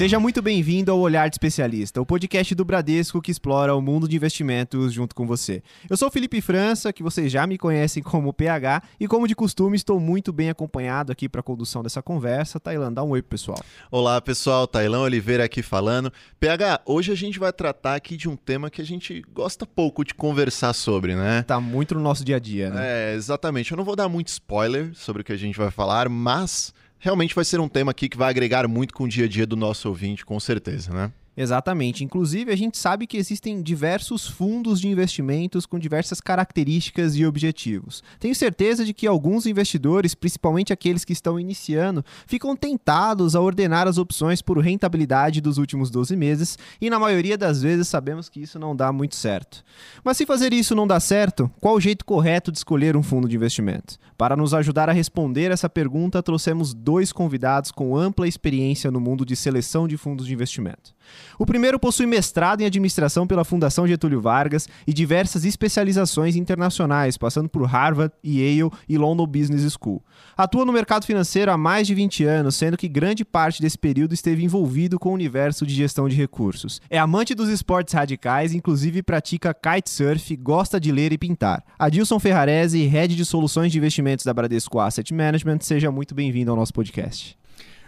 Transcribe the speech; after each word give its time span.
Seja 0.00 0.18
muito 0.18 0.40
bem-vindo 0.40 0.90
ao 0.90 0.98
Olhar 0.98 1.28
de 1.28 1.34
Especialista, 1.34 2.00
o 2.00 2.06
podcast 2.06 2.54
do 2.54 2.64
Bradesco 2.64 3.20
que 3.20 3.30
explora 3.30 3.76
o 3.76 3.82
mundo 3.82 4.08
de 4.08 4.16
investimentos 4.16 4.94
junto 4.94 5.14
com 5.14 5.26
você. 5.26 5.62
Eu 5.90 5.94
sou 5.94 6.08
o 6.08 6.10
Felipe 6.10 6.40
França, 6.40 6.90
que 6.90 7.02
vocês 7.02 7.30
já 7.30 7.46
me 7.46 7.58
conhecem 7.58 8.02
como 8.02 8.32
PH, 8.32 8.82
e 8.98 9.06
como 9.06 9.28
de 9.28 9.34
costume 9.34 9.76
estou 9.76 10.00
muito 10.00 10.32
bem 10.32 10.48
acompanhado 10.48 11.12
aqui 11.12 11.28
para 11.28 11.40
a 11.40 11.44
condução 11.44 11.82
dessa 11.82 12.00
conversa. 12.00 12.58
Tailan, 12.58 12.90
dá 12.90 13.04
um 13.04 13.10
oi 13.10 13.20
pro 13.20 13.32
pessoal. 13.32 13.58
Olá 13.90 14.18
pessoal, 14.22 14.66
Tailan 14.66 15.00
Oliveira 15.00 15.44
aqui 15.44 15.60
falando. 15.60 16.10
PH, 16.38 16.80
hoje 16.86 17.12
a 17.12 17.14
gente 17.14 17.38
vai 17.38 17.52
tratar 17.52 17.94
aqui 17.94 18.16
de 18.16 18.26
um 18.26 18.36
tema 18.36 18.70
que 18.70 18.80
a 18.80 18.86
gente 18.86 19.22
gosta 19.34 19.66
pouco 19.66 20.02
de 20.02 20.14
conversar 20.14 20.72
sobre, 20.72 21.14
né? 21.14 21.42
Tá 21.42 21.60
muito 21.60 21.94
no 21.94 22.00
nosso 22.00 22.24
dia 22.24 22.36
a 22.36 22.40
dia, 22.40 22.70
né? 22.70 23.12
É, 23.12 23.14
exatamente. 23.14 23.70
Eu 23.70 23.76
não 23.76 23.84
vou 23.84 23.94
dar 23.94 24.08
muito 24.08 24.28
spoiler 24.28 24.92
sobre 24.94 25.20
o 25.20 25.24
que 25.26 25.32
a 25.34 25.36
gente 25.36 25.58
vai 25.58 25.70
falar, 25.70 26.08
mas 26.08 26.72
realmente 27.00 27.34
vai 27.34 27.44
ser 27.44 27.58
um 27.58 27.68
tema 27.68 27.90
aqui 27.90 28.08
que 28.08 28.16
vai 28.16 28.30
agregar 28.30 28.68
muito 28.68 28.94
com 28.94 29.04
o 29.04 29.08
dia 29.08 29.24
a 29.24 29.28
dia 29.28 29.46
do 29.46 29.56
nosso 29.56 29.88
ouvinte, 29.88 30.24
com 30.24 30.38
certeza, 30.38 30.92
né? 30.92 31.10
Exatamente. 31.36 32.04
Inclusive, 32.04 32.52
a 32.52 32.56
gente 32.56 32.76
sabe 32.76 33.06
que 33.06 33.16
existem 33.16 33.62
diversos 33.62 34.26
fundos 34.26 34.80
de 34.80 34.88
investimentos 34.88 35.64
com 35.64 35.78
diversas 35.78 36.20
características 36.20 37.16
e 37.16 37.24
objetivos. 37.24 38.02
Tenho 38.18 38.34
certeza 38.34 38.84
de 38.84 38.92
que 38.92 39.06
alguns 39.06 39.46
investidores, 39.46 40.14
principalmente 40.14 40.72
aqueles 40.72 41.04
que 41.04 41.12
estão 41.12 41.38
iniciando, 41.38 42.04
ficam 42.26 42.56
tentados 42.56 43.34
a 43.34 43.40
ordenar 43.40 43.86
as 43.86 43.96
opções 43.96 44.42
por 44.42 44.58
rentabilidade 44.58 45.40
dos 45.40 45.56
últimos 45.56 45.88
12 45.90 46.16
meses 46.16 46.58
e, 46.80 46.90
na 46.90 46.98
maioria 46.98 47.38
das 47.38 47.62
vezes, 47.62 47.88
sabemos 47.88 48.28
que 48.28 48.40
isso 48.40 48.58
não 48.58 48.74
dá 48.74 48.92
muito 48.92 49.14
certo. 49.14 49.64
Mas 50.04 50.16
se 50.16 50.26
fazer 50.26 50.52
isso 50.52 50.74
não 50.74 50.86
dá 50.86 50.98
certo, 50.98 51.50
qual 51.60 51.76
o 51.76 51.80
jeito 51.80 52.04
correto 52.04 52.50
de 52.50 52.58
escolher 52.58 52.96
um 52.96 53.02
fundo 53.02 53.28
de 53.28 53.36
investimento? 53.36 53.98
Para 54.18 54.36
nos 54.36 54.52
ajudar 54.52 54.90
a 54.90 54.92
responder 54.92 55.50
essa 55.50 55.68
pergunta, 55.68 56.22
trouxemos 56.22 56.74
dois 56.74 57.12
convidados 57.12 57.70
com 57.70 57.96
ampla 57.96 58.28
experiência 58.28 58.90
no 58.90 59.00
mundo 59.00 59.24
de 59.24 59.36
seleção 59.36 59.88
de 59.88 59.96
fundos 59.96 60.26
de 60.26 60.34
investimento. 60.34 60.94
O 61.38 61.46
primeiro 61.46 61.78
possui 61.78 62.06
mestrado 62.06 62.60
em 62.60 62.66
administração 62.66 63.26
pela 63.26 63.44
Fundação 63.44 63.86
Getúlio 63.86 64.20
Vargas 64.20 64.68
e 64.86 64.92
diversas 64.92 65.44
especializações 65.44 66.36
internacionais, 66.36 67.16
passando 67.16 67.48
por 67.48 67.64
Harvard, 67.64 68.12
Yale 68.24 68.70
e 68.88 68.98
London 68.98 69.26
Business 69.26 69.72
School. 69.72 70.02
Atua 70.36 70.64
no 70.64 70.72
mercado 70.72 71.06
financeiro 71.06 71.50
há 71.50 71.56
mais 71.56 71.86
de 71.86 71.94
20 71.94 72.24
anos, 72.24 72.56
sendo 72.56 72.76
que 72.76 72.88
grande 72.88 73.24
parte 73.24 73.62
desse 73.62 73.78
período 73.78 74.12
esteve 74.12 74.44
envolvido 74.44 74.98
com 74.98 75.10
o 75.10 75.14
universo 75.14 75.66
de 75.66 75.74
gestão 75.74 76.08
de 76.08 76.16
recursos. 76.16 76.80
É 76.90 76.98
amante 76.98 77.34
dos 77.34 77.48
esportes 77.48 77.94
radicais, 77.94 78.52
inclusive 78.52 79.02
pratica 79.02 79.54
kitesurf, 79.54 80.36
gosta 80.36 80.78
de 80.78 80.92
ler 80.92 81.12
e 81.12 81.18
pintar. 81.18 81.64
Adilson 81.78 82.18
Ferrarese, 82.18 82.86
head 82.86 83.16
de 83.16 83.24
soluções 83.24 83.72
de 83.72 83.78
investimentos 83.78 84.24
da 84.24 84.34
Bradesco 84.34 84.78
Asset 84.78 85.12
Management, 85.14 85.60
seja 85.60 85.90
muito 85.90 86.14
bem-vindo 86.14 86.50
ao 86.50 86.56
nosso 86.56 86.72
podcast. 86.72 87.39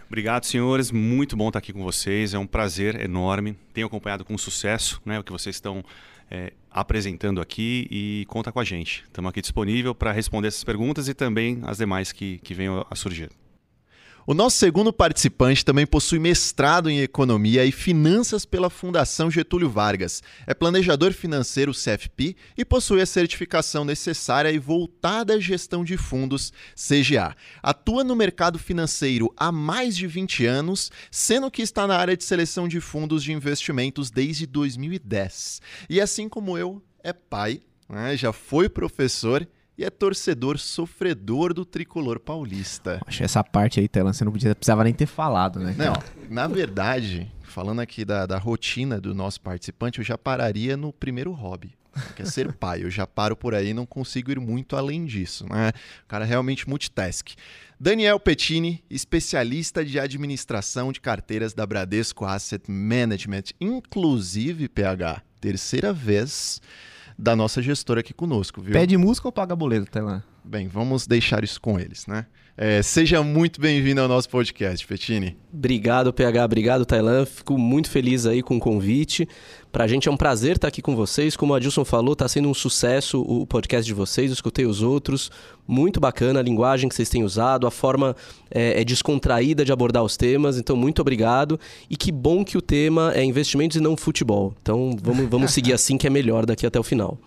Obrigado, 0.07 0.45
senhores. 0.45 0.91
Muito 0.91 1.35
bom 1.35 1.47
estar 1.47 1.59
aqui 1.59 1.73
com 1.73 1.83
vocês. 1.83 2.33
É 2.33 2.39
um 2.39 2.47
prazer 2.47 2.99
enorme. 3.01 3.57
Tenho 3.73 3.87
acompanhado 3.87 4.23
com 4.23 4.37
sucesso 4.37 5.01
né, 5.05 5.19
o 5.19 5.23
que 5.23 5.31
vocês 5.31 5.55
estão 5.55 5.83
é, 6.29 6.53
apresentando 6.69 7.41
aqui 7.41 7.87
e 7.89 8.25
conta 8.27 8.51
com 8.51 8.59
a 8.59 8.63
gente. 8.63 9.03
Estamos 9.07 9.29
aqui 9.29 9.41
disponível 9.41 9.93
para 9.93 10.11
responder 10.11 10.47
essas 10.47 10.63
perguntas 10.63 11.07
e 11.07 11.13
também 11.13 11.61
as 11.63 11.77
demais 11.77 12.11
que, 12.11 12.39
que 12.39 12.53
venham 12.53 12.85
a 12.89 12.95
surgir. 12.95 13.29
O 14.25 14.33
nosso 14.33 14.55
segundo 14.55 14.93
participante 14.93 15.65
também 15.65 15.85
possui 15.85 16.17
mestrado 16.17 16.89
em 16.89 17.01
Economia 17.01 17.65
e 17.65 17.73
Finanças 17.73 18.45
pela 18.45 18.69
Fundação 18.69 19.29
Getúlio 19.29 19.69
Vargas. 19.69 20.23
É 20.47 20.53
planejador 20.53 21.11
financeiro 21.11 21.73
CFP 21.73 22.33
e 22.57 22.63
possui 22.63 23.01
a 23.01 23.05
certificação 23.05 23.83
necessária 23.83 24.49
e 24.49 24.57
voltada 24.57 25.33
à 25.33 25.39
gestão 25.41 25.83
de 25.83 25.97
fundos 25.97 26.53
CGA. 26.73 27.35
Atua 27.61 28.01
no 28.01 28.15
mercado 28.15 28.57
financeiro 28.57 29.29
há 29.35 29.51
mais 29.51 29.93
de 29.93 30.07
20 30.07 30.45
anos, 30.45 30.89
sendo 31.11 31.51
que 31.51 31.61
está 31.61 31.85
na 31.85 31.97
área 31.97 32.15
de 32.15 32.23
seleção 32.23 32.65
de 32.65 32.79
fundos 32.79 33.25
de 33.25 33.33
investimentos 33.33 34.09
desde 34.09 34.47
2010. 34.47 35.61
E 35.89 35.99
assim 35.99 36.29
como 36.29 36.57
eu, 36.57 36.81
é 37.03 37.11
pai, 37.11 37.61
né? 37.89 38.15
já 38.15 38.31
foi 38.31 38.69
professor 38.69 39.45
e 39.77 39.83
é 39.83 39.89
torcedor 39.89 40.57
sofredor 40.57 41.53
do 41.53 41.65
tricolor 41.65 42.19
paulista. 42.19 43.01
Acho 43.05 43.19
que 43.19 43.23
essa 43.23 43.43
parte 43.43 43.79
aí, 43.79 43.87
Telan, 43.87 44.13
você 44.13 44.23
não 44.23 44.31
podia, 44.31 44.53
precisava 44.55 44.83
nem 44.83 44.93
ter 44.93 45.05
falado, 45.05 45.59
né? 45.59 45.75
Não, 45.77 45.93
na 46.29 46.47
verdade, 46.47 47.31
falando 47.41 47.79
aqui 47.79 48.05
da, 48.05 48.25
da 48.25 48.37
rotina 48.37 48.99
do 48.99 49.13
nosso 49.13 49.41
participante, 49.41 49.99
eu 49.99 50.05
já 50.05 50.17
pararia 50.17 50.77
no 50.77 50.93
primeiro 50.93 51.31
hobby. 51.31 51.75
Que 52.15 52.23
é 52.23 52.25
ser 52.25 52.51
pai. 52.53 52.83
Eu 52.83 52.89
já 52.89 53.05
paro 53.05 53.35
por 53.35 53.53
aí 53.53 53.71
não 53.71 53.85
consigo 53.85 54.31
ir 54.31 54.39
muito 54.39 54.75
além 54.75 55.05
disso, 55.05 55.45
né? 55.47 55.71
O 56.03 56.07
cara 56.07 56.25
é 56.25 56.27
realmente 56.27 56.67
multitask. 56.67 57.29
Daniel 57.79 58.19
Pettini, 58.19 58.83
especialista 58.89 59.85
de 59.85 59.99
administração 59.99 60.91
de 60.91 60.99
carteiras 60.99 61.53
da 61.53 61.65
Bradesco 61.67 62.25
Asset 62.25 62.63
Management, 62.71 63.43
inclusive 63.61 64.67
PH, 64.67 65.21
terceira 65.39 65.93
vez 65.93 66.59
da 67.17 67.35
nossa 67.35 67.61
gestora 67.61 67.99
aqui 67.99 68.13
conosco, 68.13 68.61
viu? 68.61 68.73
Pede 68.73 68.97
música 68.97 69.27
ou 69.27 69.31
paga 69.31 69.55
boleto, 69.55 69.89
Tailan? 69.89 70.23
Bem, 70.43 70.67
vamos 70.67 71.07
deixar 71.07 71.43
isso 71.43 71.59
com 71.61 71.79
eles, 71.79 72.05
né? 72.07 72.25
É, 72.55 72.83
seja 72.83 73.23
muito 73.23 73.59
bem-vindo 73.59 73.99
ao 73.99 74.07
nosso 74.07 74.29
podcast, 74.29 74.85
Petini. 74.85 75.35
Obrigado, 75.51 76.13
PH. 76.13 76.45
Obrigado, 76.45 76.85
Tailan. 76.85 77.25
Fico 77.25 77.57
muito 77.57 77.89
feliz 77.89 78.27
aí 78.27 78.43
com 78.43 78.57
o 78.57 78.59
convite. 78.59 79.27
Para 79.71 79.85
a 79.85 79.87
gente 79.87 80.07
é 80.07 80.11
um 80.11 80.17
prazer 80.17 80.57
estar 80.57 80.67
aqui 80.67 80.79
com 80.79 80.95
vocês. 80.95 81.35
Como 81.35 81.55
a 81.55 81.57
Adilson 81.57 81.83
falou, 81.83 82.13
está 82.13 82.27
sendo 82.27 82.47
um 82.47 82.53
sucesso 82.53 83.21
o 83.21 83.47
podcast 83.47 83.87
de 83.87 83.93
vocês. 83.93 84.29
Eu 84.29 84.35
escutei 84.35 84.67
os 84.67 84.83
outros. 84.83 85.31
Muito 85.67 85.99
bacana 85.99 86.41
a 86.41 86.43
linguagem 86.43 86.87
que 86.87 86.93
vocês 86.93 87.09
têm 87.09 87.23
usado, 87.23 87.65
a 87.65 87.71
forma 87.71 88.15
é, 88.51 88.81
é 88.81 88.83
descontraída 88.83 89.65
de 89.65 89.71
abordar 89.71 90.03
os 90.03 90.15
temas. 90.15 90.59
Então, 90.59 90.75
muito 90.75 91.01
obrigado. 91.01 91.59
E 91.89 91.97
que 91.97 92.11
bom 92.11 92.45
que 92.45 92.55
o 92.55 92.61
tema 92.61 93.13
é 93.15 93.23
investimentos 93.23 93.77
e 93.77 93.81
não 93.81 93.97
futebol. 93.97 94.53
Então, 94.61 94.95
vamos, 95.01 95.27
vamos 95.27 95.51
seguir 95.51 95.73
assim 95.73 95.97
que 95.97 96.05
é 96.05 96.09
melhor 96.09 96.45
daqui 96.45 96.67
até 96.67 96.79
o 96.79 96.83
final. 96.83 97.17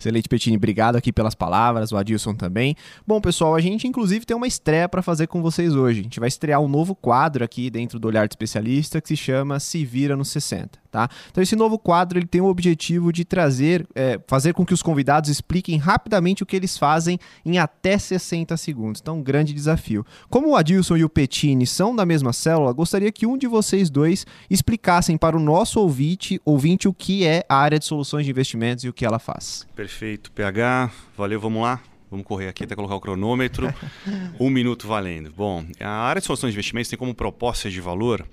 Excelente, 0.00 0.30
Petini. 0.30 0.56
Obrigado 0.56 0.96
aqui 0.96 1.12
pelas 1.12 1.34
palavras, 1.34 1.92
o 1.92 1.96
Adilson 1.98 2.34
também. 2.34 2.74
Bom, 3.06 3.20
pessoal, 3.20 3.54
a 3.54 3.60
gente 3.60 3.86
inclusive 3.86 4.24
tem 4.24 4.34
uma 4.34 4.46
estreia 4.46 4.88
para 4.88 5.02
fazer 5.02 5.26
com 5.26 5.42
vocês 5.42 5.74
hoje. 5.74 6.00
A 6.00 6.02
gente 6.04 6.18
vai 6.18 6.28
estrear 6.28 6.58
um 6.58 6.68
novo 6.68 6.94
quadro 6.94 7.44
aqui 7.44 7.68
dentro 7.68 7.98
do 7.98 8.08
Olhar 8.08 8.26
de 8.26 8.32
Especialista 8.32 8.98
que 8.98 9.08
se 9.08 9.16
chama 9.16 9.60
Se 9.60 9.84
Vira 9.84 10.16
nos 10.16 10.28
60. 10.30 10.78
Tá? 10.90 11.08
Então 11.30 11.40
esse 11.40 11.54
novo 11.54 11.78
quadro 11.78 12.18
ele 12.18 12.26
tem 12.26 12.40
o 12.40 12.46
objetivo 12.46 13.12
de 13.12 13.24
trazer, 13.24 13.86
é, 13.94 14.18
fazer 14.26 14.52
com 14.52 14.66
que 14.66 14.74
os 14.74 14.82
convidados 14.82 15.30
expliquem 15.30 15.76
rapidamente 15.76 16.42
o 16.42 16.46
que 16.46 16.56
eles 16.56 16.76
fazem 16.76 17.16
em 17.46 17.58
até 17.58 17.96
60 17.96 18.56
segundos. 18.56 19.00
Então 19.00 19.18
um 19.18 19.22
grande 19.22 19.52
desafio. 19.52 20.04
Como 20.28 20.50
o 20.50 20.56
Adilson 20.56 20.96
e 20.96 21.04
o 21.04 21.08
Petini 21.08 21.64
são 21.64 21.94
da 21.94 22.04
mesma 22.04 22.32
célula, 22.32 22.72
gostaria 22.72 23.12
que 23.12 23.24
um 23.24 23.38
de 23.38 23.46
vocês 23.46 23.88
dois 23.88 24.26
explicassem 24.50 25.16
para 25.16 25.36
o 25.36 25.40
nosso 25.40 25.78
ouvinte, 25.78 26.40
ouvinte 26.44 26.88
o 26.88 26.92
que 26.92 27.24
é 27.24 27.44
a 27.48 27.56
área 27.56 27.78
de 27.78 27.84
soluções 27.84 28.24
de 28.24 28.32
investimentos 28.32 28.84
e 28.84 28.88
o 28.88 28.92
que 28.92 29.04
ela 29.04 29.20
faz. 29.20 29.66
Perfeito, 29.76 30.32
PH. 30.32 30.90
Valeu, 31.16 31.40
vamos 31.40 31.62
lá. 31.62 31.80
Vamos 32.10 32.26
correr 32.26 32.48
aqui 32.48 32.64
até 32.64 32.74
colocar 32.74 32.96
o 32.96 33.00
cronômetro. 33.00 33.72
um 34.40 34.50
minuto 34.50 34.88
valendo. 34.88 35.32
Bom, 35.32 35.64
a 35.78 35.88
área 35.88 36.18
de 36.18 36.26
soluções 36.26 36.52
de 36.52 36.56
investimentos 36.56 36.90
tem 36.90 36.98
como 36.98 37.14
proposta 37.14 37.70
de 37.70 37.80
valor 37.80 38.26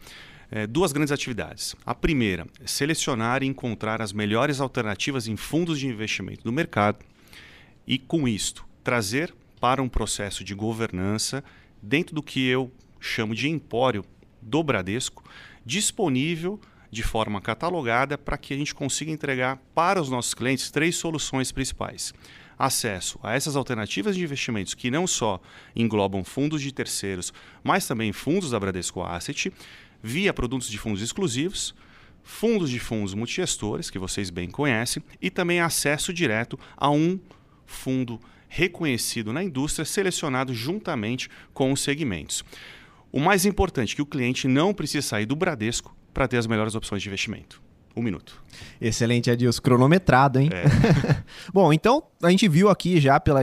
é, 0.50 0.66
duas 0.66 0.92
grandes 0.92 1.12
atividades. 1.12 1.76
A 1.86 1.94
primeira, 1.94 2.48
selecionar 2.66 3.44
e 3.44 3.48
encontrar 3.48 4.02
as 4.02 4.14
melhores 4.14 4.60
alternativas 4.60 5.28
em 5.28 5.36
fundos 5.36 5.80
de 5.80 5.88
investimento 5.88 6.44
do 6.44 6.52
mercado 6.52 7.00
e, 7.86 7.98
com 7.98 8.28
isto, 8.28 8.66
trazer 8.84 9.34
para 9.60 9.82
um 9.82 9.90
processo 9.90 10.44
de 10.44 10.54
governança 10.54 11.44
dentro 11.82 12.16
do 12.16 12.24
que 12.24 12.46
eu 12.48 12.72
chamo 13.00 13.36
de 13.36 13.50
empório 13.50 14.04
do 14.42 14.64
Bradesco, 14.64 15.24
disponível 15.66 16.60
de 16.90 17.04
forma 17.04 17.42
catalogada 17.42 18.18
para 18.18 18.38
que 18.38 18.54
a 18.54 18.58
gente 18.58 18.74
consiga 18.74 19.12
entregar 19.12 19.58
para 19.76 20.02
os 20.02 20.10
nossos 20.10 20.34
clientes 20.34 20.72
três 20.72 20.96
soluções 20.96 21.52
principais. 21.52 22.14
Acesso 22.58 23.20
a 23.22 23.36
essas 23.36 23.56
alternativas 23.56 24.16
de 24.16 24.24
investimentos 24.24 24.74
que 24.74 24.90
não 24.90 25.06
só 25.06 25.40
englobam 25.76 26.24
fundos 26.24 26.62
de 26.62 26.72
terceiros, 26.72 27.32
mas 27.64 27.86
também 27.86 28.12
fundos 28.12 28.50
da 28.50 28.60
Bradesco 28.60 29.04
Asset, 29.04 29.54
via 30.08 30.34
produtos 30.34 30.70
de 30.70 30.78
fundos 30.78 31.02
exclusivos, 31.02 31.76
fundos 32.24 32.70
de 32.70 32.80
fundos 32.80 33.14
multigestores, 33.14 33.90
que 33.90 34.00
vocês 34.00 34.30
bem 34.30 34.50
conhecem, 34.50 35.04
e 35.22 35.30
também 35.30 35.60
acesso 35.60 36.14
direto 36.14 36.58
a 36.76 36.90
um 36.90 37.20
fundo 37.66 38.20
reconhecido 38.48 39.34
na 39.34 39.44
indústria, 39.44 39.84
selecionado 39.84 40.54
juntamente 40.54 41.30
com 41.54 41.74
os 41.74 41.82
segmentos. 41.82 42.44
O 43.12 43.20
mais 43.20 43.46
importante 43.46 43.94
é 43.94 43.96
que 43.98 44.02
o 44.02 44.06
cliente 44.06 44.48
não 44.48 44.74
precisa 44.74 45.06
sair 45.06 45.26
do 45.26 45.36
Bradesco 45.36 45.96
para 46.14 46.28
ter 46.28 46.38
as 46.38 46.48
melhores 46.48 46.74
opções 46.74 47.02
de 47.02 47.10
investimento. 47.10 47.62
Um 47.98 48.02
minuto. 48.04 48.40
Excelente, 48.80 49.32
Adilson. 49.32 49.62
Cronometrado, 49.62 50.40
hein? 50.40 50.50
É. 50.54 50.66
Bom, 51.52 51.74
então 51.74 52.04
a 52.22 52.30
gente 52.30 52.48
viu 52.48 52.70
aqui 52.70 53.00
já 53.00 53.20
pela 53.20 53.42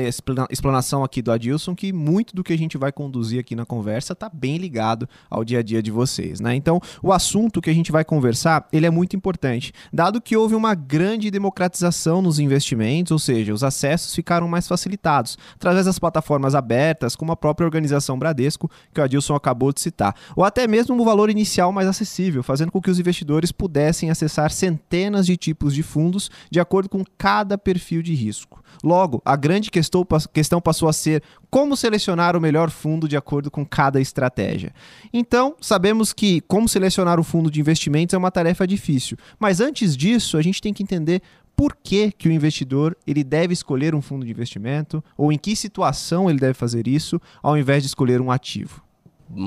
explanação 0.50 1.04
aqui 1.04 1.22
do 1.22 1.30
Adilson 1.30 1.74
que 1.74 1.92
muito 1.92 2.34
do 2.34 2.42
que 2.42 2.52
a 2.52 2.58
gente 2.58 2.76
vai 2.76 2.90
conduzir 2.90 3.38
aqui 3.38 3.54
na 3.54 3.64
conversa 3.64 4.12
está 4.12 4.28
bem 4.28 4.56
ligado 4.56 5.08
ao 5.30 5.44
dia 5.44 5.60
a 5.60 5.62
dia 5.62 5.82
de 5.82 5.90
vocês, 5.90 6.40
né? 6.40 6.54
Então, 6.54 6.80
o 7.02 7.12
assunto 7.12 7.60
que 7.60 7.70
a 7.70 7.74
gente 7.74 7.92
vai 7.92 8.04
conversar, 8.04 8.66
ele 8.72 8.86
é 8.86 8.90
muito 8.90 9.14
importante, 9.14 9.72
dado 9.92 10.20
que 10.20 10.36
houve 10.36 10.54
uma 10.54 10.74
grande 10.74 11.30
democratização 11.30 12.20
nos 12.20 12.38
investimentos, 12.38 13.12
ou 13.12 13.18
seja, 13.18 13.52
os 13.52 13.62
acessos 13.62 14.14
ficaram 14.14 14.48
mais 14.48 14.66
facilitados 14.66 15.38
através 15.54 15.86
das 15.86 15.98
plataformas 15.98 16.54
abertas, 16.54 17.14
como 17.14 17.32
a 17.32 17.36
própria 17.36 17.64
organização 17.64 18.18
Bradesco, 18.18 18.70
que 18.92 19.00
o 19.00 19.04
Adilson 19.04 19.34
acabou 19.34 19.72
de 19.72 19.80
citar, 19.80 20.14
ou 20.34 20.44
até 20.44 20.66
mesmo 20.66 21.00
um 21.00 21.04
valor 21.04 21.30
inicial 21.30 21.72
mais 21.72 21.88
acessível, 21.88 22.42
fazendo 22.42 22.72
com 22.72 22.80
que 22.80 22.90
os 22.90 22.98
investidores 22.98 23.52
pudessem 23.52 24.10
acessar 24.10 24.43
centenas 24.52 25.26
de 25.26 25.36
tipos 25.36 25.74
de 25.74 25.82
fundos 25.82 26.30
de 26.50 26.60
acordo 26.60 26.88
com 26.88 27.04
cada 27.16 27.56
perfil 27.56 28.02
de 28.02 28.14
risco. 28.14 28.62
Logo, 28.82 29.22
a 29.24 29.36
grande 29.36 29.70
questão 29.70 30.60
passou 30.60 30.88
a 30.88 30.92
ser 30.92 31.22
como 31.50 31.76
selecionar 31.76 32.36
o 32.36 32.40
melhor 32.40 32.70
fundo 32.70 33.08
de 33.08 33.16
acordo 33.16 33.50
com 33.50 33.64
cada 33.64 34.00
estratégia. 34.00 34.72
Então, 35.12 35.54
sabemos 35.60 36.12
que 36.12 36.40
como 36.42 36.68
selecionar 36.68 37.20
o 37.20 37.24
fundo 37.24 37.50
de 37.50 37.60
investimentos 37.60 38.14
é 38.14 38.18
uma 38.18 38.30
tarefa 38.30 38.66
difícil, 38.66 39.16
mas 39.38 39.60
antes 39.60 39.96
disso, 39.96 40.36
a 40.36 40.42
gente 40.42 40.60
tem 40.60 40.72
que 40.72 40.82
entender 40.82 41.22
por 41.56 41.76
que, 41.76 42.10
que 42.10 42.28
o 42.28 42.32
investidor 42.32 42.96
ele 43.06 43.22
deve 43.22 43.52
escolher 43.52 43.94
um 43.94 44.02
fundo 44.02 44.24
de 44.24 44.32
investimento 44.32 45.02
ou 45.16 45.32
em 45.32 45.38
que 45.38 45.54
situação 45.54 46.28
ele 46.28 46.38
deve 46.38 46.54
fazer 46.54 46.88
isso 46.88 47.20
ao 47.42 47.56
invés 47.56 47.82
de 47.82 47.88
escolher 47.88 48.20
um 48.20 48.30
ativo. 48.30 48.82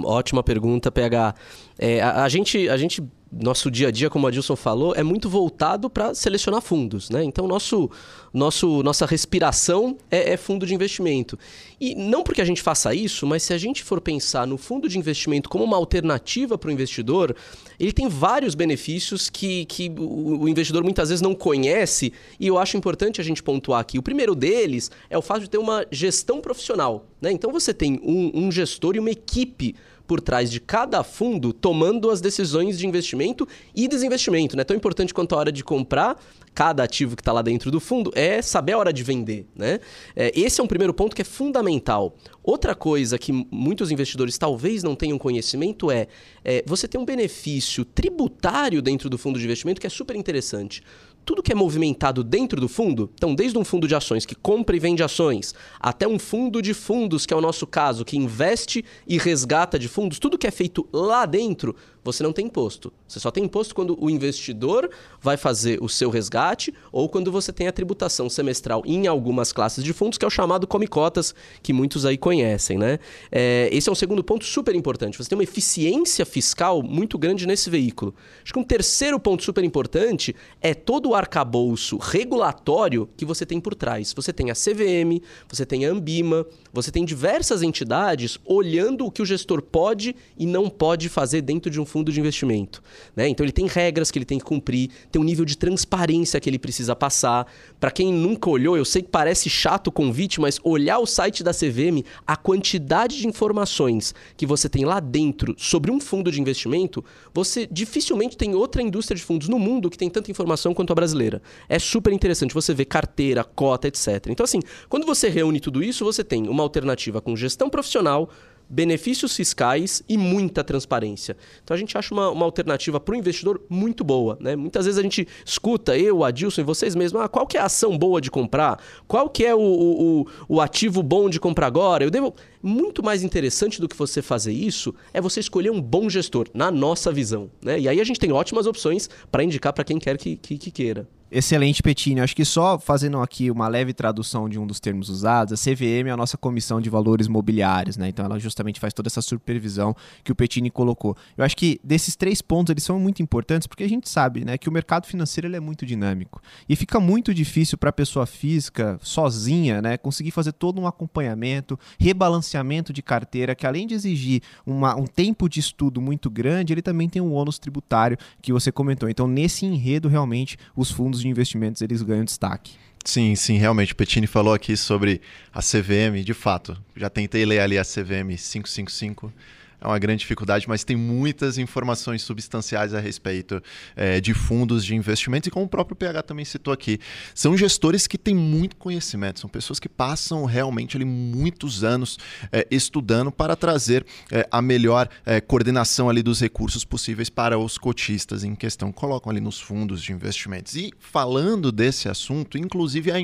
Ótima 0.04 0.44
pergunta, 0.44 0.92
PH. 0.92 1.36
É, 1.78 2.02
a, 2.02 2.24
a, 2.24 2.30
gente, 2.30 2.68
a 2.70 2.78
gente 2.78 3.02
nosso 3.31 3.69
dia 3.69 3.89
a 3.89 3.91
dia, 3.91 4.09
como 4.09 4.25
a 4.27 4.31
Dilson 4.31 4.56
falou, 4.56 4.95
é 4.95 5.03
muito 5.03 5.29
voltado 5.29 5.89
para 5.89 6.13
selecionar 6.13 6.62
fundos. 6.62 7.09
Né? 7.09 7.24
Então, 7.24 7.47
nosso, 7.47 7.89
nosso, 8.33 8.81
nossa 8.83 9.06
respiração 9.06 9.97
é, 10.09 10.33
é, 10.33 10.38
fundo 10.38 10.65
de 10.65 10.74
investimento. 10.74 11.38
E 11.79 11.94
não 11.94 12.24
porque 12.24 12.41
a 12.41 12.45
gente 12.45 12.62
faça 12.62 12.94
isso, 12.95 13.27
mas 13.27 13.44
se 13.44 13.53
a 13.53 13.57
gente 13.57 13.83
for 13.83 14.00
pensar 14.00 14.47
no 14.47 14.57
fundo 14.57 14.88
de 14.88 14.97
investimento 14.97 15.50
como 15.50 15.63
uma 15.63 15.77
alternativa 15.77 16.57
para 16.57 16.69
o 16.69 16.71
investidor, 16.71 17.35
ele 17.79 17.91
tem 17.91 18.07
vários 18.07 18.56
benefícios 18.56 19.29
que, 19.29 19.65
que 19.65 19.91
o, 19.97 20.47
investidor 20.47 20.83
muitas 20.83 21.09
vezes 21.09 21.21
não 21.21 21.35
conhece 21.35 22.13
e 22.39 22.47
eu 22.47 22.57
acho 22.57 22.77
importante 22.77 23.21
a 23.21 23.24
gente 23.24 23.44
pontuar 23.44 23.81
aqui. 23.81 24.00
O 24.00 24.03
primeiro 24.03 24.33
deles 24.33 24.89
é 25.09 25.18
o 25.18 25.21
fato 25.21 25.41
de 25.41 25.50
ter 25.50 25.57
uma 25.57 25.85
gestão 25.91 26.39
profissional. 26.41 27.06
Né? 27.21 27.31
Então, 27.31 27.51
você 27.51 27.74
tem 27.74 28.00
um, 28.03 28.45
um 28.45 28.51
gestor 28.51 28.95
e 28.95 29.00
uma 29.00 29.12
equipe 29.12 29.75
por 30.07 30.21
trás 30.21 30.50
de 30.50 30.59
cada 30.59 31.04
fundo 31.04 31.51
tomando 31.51 32.09
as 32.09 32.21
decisões 32.21 32.80
de 32.80 32.88
investimento 32.88 33.48
e 33.75 33.88
desinvestimento. 33.88 34.56
Né? 34.56 34.63
Tão 34.63 34.75
importante 34.75 35.13
quanto 35.13 35.36
a 35.36 35.38
hora 35.38 35.51
de 35.51 35.63
comprar 35.63 36.18
cada 36.56 36.81
ativo 36.83 37.15
que 37.15 37.21
está 37.21 37.31
lá 37.31 37.44
dentro 37.44 37.69
do 37.69 37.80
fundo 37.80 38.12
é 38.15 38.42
saber 38.42 38.71
a 38.71 38.77
hora 38.80 38.94
de 38.94 39.04
vender. 39.04 39.45
Né? 39.56 39.80
É, 40.15 40.31
esse 40.33 40.59
é 40.59 40.63
um 40.63 40.68
primeiro 40.68 40.94
ponto 40.94 41.15
que 41.15 41.21
é 41.21 41.25
fundamental. 41.25 42.15
Outra 42.42 42.74
coisa 42.74 43.19
que 43.19 43.31
muitos 43.51 43.92
investidores 43.92 44.38
talvez 44.38 44.81
não 44.81 44.95
tenham 44.95 45.19
conhecimento 45.19 45.92
é, 45.92 46.07
é 46.44 46.63
você 46.65 46.88
tem 46.88 47.00
um 47.00 47.06
benefício 47.06 47.83
tributário 47.83 48.81
dentro 48.81 49.10
do 49.10 49.18
fundo 49.18 49.38
de 49.38 49.45
investimento 49.45 49.81
que 49.81 49.86
é 49.86 49.89
super 49.89 50.15
interessante 50.15 50.81
tudo 51.27 51.44
que 51.44 51.51
é 51.51 51.56
movimentado 51.56 52.24
dentro 52.24 52.62
do 52.62 52.69
fundo, 52.69 53.12
então 53.13 53.35
desde 53.35 53.57
um 53.57 53.65
fundo 53.65 53.85
de 53.85 53.94
ações 53.94 54.25
que 54.25 54.33
compra 54.33 54.77
e 54.77 54.79
vende 54.79 55.03
ações, 55.03 55.53
até 55.77 56.07
um 56.07 56.18
fundo 56.18 56.62
de 56.62 56.74
fundos, 56.74 57.25
que 57.25 57.33
é 57.33 57.38
o 57.38 57.41
nosso 57.41 57.68
caso, 57.68 58.06
que 58.06 58.15
investe 58.15 58.85
e 59.06 59.18
resgata 59.18 59.77
de 59.77 59.89
fundos, 59.89 60.19
tudo 60.19 60.38
que 60.38 60.47
é 60.47 60.51
feito 60.51 60.88
lá 60.94 61.25
dentro 61.25 61.75
você 62.07 62.24
não 62.24 62.31
tem 62.31 62.45
imposto. 62.45 62.92
Você 63.06 63.19
só 63.19 63.30
tem 63.30 63.44
imposto 63.44 63.75
quando 63.75 63.98
o 64.01 64.09
investidor 64.09 64.89
vai 65.21 65.36
fazer 65.36 65.77
o 65.83 65.89
seu 65.89 66.09
resgate 66.09 66.74
ou 66.89 67.09
quando 67.09 67.30
você 67.33 67.51
tem 67.51 67.68
a 67.68 67.71
tributação 67.71 68.30
semestral 68.30 68.81
em 68.86 69.07
algumas 69.07 69.51
classes 69.51 69.83
de 69.83 69.92
fundos, 69.92 70.18
que 70.18 70.24
é 70.24 70.27
o 70.27 70.31
chamado 70.31 70.65
come 70.65 70.88
cotas, 70.88 71.36
que 71.62 71.74
muitos 71.74 72.06
aí 72.06 72.18
conhecem. 72.18 72.77
Né? 72.77 72.98
É, 73.30 73.69
esse 73.74 73.89
é 73.89 73.92
um 73.92 73.95
segundo 73.95 74.24
ponto 74.24 74.45
super 74.45 74.74
importante. 74.74 75.18
Você 75.18 75.27
tem 75.27 75.38
uma 75.38 75.44
eficiência 75.44 76.25
fiscal 76.25 76.81
muito 76.81 77.18
grande 77.18 77.45
nesse 77.45 77.69
veículo. 77.69 78.15
Acho 78.42 78.53
que 78.53 78.60
um 78.60 78.63
terceiro 78.63 79.19
ponto 79.19 79.44
super 79.44 79.65
importante 79.65 80.33
é 80.62 80.74
todo 80.74 81.10
o 81.10 81.15
arcabouço 81.15 81.98
regulatório 81.98 83.10
que 83.18 83.25
você 83.25 83.45
tem 83.45 83.60
por 83.60 83.75
trás. 83.75 84.13
Você 84.13 84.31
tem 84.31 84.50
a 84.50 84.53
CVM, 84.53 85.21
você 85.50 85.65
tem 85.65 85.86
a 85.86 85.89
Ambima, 85.89 86.45
você 86.71 86.89
tem 86.89 87.03
diversas 87.03 87.62
entidades 87.62 88.39
olhando 88.45 89.06
o 89.06 89.12
que 89.12 89.21
o 89.21 89.25
gestor 89.25 89.62
pode 89.62 90.15
e 90.38 90.45
não 90.45 90.69
pode 90.69 91.10
fazer 91.10 91.42
dentro 91.42 91.69
de 91.69 91.81
um 91.81 91.86
fundo 91.86 91.97
de 92.04 92.20
investimento. 92.20 92.82
Né? 93.16 93.28
Então 93.28 93.44
ele 93.46 93.52
tem 93.52 93.68
regras 93.68 94.12
que 94.12 94.18
ele 94.18 94.26
tem 94.26 94.38
que 94.38 94.46
cumprir, 94.46 94.90
tem 95.12 95.22
um 95.22 95.26
nível 95.26 95.46
de 95.46 95.58
transparência 95.58 96.40
que 96.40 96.50
ele 96.50 96.60
precisa 96.60 96.96
passar. 96.96 97.48
Para 97.80 97.92
quem 97.92 98.14
nunca 98.14 98.50
olhou, 98.50 98.78
eu 98.78 98.86
sei 98.86 99.02
que 99.02 99.10
parece 99.10 99.50
chato 99.50 99.88
o 99.88 99.92
convite, 99.92 100.40
mas 100.40 100.60
olhar 100.64 101.00
o 101.00 101.06
site 101.06 101.44
da 101.44 101.52
CVM, 101.54 102.04
a 102.26 102.36
quantidade 102.36 103.18
de 103.18 103.28
informações 103.28 104.14
que 104.36 104.46
você 104.46 104.70
tem 104.70 104.86
lá 104.86 105.00
dentro 105.00 105.56
sobre 105.58 105.92
um 105.92 106.00
fundo 106.00 106.32
de 106.32 106.42
investimento, 106.42 107.04
você 107.34 107.68
dificilmente 107.70 108.38
tem 108.38 108.56
outra 108.56 108.82
indústria 108.82 109.16
de 109.16 109.24
fundos 109.24 109.48
no 109.48 109.60
mundo 109.60 109.90
que 109.90 109.98
tem 109.98 110.10
tanta 110.10 110.32
informação 110.32 110.74
quanto 110.74 110.92
a 110.92 110.96
brasileira. 110.96 111.42
É 111.68 111.80
super 111.80 112.14
interessante 112.14 112.54
você 112.54 112.74
ver 112.74 112.86
carteira, 112.86 113.44
cota, 113.44 113.88
etc. 113.88 114.28
Então, 114.30 114.44
assim, 114.44 114.60
quando 114.90 115.06
você 115.06 115.30
reúne 115.30 115.60
tudo 115.60 115.84
isso, 115.84 116.06
você 116.06 116.24
tem 116.24 116.48
uma 116.48 116.64
alternativa 116.64 117.22
com 117.22 117.36
gestão 117.36 117.70
profissional, 117.70 118.30
benefícios 118.69 119.36
fiscais 119.36 120.04
e 120.08 120.18
muita 120.18 120.64
transparência. 120.64 121.38
Então 121.64 121.75
a 121.75 121.78
gente 121.78 121.98
acha 121.98 122.14
uma, 122.14 122.30
uma 122.30 122.46
alternativa 122.46 123.00
para 123.00 123.14
o 123.14 123.18
investidor 123.18 123.62
muito 123.69 124.04
boa. 124.04 124.38
Né? 124.40 124.56
Muitas 124.56 124.86
vezes 124.86 125.00
a 125.00 125.04
gente 125.04 125.28
escuta, 125.46 125.98
eu, 125.98 126.24
Adilson 126.24 126.62
e 126.62 126.64
vocês 126.64 126.96
mesmos, 126.96 127.22
ah, 127.22 127.28
qual 127.28 127.48
que 127.48 127.58
é 127.58 127.62
a 127.62 127.66
ação 127.66 127.98
boa 127.98 128.19
de 128.19 128.30
comprar? 128.30 128.80
Qual 129.08 129.30
que 129.30 129.46
é 129.46 129.56
o, 129.56 129.60
o, 129.60 130.28
o 130.48 130.62
ativo 130.62 131.02
bom 131.02 131.30
de 131.30 131.40
comprar 131.40 131.68
agora? 131.68 132.04
Eu 132.04 132.12
devo... 132.12 132.34
Muito 132.62 133.04
mais 133.04 133.24
interessante 133.24 133.80
do 133.80 133.88
que 133.88 133.96
você 133.96 134.22
fazer 134.22 134.52
isso 134.52 134.94
é 135.13 135.22
você 135.22 135.40
escolher 135.40 135.70
um 135.70 135.80
bom 135.80 136.10
gestor, 136.10 136.48
na 136.54 136.72
nossa 136.72 137.12
visão. 137.12 137.50
Né? 137.63 137.80
E 137.80 137.88
aí 137.88 138.02
a 138.02 138.04
gente 138.04 138.20
tem 138.20 138.31
ótimas 138.31 138.66
opções 138.66 139.10
para 139.31 139.44
indicar 139.44 139.72
para 139.72 139.84
quem 139.84 140.00
quer 140.00 140.18
que, 140.18 140.36
que, 140.36 140.58
que 140.58 140.72
queira. 140.72 141.08
Excelente, 141.29 141.83
Petini. 141.83 142.21
Acho 142.21 142.33
que 142.33 142.45
só 142.45 142.79
fazendo 142.79 143.19
aqui 143.19 143.51
uma 143.51 143.68
leve 143.68 143.94
tradução 143.94 144.47
de 144.47 144.57
um 144.57 144.65
dos 144.65 144.79
termos 144.79 145.09
usados, 145.09 145.51
a 145.51 145.57
CVM 145.57 146.07
é 146.07 146.12
a 146.12 146.18
nossa 146.18 146.38
Comissão 146.38 146.79
de 146.79 146.89
Valores 146.89 147.27
Mobiliários, 147.27 147.97
né? 147.97 148.07
Então 148.07 148.24
ela 148.24 148.39
justamente 148.39 148.79
faz 148.79 148.94
toda 148.94 149.09
essa 149.09 149.21
supervisão 149.21 149.94
que 150.24 150.31
o 150.31 150.35
Petini 150.35 150.69
colocou. 150.69 151.18
Eu 151.38 151.44
acho 151.44 151.57
que 151.57 151.81
desses 151.83 152.15
três 152.15 152.41
pontos 152.41 152.71
eles 152.71 152.83
são 152.83 152.97
muito 152.97 153.21
importantes 153.21 153.68
porque 153.68 153.83
a 153.83 153.89
gente 153.89 154.07
sabe, 154.09 154.45
né, 154.45 154.57
que 154.57 154.69
o 154.69 154.71
mercado 154.71 155.06
financeiro 155.06 155.53
é 155.53 155.59
muito 155.59 155.85
dinâmico 155.85 156.41
e 156.68 156.77
fica 156.77 156.97
muito 156.97 157.33
difícil 157.33 157.77
para 157.77 157.89
a 157.89 157.94
pessoa 157.94 158.25
física 158.25 158.97
sozinha, 159.01 159.81
né, 159.81 159.97
conseguir 159.97 160.31
fazer 160.31 160.53
todo 160.53 160.79
um 160.79 160.88
acompanhamento, 160.88 161.77
rebalanceamento 162.00 162.94
de 162.94 163.01
carteira 163.01 163.53
que 163.53 163.68
além 163.68 163.85
de 163.85 163.94
exigir 163.94 164.41
uma, 164.65 164.95
um 164.95 165.06
tempo 165.06 165.50
de 165.50 165.59
estudo 165.59 166.00
muito 166.00 166.29
grande, 166.29 166.74
ele 166.74 166.81
também 166.81 167.09
tem 167.09 167.21
um 167.21 167.33
ônus 167.33 167.59
tributário 167.59 168.18
que 168.41 168.53
você 168.53 168.71
comentou. 168.71 169.09
Então 169.09 169.27
nesse 169.27 169.65
enredo 169.65 170.07
realmente 170.07 170.57
os 170.74 170.89
fundos 170.89 171.17
fundos 171.18 171.22
de 171.22 171.28
investimentos 171.28 171.81
eles 171.81 172.02
ganham 172.02 172.25
destaque. 172.25 172.74
Sim, 173.04 173.36
sim, 173.36 173.58
realmente. 173.58 173.94
O 173.94 173.96
Petini 173.96 174.27
falou 174.27 174.53
aqui 174.53 174.75
sobre 174.75 175.22
a 175.53 175.62
CVM, 175.62 176.24
de 176.24 176.34
fato. 176.34 176.77
Já 176.96 177.10
tentei 177.10 177.46
ler 177.46 177.60
ali 177.60 177.77
a 177.77 177.84
CVM 177.84 178.36
555 178.36 179.32
é 179.79 179.88
uma 179.88 180.00
grande 180.00 180.22
dificuldade, 180.22 180.67
mas 180.67 180.84
tem 180.84 180.96
muitas 180.96 181.57
informações 181.57 182.22
substanciais 182.24 182.93
a 182.93 183.00
respeito 183.00 183.62
é, 183.96 184.19
de 184.19 184.34
fundos 184.34 184.84
de 184.84 184.96
investimento 184.96 185.48
e 185.48 185.51
como 185.51 185.65
o 185.65 185.69
próprio 185.69 185.96
PH 185.96 186.24
também 186.24 186.46
citou 186.46 186.74
aqui, 186.74 187.00
são 187.34 187.55
gestores 187.55 188.07
que 188.07 188.17
têm 188.17 188.36
muito 188.36 188.75
conhecimento, 188.75 189.39
são 189.39 189.50
pessoas 189.50 189.79
que 189.79 189.88
passam 189.88 190.46
realmente 190.46 190.98
ali 190.98 191.05
muitos 191.05 191.84
anos 191.84 192.17
é, 192.51 192.67
estudando 192.72 193.31
para 193.31 193.55
trazer 193.55 194.05
é, 194.31 194.48
a 194.51 194.62
melhor 194.62 195.07
é, 195.25 195.39
coordenação 195.39 196.10
ali 196.10 196.24
dos 196.24 196.39
recursos 196.41 196.84
possíveis 196.84 197.29
para 197.29 197.57
os 197.57 197.77
cotistas 197.77 198.43
em 198.43 198.55
questão, 198.55 198.91
colocam 198.91 199.31
ali 199.31 199.39
nos 199.39 199.60
fundos 199.60 200.01
de 200.01 200.12
investimentos. 200.12 200.75
E 200.75 200.91
falando 201.00 201.72
desse 201.72 202.10
assunto, 202.10 202.57
inclusive 202.57 203.12
a, 203.12 203.15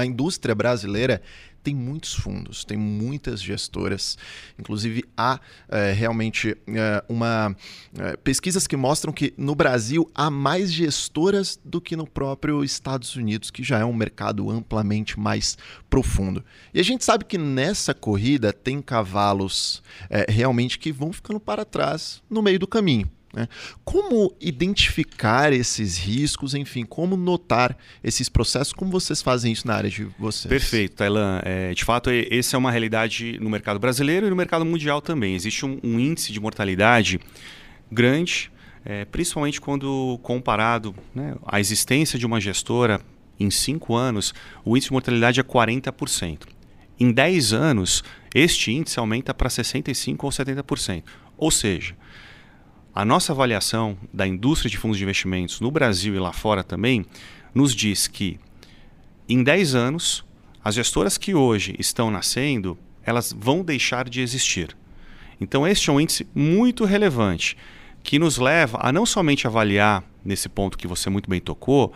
a 0.00 0.06
indústria 0.06 0.54
brasileira 0.54 1.20
tem 1.62 1.74
muitos 1.74 2.14
fundos, 2.14 2.64
tem 2.64 2.76
muitas 2.76 3.42
gestoras. 3.42 4.16
Inclusive, 4.58 5.04
há 5.16 5.40
é, 5.68 5.92
realmente 5.92 6.56
é, 6.66 7.04
uma 7.08 7.54
é, 7.98 8.16
pesquisas 8.16 8.66
que 8.66 8.76
mostram 8.76 9.12
que 9.12 9.34
no 9.36 9.54
Brasil 9.54 10.10
há 10.14 10.30
mais 10.30 10.72
gestoras 10.72 11.58
do 11.64 11.80
que 11.80 11.96
no 11.96 12.06
próprio 12.06 12.64
Estados 12.64 13.16
Unidos, 13.16 13.50
que 13.50 13.62
já 13.62 13.78
é 13.78 13.84
um 13.84 13.92
mercado 13.92 14.50
amplamente 14.50 15.18
mais 15.18 15.58
profundo. 15.90 16.44
E 16.72 16.80
a 16.80 16.84
gente 16.84 17.04
sabe 17.04 17.24
que 17.24 17.38
nessa 17.38 17.92
corrida 17.92 18.52
tem 18.52 18.80
cavalos 18.80 19.82
realmente 20.28 20.78
que 20.78 20.92
vão 20.92 21.12
ficando 21.12 21.40
para 21.40 21.64
trás 21.64 22.22
no 22.30 22.42
meio 22.42 22.58
do 22.58 22.66
caminho. 22.66 23.10
Né? 23.32 23.48
Como 23.84 24.34
identificar 24.40 25.52
esses 25.52 25.98
riscos, 25.98 26.54
enfim, 26.54 26.84
como 26.84 27.16
notar 27.16 27.76
esses 28.02 28.28
processos, 28.28 28.72
como 28.72 28.90
vocês 28.90 29.20
fazem 29.20 29.52
isso 29.52 29.66
na 29.66 29.74
área 29.74 29.90
de 29.90 30.04
vocês? 30.18 30.48
Perfeito, 30.48 30.96
Tailan. 30.96 31.40
É, 31.44 31.74
de 31.74 31.84
fato, 31.84 32.10
essa 32.10 32.56
é 32.56 32.58
uma 32.58 32.70
realidade 32.70 33.38
no 33.40 33.50
mercado 33.50 33.78
brasileiro 33.78 34.26
e 34.26 34.30
no 34.30 34.36
mercado 34.36 34.64
mundial 34.64 35.00
também. 35.02 35.34
Existe 35.34 35.66
um, 35.66 35.78
um 35.82 36.00
índice 36.00 36.32
de 36.32 36.40
mortalidade 36.40 37.20
grande 37.90 38.50
é, 38.88 39.04
principalmente 39.04 39.60
quando 39.60 40.18
comparado 40.22 40.94
né, 41.14 41.36
à 41.46 41.60
existência 41.60 42.18
de 42.18 42.24
uma 42.24 42.40
gestora 42.40 43.00
em 43.38 43.50
5 43.50 43.94
anos, 43.94 44.34
o 44.64 44.76
índice 44.76 44.88
de 44.88 44.92
mortalidade 44.92 45.40
é 45.40 45.42
40%. 45.42 46.44
Em 46.98 47.12
10 47.12 47.52
anos, 47.52 48.02
este 48.34 48.72
índice 48.72 48.98
aumenta 48.98 49.34
para 49.34 49.48
65% 49.48 50.16
ou 50.22 50.30
70%. 50.30 51.02
Ou 51.36 51.50
seja, 51.50 51.94
a 52.98 53.04
nossa 53.04 53.32
avaliação 53.32 53.96
da 54.12 54.26
indústria 54.26 54.68
de 54.68 54.76
fundos 54.76 54.98
de 54.98 55.04
investimentos 55.04 55.60
no 55.60 55.70
Brasil 55.70 56.16
e 56.16 56.18
lá 56.18 56.32
fora 56.32 56.64
também 56.64 57.06
nos 57.54 57.72
diz 57.72 58.08
que 58.08 58.40
em 59.28 59.40
10 59.40 59.76
anos, 59.76 60.24
as 60.64 60.74
gestoras 60.74 61.16
que 61.16 61.32
hoje 61.32 61.76
estão 61.78 62.10
nascendo, 62.10 62.76
elas 63.04 63.32
vão 63.32 63.62
deixar 63.62 64.08
de 64.08 64.20
existir. 64.20 64.76
Então 65.40 65.64
este 65.64 65.88
é 65.88 65.92
um 65.92 66.00
índice 66.00 66.26
muito 66.34 66.84
relevante 66.84 67.56
que 68.02 68.18
nos 68.18 68.36
leva 68.36 68.80
a 68.82 68.90
não 68.90 69.06
somente 69.06 69.46
avaliar 69.46 70.02
nesse 70.24 70.48
ponto 70.48 70.76
que 70.76 70.88
você 70.88 71.08
muito 71.08 71.30
bem 71.30 71.40
tocou, 71.40 71.92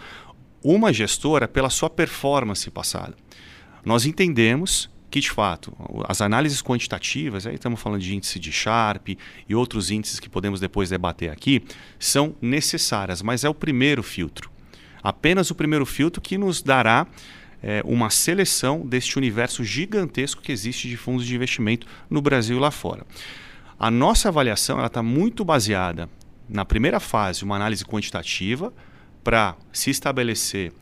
uma 0.63 0.93
gestora 0.93 1.49
pela 1.49 1.69
sua 1.69 1.91
performance 1.91 2.71
passada. 2.71 3.17
Nós 3.85 4.07
entendemos 4.07 4.89
que, 5.13 5.21
de 5.21 5.31
fato, 5.31 5.77
as 6.09 6.23
análises 6.23 6.63
quantitativas, 6.63 7.47
aí 7.47 7.57
estamos 7.57 7.79
falando 7.79 8.01
de 8.01 8.17
índice 8.17 8.39
de 8.39 8.51
Sharp 8.51 9.11
e 9.47 9.55
outros 9.55 9.91
índices 9.91 10.19
que 10.19 10.27
podemos 10.29 10.59
depois 10.59 10.89
debater 10.89 11.31
aqui, 11.31 11.63
são 11.99 12.35
necessárias, 12.41 13.21
mas 13.21 13.45
é 13.45 13.49
o 13.49 13.53
primeiro 13.53 14.03
filtro. 14.03 14.51
Apenas 15.03 15.51
o 15.51 15.55
primeiro 15.55 15.85
filtro 15.85 16.19
que 16.23 16.39
nos 16.39 16.63
dará 16.63 17.07
é, 17.63 17.83
uma 17.85 18.09
seleção 18.09 18.87
deste 18.87 19.19
universo 19.19 19.63
gigantesco 19.63 20.41
que 20.41 20.51
existe 20.51 20.89
de 20.89 20.97
fundos 20.97 21.27
de 21.27 21.35
investimento 21.35 21.87
no 22.09 22.23
Brasil 22.23 22.57
e 22.57 22.61
lá 22.61 22.71
fora. 22.71 23.05
A 23.79 23.91
nossa 23.91 24.31
avaliação 24.31 24.83
está 24.83 25.03
muito 25.03 25.45
baseada 25.45 26.09
na 26.49 26.65
primeira 26.65 26.99
fase, 26.99 27.45
uma 27.45 27.57
análise 27.57 27.85
quantitativa, 27.85 28.73
para 29.23 29.57
se 29.71 29.91
estabelecer 29.91 30.73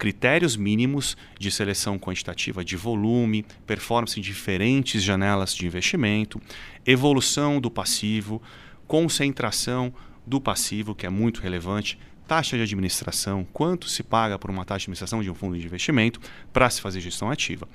critérios 0.00 0.56
mínimos 0.56 1.14
de 1.38 1.50
seleção 1.50 1.98
quantitativa 1.98 2.64
de 2.64 2.74
volume, 2.74 3.44
performance 3.66 4.18
em 4.18 4.22
diferentes 4.22 5.02
janelas 5.02 5.54
de 5.54 5.66
investimento, 5.66 6.40
evolução 6.86 7.60
do 7.60 7.70
passivo, 7.70 8.40
concentração 8.86 9.92
do 10.26 10.40
passivo, 10.40 10.94
que 10.94 11.04
é 11.04 11.10
muito 11.10 11.42
relevante, 11.42 11.98
taxa 12.26 12.56
de 12.56 12.62
administração, 12.62 13.46
quanto 13.52 13.90
se 13.90 14.02
paga 14.02 14.38
por 14.38 14.48
uma 14.48 14.64
taxa 14.64 14.78
de 14.78 14.84
administração 14.84 15.22
de 15.22 15.30
um 15.30 15.34
fundo 15.34 15.58
de 15.58 15.66
investimento 15.66 16.18
para 16.50 16.70
se 16.70 16.80
fazer 16.80 17.02
gestão 17.02 17.30
ativa. 17.30 17.68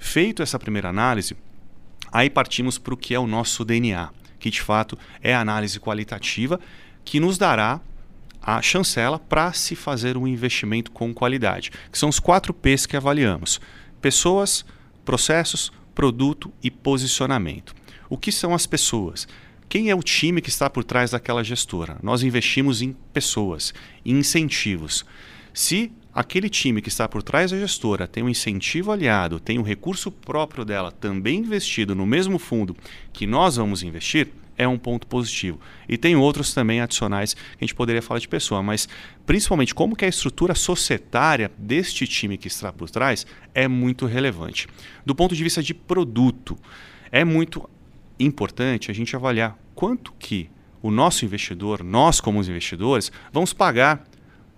Feito 0.00 0.42
essa 0.42 0.58
primeira 0.58 0.88
análise, 0.88 1.36
aí 2.10 2.28
partimos 2.28 2.76
para 2.76 2.94
o 2.94 2.96
que 2.96 3.14
é 3.14 3.20
o 3.20 3.26
nosso 3.28 3.64
DNA, 3.64 4.10
que 4.40 4.50
de 4.50 4.60
fato 4.60 4.98
é 5.22 5.32
a 5.32 5.40
análise 5.40 5.78
qualitativa 5.78 6.58
que 7.04 7.20
nos 7.20 7.38
dará 7.38 7.80
a 8.56 8.62
chancela 8.62 9.18
para 9.18 9.52
se 9.52 9.76
fazer 9.76 10.16
um 10.16 10.26
investimento 10.26 10.90
com 10.90 11.12
qualidade, 11.12 11.70
que 11.92 11.98
são 11.98 12.08
os 12.08 12.18
quatro 12.18 12.54
P's 12.54 12.86
que 12.86 12.96
avaliamos: 12.96 13.60
pessoas, 14.00 14.64
processos, 15.04 15.70
produto 15.94 16.50
e 16.62 16.70
posicionamento. 16.70 17.74
O 18.08 18.16
que 18.16 18.32
são 18.32 18.54
as 18.54 18.66
pessoas? 18.66 19.28
Quem 19.68 19.90
é 19.90 19.94
o 19.94 20.02
time 20.02 20.40
que 20.40 20.48
está 20.48 20.70
por 20.70 20.82
trás 20.82 21.10
daquela 21.10 21.44
gestora? 21.44 21.98
Nós 22.02 22.22
investimos 22.22 22.80
em 22.80 22.96
pessoas, 23.12 23.74
em 24.02 24.16
incentivos. 24.18 25.04
Se 25.52 25.92
aquele 26.14 26.48
time 26.48 26.80
que 26.80 26.88
está 26.88 27.06
por 27.06 27.22
trás 27.22 27.50
da 27.50 27.58
gestora 27.58 28.08
tem 28.08 28.22
um 28.22 28.30
incentivo 28.30 28.90
aliado, 28.90 29.38
tem 29.38 29.58
um 29.58 29.62
recurso 29.62 30.10
próprio 30.10 30.64
dela 30.64 30.90
também 30.90 31.40
investido 31.40 31.94
no 31.94 32.06
mesmo 32.06 32.38
fundo 32.38 32.74
que 33.12 33.26
nós 33.26 33.56
vamos 33.56 33.82
investir, 33.82 34.32
é 34.58 34.66
um 34.66 34.76
ponto 34.76 35.06
positivo. 35.06 35.60
E 35.88 35.96
tem 35.96 36.16
outros 36.16 36.52
também 36.52 36.80
adicionais 36.80 37.32
que 37.32 37.40
a 37.60 37.64
gente 37.64 37.74
poderia 37.74 38.02
falar 38.02 38.18
de 38.18 38.28
pessoa, 38.28 38.62
mas 38.62 38.88
principalmente 39.24 39.74
como 39.74 39.94
que 39.96 40.04
a 40.04 40.08
estrutura 40.08 40.54
societária 40.54 41.50
deste 41.56 42.06
time 42.06 42.36
que 42.36 42.48
está 42.48 42.72
por 42.72 42.90
trás 42.90 43.24
é 43.54 43.68
muito 43.68 44.04
relevante. 44.04 44.66
Do 45.06 45.14
ponto 45.14 45.34
de 45.34 45.42
vista 45.42 45.62
de 45.62 45.72
produto, 45.72 46.58
é 47.10 47.24
muito 47.24 47.70
importante 48.18 48.90
a 48.90 48.94
gente 48.94 49.14
avaliar 49.14 49.56
quanto 49.74 50.12
que 50.18 50.50
o 50.82 50.90
nosso 50.90 51.24
investidor, 51.24 51.82
nós 51.82 52.20
como 52.20 52.40
os 52.40 52.48
investidores, 52.48 53.12
vamos 53.32 53.52
pagar 53.52 54.04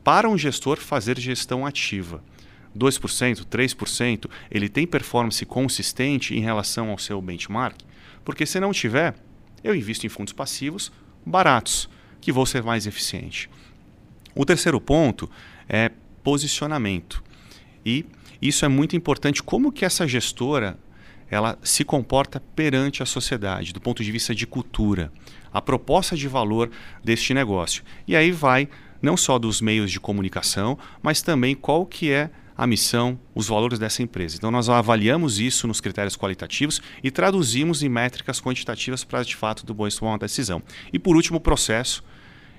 para 0.02 0.28
um 0.28 0.36
gestor 0.36 0.78
fazer 0.78 1.18
gestão 1.18 1.66
ativa. 1.66 2.22
2%, 2.76 3.44
3%, 3.44 4.30
ele 4.50 4.68
tem 4.68 4.86
performance 4.86 5.44
consistente 5.44 6.34
em 6.34 6.40
relação 6.40 6.90
ao 6.90 6.98
seu 6.98 7.20
benchmark? 7.20 7.76
Porque 8.24 8.46
se 8.46 8.60
não 8.60 8.72
tiver, 8.72 9.14
eu 9.62 9.74
invisto 9.74 10.06
em 10.06 10.08
fundos 10.08 10.32
passivos 10.32 10.92
baratos, 11.24 11.88
que 12.20 12.32
vou 12.32 12.46
ser 12.46 12.62
mais 12.62 12.86
eficiente. 12.86 13.48
O 14.34 14.44
terceiro 14.44 14.80
ponto 14.80 15.30
é 15.68 15.90
posicionamento. 16.22 17.22
E 17.84 18.04
isso 18.40 18.64
é 18.64 18.68
muito 18.68 18.96
importante 18.96 19.42
como 19.42 19.72
que 19.72 19.84
essa 19.84 20.06
gestora 20.06 20.78
ela 21.30 21.58
se 21.62 21.84
comporta 21.84 22.40
perante 22.54 23.02
a 23.02 23.06
sociedade, 23.06 23.72
do 23.72 23.80
ponto 23.80 24.02
de 24.02 24.10
vista 24.10 24.34
de 24.34 24.46
cultura, 24.46 25.12
a 25.52 25.60
proposta 25.62 26.16
de 26.16 26.26
valor 26.26 26.70
deste 27.04 27.32
negócio. 27.32 27.84
E 28.06 28.16
aí 28.16 28.32
vai 28.32 28.68
não 29.00 29.16
só 29.16 29.38
dos 29.38 29.60
meios 29.60 29.90
de 29.90 30.00
comunicação, 30.00 30.78
mas 31.02 31.22
também 31.22 31.54
qual 31.54 31.86
que 31.86 32.10
é 32.10 32.30
a 32.60 32.66
missão, 32.66 33.18
os 33.34 33.48
valores 33.48 33.78
dessa 33.78 34.02
empresa. 34.02 34.36
Então, 34.36 34.50
nós 34.50 34.68
avaliamos 34.68 35.40
isso 35.40 35.66
nos 35.66 35.80
critérios 35.80 36.14
qualitativos 36.14 36.82
e 37.02 37.10
traduzimos 37.10 37.82
em 37.82 37.88
métricas 37.88 38.38
quantitativas 38.38 39.02
para, 39.02 39.22
de 39.22 39.34
fato, 39.34 39.64
do 39.64 39.72
bom 39.72 39.88
tomar 39.88 40.12
uma 40.12 40.18
decisão. 40.18 40.62
E, 40.92 40.98
por 40.98 41.16
último, 41.16 41.38
o 41.38 41.40
processo, 41.40 42.04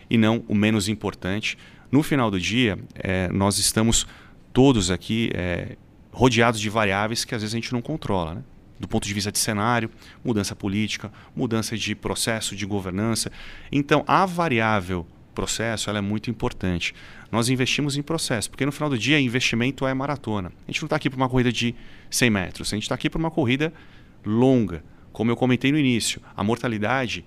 e 0.10 0.18
não 0.18 0.44
o 0.48 0.56
menos 0.56 0.90
importante. 0.90 1.56
No 1.92 2.02
final 2.02 2.32
do 2.32 2.40
dia, 2.40 2.80
é, 2.96 3.28
nós 3.28 3.60
estamos 3.60 4.08
todos 4.52 4.90
aqui 4.90 5.30
é, 5.36 5.78
rodeados 6.12 6.60
de 6.60 6.68
variáveis 6.68 7.24
que 7.24 7.36
às 7.36 7.44
vezes 7.44 7.54
a 7.54 7.58
gente 7.58 7.72
não 7.72 7.82
controla. 7.82 8.34
Né? 8.34 8.44
do 8.80 8.88
ponto 8.88 9.08
de 9.08 9.14
vista 9.14 9.32
de 9.32 9.38
cenário, 9.38 9.92
mudança 10.26 10.56
política, 10.56 11.12
mudança 11.36 11.78
de 11.78 11.94
processo 11.94 12.56
de 12.56 12.66
governança. 12.66 13.32
Então, 13.72 14.04
a 14.08 14.26
variável 14.26 15.06
processo 15.32 15.90
ela 15.90 16.00
é 16.00 16.02
muito 16.02 16.30
importante. 16.30 16.94
Nós 17.32 17.50
investimos 17.50 17.98
em 17.98 18.02
processo, 18.02 18.50
porque 18.50 18.66
no 18.66 18.72
final 18.72 18.90
do 18.90 18.98
dia 18.98 19.20
investimento 19.20 19.86
é 19.88 19.94
maratona. 19.94 20.52
A 20.68 20.72
gente 20.72 20.82
não 20.82 20.88
está 20.88 20.96
aqui 20.96 21.10
para 21.10 21.18
uma 21.18 21.30
corrida 21.30 21.52
de 21.52 21.74
100 22.10 22.30
metros, 22.30 22.74
a 22.74 22.76
gente 22.76 22.84
está 22.84 22.96
aqui 22.96 23.10
para 23.10 23.20
uma 23.20 23.32
corrida 23.32 23.74
longa. 24.26 24.84
Como 25.12 25.32
eu 25.32 25.36
comentei 25.36 25.72
no 25.72 25.78
início, 25.78 26.22
a 26.36 26.44
mortalidade 26.44 27.26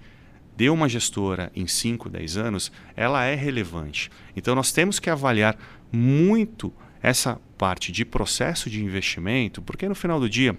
de 0.56 0.70
uma 0.70 0.88
gestora 0.88 1.50
em 1.54 1.66
5, 1.66 2.08
10 2.08 2.36
anos, 2.36 2.72
ela 2.96 3.24
é 3.24 3.34
relevante. 3.34 4.10
Então 4.36 4.54
nós 4.54 4.72
temos 4.72 4.98
que 4.98 5.10
avaliar 5.10 5.56
muito 5.90 6.72
essa 7.02 7.40
parte 7.58 7.92
de 7.92 8.04
processo 8.04 8.70
de 8.70 8.82
investimento, 8.82 9.60
porque 9.60 9.88
no 9.88 9.94
final 9.94 10.18
do 10.18 10.28
dia, 10.28 10.56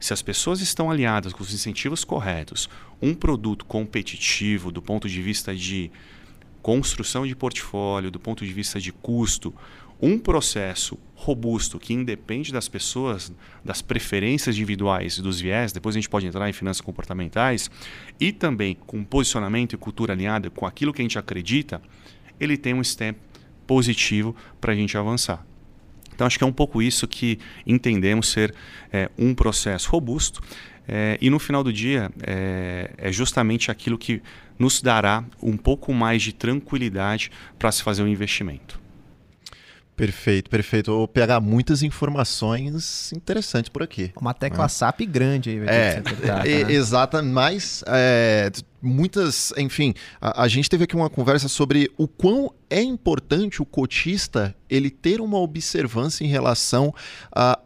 se 0.00 0.12
as 0.12 0.22
pessoas 0.22 0.60
estão 0.60 0.90
alinhadas 0.90 1.32
com 1.32 1.42
os 1.42 1.52
incentivos 1.52 2.04
corretos, 2.04 2.68
um 3.00 3.14
produto 3.14 3.64
competitivo 3.64 4.70
do 4.70 4.82
ponto 4.82 5.08
de 5.08 5.22
vista 5.22 5.54
de 5.54 5.90
construção 6.66 7.24
de 7.24 7.36
portfólio, 7.36 8.10
do 8.10 8.18
ponto 8.18 8.44
de 8.44 8.52
vista 8.52 8.80
de 8.80 8.90
custo, 8.90 9.54
um 10.02 10.18
processo 10.18 10.98
robusto 11.14 11.78
que 11.78 11.94
independe 11.94 12.52
das 12.52 12.68
pessoas, 12.68 13.32
das 13.64 13.80
preferências 13.80 14.56
individuais 14.56 15.16
e 15.16 15.22
dos 15.22 15.40
viés, 15.40 15.70
depois 15.70 15.94
a 15.94 15.98
gente 15.98 16.08
pode 16.08 16.26
entrar 16.26 16.50
em 16.50 16.52
finanças 16.52 16.80
comportamentais, 16.80 17.70
e 18.18 18.32
também 18.32 18.76
com 18.84 19.04
posicionamento 19.04 19.74
e 19.74 19.76
cultura 19.76 20.12
alinhada 20.12 20.50
com 20.50 20.66
aquilo 20.66 20.92
que 20.92 21.00
a 21.00 21.04
gente 21.04 21.16
acredita, 21.16 21.80
ele 22.40 22.56
tem 22.56 22.74
um 22.74 22.82
step 22.82 23.16
positivo 23.64 24.34
para 24.60 24.72
a 24.72 24.74
gente 24.74 24.98
avançar. 24.98 25.46
Então, 26.12 26.26
acho 26.26 26.36
que 26.36 26.42
é 26.42 26.46
um 26.48 26.52
pouco 26.52 26.82
isso 26.82 27.06
que 27.06 27.38
entendemos 27.64 28.26
ser 28.26 28.52
é, 28.92 29.08
um 29.16 29.36
processo 29.36 29.88
robusto. 29.88 30.42
É, 30.88 31.16
e 31.20 31.30
no 31.30 31.38
final 31.38 31.62
do 31.62 31.72
dia, 31.72 32.10
é, 32.22 32.90
é 32.96 33.12
justamente 33.12 33.70
aquilo 33.70 33.96
que 33.96 34.20
nos 34.58 34.80
dará 34.80 35.24
um 35.42 35.56
pouco 35.56 35.92
mais 35.92 36.22
de 36.22 36.32
tranquilidade 36.32 37.30
para 37.58 37.70
se 37.72 37.82
fazer 37.82 38.02
um 38.02 38.08
investimento. 38.08 38.86
Perfeito, 39.96 40.50
perfeito. 40.50 40.92
Vou 40.92 41.08
pegar 41.08 41.40
muitas 41.40 41.82
informações 41.82 43.10
interessantes 43.14 43.70
por 43.70 43.82
aqui. 43.82 44.12
Uma 44.20 44.34
tecla 44.34 44.64
né? 44.64 44.68
SAP 44.68 45.00
grande 45.08 45.50
aí, 45.50 45.58
é, 45.66 46.02
é, 46.22 46.64
né? 46.66 46.72
Exata, 46.72 47.22
mas 47.22 47.82
é, 47.86 48.52
muitas, 48.82 49.54
enfim, 49.56 49.94
a, 50.20 50.42
a, 50.42 50.48
gente 50.48 50.68
teve 50.68 50.84
aqui 50.84 50.94
uma 50.94 51.08
conversa 51.08 51.48
sobre 51.48 51.90
o 51.96 52.06
quão 52.06 52.52
é 52.68 52.82
importante 52.82 53.62
o 53.62 53.64
cotista 53.64 54.54
ele 54.68 54.90
ter 54.90 55.18
uma 55.18 55.38
observância 55.38 56.22
em 56.24 56.28
relação 56.28 56.94
a 57.34 57.58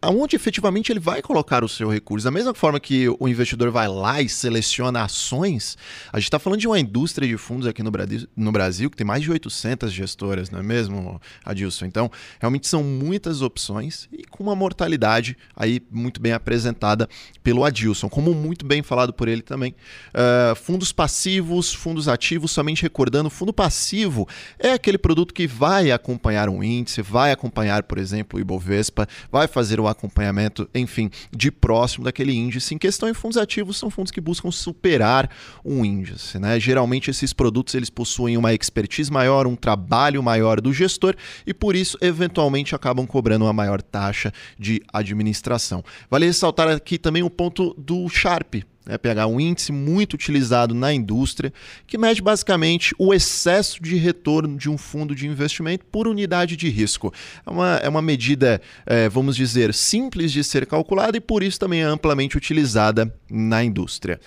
aonde 0.00 0.36
efetivamente 0.36 0.92
ele 0.92 1.00
vai 1.00 1.20
colocar 1.20 1.64
o 1.64 1.68
seu 1.68 1.90
recurso. 1.90 2.24
Da 2.24 2.30
mesma 2.30 2.54
forma 2.54 2.78
que 2.78 3.08
o 3.18 3.28
investidor 3.28 3.70
vai 3.70 3.88
lá 3.88 4.22
e 4.22 4.28
seleciona 4.28 5.02
ações, 5.02 5.76
a 6.12 6.18
gente 6.18 6.28
está 6.28 6.38
falando 6.38 6.60
de 6.60 6.68
uma 6.68 6.78
indústria 6.78 7.26
de 7.26 7.36
fundos 7.36 7.66
aqui 7.66 7.82
no 7.82 7.90
Brasil, 7.90 8.28
no 8.36 8.52
Brasil 8.52 8.90
que 8.90 8.96
tem 8.96 9.06
mais 9.06 9.22
de 9.22 9.30
800 9.30 9.92
gestoras, 9.92 10.50
não 10.50 10.60
é 10.60 10.62
mesmo, 10.62 11.20
Adilson? 11.44 11.86
Então, 11.86 12.10
realmente 12.38 12.68
são 12.68 12.82
muitas 12.82 13.42
opções 13.42 14.08
e 14.12 14.24
com 14.24 14.44
uma 14.44 14.54
mortalidade 14.54 15.36
aí 15.56 15.82
muito 15.90 16.20
bem 16.20 16.32
apresentada 16.32 17.08
pelo 17.42 17.64
Adilson, 17.64 18.08
como 18.08 18.32
muito 18.34 18.64
bem 18.64 18.82
falado 18.82 19.12
por 19.12 19.26
ele 19.26 19.42
também. 19.42 19.74
Uh, 20.10 20.54
fundos 20.54 20.92
passivos, 20.92 21.72
fundos 21.72 22.08
ativos, 22.08 22.52
somente 22.52 22.82
recordando, 22.82 23.28
fundo 23.28 23.52
passivo 23.52 24.28
é 24.58 24.72
aquele 24.72 24.98
produto 24.98 25.34
que 25.34 25.46
vai 25.46 25.90
acompanhar 25.90 26.48
um 26.48 26.62
índice, 26.62 27.02
vai 27.02 27.32
acompanhar, 27.32 27.82
por 27.82 27.98
exemplo, 27.98 28.38
o 28.38 28.40
Ibovespa, 28.40 29.08
vai 29.30 29.48
fazer 29.48 29.80
o 29.80 29.87
acompanhamento, 29.90 30.68
enfim, 30.74 31.10
de 31.34 31.50
próximo 31.50 32.04
daquele 32.04 32.32
índice. 32.32 32.74
Em 32.74 32.78
questão 32.78 33.08
em 33.08 33.14
fundos 33.14 33.36
ativos, 33.36 33.76
são 33.76 33.90
fundos 33.90 34.12
que 34.12 34.20
buscam 34.20 34.50
superar 34.50 35.30
um 35.64 35.84
índice. 35.84 36.38
Né? 36.38 36.58
Geralmente, 36.60 37.10
esses 37.10 37.32
produtos 37.32 37.74
eles 37.74 37.90
possuem 37.90 38.36
uma 38.36 38.54
expertise 38.54 39.10
maior, 39.10 39.46
um 39.46 39.56
trabalho 39.56 40.22
maior 40.22 40.60
do 40.60 40.72
gestor 40.72 41.14
e, 41.46 41.52
por 41.52 41.74
isso, 41.74 41.98
eventualmente 42.00 42.74
acabam 42.74 43.06
cobrando 43.06 43.44
uma 43.44 43.52
maior 43.52 43.82
taxa 43.82 44.32
de 44.58 44.82
administração. 44.92 45.84
Vale 46.10 46.26
ressaltar 46.26 46.68
aqui 46.68 46.98
também 46.98 47.22
o 47.22 47.30
ponto 47.30 47.74
do 47.78 48.08
Sharp, 48.08 48.56
né, 48.88 48.96
pegar 48.96 49.26
um 49.26 49.38
índice 49.38 49.70
muito 49.70 50.14
utilizado 50.14 50.74
na 50.74 50.92
indústria, 50.94 51.52
que 51.86 51.98
mede 51.98 52.22
basicamente 52.22 52.94
o 52.98 53.12
excesso 53.12 53.82
de 53.82 53.96
retorno 53.96 54.56
de 54.56 54.70
um 54.70 54.78
fundo 54.78 55.14
de 55.14 55.28
investimento 55.28 55.84
por 55.84 56.08
unidade 56.08 56.56
de 56.56 56.70
risco. 56.70 57.12
É 57.46 57.50
uma, 57.50 57.76
é 57.76 57.88
uma 57.88 58.00
medida, 58.00 58.60
é, 58.86 59.08
vamos 59.08 59.36
dizer, 59.36 59.74
simples 59.74 60.32
de 60.32 60.42
ser 60.42 60.64
calculada 60.64 61.18
e 61.18 61.20
por 61.20 61.42
isso 61.42 61.60
também 61.60 61.82
é 61.82 61.84
amplamente 61.84 62.38
utilizada 62.38 63.14
na 63.30 63.62
indústria. 63.62 64.18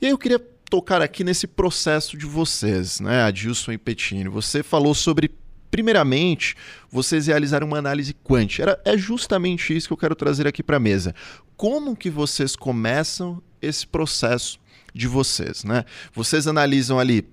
E 0.00 0.06
aí 0.06 0.12
eu 0.12 0.18
queria 0.18 0.38
tocar 0.70 1.02
aqui 1.02 1.22
nesse 1.22 1.46
processo 1.46 2.16
de 2.16 2.24
vocês, 2.24 3.00
né, 3.00 3.22
Adilson 3.22 3.72
e 3.72 3.78
Petini. 3.78 4.28
Você 4.28 4.62
falou 4.62 4.94
sobre 4.94 5.30
primeiramente, 5.70 6.56
vocês 6.90 7.26
realizaram 7.26 7.66
uma 7.66 7.76
análise 7.76 8.14
quant. 8.14 8.60
Era, 8.60 8.80
é 8.82 8.96
justamente 8.96 9.76
isso 9.76 9.88
que 9.88 9.92
eu 9.92 9.98
quero 9.98 10.14
trazer 10.14 10.46
aqui 10.46 10.62
para 10.62 10.78
a 10.78 10.80
mesa. 10.80 11.14
Como 11.54 11.94
que 11.94 12.08
vocês 12.08 12.56
começam 12.56 13.42
esse 13.60 13.86
processo 13.86 14.58
de 14.94 15.06
vocês, 15.06 15.64
né? 15.64 15.84
Vocês 16.14 16.46
analisam 16.46 16.98
ali 16.98 17.26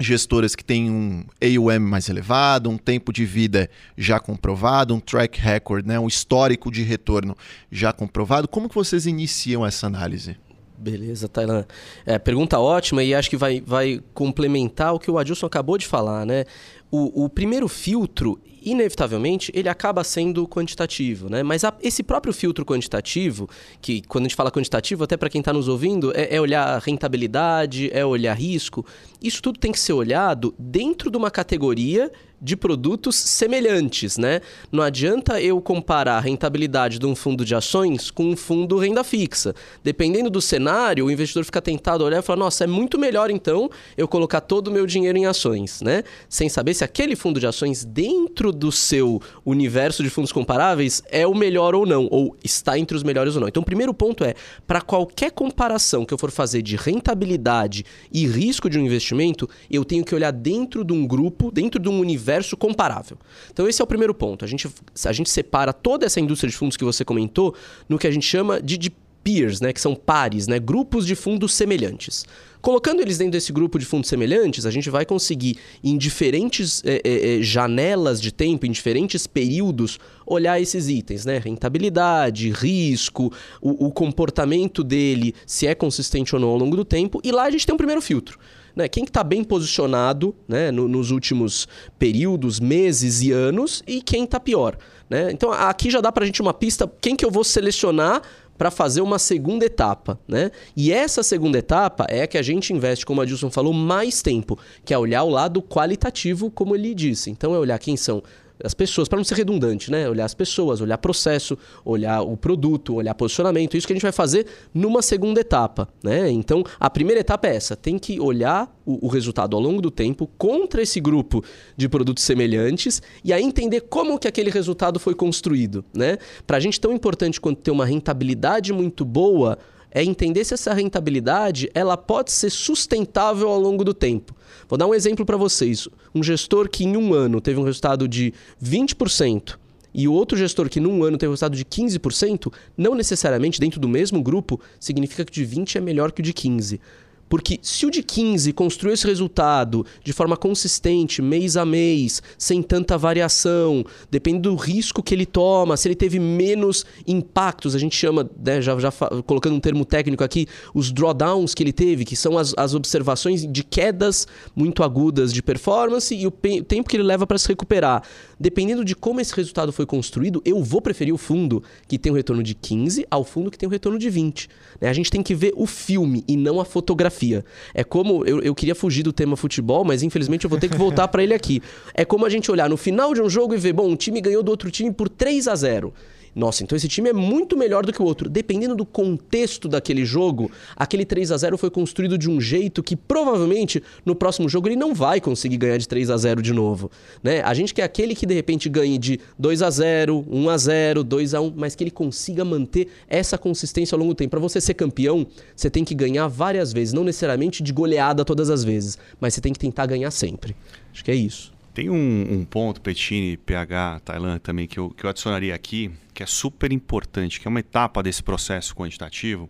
gestoras 0.00 0.54
que 0.54 0.64
têm 0.64 0.90
um 0.90 1.24
AUM 1.42 1.80
mais 1.80 2.08
elevado, 2.08 2.70
um 2.70 2.78
tempo 2.78 3.12
de 3.12 3.24
vida 3.24 3.68
já 3.96 4.20
comprovado, 4.20 4.94
um 4.94 5.00
track 5.00 5.40
record, 5.40 5.86
né, 5.86 5.98
um 5.98 6.06
histórico 6.06 6.70
de 6.70 6.82
retorno 6.82 7.36
já 7.70 7.92
comprovado. 7.92 8.46
Como 8.46 8.68
que 8.68 8.74
vocês 8.74 9.06
iniciam 9.06 9.66
essa 9.66 9.86
análise? 9.86 10.36
Beleza, 10.76 11.28
Tailan. 11.28 11.64
É, 12.06 12.18
pergunta 12.18 12.60
ótima 12.60 13.02
e 13.02 13.12
acho 13.12 13.28
que 13.28 13.36
vai, 13.36 13.60
vai 13.60 14.00
complementar 14.14 14.94
o 14.94 15.00
que 15.00 15.10
o 15.10 15.18
Adilson 15.18 15.46
acabou 15.46 15.76
de 15.76 15.86
falar, 15.86 16.24
né? 16.24 16.44
O, 16.88 17.24
o 17.24 17.28
primeiro 17.28 17.66
filtro, 17.66 18.40
inevitavelmente, 18.70 19.50
ele 19.54 19.68
acaba 19.68 20.02
sendo 20.04 20.46
quantitativo, 20.46 21.28
né? 21.28 21.42
Mas 21.42 21.64
a, 21.64 21.74
esse 21.82 22.02
próprio 22.02 22.32
filtro 22.32 22.64
quantitativo, 22.64 23.48
que 23.80 24.02
quando 24.02 24.24
a 24.24 24.28
gente 24.28 24.36
fala 24.36 24.50
quantitativo, 24.50 25.04
até 25.04 25.16
para 25.16 25.28
quem 25.28 25.40
está 25.40 25.52
nos 25.52 25.68
ouvindo, 25.68 26.12
é, 26.14 26.36
é 26.36 26.40
olhar 26.40 26.80
rentabilidade, 26.80 27.90
é 27.92 28.04
olhar 28.04 28.34
risco. 28.34 28.84
Isso 29.22 29.42
tudo 29.42 29.58
tem 29.58 29.72
que 29.72 29.80
ser 29.80 29.92
olhado 29.92 30.54
dentro 30.58 31.10
de 31.10 31.16
uma 31.16 31.30
categoria 31.30 32.10
de 32.40 32.56
produtos 32.56 33.16
semelhantes, 33.16 34.16
né? 34.16 34.40
Não 34.70 34.82
adianta 34.82 35.40
eu 35.40 35.60
comparar 35.60 36.16
a 36.16 36.20
rentabilidade 36.20 36.98
de 36.98 37.06
um 37.06 37.14
fundo 37.14 37.44
de 37.44 37.54
ações 37.54 38.10
com 38.10 38.24
um 38.24 38.36
fundo 38.36 38.78
renda 38.78 39.02
fixa. 39.02 39.54
Dependendo 39.82 40.30
do 40.30 40.40
cenário, 40.40 41.06
o 41.06 41.10
investidor 41.10 41.44
fica 41.44 41.60
tentado 41.60 42.04
a 42.04 42.06
olhar 42.06 42.18
e 42.20 42.22
falar: 42.22 42.38
nossa, 42.38 42.64
é 42.64 42.66
muito 42.66 42.98
melhor 42.98 43.30
então 43.30 43.68
eu 43.96 44.06
colocar 44.06 44.40
todo 44.40 44.68
o 44.68 44.70
meu 44.70 44.86
dinheiro 44.86 45.18
em 45.18 45.26
ações, 45.26 45.82
né? 45.82 46.04
Sem 46.28 46.48
saber 46.48 46.74
se 46.74 46.84
aquele 46.84 47.16
fundo 47.16 47.40
de 47.40 47.46
ações 47.46 47.84
dentro 47.84 48.52
do 48.52 48.70
seu 48.70 49.20
universo 49.44 50.02
de 50.02 50.10
fundos 50.10 50.32
comparáveis 50.32 51.02
é 51.10 51.26
o 51.26 51.34
melhor 51.34 51.74
ou 51.74 51.84
não, 51.84 52.06
ou 52.10 52.36
está 52.44 52.78
entre 52.78 52.96
os 52.96 53.02
melhores 53.02 53.34
ou 53.34 53.40
não. 53.40 53.48
Então, 53.48 53.62
o 53.62 53.66
primeiro 53.66 53.92
ponto 53.92 54.22
é: 54.22 54.34
para 54.66 54.80
qualquer 54.80 55.32
comparação 55.32 56.04
que 56.04 56.14
eu 56.14 56.18
for 56.18 56.30
fazer 56.30 56.62
de 56.62 56.76
rentabilidade 56.76 57.84
e 58.12 58.26
risco 58.26 58.70
de 58.70 58.78
um 58.78 58.84
investimento, 58.84 59.48
eu 59.70 59.84
tenho 59.84 60.04
que 60.04 60.14
olhar 60.14 60.30
dentro 60.30 60.84
de 60.84 60.92
um 60.92 61.06
grupo, 61.06 61.50
dentro 61.50 61.80
de 61.80 61.88
um 61.88 61.98
universo 61.98 62.27
universo 62.28 62.56
comparável. 62.56 63.16
Então 63.50 63.66
esse 63.66 63.80
é 63.80 63.84
o 63.84 63.86
primeiro 63.86 64.14
ponto. 64.14 64.44
A 64.44 64.48
gente, 64.48 64.68
a 65.04 65.12
gente 65.12 65.30
separa 65.30 65.72
toda 65.72 66.04
essa 66.04 66.20
indústria 66.20 66.50
de 66.50 66.56
fundos 66.56 66.76
que 66.76 66.84
você 66.84 67.04
comentou 67.04 67.54
no 67.88 67.98
que 67.98 68.06
a 68.06 68.10
gente 68.10 68.26
chama 68.26 68.60
de, 68.60 68.76
de 68.76 68.92
peers, 69.24 69.60
né, 69.60 69.72
que 69.72 69.80
são 69.80 69.94
pares, 69.94 70.46
né, 70.46 70.58
grupos 70.58 71.06
de 71.06 71.14
fundos 71.14 71.54
semelhantes. 71.54 72.24
Colocando 72.60 73.00
eles 73.00 73.18
dentro 73.18 73.32
desse 73.32 73.52
grupo 73.52 73.78
de 73.78 73.84
fundos 73.84 74.08
semelhantes, 74.08 74.66
a 74.66 74.70
gente 74.70 74.90
vai 74.90 75.06
conseguir, 75.06 75.58
em 75.82 75.96
diferentes 75.96 76.82
é, 76.84 77.00
é, 77.04 77.42
janelas 77.42 78.20
de 78.20 78.32
tempo, 78.32 78.66
em 78.66 78.70
diferentes 78.70 79.26
períodos, 79.26 79.98
olhar 80.26 80.60
esses 80.60 80.88
itens, 80.88 81.24
né? 81.24 81.38
Rentabilidade, 81.38 82.50
risco, 82.50 83.32
o, 83.60 83.86
o 83.86 83.92
comportamento 83.92 84.82
dele, 84.82 85.34
se 85.46 85.68
é 85.68 85.74
consistente 85.74 86.34
ou 86.34 86.40
não 86.40 86.48
ao 86.48 86.58
longo 86.58 86.76
do 86.76 86.84
tempo. 86.84 87.20
E 87.22 87.30
lá 87.30 87.44
a 87.44 87.50
gente 87.50 87.64
tem 87.64 87.74
um 87.74 87.78
primeiro 87.78 88.02
filtro 88.02 88.38
né, 88.78 88.86
quem 88.86 89.02
está 89.02 89.24
bem 89.24 89.42
posicionado 89.42 90.32
né, 90.46 90.70
no, 90.70 90.86
nos 90.86 91.10
últimos 91.10 91.66
períodos, 91.98 92.60
meses 92.60 93.20
e 93.22 93.32
anos 93.32 93.82
e 93.88 94.00
quem 94.00 94.22
está 94.22 94.38
pior. 94.38 94.78
Né? 95.10 95.32
Então 95.32 95.50
aqui 95.50 95.90
já 95.90 96.00
dá 96.00 96.12
para 96.12 96.22
a 96.22 96.26
gente 96.26 96.40
uma 96.40 96.54
pista, 96.54 96.88
quem 97.00 97.16
que 97.16 97.24
eu 97.24 97.30
vou 97.30 97.42
selecionar 97.42 98.22
para 98.56 98.70
fazer 98.70 99.00
uma 99.00 99.18
segunda 99.18 99.64
etapa, 99.64 100.18
né? 100.26 100.50
E 100.76 100.92
essa 100.92 101.22
segunda 101.22 101.58
etapa 101.58 102.06
é 102.08 102.22
a 102.22 102.26
que 102.26 102.36
a 102.36 102.42
gente 102.42 102.72
investe, 102.72 103.06
como 103.06 103.20
a 103.20 103.24
Dilson 103.24 103.50
falou, 103.50 103.72
mais 103.72 104.20
tempo, 104.20 104.58
que 104.84 104.92
é 104.92 104.98
olhar 104.98 105.22
o 105.22 105.30
lado 105.30 105.62
qualitativo, 105.62 106.50
como 106.50 106.74
ele 106.74 106.92
disse. 106.92 107.30
Então 107.30 107.54
é 107.54 107.58
olhar 107.58 107.78
quem 107.78 107.96
são 107.96 108.20
as 108.62 108.74
pessoas, 108.74 109.08
para 109.08 109.16
não 109.16 109.24
ser 109.24 109.36
redundante, 109.36 109.90
né? 109.90 110.08
Olhar 110.08 110.24
as 110.24 110.34
pessoas, 110.34 110.80
olhar 110.80 110.98
processo, 110.98 111.56
olhar 111.84 112.22
o 112.22 112.36
produto, 112.36 112.94
olhar 112.94 113.14
posicionamento. 113.14 113.76
Isso 113.76 113.86
que 113.86 113.92
a 113.92 113.96
gente 113.96 114.02
vai 114.02 114.12
fazer 114.12 114.46
numa 114.74 115.02
segunda 115.02 115.40
etapa, 115.40 115.88
né? 116.02 116.30
Então, 116.30 116.64
a 116.78 116.90
primeira 116.90 117.20
etapa 117.20 117.48
é 117.48 117.56
essa: 117.56 117.76
tem 117.76 117.98
que 117.98 118.20
olhar 118.20 118.72
o, 118.84 119.06
o 119.06 119.08
resultado 119.08 119.56
ao 119.56 119.62
longo 119.62 119.80
do 119.80 119.90
tempo 119.90 120.28
contra 120.38 120.82
esse 120.82 121.00
grupo 121.00 121.44
de 121.76 121.88
produtos 121.88 122.24
semelhantes 122.24 123.00
e 123.24 123.32
aí 123.32 123.42
entender 123.42 123.82
como 123.82 124.18
que 124.18 124.28
aquele 124.28 124.50
resultado 124.50 124.98
foi 124.98 125.14
construído, 125.14 125.84
né? 125.94 126.18
Para 126.46 126.56
a 126.56 126.60
gente 126.60 126.80
tão 126.80 126.92
importante 126.92 127.40
quanto 127.40 127.62
ter 127.62 127.70
uma 127.70 127.86
rentabilidade 127.86 128.72
muito 128.72 129.04
boa 129.04 129.58
é 129.90 130.02
entender 130.02 130.44
se 130.44 130.54
essa 130.54 130.74
rentabilidade 130.74 131.70
ela 131.74 131.96
pode 131.96 132.30
ser 132.32 132.50
sustentável 132.50 133.48
ao 133.48 133.58
longo 133.58 133.84
do 133.84 133.94
tempo. 133.94 134.34
Vou 134.68 134.78
dar 134.78 134.86
um 134.86 134.94
exemplo 134.94 135.24
para 135.24 135.36
vocês. 135.36 135.88
Um 136.14 136.22
gestor 136.22 136.68
que 136.68 136.84
em 136.84 136.96
um 136.96 137.14
ano 137.14 137.40
teve 137.40 137.58
um 137.58 137.64
resultado 137.64 138.06
de 138.06 138.32
20% 138.62 139.56
e 139.92 140.06
o 140.06 140.12
outro 140.12 140.36
gestor 140.36 140.68
que 140.68 140.80
num 140.80 141.02
ano 141.02 141.16
teve 141.16 141.28
um 141.28 141.32
resultado 141.32 141.56
de 141.56 141.64
15%, 141.64 142.52
não 142.76 142.94
necessariamente 142.94 143.58
dentro 143.58 143.80
do 143.80 143.88
mesmo 143.88 144.22
grupo 144.22 144.60
significa 144.78 145.24
que 145.24 145.32
o 145.32 145.34
de 145.34 145.44
20 145.44 145.78
é 145.78 145.80
melhor 145.80 146.12
que 146.12 146.20
o 146.20 146.24
de 146.24 146.32
15. 146.32 146.80
Porque 147.28 147.58
se 147.62 147.86
o 147.86 147.90
de 147.90 148.02
15 148.02 148.52
construiu 148.52 148.94
esse 148.94 149.06
resultado 149.06 149.84
de 150.02 150.12
forma 150.12 150.36
consistente, 150.36 151.20
mês 151.20 151.56
a 151.56 151.64
mês, 151.64 152.22
sem 152.36 152.62
tanta 152.62 152.96
variação, 152.96 153.84
dependendo 154.10 154.50
do 154.50 154.56
risco 154.56 155.02
que 155.02 155.14
ele 155.14 155.26
toma, 155.26 155.76
se 155.76 155.88
ele 155.88 155.94
teve 155.94 156.18
menos 156.18 156.86
impactos, 157.06 157.74
a 157.74 157.78
gente 157.78 157.96
chama, 157.96 158.28
né, 158.42 158.62
já, 158.62 158.78
já 158.78 158.90
colocando 159.26 159.56
um 159.56 159.60
termo 159.60 159.84
técnico 159.84 160.24
aqui, 160.24 160.46
os 160.74 160.90
drawdowns 160.90 161.54
que 161.54 161.62
ele 161.62 161.72
teve, 161.72 162.04
que 162.04 162.16
são 162.16 162.38
as, 162.38 162.54
as 162.56 162.74
observações 162.74 163.46
de 163.46 163.62
quedas 163.62 164.26
muito 164.54 164.82
agudas 164.82 165.32
de 165.32 165.42
performance 165.42 166.14
e 166.14 166.26
o 166.26 166.30
tempo 166.30 166.88
que 166.88 166.96
ele 166.96 167.04
leva 167.04 167.26
para 167.26 167.38
se 167.38 167.48
recuperar. 167.48 168.02
Dependendo 168.38 168.84
de 168.84 168.94
como 168.94 169.20
esse 169.20 169.34
resultado 169.34 169.72
foi 169.72 169.84
construído, 169.84 170.40
eu 170.44 170.62
vou 170.62 170.80
preferir 170.80 171.12
o 171.12 171.18
fundo 171.18 171.62
que 171.86 171.98
tem 171.98 172.12
um 172.12 172.14
retorno 172.14 172.42
de 172.42 172.54
15 172.54 173.06
ao 173.10 173.24
fundo 173.24 173.50
que 173.50 173.58
tem 173.58 173.68
um 173.68 173.72
retorno 173.72 173.98
de 173.98 174.08
20. 174.08 174.48
Né? 174.80 174.88
A 174.88 174.92
gente 174.92 175.10
tem 175.10 175.22
que 175.22 175.34
ver 175.34 175.52
o 175.56 175.66
filme 175.66 176.24
e 176.28 176.36
não 176.36 176.60
a 176.60 176.64
fotografia. 176.64 177.44
É 177.74 177.82
como. 177.82 178.24
Eu, 178.24 178.40
eu 178.40 178.54
queria 178.54 178.74
fugir 178.74 179.02
do 179.02 179.12
tema 179.12 179.36
futebol, 179.36 179.84
mas 179.84 180.02
infelizmente 180.02 180.44
eu 180.44 180.50
vou 180.50 180.58
ter 180.58 180.68
que 180.68 180.76
voltar 180.76 181.08
para 181.08 181.22
ele 181.22 181.34
aqui. 181.34 181.62
É 181.94 182.04
como 182.04 182.24
a 182.24 182.28
gente 182.28 182.50
olhar 182.50 182.68
no 182.68 182.76
final 182.76 183.12
de 183.14 183.20
um 183.20 183.28
jogo 183.28 183.54
e 183.54 183.58
ver, 183.58 183.72
bom, 183.72 183.88
um 183.88 183.96
time 183.96 184.20
ganhou 184.20 184.42
do 184.42 184.50
outro 184.50 184.70
time 184.70 184.92
por 184.92 185.08
3 185.08 185.48
a 185.48 185.56
0 185.56 185.92
nossa, 186.38 186.62
então 186.62 186.76
esse 186.76 186.86
time 186.86 187.10
é 187.10 187.12
muito 187.12 187.56
melhor 187.56 187.84
do 187.84 187.92
que 187.92 188.00
o 188.00 188.04
outro. 188.04 188.30
Dependendo 188.30 188.76
do 188.76 188.86
contexto 188.86 189.66
daquele 189.66 190.04
jogo, 190.04 190.48
aquele 190.76 191.04
3 191.04 191.32
a 191.32 191.36
0 191.36 191.58
foi 191.58 191.68
construído 191.68 192.16
de 192.16 192.30
um 192.30 192.40
jeito 192.40 192.80
que 192.80 192.94
provavelmente 192.94 193.82
no 194.06 194.14
próximo 194.14 194.48
jogo 194.48 194.68
ele 194.68 194.76
não 194.76 194.94
vai 194.94 195.20
conseguir 195.20 195.56
ganhar 195.56 195.78
de 195.78 195.88
3 195.88 196.10
a 196.10 196.16
0 196.16 196.40
de 196.40 196.52
novo, 196.52 196.92
né? 197.24 197.42
A 197.42 197.52
gente 197.54 197.74
quer 197.74 197.82
aquele 197.82 198.14
que 198.14 198.24
de 198.24 198.34
repente 198.34 198.68
ganhe 198.68 198.98
de 198.98 199.18
2 199.36 199.62
a 199.62 199.68
0, 199.68 200.24
1 200.30 200.48
a 200.48 200.56
0, 200.56 201.02
2 201.02 201.34
a 201.34 201.40
1, 201.40 201.54
mas 201.56 201.74
que 201.74 201.82
ele 201.82 201.90
consiga 201.90 202.44
manter 202.44 202.86
essa 203.08 203.36
consistência 203.36 203.96
ao 203.96 203.98
longo 203.98 204.14
do 204.14 204.16
tempo. 204.16 204.30
Para 204.30 204.38
você 204.38 204.60
ser 204.60 204.74
campeão, 204.74 205.26
você 205.56 205.68
tem 205.68 205.84
que 205.84 205.92
ganhar 205.92 206.28
várias 206.28 206.72
vezes, 206.72 206.94
não 206.94 207.02
necessariamente 207.02 207.64
de 207.64 207.72
goleada 207.72 208.24
todas 208.24 208.48
as 208.48 208.62
vezes, 208.62 208.96
mas 209.20 209.34
você 209.34 209.40
tem 209.40 209.52
que 209.52 209.58
tentar 209.58 209.86
ganhar 209.86 210.12
sempre. 210.12 210.54
Acho 210.92 211.04
que 211.04 211.10
é 211.10 211.16
isso. 211.16 211.57
Tem 211.78 211.88
um, 211.88 212.26
um 212.28 212.44
ponto, 212.44 212.80
Petini, 212.80 213.36
PH, 213.36 214.00
Tailândia 214.00 214.40
também, 214.40 214.66
que 214.66 214.80
eu, 214.80 214.90
que 214.90 215.06
eu 215.06 215.10
adicionaria 215.10 215.54
aqui, 215.54 215.92
que 216.12 216.24
é 216.24 216.26
super 216.26 216.72
importante, 216.72 217.38
que 217.38 217.46
é 217.46 217.48
uma 217.48 217.60
etapa 217.60 218.02
desse 218.02 218.20
processo 218.20 218.74
quantitativo, 218.74 219.48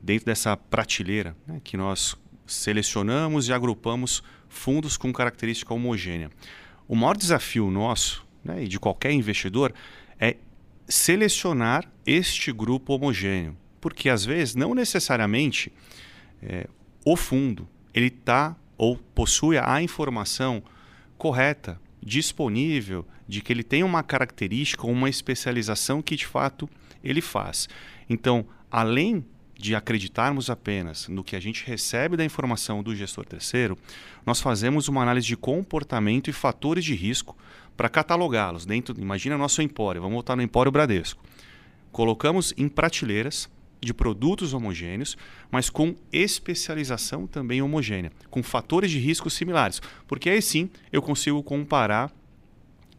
dentro 0.00 0.24
dessa 0.24 0.56
prateleira 0.56 1.36
né, 1.46 1.60
que 1.62 1.76
nós 1.76 2.16
selecionamos 2.46 3.48
e 3.48 3.52
agrupamos 3.52 4.22
fundos 4.48 4.96
com 4.96 5.12
característica 5.12 5.74
homogênea. 5.74 6.30
O 6.88 6.96
maior 6.96 7.18
desafio 7.18 7.70
nosso 7.70 8.26
né, 8.42 8.64
e 8.64 8.66
de 8.66 8.80
qualquer 8.80 9.12
investidor 9.12 9.74
é 10.18 10.36
selecionar 10.88 11.86
este 12.06 12.50
grupo 12.50 12.94
homogêneo, 12.94 13.54
porque 13.78 14.08
às 14.08 14.24
vezes 14.24 14.54
não 14.54 14.74
necessariamente 14.74 15.70
é, 16.42 16.66
o 17.04 17.14
fundo 17.14 17.68
ele 17.92 18.06
está 18.06 18.56
ou 18.78 18.96
possui 18.96 19.58
a 19.58 19.82
informação 19.82 20.62
correta, 21.22 21.80
disponível, 22.02 23.06
de 23.28 23.40
que 23.40 23.52
ele 23.52 23.62
tem 23.62 23.84
uma 23.84 24.02
característica 24.02 24.84
ou 24.84 24.92
uma 24.92 25.08
especialização 25.08 26.02
que 26.02 26.16
de 26.16 26.26
fato 26.26 26.68
ele 27.00 27.20
faz. 27.20 27.68
Então, 28.10 28.44
além 28.68 29.24
de 29.54 29.76
acreditarmos 29.76 30.50
apenas 30.50 31.06
no 31.06 31.22
que 31.22 31.36
a 31.36 31.40
gente 31.40 31.64
recebe 31.64 32.16
da 32.16 32.24
informação 32.24 32.82
do 32.82 32.92
gestor 32.92 33.24
terceiro, 33.24 33.78
nós 34.26 34.40
fazemos 34.40 34.88
uma 34.88 35.00
análise 35.00 35.28
de 35.28 35.36
comportamento 35.36 36.28
e 36.28 36.32
fatores 36.32 36.84
de 36.84 36.96
risco 36.96 37.36
para 37.76 37.88
catalogá-los 37.88 38.66
dentro. 38.66 39.00
Imagina 39.00 39.38
nosso 39.38 39.62
empório, 39.62 40.00
vamos 40.00 40.14
voltar 40.14 40.34
no 40.34 40.42
empório 40.42 40.72
Bradesco. 40.72 41.22
Colocamos 41.92 42.52
em 42.56 42.68
prateleiras 42.68 43.48
de 43.82 43.92
produtos 43.92 44.54
homogêneos, 44.54 45.16
mas 45.50 45.68
com 45.68 45.96
especialização 46.12 47.26
também 47.26 47.60
homogênea, 47.60 48.12
com 48.30 48.42
fatores 48.42 48.90
de 48.90 48.98
risco 48.98 49.28
similares, 49.28 49.82
porque 50.06 50.30
aí 50.30 50.40
sim 50.40 50.70
eu 50.92 51.02
consigo 51.02 51.42
comparar 51.42 52.12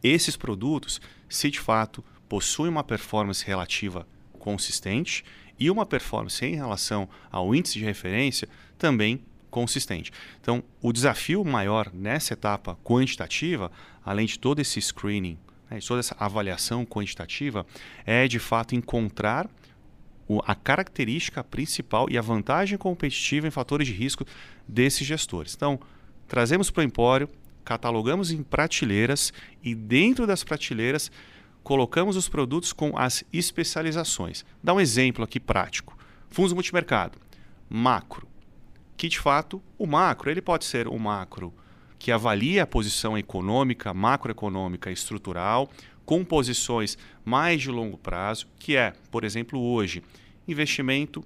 esses 0.04 0.36
produtos 0.36 1.00
se 1.30 1.50
de 1.50 1.60
fato 1.60 2.04
possuem 2.28 2.70
uma 2.70 2.84
performance 2.84 3.46
relativa 3.46 4.06
consistente 4.38 5.24
e 5.58 5.72
uma 5.72 5.86
performance 5.86 6.46
em 6.46 6.56
relação 6.56 7.08
ao 7.32 7.56
índice 7.56 7.80
de 7.80 7.86
referência 7.86 8.50
também 8.78 9.22
consistente. 9.50 10.12
Então, 10.42 10.64
o 10.82 10.92
desafio 10.92 11.46
maior 11.46 11.92
nessa 11.94 12.34
etapa 12.34 12.78
quantitativa, 12.84 13.72
além 14.04 14.26
de 14.26 14.38
todo 14.38 14.60
esse 14.60 14.82
screening, 14.82 15.38
né, 15.70 15.80
toda 15.88 16.00
essa 16.00 16.16
avaliação 16.20 16.86
quantitativa, 16.86 17.66
é 18.06 18.28
de 18.28 18.40
fato 18.40 18.76
encontrar 18.76 19.48
a 20.46 20.56
característica 20.56 21.44
principal 21.44 22.08
e 22.10 22.18
a 22.18 22.22
vantagem 22.22 22.78
competitiva 22.78 23.48
em 23.48 23.52
fatores 23.52 23.88
de 23.88 23.94
risco 23.94 24.26
desses 24.68 25.06
gestores. 25.06 25.54
Então, 25.56 25.80
trazemos 26.28 26.72
para 26.72 26.82
o 26.82 26.86
empório, 26.86 27.30
catalogamos 27.64 28.32
em 28.32 28.44
prateleiras 28.44 29.34
e 29.64 29.76
dentro 29.76 30.26
das 30.26 30.44
prateleiras 30.44 31.12
colocamos 31.64 32.18
os 32.18 32.28
produtos 32.28 32.74
com 32.74 32.98
as 32.98 33.24
especializações. 33.32 34.46
Dá 34.62 34.74
um 34.74 34.80
exemplo 34.80 35.24
aqui 35.24 35.40
prático. 35.40 35.98
Fundos 36.30 36.54
multimercado, 36.54 37.18
macro. 37.70 38.28
Que 38.98 39.08
de 39.08 39.20
fato, 39.20 39.62
o 39.78 39.88
macro, 39.88 40.30
ele 40.30 40.42
pode 40.42 40.66
ser 40.66 40.88
um 40.88 41.00
macro 41.00 41.54
que 41.98 42.12
avalia 42.12 42.64
a 42.64 42.68
posição 42.68 43.18
econômica, 43.18 43.94
macroeconômica 43.94 44.90
e 44.90 44.94
estrutural, 44.94 45.70
com 46.06 46.24
posições 46.24 46.98
mais 47.24 47.62
de 47.62 47.70
longo 47.70 47.98
prazo, 47.98 48.48
que 48.60 48.76
é, 48.76 48.94
por 49.10 49.24
exemplo, 49.24 49.60
hoje, 49.60 50.04
investimento 50.48 51.24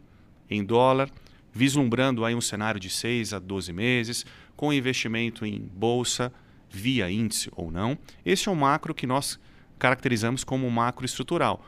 em 0.50 0.64
dólar, 0.64 1.10
vislumbrando 1.52 2.24
aí 2.24 2.36
um 2.36 2.42
cenário 2.42 2.80
de 2.80 2.90
6 2.90 3.34
a 3.34 3.40
12 3.40 3.74
meses, 3.74 4.26
com 4.56 4.72
investimento 4.72 5.46
em 5.46 5.60
bolsa, 5.60 6.32
via 6.70 7.10
índice 7.10 7.50
ou 7.56 7.72
não. 7.72 7.98
Esse 8.26 8.48
é 8.48 8.52
um 8.52 8.56
macro 8.56 8.94
que 8.94 9.08
nós 9.08 9.40
caracterizamos 9.80 10.44
como 10.44 10.70
macroestrutural. 10.70 11.66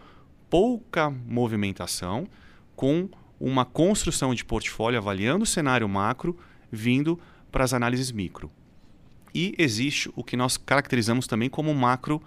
Pouca 0.50 1.10
movimentação, 1.10 2.28
com 2.76 3.10
uma 3.39 3.65
construção 3.65 4.34
de 4.34 4.43
portfólio 4.43 5.00
avaliando 5.00 5.43
o 5.43 5.48
cenário 5.48 5.88
macro, 5.88 6.38
vindo 6.72 7.19
para 7.52 7.63
as 7.63 7.74
análises 7.74 8.12
micro. 8.12 8.52
E 9.34 9.54
existe 9.58 10.12
o 10.15 10.24
que 10.24 10.36
nós 10.36 10.58
caracterizamos 10.58 11.28
também 11.28 11.50
como 11.50 11.74
macro 11.74 12.22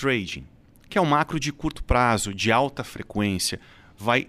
trading, 0.00 0.46
que 0.88 0.96
é 0.96 1.00
um 1.00 1.06
macro 1.06 1.38
de 1.38 1.52
curto 1.52 1.84
prazo, 1.84 2.32
de 2.32 2.50
alta 2.50 2.82
frequência. 2.82 3.60
Vai 3.98 4.28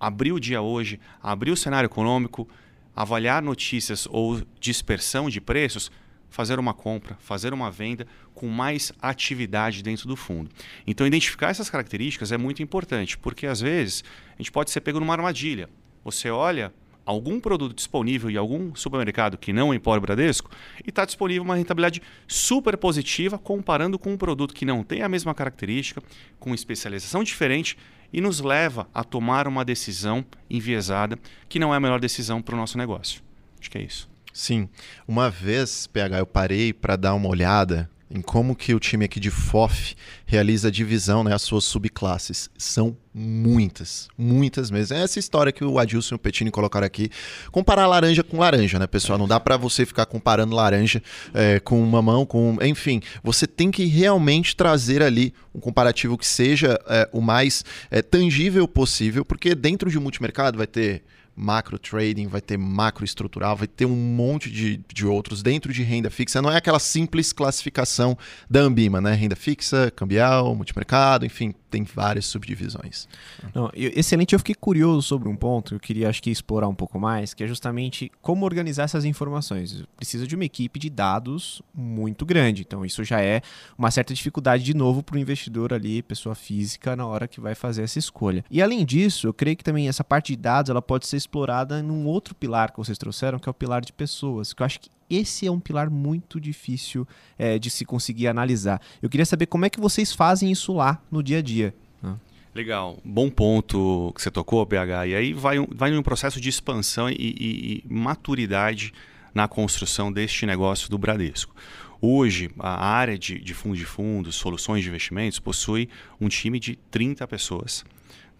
abrir 0.00 0.32
o 0.32 0.40
dia 0.40 0.62
hoje, 0.62 0.98
abrir 1.22 1.50
o 1.50 1.56
cenário 1.56 1.86
econômico, 1.86 2.48
avaliar 2.96 3.42
notícias 3.42 4.06
ou 4.10 4.40
dispersão 4.58 5.28
de 5.28 5.42
preços, 5.42 5.92
fazer 6.30 6.58
uma 6.58 6.72
compra, 6.72 7.16
fazer 7.20 7.52
uma 7.52 7.70
venda 7.70 8.06
com 8.34 8.48
mais 8.48 8.92
atividade 9.00 9.82
dentro 9.82 10.08
do 10.08 10.16
fundo. 10.16 10.50
Então, 10.86 11.06
identificar 11.06 11.50
essas 11.50 11.68
características 11.68 12.32
é 12.32 12.38
muito 12.38 12.62
importante, 12.62 13.18
porque 13.18 13.46
às 13.46 13.60
vezes 13.60 14.02
a 14.34 14.38
gente 14.38 14.50
pode 14.50 14.70
ser 14.70 14.80
pego 14.80 14.98
numa 14.98 15.12
armadilha. 15.12 15.68
Você 16.02 16.30
olha 16.30 16.72
algum 17.04 17.38
produto 17.40 17.74
disponível 17.74 18.30
em 18.30 18.36
algum 18.36 18.74
supermercado 18.74 19.36
que 19.36 19.52
não 19.52 19.74
Empório 19.74 20.00
Bradesco 20.00 20.50
e 20.84 20.90
está 20.90 21.04
disponível 21.04 21.42
uma 21.42 21.56
rentabilidade 21.56 22.02
super 22.26 22.76
positiva 22.76 23.38
comparando 23.38 23.98
com 23.98 24.12
um 24.12 24.16
produto 24.16 24.54
que 24.54 24.64
não 24.64 24.82
tem 24.82 25.02
a 25.02 25.08
mesma 25.08 25.34
característica, 25.34 26.02
com 26.38 26.54
especialização 26.54 27.22
diferente 27.22 27.76
e 28.12 28.20
nos 28.20 28.40
leva 28.40 28.88
a 28.94 29.02
tomar 29.02 29.48
uma 29.48 29.64
decisão 29.64 30.24
enviesada 30.48 31.18
que 31.48 31.58
não 31.58 31.74
é 31.74 31.76
a 31.76 31.80
melhor 31.80 32.00
decisão 32.00 32.40
para 32.40 32.54
o 32.54 32.58
nosso 32.58 32.78
negócio. 32.78 33.22
Acho 33.60 33.70
que 33.70 33.78
é 33.78 33.82
isso. 33.82 34.08
Sim. 34.32 34.68
Uma 35.06 35.30
vez, 35.30 35.86
PH, 35.86 36.18
eu 36.18 36.26
parei 36.26 36.72
para 36.72 36.96
dar 36.96 37.14
uma 37.14 37.28
olhada 37.28 37.88
em 38.14 38.22
como 38.22 38.54
que 38.54 38.72
o 38.72 38.78
time 38.78 39.04
aqui 39.04 39.18
de 39.18 39.28
FOF 39.28 39.96
realiza 40.24 40.68
a 40.68 40.70
divisão, 40.70 41.24
né, 41.24 41.34
as 41.34 41.42
suas 41.42 41.64
subclasses. 41.64 42.48
São 42.56 42.96
muitas, 43.12 44.08
muitas 44.16 44.70
mesmo. 44.70 44.96
É 44.96 45.02
essa 45.02 45.18
história 45.18 45.50
que 45.50 45.64
o 45.64 45.80
Adilson 45.80 46.14
e 46.14 46.16
o 46.16 46.18
Petini 46.18 46.50
colocaram 46.52 46.86
aqui. 46.86 47.10
Comparar 47.50 47.88
laranja 47.88 48.22
com 48.22 48.38
laranja, 48.38 48.78
né, 48.78 48.86
pessoal? 48.86 49.18
Não 49.18 49.26
dá 49.26 49.40
para 49.40 49.56
você 49.56 49.84
ficar 49.84 50.06
comparando 50.06 50.54
laranja 50.54 51.02
é, 51.34 51.58
com 51.58 51.84
mamão, 51.84 52.24
com... 52.24 52.56
Enfim, 52.62 53.02
você 53.22 53.48
tem 53.48 53.72
que 53.72 53.84
realmente 53.84 54.54
trazer 54.54 55.02
ali 55.02 55.34
um 55.52 55.58
comparativo 55.58 56.16
que 56.16 56.26
seja 56.26 56.78
é, 56.86 57.08
o 57.12 57.20
mais 57.20 57.64
é, 57.90 58.00
tangível 58.00 58.68
possível, 58.68 59.24
porque 59.24 59.56
dentro 59.56 59.90
de 59.90 59.98
um 59.98 60.02
multimercado 60.02 60.56
vai 60.56 60.68
ter 60.68 61.02
macro 61.36 61.78
trading, 61.78 62.26
vai 62.26 62.40
ter 62.40 62.56
macro 62.56 63.04
estrutural, 63.04 63.56
vai 63.56 63.66
ter 63.66 63.86
um 63.86 63.96
monte 63.96 64.50
de, 64.50 64.80
de 64.92 65.06
outros 65.06 65.42
dentro 65.42 65.72
de 65.72 65.82
renda 65.82 66.10
fixa. 66.10 66.40
Não 66.40 66.50
é 66.50 66.56
aquela 66.56 66.78
simples 66.78 67.32
classificação 67.32 68.16
da 68.48 68.60
Ambima, 68.60 69.00
né? 69.00 69.14
Renda 69.14 69.36
fixa, 69.36 69.92
cambial, 69.94 70.54
multimercado, 70.54 71.26
enfim, 71.26 71.54
tem 71.74 71.82
várias 71.82 72.26
subdivisões. 72.26 73.08
Não, 73.52 73.68
excelente, 73.74 74.32
eu 74.32 74.38
fiquei 74.38 74.54
curioso 74.54 75.02
sobre 75.02 75.28
um 75.28 75.34
ponto, 75.34 75.74
eu 75.74 75.80
queria 75.80 76.08
acho 76.08 76.22
que 76.22 76.30
explorar 76.30 76.68
um 76.68 76.74
pouco 76.74 77.00
mais, 77.00 77.34
que 77.34 77.42
é 77.42 77.48
justamente 77.48 78.12
como 78.22 78.44
organizar 78.44 78.84
essas 78.84 79.04
informações. 79.04 79.82
Precisa 79.96 80.24
de 80.24 80.36
uma 80.36 80.44
equipe 80.44 80.78
de 80.78 80.88
dados 80.88 81.60
muito 81.74 82.24
grande, 82.24 82.62
então 82.62 82.84
isso 82.84 83.02
já 83.02 83.20
é 83.20 83.42
uma 83.76 83.90
certa 83.90 84.14
dificuldade 84.14 84.62
de 84.62 84.72
novo 84.72 85.02
para 85.02 85.16
o 85.16 85.18
investidor 85.18 85.72
ali, 85.74 86.00
pessoa 86.00 86.36
física, 86.36 86.94
na 86.94 87.06
hora 87.06 87.26
que 87.26 87.40
vai 87.40 87.56
fazer 87.56 87.82
essa 87.82 87.98
escolha. 87.98 88.44
E 88.48 88.62
além 88.62 88.84
disso, 88.84 89.26
eu 89.26 89.34
creio 89.34 89.56
que 89.56 89.64
também 89.64 89.88
essa 89.88 90.04
parte 90.04 90.28
de 90.28 90.36
dados 90.36 90.70
ela 90.70 90.80
pode 90.80 91.08
ser 91.08 91.16
explorada 91.16 91.82
num 91.82 92.06
outro 92.06 92.36
pilar 92.36 92.70
que 92.70 92.78
vocês 92.78 92.96
trouxeram, 92.96 93.40
que 93.40 93.48
é 93.48 93.50
o 93.50 93.54
pilar 93.54 93.80
de 93.80 93.92
pessoas, 93.92 94.52
que 94.52 94.62
eu 94.62 94.66
acho 94.66 94.78
que 94.78 94.88
esse 95.08 95.46
é 95.46 95.50
um 95.50 95.60
pilar 95.60 95.90
muito 95.90 96.40
difícil 96.40 97.06
é, 97.38 97.58
de 97.58 97.70
se 97.70 97.84
conseguir 97.84 98.28
analisar. 98.28 98.80
Eu 99.02 99.08
queria 99.08 99.26
saber 99.26 99.46
como 99.46 99.64
é 99.64 99.70
que 99.70 99.80
vocês 99.80 100.12
fazem 100.12 100.50
isso 100.50 100.72
lá 100.72 101.02
no 101.10 101.22
dia 101.22 101.38
a 101.38 101.42
dia. 101.42 101.74
Né? 102.02 102.14
Legal, 102.54 102.98
bom 103.04 103.30
ponto 103.30 104.12
que 104.14 104.22
você 104.22 104.30
tocou, 104.30 104.64
BH. 104.64 105.08
E 105.08 105.14
aí 105.14 105.32
vai, 105.32 105.58
um, 105.58 105.66
vai 105.70 106.02
processo 106.02 106.40
de 106.40 106.48
expansão 106.48 107.08
e, 107.08 107.14
e, 107.14 107.82
e 107.88 107.92
maturidade 107.92 108.92
na 109.34 109.48
construção 109.48 110.12
deste 110.12 110.46
negócio 110.46 110.88
do 110.88 110.96
Bradesco. 110.96 111.54
Hoje, 112.00 112.50
a 112.58 112.86
área 112.86 113.18
de, 113.18 113.40
de 113.40 113.54
fundos 113.54 113.78
de 113.78 113.84
fundos, 113.86 114.36
soluções 114.36 114.82
de 114.82 114.88
investimentos, 114.88 115.38
possui 115.38 115.88
um 116.20 116.28
time 116.28 116.60
de 116.60 116.76
30 116.90 117.26
pessoas 117.26 117.84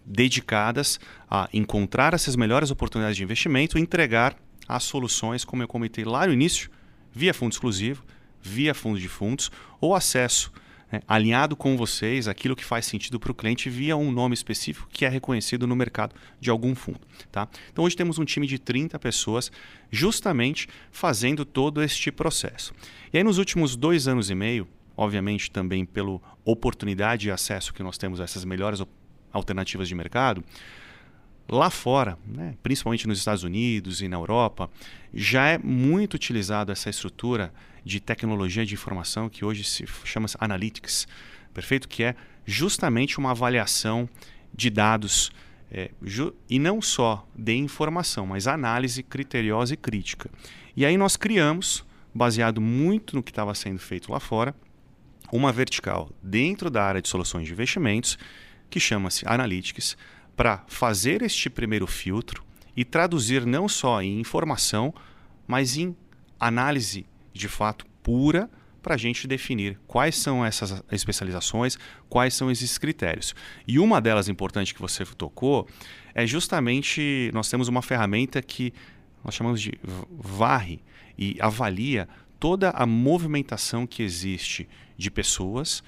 dedicadas 0.05 0.99
a 1.29 1.49
encontrar 1.51 2.13
essas 2.13 2.35
melhores 2.35 2.69
oportunidades 2.69 3.17
de 3.17 3.23
investimento 3.23 3.77
e 3.77 3.81
entregar 3.81 4.35
as 4.67 4.83
soluções, 4.83 5.45
como 5.45 5.63
eu 5.63 5.67
comentei 5.67 6.03
lá 6.03 6.25
no 6.27 6.33
início, 6.33 6.69
via 7.11 7.33
fundo 7.33 7.53
exclusivo, 7.53 8.03
via 8.41 8.73
fundo 8.73 8.99
de 8.99 9.07
fundos 9.07 9.51
ou 9.79 9.95
acesso 9.95 10.51
né, 10.91 11.01
alinhado 11.07 11.55
com 11.55 11.75
vocês, 11.75 12.27
aquilo 12.27 12.55
que 12.55 12.63
faz 12.63 12.85
sentido 12.85 13.19
para 13.19 13.31
o 13.31 13.35
cliente 13.35 13.69
via 13.69 13.97
um 13.97 14.11
nome 14.11 14.33
específico 14.33 14.87
que 14.91 15.05
é 15.05 15.09
reconhecido 15.09 15.65
no 15.65 15.75
mercado 15.75 16.15
de 16.39 16.49
algum 16.49 16.75
fundo. 16.75 17.01
Tá? 17.31 17.47
Então 17.71 17.83
hoje 17.83 17.95
temos 17.95 18.19
um 18.19 18.25
time 18.25 18.45
de 18.45 18.59
30 18.59 18.97
pessoas 18.99 19.51
justamente 19.91 20.67
fazendo 20.91 21.43
todo 21.43 21.81
este 21.81 22.11
processo. 22.11 22.73
E 23.11 23.17
aí 23.17 23.23
nos 23.23 23.37
últimos 23.37 23.75
dois 23.75 24.07
anos 24.07 24.29
e 24.29 24.35
meio, 24.35 24.67
obviamente 24.95 25.49
também 25.49 25.85
pela 25.85 26.19
oportunidade 26.43 27.27
e 27.27 27.31
acesso 27.31 27.73
que 27.73 27.83
nós 27.83 27.97
temos 27.97 28.21
a 28.21 28.23
essas 28.23 28.45
melhores 28.45 28.81
alternativas 29.31 29.87
de 29.87 29.95
mercado, 29.95 30.43
Lá 31.47 31.69
fora, 31.69 32.17
né, 32.25 32.55
principalmente 32.63 33.07
nos 33.07 33.19
Estados 33.19 33.43
Unidos 33.43 34.01
e 34.01 34.07
na 34.07 34.17
Europa, 34.17 34.69
já 35.13 35.47
é 35.47 35.57
muito 35.57 36.15
utilizado 36.15 36.71
essa 36.71 36.89
estrutura 36.89 37.53
de 37.83 37.99
tecnologia 37.99 38.65
de 38.65 38.73
informação 38.73 39.29
que 39.29 39.45
hoje 39.45 39.63
se 39.63 39.85
chama 40.03 40.27
Analytics, 40.39 41.07
perfeito? 41.53 41.87
Que 41.87 42.03
é 42.03 42.15
justamente 42.45 43.19
uma 43.19 43.31
avaliação 43.31 44.09
de 44.53 44.71
dados 44.71 45.31
é, 45.71 45.91
e 46.49 46.57
não 46.57 46.81
só 46.81 47.27
de 47.35 47.55
informação, 47.55 48.25
mas 48.25 48.47
análise 48.47 49.03
criteriosa 49.03 49.73
e 49.73 49.77
crítica. 49.77 50.29
E 50.75 50.85
aí 50.85 50.97
nós 50.97 51.15
criamos, 51.15 51.85
baseado 52.13 52.59
muito 52.59 53.15
no 53.15 53.21
que 53.21 53.31
estava 53.31 53.53
sendo 53.53 53.79
feito 53.79 54.11
lá 54.11 54.19
fora, 54.19 54.55
uma 55.31 55.51
vertical 55.51 56.09
dentro 56.23 56.69
da 56.69 56.83
área 56.83 57.01
de 57.01 57.09
soluções 57.09 57.45
de 57.45 57.53
investimentos 57.53 58.17
que 58.69 58.79
chama-se 58.79 59.27
Analytics 59.27 59.97
para 60.35 60.63
fazer 60.67 61.21
este 61.21 61.49
primeiro 61.49 61.87
filtro 61.87 62.43
e 62.75 62.83
traduzir 62.83 63.45
não 63.45 63.69
só 63.69 64.01
em 64.01 64.19
informação, 64.19 64.93
mas 65.47 65.77
em 65.77 65.95
análise 66.39 67.05
de 67.33 67.47
fato 67.47 67.85
pura 68.03 68.49
para 68.81 68.93
a 68.93 68.97
gente 68.97 69.27
definir 69.27 69.79
quais 69.87 70.15
são 70.15 70.45
essas 70.45 70.83
especializações, 70.91 71.77
quais 72.07 72.35
são 72.35 72.51
esses 72.51 72.77
critérios. 72.77 73.33
E 73.67 73.79
uma 73.79 73.99
delas 73.99 74.29
importante 74.29 74.75
que 74.75 74.81
você 74.81 75.03
tocou 75.05 75.67
é 76.13 76.27
justamente 76.27 77.31
nós 77.33 77.49
temos 77.49 77.67
uma 77.67 77.81
ferramenta 77.81 78.41
que 78.41 78.73
nós 79.23 79.33
chamamos 79.33 79.59
de 79.59 79.73
varre 80.11 80.83
e 81.17 81.35
avalia 81.39 82.07
toda 82.39 82.69
a 82.69 82.85
movimentação 82.85 83.87
que 83.87 84.03
existe 84.03 84.69
de 84.95 85.09
pessoas 85.09 85.81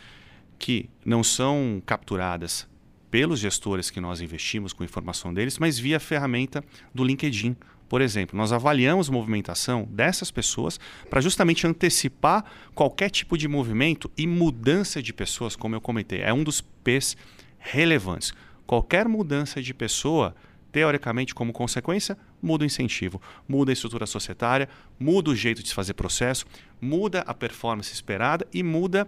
que 0.58 0.90
não 1.06 1.24
são 1.24 1.82
capturadas 1.86 2.68
pelos 3.10 3.40
gestores 3.40 3.90
que 3.90 4.02
nós 4.02 4.22
investimos 4.22 4.74
com 4.74 4.84
informação 4.84 5.34
deles, 5.34 5.58
mas 5.58 5.80
via 5.80 6.00
ferramenta 6.00 6.64
do 6.94 7.04
LinkedIn. 7.04 7.56
Por 7.88 8.02
exemplo, 8.02 8.38
nós 8.38 8.52
avaliamos 8.52 9.10
movimentação 9.10 9.88
dessas 9.90 10.30
pessoas 10.30 10.78
para 11.10 11.22
justamente 11.22 11.66
antecipar 11.66 12.44
qualquer 12.76 13.10
tipo 13.10 13.38
de 13.38 13.48
movimento 13.48 14.12
e 14.18 14.28
mudança 14.28 15.02
de 15.02 15.14
pessoas, 15.14 15.56
como 15.56 15.76
eu 15.76 15.82
comentei. 15.82 16.22
É 16.22 16.34
um 16.34 16.44
dos 16.44 16.60
P's 16.60 17.16
relevantes. 17.58 18.34
Qualquer 18.66 19.08
mudança 19.08 19.62
de 19.62 19.74
pessoa, 19.74 20.36
teoricamente, 20.70 21.34
como 21.34 21.54
consequência, 21.54 22.18
muda 22.42 22.64
o 22.64 22.68
incentivo, 22.68 23.22
muda 23.48 23.72
a 23.72 23.74
estrutura 23.74 24.06
societária, 24.06 24.68
muda 25.00 25.30
o 25.30 25.36
jeito 25.36 25.64
de 25.64 25.70
se 25.70 25.74
fazer 25.74 25.94
processo, 25.94 26.46
muda 26.82 27.22
a 27.22 27.34
performance 27.34 27.94
esperada 27.94 28.46
e 28.54 28.62
muda 28.62 29.08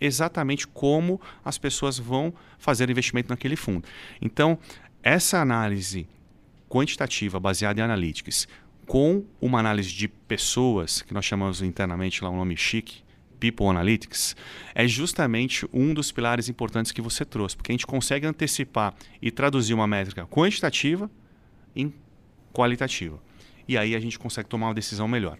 exatamente 0.00 0.66
como 0.66 1.20
as 1.44 1.58
pessoas 1.58 1.98
vão 1.98 2.32
fazer 2.58 2.90
investimento 2.90 3.30
naquele 3.30 3.56
fundo. 3.56 3.86
Então, 4.20 4.58
essa 5.02 5.40
análise 5.40 6.06
quantitativa 6.68 7.38
baseada 7.38 7.80
em 7.80 7.84
analytics 7.84 8.48
com 8.86 9.24
uma 9.40 9.60
análise 9.60 9.92
de 9.92 10.08
pessoas, 10.08 11.02
que 11.02 11.14
nós 11.14 11.24
chamamos 11.24 11.62
internamente 11.62 12.22
lá 12.22 12.30
um 12.30 12.36
nome 12.36 12.56
chique, 12.56 13.02
People 13.38 13.66
Analytics, 13.66 14.34
é 14.74 14.86
justamente 14.88 15.66
um 15.72 15.92
dos 15.92 16.10
pilares 16.10 16.48
importantes 16.48 16.92
que 16.92 17.02
você 17.02 17.24
trouxe, 17.24 17.56
porque 17.56 17.72
a 17.72 17.74
gente 17.74 17.86
consegue 17.86 18.26
antecipar 18.26 18.94
e 19.20 19.30
traduzir 19.30 19.74
uma 19.74 19.86
métrica 19.86 20.26
quantitativa 20.26 21.10
em 21.76 21.92
qualitativa. 22.52 23.20
E 23.68 23.76
aí 23.76 23.94
a 23.94 24.00
gente 24.00 24.18
consegue 24.18 24.48
tomar 24.48 24.68
uma 24.68 24.74
decisão 24.74 25.08
melhor. 25.08 25.38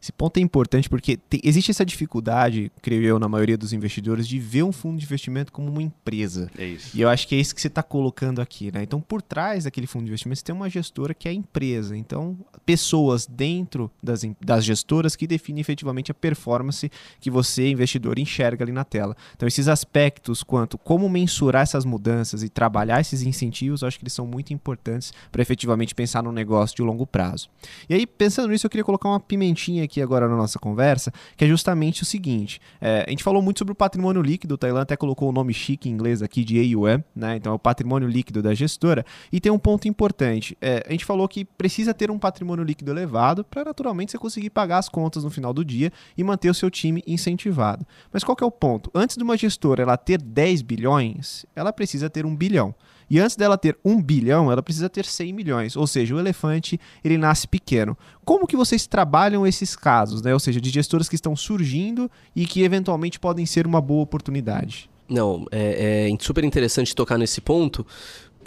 Esse 0.00 0.12
ponto 0.12 0.38
é 0.38 0.40
importante 0.40 0.88
porque 0.88 1.16
te, 1.16 1.40
existe 1.44 1.70
essa 1.70 1.84
dificuldade, 1.84 2.72
creio 2.80 3.04
eu, 3.04 3.18
na 3.18 3.28
maioria 3.28 3.58
dos 3.58 3.72
investidores, 3.72 4.26
de 4.26 4.38
ver 4.38 4.62
um 4.62 4.72
fundo 4.72 4.98
de 4.98 5.04
investimento 5.04 5.52
como 5.52 5.70
uma 5.70 5.82
empresa. 5.82 6.50
É 6.56 6.64
isso. 6.64 6.96
E 6.96 7.00
eu 7.00 7.08
acho 7.08 7.28
que 7.28 7.34
é 7.34 7.38
isso 7.38 7.54
que 7.54 7.60
você 7.60 7.68
está 7.68 7.82
colocando 7.82 8.40
aqui, 8.40 8.72
né? 8.72 8.82
Então, 8.82 9.00
por 9.00 9.20
trás 9.20 9.64
daquele 9.64 9.86
fundo 9.86 10.04
de 10.04 10.10
investimento, 10.10 10.38
você 10.38 10.44
tem 10.44 10.54
uma 10.54 10.70
gestora 10.70 11.12
que 11.12 11.28
é 11.28 11.30
a 11.30 11.34
empresa. 11.34 11.96
Então, 11.96 12.38
pessoas 12.64 13.26
dentro 13.26 13.90
das, 14.02 14.22
das 14.40 14.64
gestoras 14.64 15.14
que 15.16 15.26
definem 15.26 15.60
efetivamente 15.60 16.10
a 16.10 16.14
performance 16.14 16.90
que 17.20 17.30
você, 17.30 17.68
investidor, 17.68 18.18
enxerga 18.18 18.64
ali 18.64 18.72
na 18.72 18.84
tela. 18.84 19.16
Então, 19.36 19.46
esses 19.46 19.68
aspectos 19.68 20.42
quanto 20.42 20.78
como 20.78 21.08
mensurar 21.08 21.62
essas 21.62 21.84
mudanças 21.84 22.42
e 22.42 22.48
trabalhar 22.48 23.00
esses 23.00 23.22
incentivos, 23.22 23.82
eu 23.82 23.88
acho 23.88 23.98
que 23.98 24.04
eles 24.04 24.12
são 24.12 24.26
muito 24.26 24.52
importantes 24.52 25.12
para 25.30 25.42
efetivamente 25.42 25.94
pensar 25.94 26.22
no 26.22 26.32
negócio 26.32 26.76
de 26.76 26.82
longo 26.82 27.06
prazo. 27.06 27.50
E 27.88 27.94
aí, 27.94 28.06
pensando 28.06 28.48
nisso, 28.48 28.66
eu 28.66 28.70
queria 28.70 28.84
colocar 28.84 29.08
uma 29.08 29.20
pimentinha 29.20 29.84
aqui 29.84 29.89
agora 29.98 30.28
na 30.28 30.36
nossa 30.36 30.58
conversa, 30.58 31.10
que 31.36 31.44
é 31.44 31.48
justamente 31.48 32.02
o 32.02 32.04
seguinte: 32.04 32.60
é, 32.80 33.04
a 33.06 33.10
gente 33.10 33.24
falou 33.24 33.40
muito 33.40 33.58
sobre 33.58 33.72
o 33.72 33.74
patrimônio 33.74 34.20
líquido, 34.20 34.54
o 34.54 34.58
Tailã 34.58 34.82
até 34.82 34.96
colocou 34.96 35.30
o 35.30 35.32
nome 35.32 35.54
chique 35.54 35.88
em 35.88 35.92
inglês 35.92 36.20
aqui 36.22 36.44
de 36.44 36.58
AUM, 36.58 37.02
né? 37.16 37.36
Então 37.36 37.52
é 37.52 37.54
o 37.54 37.58
patrimônio 37.58 38.06
líquido 38.06 38.42
da 38.42 38.52
gestora. 38.52 39.04
E 39.32 39.40
tem 39.40 39.50
um 39.50 39.58
ponto 39.58 39.88
importante: 39.88 40.56
é, 40.60 40.84
a 40.86 40.90
gente 40.90 41.06
falou 41.06 41.26
que 41.26 41.46
precisa 41.46 41.94
ter 41.94 42.10
um 42.10 42.18
patrimônio 42.18 42.62
líquido 42.62 42.90
elevado 42.90 43.42
para 43.42 43.64
naturalmente 43.64 44.12
você 44.12 44.18
conseguir 44.18 44.50
pagar 44.50 44.78
as 44.78 44.88
contas 44.88 45.24
no 45.24 45.30
final 45.30 45.54
do 45.54 45.64
dia 45.64 45.90
e 46.16 46.22
manter 46.22 46.50
o 46.50 46.54
seu 46.54 46.70
time 46.70 47.02
incentivado. 47.06 47.86
Mas 48.12 48.22
qual 48.22 48.36
que 48.36 48.44
é 48.44 48.46
o 48.46 48.50
ponto? 48.50 48.90
Antes 48.94 49.16
de 49.16 49.22
uma 49.22 49.36
gestora 49.36 49.82
ela 49.82 49.96
ter 49.96 50.20
10 50.20 50.62
bilhões, 50.62 51.46
ela 51.54 51.72
precisa 51.72 52.10
ter 52.10 52.26
um 52.26 52.36
bilhão. 52.36 52.74
E 53.10 53.18
antes 53.18 53.34
dela 53.34 53.58
ter 53.58 53.76
um 53.84 54.00
bilhão, 54.00 54.52
ela 54.52 54.62
precisa 54.62 54.88
ter 54.88 55.04
100 55.04 55.32
milhões. 55.32 55.76
Ou 55.76 55.86
seja, 55.86 56.14
o 56.14 56.18
elefante 56.20 56.78
ele 57.02 57.18
nasce 57.18 57.48
pequeno. 57.48 57.98
Como 58.24 58.46
que 58.46 58.56
vocês 58.56 58.86
trabalham 58.86 59.44
esses 59.44 59.74
casos, 59.74 60.22
né? 60.22 60.32
Ou 60.32 60.38
seja, 60.38 60.60
de 60.60 60.70
gestoras 60.70 61.08
que 61.08 61.16
estão 61.16 61.34
surgindo 61.34 62.08
e 62.36 62.46
que 62.46 62.62
eventualmente 62.62 63.18
podem 63.18 63.44
ser 63.44 63.66
uma 63.66 63.80
boa 63.80 64.02
oportunidade? 64.02 64.88
Não, 65.08 65.44
é, 65.50 66.08
é 66.08 66.16
super 66.20 66.44
interessante 66.44 66.94
tocar 66.94 67.18
nesse 67.18 67.40
ponto, 67.40 67.84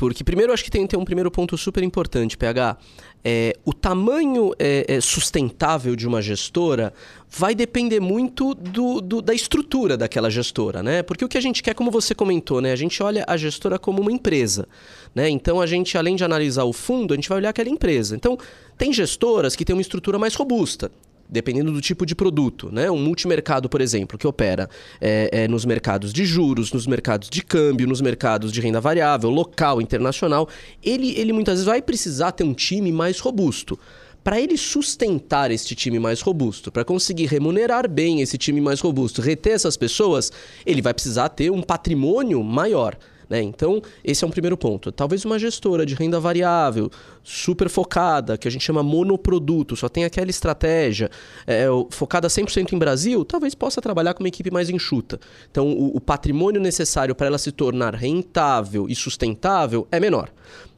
porque 0.09 0.21
primeiro 0.21 0.51
acho 0.51 0.65
que 0.65 0.69
tem, 0.69 0.85
tem 0.85 0.99
um 0.99 1.05
primeiro 1.05 1.31
ponto 1.31 1.57
super 1.57 1.81
importante, 1.81 2.37
PH. 2.37 2.75
É, 3.23 3.55
o 3.63 3.71
tamanho 3.71 4.51
é, 4.59 4.83
é, 4.85 4.99
sustentável 4.99 5.95
de 5.95 6.05
uma 6.05 6.21
gestora 6.21 6.93
vai 7.29 7.55
depender 7.55 8.01
muito 8.01 8.53
do, 8.53 8.99
do, 8.99 9.21
da 9.21 9.33
estrutura 9.33 9.95
daquela 9.95 10.29
gestora, 10.29 10.83
né? 10.83 11.03
Porque 11.03 11.23
o 11.23 11.29
que 11.29 11.37
a 11.37 11.41
gente 11.41 11.63
quer, 11.63 11.73
como 11.73 11.89
você 11.89 12.13
comentou, 12.13 12.59
né? 12.59 12.73
A 12.73 12.75
gente 12.75 13.01
olha 13.01 13.23
a 13.25 13.37
gestora 13.37 13.79
como 13.79 14.01
uma 14.01 14.11
empresa, 14.11 14.67
né? 15.15 15.29
Então 15.29 15.61
a 15.61 15.65
gente, 15.65 15.97
além 15.97 16.17
de 16.17 16.25
analisar 16.25 16.65
o 16.65 16.73
fundo, 16.73 17.13
a 17.13 17.15
gente 17.15 17.29
vai 17.29 17.37
olhar 17.37 17.51
aquela 17.51 17.69
empresa. 17.69 18.13
Então, 18.13 18.37
tem 18.77 18.91
gestoras 18.91 19.55
que 19.55 19.63
têm 19.63 19.73
uma 19.73 19.81
estrutura 19.81 20.19
mais 20.19 20.35
robusta 20.35 20.91
dependendo 21.29 21.71
do 21.71 21.81
tipo 21.81 22.05
de 22.05 22.15
produto. 22.15 22.69
Né? 22.71 22.89
Um 22.89 22.97
multimercado, 22.97 23.69
por 23.69 23.81
exemplo, 23.81 24.17
que 24.17 24.27
opera 24.27 24.69
é, 25.01 25.29
é, 25.31 25.47
nos 25.47 25.65
mercados 25.65 26.13
de 26.13 26.25
juros, 26.25 26.71
nos 26.71 26.85
mercados 26.85 27.29
de 27.29 27.43
câmbio, 27.43 27.87
nos 27.87 28.01
mercados 28.01 28.51
de 28.51 28.61
renda 28.61 28.79
variável, 28.79 29.29
local, 29.29 29.81
internacional, 29.81 30.47
ele, 30.83 31.17
ele 31.17 31.33
muitas 31.33 31.55
vezes 31.55 31.65
vai 31.65 31.81
precisar 31.81 32.31
ter 32.31 32.43
um 32.43 32.53
time 32.53 32.91
mais 32.91 33.19
robusto. 33.19 33.79
Para 34.23 34.39
ele 34.39 34.57
sustentar 34.57 35.51
este 35.51 35.75
time 35.75 35.99
mais 35.99 36.21
robusto, 36.21 36.71
para 36.71 36.85
conseguir 36.85 37.25
remunerar 37.25 37.89
bem 37.89 38.21
esse 38.21 38.37
time 38.37 38.61
mais 38.61 38.79
robusto, 38.79 39.21
reter 39.21 39.51
essas 39.51 39.75
pessoas, 39.75 40.31
ele 40.65 40.81
vai 40.81 40.93
precisar 40.93 41.27
ter 41.27 41.51
um 41.51 41.61
patrimônio 41.61 42.41
maior. 42.41 42.95
Né? 43.33 43.41
Então, 43.41 43.81
esse 44.03 44.23
é 44.23 44.27
um 44.27 44.29
primeiro 44.29 44.55
ponto. 44.55 44.91
Talvez 44.91 45.25
uma 45.25 45.39
gestora 45.39 45.87
de 45.87 45.95
renda 45.95 46.19
variável, 46.19 46.91
super 47.23 47.67
focada, 47.67 48.37
que 48.37 48.47
a 48.47 48.51
gente 48.51 48.63
chama 48.63 48.83
monoproduto, 48.83 49.75
só 49.75 49.89
tem 49.89 50.05
aquela 50.05 50.29
estratégia, 50.29 51.09
é, 51.47 51.65
focada 51.89 52.27
100% 52.27 52.73
em 52.73 52.77
Brasil, 52.77 53.25
talvez 53.25 53.55
possa 53.55 53.81
trabalhar 53.81 54.13
com 54.13 54.21
uma 54.21 54.27
equipe 54.27 54.51
mais 54.51 54.69
enxuta. 54.69 55.19
Então, 55.49 55.67
o, 55.71 55.97
o 55.97 55.99
patrimônio 55.99 56.61
necessário 56.61 57.15
para 57.15 57.25
ela 57.25 57.39
se 57.39 57.51
tornar 57.51 57.95
rentável 57.95 58.85
e 58.87 58.93
sustentável 58.93 59.87
é 59.91 59.99
menor. 59.99 60.29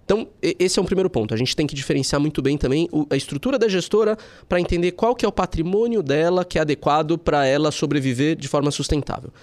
Então, 0.06 0.28
esse 0.42 0.78
é 0.80 0.82
um 0.82 0.86
primeiro 0.86 1.10
ponto. 1.10 1.34
A 1.34 1.38
gente 1.38 1.56
tem 1.56 1.66
que 1.66 1.76
diferenciar 1.76 2.22
muito 2.22 2.42
bem 2.42 2.58
também 2.58 2.88
a 3.10 3.18
estrutura 3.18 3.58
da 3.58 3.68
gestora 3.68 4.16
para 4.48 4.62
entender 4.62 4.92
qual 4.92 5.16
que 5.16 5.26
é 5.26 5.28
o 5.28 5.32
patrimônio 5.32 6.04
dela 6.04 6.46
que 6.46 6.60
é 6.60 6.62
adequado 6.62 7.18
para 7.18 7.46
ela 7.46 7.72
sobreviver 7.72 8.36
de 8.38 8.48
forma 8.48 8.70
sustentável. 8.70 9.34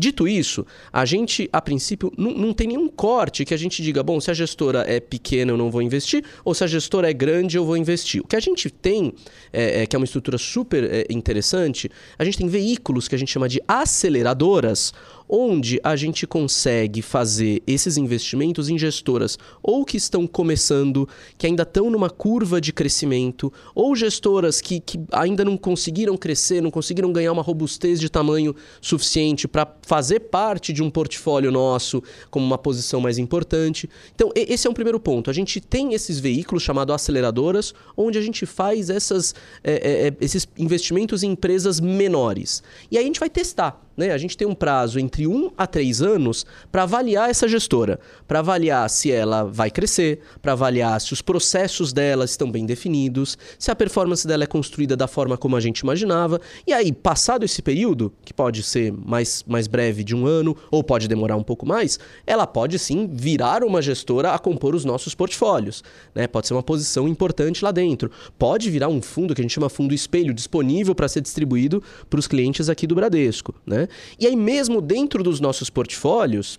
Dito 0.00 0.26
isso, 0.26 0.64
a 0.90 1.04
gente, 1.04 1.46
a 1.52 1.60
princípio, 1.60 2.10
não, 2.16 2.54
tem 2.54 2.68
nenhum 2.68 2.88
corte 2.88 3.44
que 3.44 3.52
a 3.52 3.56
gente 3.58 3.82
diga, 3.82 4.02
bom, 4.02 4.18
se 4.18 4.30
a 4.30 4.34
gestora 4.34 4.82
é 4.88 4.98
pequena 4.98 5.52
eu 5.52 5.58
não 5.58 5.70
vou 5.70 5.82
investir, 5.82 6.24
ou 6.42 6.54
se 6.54 6.64
a 6.64 6.66
gestora 6.66 7.10
é 7.10 7.12
grande 7.12 7.58
eu 7.58 7.66
vou 7.66 7.76
investir. 7.76 8.22
O 8.22 8.26
que 8.26 8.34
a 8.34 8.40
gente 8.40 8.70
tem, 8.70 9.12
é, 9.52 9.82
é, 9.82 9.86
que 9.86 9.94
é 9.94 9.98
uma 9.98 10.06
estrutura 10.06 10.38
super 10.38 10.84
é, 10.84 11.04
interessante, 11.10 11.90
a 12.18 12.24
gente 12.24 12.38
tem 12.38 12.48
veículos 12.48 13.08
que 13.08 13.14
a 13.14 13.18
gente 13.18 13.30
chama 13.30 13.46
de 13.46 13.60
aceleradoras, 13.68 14.94
onde 15.30 15.80
a 15.84 15.94
gente 15.94 16.26
consegue 16.26 17.00
fazer 17.00 17.62
esses 17.64 17.96
investimentos 17.96 18.68
em 18.68 18.76
gestoras 18.76 19.38
ou 19.62 19.84
que 19.84 19.96
estão 19.96 20.26
começando, 20.26 21.08
que 21.38 21.46
ainda 21.46 21.62
estão 21.62 21.88
numa 21.88 22.10
curva 22.10 22.60
de 22.60 22.72
crescimento, 22.72 23.52
ou 23.72 23.94
gestoras 23.94 24.60
que, 24.60 24.80
que 24.80 24.98
ainda 25.12 25.44
não 25.44 25.56
conseguiram 25.56 26.16
crescer, 26.16 26.60
não 26.60 26.70
conseguiram 26.70 27.12
ganhar 27.12 27.30
uma 27.30 27.42
robustez 27.42 28.00
de 28.00 28.10
tamanho 28.10 28.54
suficiente 28.80 29.46
para 29.46 29.72
fazer 29.82 30.20
parte 30.20 30.72
de 30.72 30.82
um 30.82 30.90
portfólio 30.90 31.52
nosso 31.52 32.02
como 32.28 32.44
uma 32.44 32.58
posição 32.58 33.00
mais 33.00 33.16
importante. 33.16 33.88
Então, 34.14 34.32
esse 34.34 34.66
é 34.66 34.70
um 34.70 34.74
primeiro 34.74 34.98
ponto. 34.98 35.30
A 35.30 35.32
gente 35.32 35.60
tem 35.60 35.94
esses 35.94 36.18
veículos 36.18 36.64
chamados 36.64 36.92
aceleradoras, 36.92 37.72
onde 37.96 38.18
a 38.18 38.22
gente 38.22 38.44
faz 38.46 38.90
essas, 38.90 39.34
é, 39.62 40.08
é, 40.08 40.14
esses 40.20 40.48
investimentos 40.58 41.22
em 41.22 41.30
empresas 41.30 41.78
menores. 41.78 42.62
E 42.90 42.98
aí 42.98 43.04
a 43.04 43.06
gente 43.06 43.20
vai 43.20 43.30
testar. 43.30 43.80
Né? 44.00 44.12
A 44.12 44.18
gente 44.18 44.34
tem 44.34 44.48
um 44.48 44.54
prazo 44.54 44.98
entre 44.98 45.26
um 45.26 45.50
a 45.58 45.66
três 45.66 46.00
anos 46.00 46.46
para 46.72 46.84
avaliar 46.84 47.28
essa 47.28 47.46
gestora, 47.46 48.00
para 48.26 48.38
avaliar 48.38 48.88
se 48.88 49.12
ela 49.12 49.44
vai 49.44 49.70
crescer, 49.70 50.20
para 50.40 50.52
avaliar 50.52 50.98
se 51.00 51.12
os 51.12 51.20
processos 51.20 51.92
dela 51.92 52.24
estão 52.24 52.50
bem 52.50 52.64
definidos, 52.64 53.36
se 53.58 53.70
a 53.70 53.76
performance 53.76 54.26
dela 54.26 54.44
é 54.44 54.46
construída 54.46 54.96
da 54.96 55.06
forma 55.06 55.36
como 55.36 55.54
a 55.54 55.60
gente 55.60 55.80
imaginava. 55.80 56.40
E 56.66 56.72
aí, 56.72 56.92
passado 56.92 57.44
esse 57.44 57.60
período, 57.60 58.10
que 58.24 58.32
pode 58.32 58.62
ser 58.62 58.90
mais, 58.90 59.44
mais 59.46 59.66
breve 59.66 60.02
de 60.02 60.16
um 60.16 60.26
ano 60.26 60.56
ou 60.70 60.82
pode 60.82 61.06
demorar 61.06 61.36
um 61.36 61.42
pouco 61.42 61.66
mais, 61.66 61.98
ela 62.26 62.46
pode 62.46 62.78
sim 62.78 63.06
virar 63.06 63.62
uma 63.62 63.82
gestora 63.82 64.32
a 64.32 64.38
compor 64.38 64.74
os 64.74 64.84
nossos 64.84 65.14
portfólios. 65.14 65.84
Né? 66.14 66.26
Pode 66.26 66.46
ser 66.46 66.54
uma 66.54 66.62
posição 66.62 67.06
importante 67.06 67.62
lá 67.62 67.70
dentro. 67.70 68.10
Pode 68.38 68.70
virar 68.70 68.88
um 68.88 69.02
fundo 69.02 69.34
que 69.34 69.42
a 69.42 69.44
gente 69.44 69.52
chama 69.52 69.68
fundo 69.68 69.92
espelho, 69.92 70.32
disponível 70.32 70.94
para 70.94 71.06
ser 71.06 71.20
distribuído 71.20 71.82
para 72.08 72.18
os 72.18 72.26
clientes 72.26 72.70
aqui 72.70 72.86
do 72.86 72.94
Bradesco. 72.94 73.54
Né? 73.66 73.86
E 74.18 74.26
aí, 74.26 74.36
mesmo 74.36 74.80
dentro 74.80 75.22
dos 75.22 75.40
nossos 75.40 75.70
portfólios, 75.70 76.58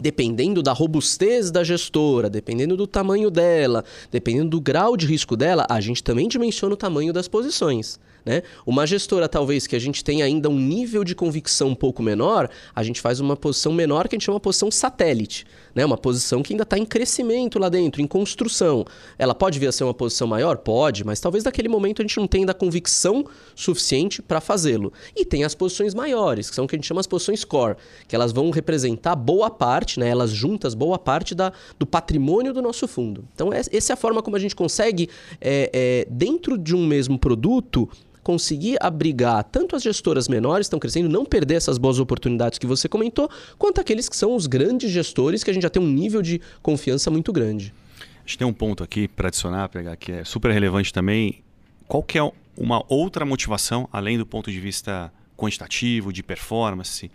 dependendo 0.00 0.62
da 0.62 0.72
robustez 0.72 1.50
da 1.50 1.64
gestora, 1.64 2.28
dependendo 2.28 2.76
do 2.76 2.86
tamanho 2.86 3.30
dela, 3.30 3.84
dependendo 4.10 4.50
do 4.50 4.60
grau 4.60 4.96
de 4.96 5.06
risco 5.06 5.36
dela, 5.36 5.66
a 5.68 5.80
gente 5.80 6.02
também 6.02 6.28
dimensiona 6.28 6.74
o 6.74 6.76
tamanho 6.76 7.12
das 7.12 7.28
posições. 7.28 7.98
Né? 8.26 8.42
Uma 8.66 8.84
gestora, 8.84 9.28
talvez, 9.28 9.68
que 9.68 9.76
a 9.76 9.78
gente 9.78 10.02
tenha 10.02 10.24
ainda 10.24 10.48
um 10.48 10.58
nível 10.58 11.04
de 11.04 11.14
convicção 11.14 11.68
um 11.68 11.74
pouco 11.76 12.02
menor, 12.02 12.50
a 12.74 12.82
gente 12.82 13.00
faz 13.00 13.20
uma 13.20 13.36
posição 13.36 13.72
menor 13.72 14.08
que 14.08 14.16
a 14.16 14.18
gente 14.18 14.26
chama 14.26 14.40
posição 14.40 14.68
satélite. 14.68 15.46
Né? 15.72 15.86
Uma 15.86 15.96
posição 15.96 16.42
que 16.42 16.52
ainda 16.52 16.64
está 16.64 16.76
em 16.76 16.84
crescimento 16.84 17.56
lá 17.56 17.68
dentro, 17.68 18.02
em 18.02 18.06
construção. 18.06 18.84
Ela 19.16 19.32
pode 19.32 19.60
vir 19.60 19.68
a 19.68 19.72
ser 19.72 19.84
uma 19.84 19.94
posição 19.94 20.26
maior? 20.26 20.56
Pode, 20.56 21.04
mas 21.04 21.20
talvez 21.20 21.44
naquele 21.44 21.68
momento 21.68 22.02
a 22.02 22.04
gente 22.04 22.16
não 22.16 22.26
tenha 22.26 22.42
ainda 22.42 22.52
convicção 22.52 23.24
suficiente 23.54 24.20
para 24.20 24.40
fazê-lo. 24.40 24.92
E 25.14 25.24
tem 25.24 25.44
as 25.44 25.54
posições 25.54 25.94
maiores, 25.94 26.50
que 26.50 26.56
são 26.56 26.64
o 26.64 26.68
que 26.68 26.74
a 26.74 26.78
gente 26.78 26.86
chama 26.88 27.00
as 27.00 27.06
posições 27.06 27.44
core, 27.44 27.76
que 28.08 28.16
elas 28.16 28.32
vão 28.32 28.50
representar 28.50 29.14
boa 29.14 29.48
parte, 29.48 30.00
né? 30.00 30.08
elas 30.08 30.32
juntas, 30.32 30.74
boa 30.74 30.98
parte 30.98 31.32
da, 31.32 31.52
do 31.78 31.86
patrimônio 31.86 32.52
do 32.52 32.60
nosso 32.60 32.88
fundo. 32.88 33.24
Então, 33.34 33.52
essa 33.52 33.92
é 33.92 33.94
a 33.94 33.96
forma 33.96 34.20
como 34.20 34.34
a 34.34 34.40
gente 34.40 34.56
consegue, 34.56 35.08
é, 35.40 35.70
é, 35.72 36.06
dentro 36.10 36.58
de 36.58 36.74
um 36.74 36.84
mesmo 36.84 37.18
produto, 37.18 37.88
conseguir 38.26 38.76
abrigar 38.80 39.44
tanto 39.44 39.76
as 39.76 39.84
gestoras 39.84 40.26
menores 40.26 40.64
que 40.64 40.66
estão 40.66 40.80
crescendo, 40.80 41.08
não 41.08 41.24
perder 41.24 41.54
essas 41.54 41.78
boas 41.78 42.00
oportunidades 42.00 42.58
que 42.58 42.66
você 42.66 42.88
comentou, 42.88 43.30
quanto 43.56 43.80
aqueles 43.80 44.08
que 44.08 44.16
são 44.16 44.34
os 44.34 44.48
grandes 44.48 44.90
gestores 44.90 45.44
que 45.44 45.50
a 45.52 45.54
gente 45.54 45.62
já 45.62 45.70
tem 45.70 45.80
um 45.80 45.86
nível 45.86 46.20
de 46.20 46.40
confiança 46.60 47.08
muito 47.08 47.32
grande. 47.32 47.72
A 48.00 48.26
gente 48.26 48.38
tem 48.38 48.44
um 48.44 48.52
ponto 48.52 48.82
aqui 48.82 49.06
para 49.06 49.28
adicionar, 49.28 49.68
pegar 49.68 49.94
que 49.94 50.10
é 50.10 50.24
super 50.24 50.50
relevante 50.50 50.92
também. 50.92 51.44
Qual 51.86 52.02
que 52.02 52.18
é 52.18 52.32
uma 52.56 52.84
outra 52.88 53.24
motivação, 53.24 53.88
além 53.92 54.18
do 54.18 54.26
ponto 54.26 54.50
de 54.50 54.58
vista 54.58 55.12
quantitativo, 55.36 56.12
de 56.12 56.24
performance, 56.24 57.08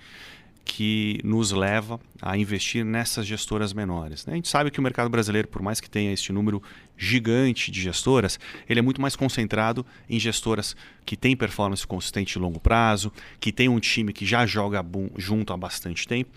que 0.74 1.20
nos 1.22 1.52
leva 1.52 2.00
a 2.22 2.38
investir 2.38 2.86
nessas 2.86 3.28
gestoras 3.28 3.74
menores. 3.74 4.26
Né? 4.26 4.32
A 4.32 4.36
gente 4.38 4.48
sabe 4.48 4.72
que 4.72 4.80
o 4.80 4.82
mercado 4.82 5.10
brasileiro, 5.10 5.50
por 5.50 5.62
mais 5.62 5.82
que 5.82 5.90
tenha 5.90 6.14
este 6.14 6.32
número 6.32 6.64
gigante 6.98 7.70
de 7.70 7.82
gestoras, 7.82 8.40
ele 8.70 8.80
é 8.80 8.82
muito 8.82 9.02
mais 9.02 9.14
concentrado 9.14 9.86
em 10.10 10.18
gestoras 10.18 10.74
que 11.06 11.18
têm 11.18 11.36
performance 11.36 11.86
consistente 11.86 12.40
em 12.40 12.42
longo 12.42 12.58
prazo, 12.58 13.12
que 13.38 13.52
tem 13.52 13.68
um 13.68 13.82
time 13.82 14.14
que 14.14 14.26
já 14.26 14.46
joga 14.46 14.82
junto 15.18 15.52
há 15.52 15.58
bastante 15.58 16.08
tempo. 16.08 16.32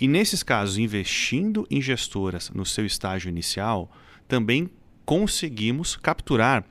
E 0.00 0.08
nesses 0.08 0.42
casos, 0.42 0.78
investindo 0.78 1.66
em 1.70 1.82
gestoras 1.82 2.48
no 2.54 2.64
seu 2.64 2.86
estágio 2.86 3.28
inicial, 3.28 3.94
também 4.26 4.70
conseguimos 5.04 5.94
capturar 5.94 6.64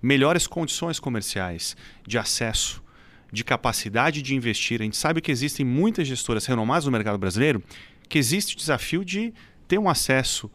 melhores 0.00 0.46
condições 0.46 1.00
comerciais 1.00 1.76
de 2.06 2.16
acesso 2.16 2.80
de 3.32 3.44
capacidade 3.44 4.22
de 4.22 4.34
investir. 4.34 4.80
A 4.80 4.84
gente 4.84 4.96
sabe 4.96 5.20
que 5.20 5.30
existem 5.30 5.64
muitas 5.64 6.06
gestoras 6.06 6.46
renomadas 6.46 6.84
no 6.84 6.90
mercado 6.90 7.18
brasileiro, 7.18 7.62
que 8.08 8.18
existe 8.18 8.54
o 8.54 8.58
desafio 8.58 9.04
de 9.04 9.32
ter 9.68 9.78
um 9.78 9.88
acesso 9.88 10.50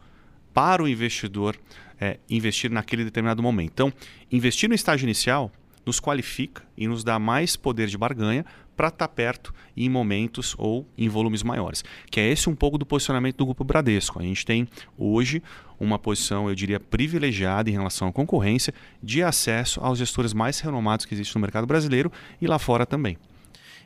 para 0.52 0.82
o 0.82 0.88
investidor 0.88 1.56
é, 2.00 2.18
investir 2.28 2.70
naquele 2.70 3.04
determinado 3.04 3.42
momento. 3.42 3.72
Então, 3.72 3.92
investir 4.30 4.68
no 4.68 4.74
estágio 4.74 5.04
inicial 5.04 5.50
nos 5.84 6.00
qualifica 6.00 6.64
e 6.76 6.88
nos 6.88 7.04
dá 7.04 7.18
mais 7.18 7.56
poder 7.56 7.86
de 7.86 7.96
barganha 7.96 8.44
para 8.76 8.88
estar 8.88 9.08
perto 9.08 9.54
em 9.76 9.88
momentos 9.88 10.54
ou 10.58 10.86
em 10.98 11.08
volumes 11.08 11.42
maiores. 11.42 11.84
Que 12.10 12.20
é 12.20 12.30
esse 12.30 12.50
um 12.50 12.54
pouco 12.54 12.76
do 12.76 12.84
posicionamento 12.84 13.36
do 13.36 13.46
Grupo 13.46 13.64
Bradesco. 13.64 14.18
A 14.18 14.22
gente 14.22 14.44
tem 14.44 14.68
hoje 14.98 15.42
uma 15.78 15.98
posição, 15.98 16.48
eu 16.48 16.54
diria, 16.54 16.80
privilegiada 16.80 17.68
em 17.68 17.72
relação 17.74 18.08
à 18.08 18.12
concorrência 18.12 18.72
de 19.02 19.22
acesso 19.22 19.80
aos 19.80 19.98
gestores 19.98 20.32
mais 20.32 20.60
renomados 20.60 21.06
que 21.06 21.14
existem 21.14 21.34
no 21.34 21.40
mercado 21.40 21.66
brasileiro 21.66 22.10
e 22.40 22.46
lá 22.46 22.58
fora 22.58 22.86
também. 22.86 23.16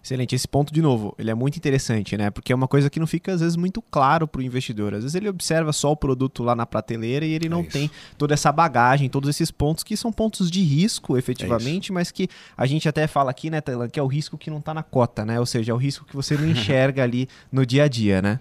Excelente. 0.03 0.35
Esse 0.35 0.49
ponto, 0.49 0.73
de 0.73 0.81
novo, 0.81 1.15
ele 1.19 1.31
é 1.31 1.35
muito 1.35 1.57
interessante, 1.57 2.17
né? 2.17 2.31
Porque 2.31 2.53
é 2.53 2.57
uma 2.57 2.67
coisa 2.67 2.89
que 2.89 2.99
não 2.99 3.07
fica, 3.07 3.33
às 3.33 3.41
vezes, 3.41 3.57
muito 3.57 3.83
claro 3.83 4.27
para 4.27 4.41
o 4.41 4.43
investidor. 4.43 4.95
Às 4.95 5.03
vezes 5.03 5.15
ele 5.15 5.29
observa 5.29 5.73
só 5.73 5.93
o 5.93 5.97
produto 5.97 6.43
lá 6.43 6.55
na 6.57 6.65
prateleira 6.65 7.25
e 7.27 7.33
ele 7.33 7.49
não 7.49 7.61
é 7.61 7.65
tem 7.65 7.91
toda 8.17 8.33
essa 8.33 8.51
bagagem, 8.51 9.11
todos 9.11 9.29
esses 9.29 9.51
pontos 9.51 9.85
que 9.85 9.97
são 9.97 10.11
pontos 10.11 10.51
de 10.51 10.63
risco, 10.63 11.19
efetivamente, 11.19 11.93
é 11.93 11.95
mas 11.95 12.11
que 12.11 12.29
a 12.57 12.67
gente 12.67 12.89
até 12.89 13.07
fala 13.07 13.31
aqui, 13.31 13.51
né, 13.51 13.61
Taylor, 13.61 13.91
que 13.91 14.01
é 14.01 14.03
o 14.03 14.07
risco 14.07 14.39
que 14.39 14.51
não 14.51 14.59
está 14.59 14.73
na 14.73 14.83
cota, 14.83 15.25
né? 15.25 15.39
Ou 15.39 15.47
seja, 15.47 15.73
é 15.73 15.75
o 15.75 15.79
risco 15.79 16.07
que 16.07 16.17
você 16.17 16.35
não 16.35 16.49
enxerga 16.49 17.03
ali 17.03 17.29
no 17.53 17.67
dia 17.67 17.85
a 17.85 17.89
dia, 17.89 18.23
né? 18.23 18.41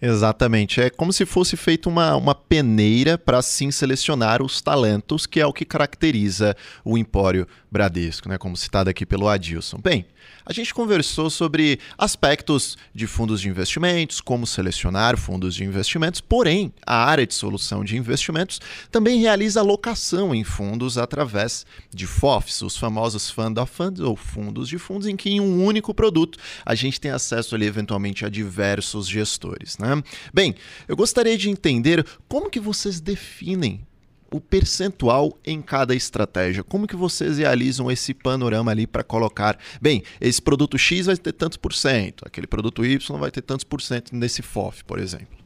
Exatamente. 0.00 0.80
É 0.80 0.90
como 0.90 1.12
se 1.12 1.26
fosse 1.26 1.56
feita 1.56 1.88
uma, 1.88 2.14
uma 2.16 2.34
peneira 2.34 3.18
para 3.18 3.42
sim 3.42 3.70
selecionar 3.70 4.42
os 4.42 4.60
talentos, 4.60 5.26
que 5.26 5.40
é 5.40 5.46
o 5.46 5.52
que 5.52 5.64
caracteriza 5.64 6.56
o 6.84 6.96
Empório 6.96 7.46
Bradesco, 7.70 8.28
né? 8.28 8.38
como 8.38 8.56
citado 8.56 8.88
aqui 8.88 9.04
pelo 9.04 9.28
Adilson. 9.28 9.78
Bem, 9.78 10.06
a 10.46 10.52
gente 10.52 10.72
conversou 10.72 10.97
sobre 11.06 11.78
aspectos 11.96 12.76
de 12.94 13.06
fundos 13.06 13.40
de 13.40 13.48
investimentos, 13.48 14.20
como 14.20 14.46
selecionar 14.46 15.16
fundos 15.16 15.54
de 15.54 15.64
investimentos, 15.64 16.20
porém, 16.20 16.72
a 16.86 17.04
área 17.04 17.26
de 17.26 17.34
solução 17.34 17.84
de 17.84 17.96
investimentos 17.96 18.60
também 18.90 19.20
realiza 19.20 19.60
alocação 19.60 20.34
em 20.34 20.44
fundos 20.44 20.98
através 20.98 21.64
de 21.92 22.06
FOFs, 22.06 22.62
os 22.62 22.76
famosos 22.76 23.30
Fund 23.30 23.58
of 23.58 23.72
Funds, 23.72 24.00
ou 24.00 24.16
fundos 24.16 24.68
de 24.68 24.78
fundos, 24.78 25.06
em 25.06 25.16
que 25.16 25.30
em 25.30 25.40
um 25.40 25.64
único 25.64 25.94
produto 25.94 26.38
a 26.64 26.74
gente 26.74 27.00
tem 27.00 27.10
acesso 27.10 27.54
ali 27.54 27.66
eventualmente 27.66 28.24
a 28.24 28.28
diversos 28.28 29.08
gestores. 29.08 29.78
Né? 29.78 30.02
Bem, 30.32 30.54
eu 30.86 30.96
gostaria 30.96 31.36
de 31.36 31.48
entender 31.48 32.06
como 32.28 32.50
que 32.50 32.60
vocês 32.60 33.00
definem 33.00 33.87
o 34.30 34.40
percentual 34.40 35.36
em 35.44 35.60
cada 35.62 35.94
estratégia. 35.94 36.62
Como 36.62 36.86
que 36.86 36.96
vocês 36.96 37.38
realizam 37.38 37.90
esse 37.90 38.12
panorama 38.12 38.70
ali 38.70 38.86
para 38.86 39.02
colocar, 39.02 39.58
bem, 39.80 40.02
esse 40.20 40.40
produto 40.40 40.76
X 40.78 41.06
vai 41.06 41.16
ter 41.16 41.32
tantos 41.32 41.56
por 41.56 41.72
cento, 41.72 42.24
aquele 42.26 42.46
produto 42.46 42.84
Y 42.84 43.18
vai 43.18 43.30
ter 43.30 43.42
tantos 43.42 43.64
por 43.64 43.80
cento 43.80 44.14
nesse 44.14 44.42
FOF, 44.42 44.84
por 44.84 44.98
exemplo. 44.98 45.38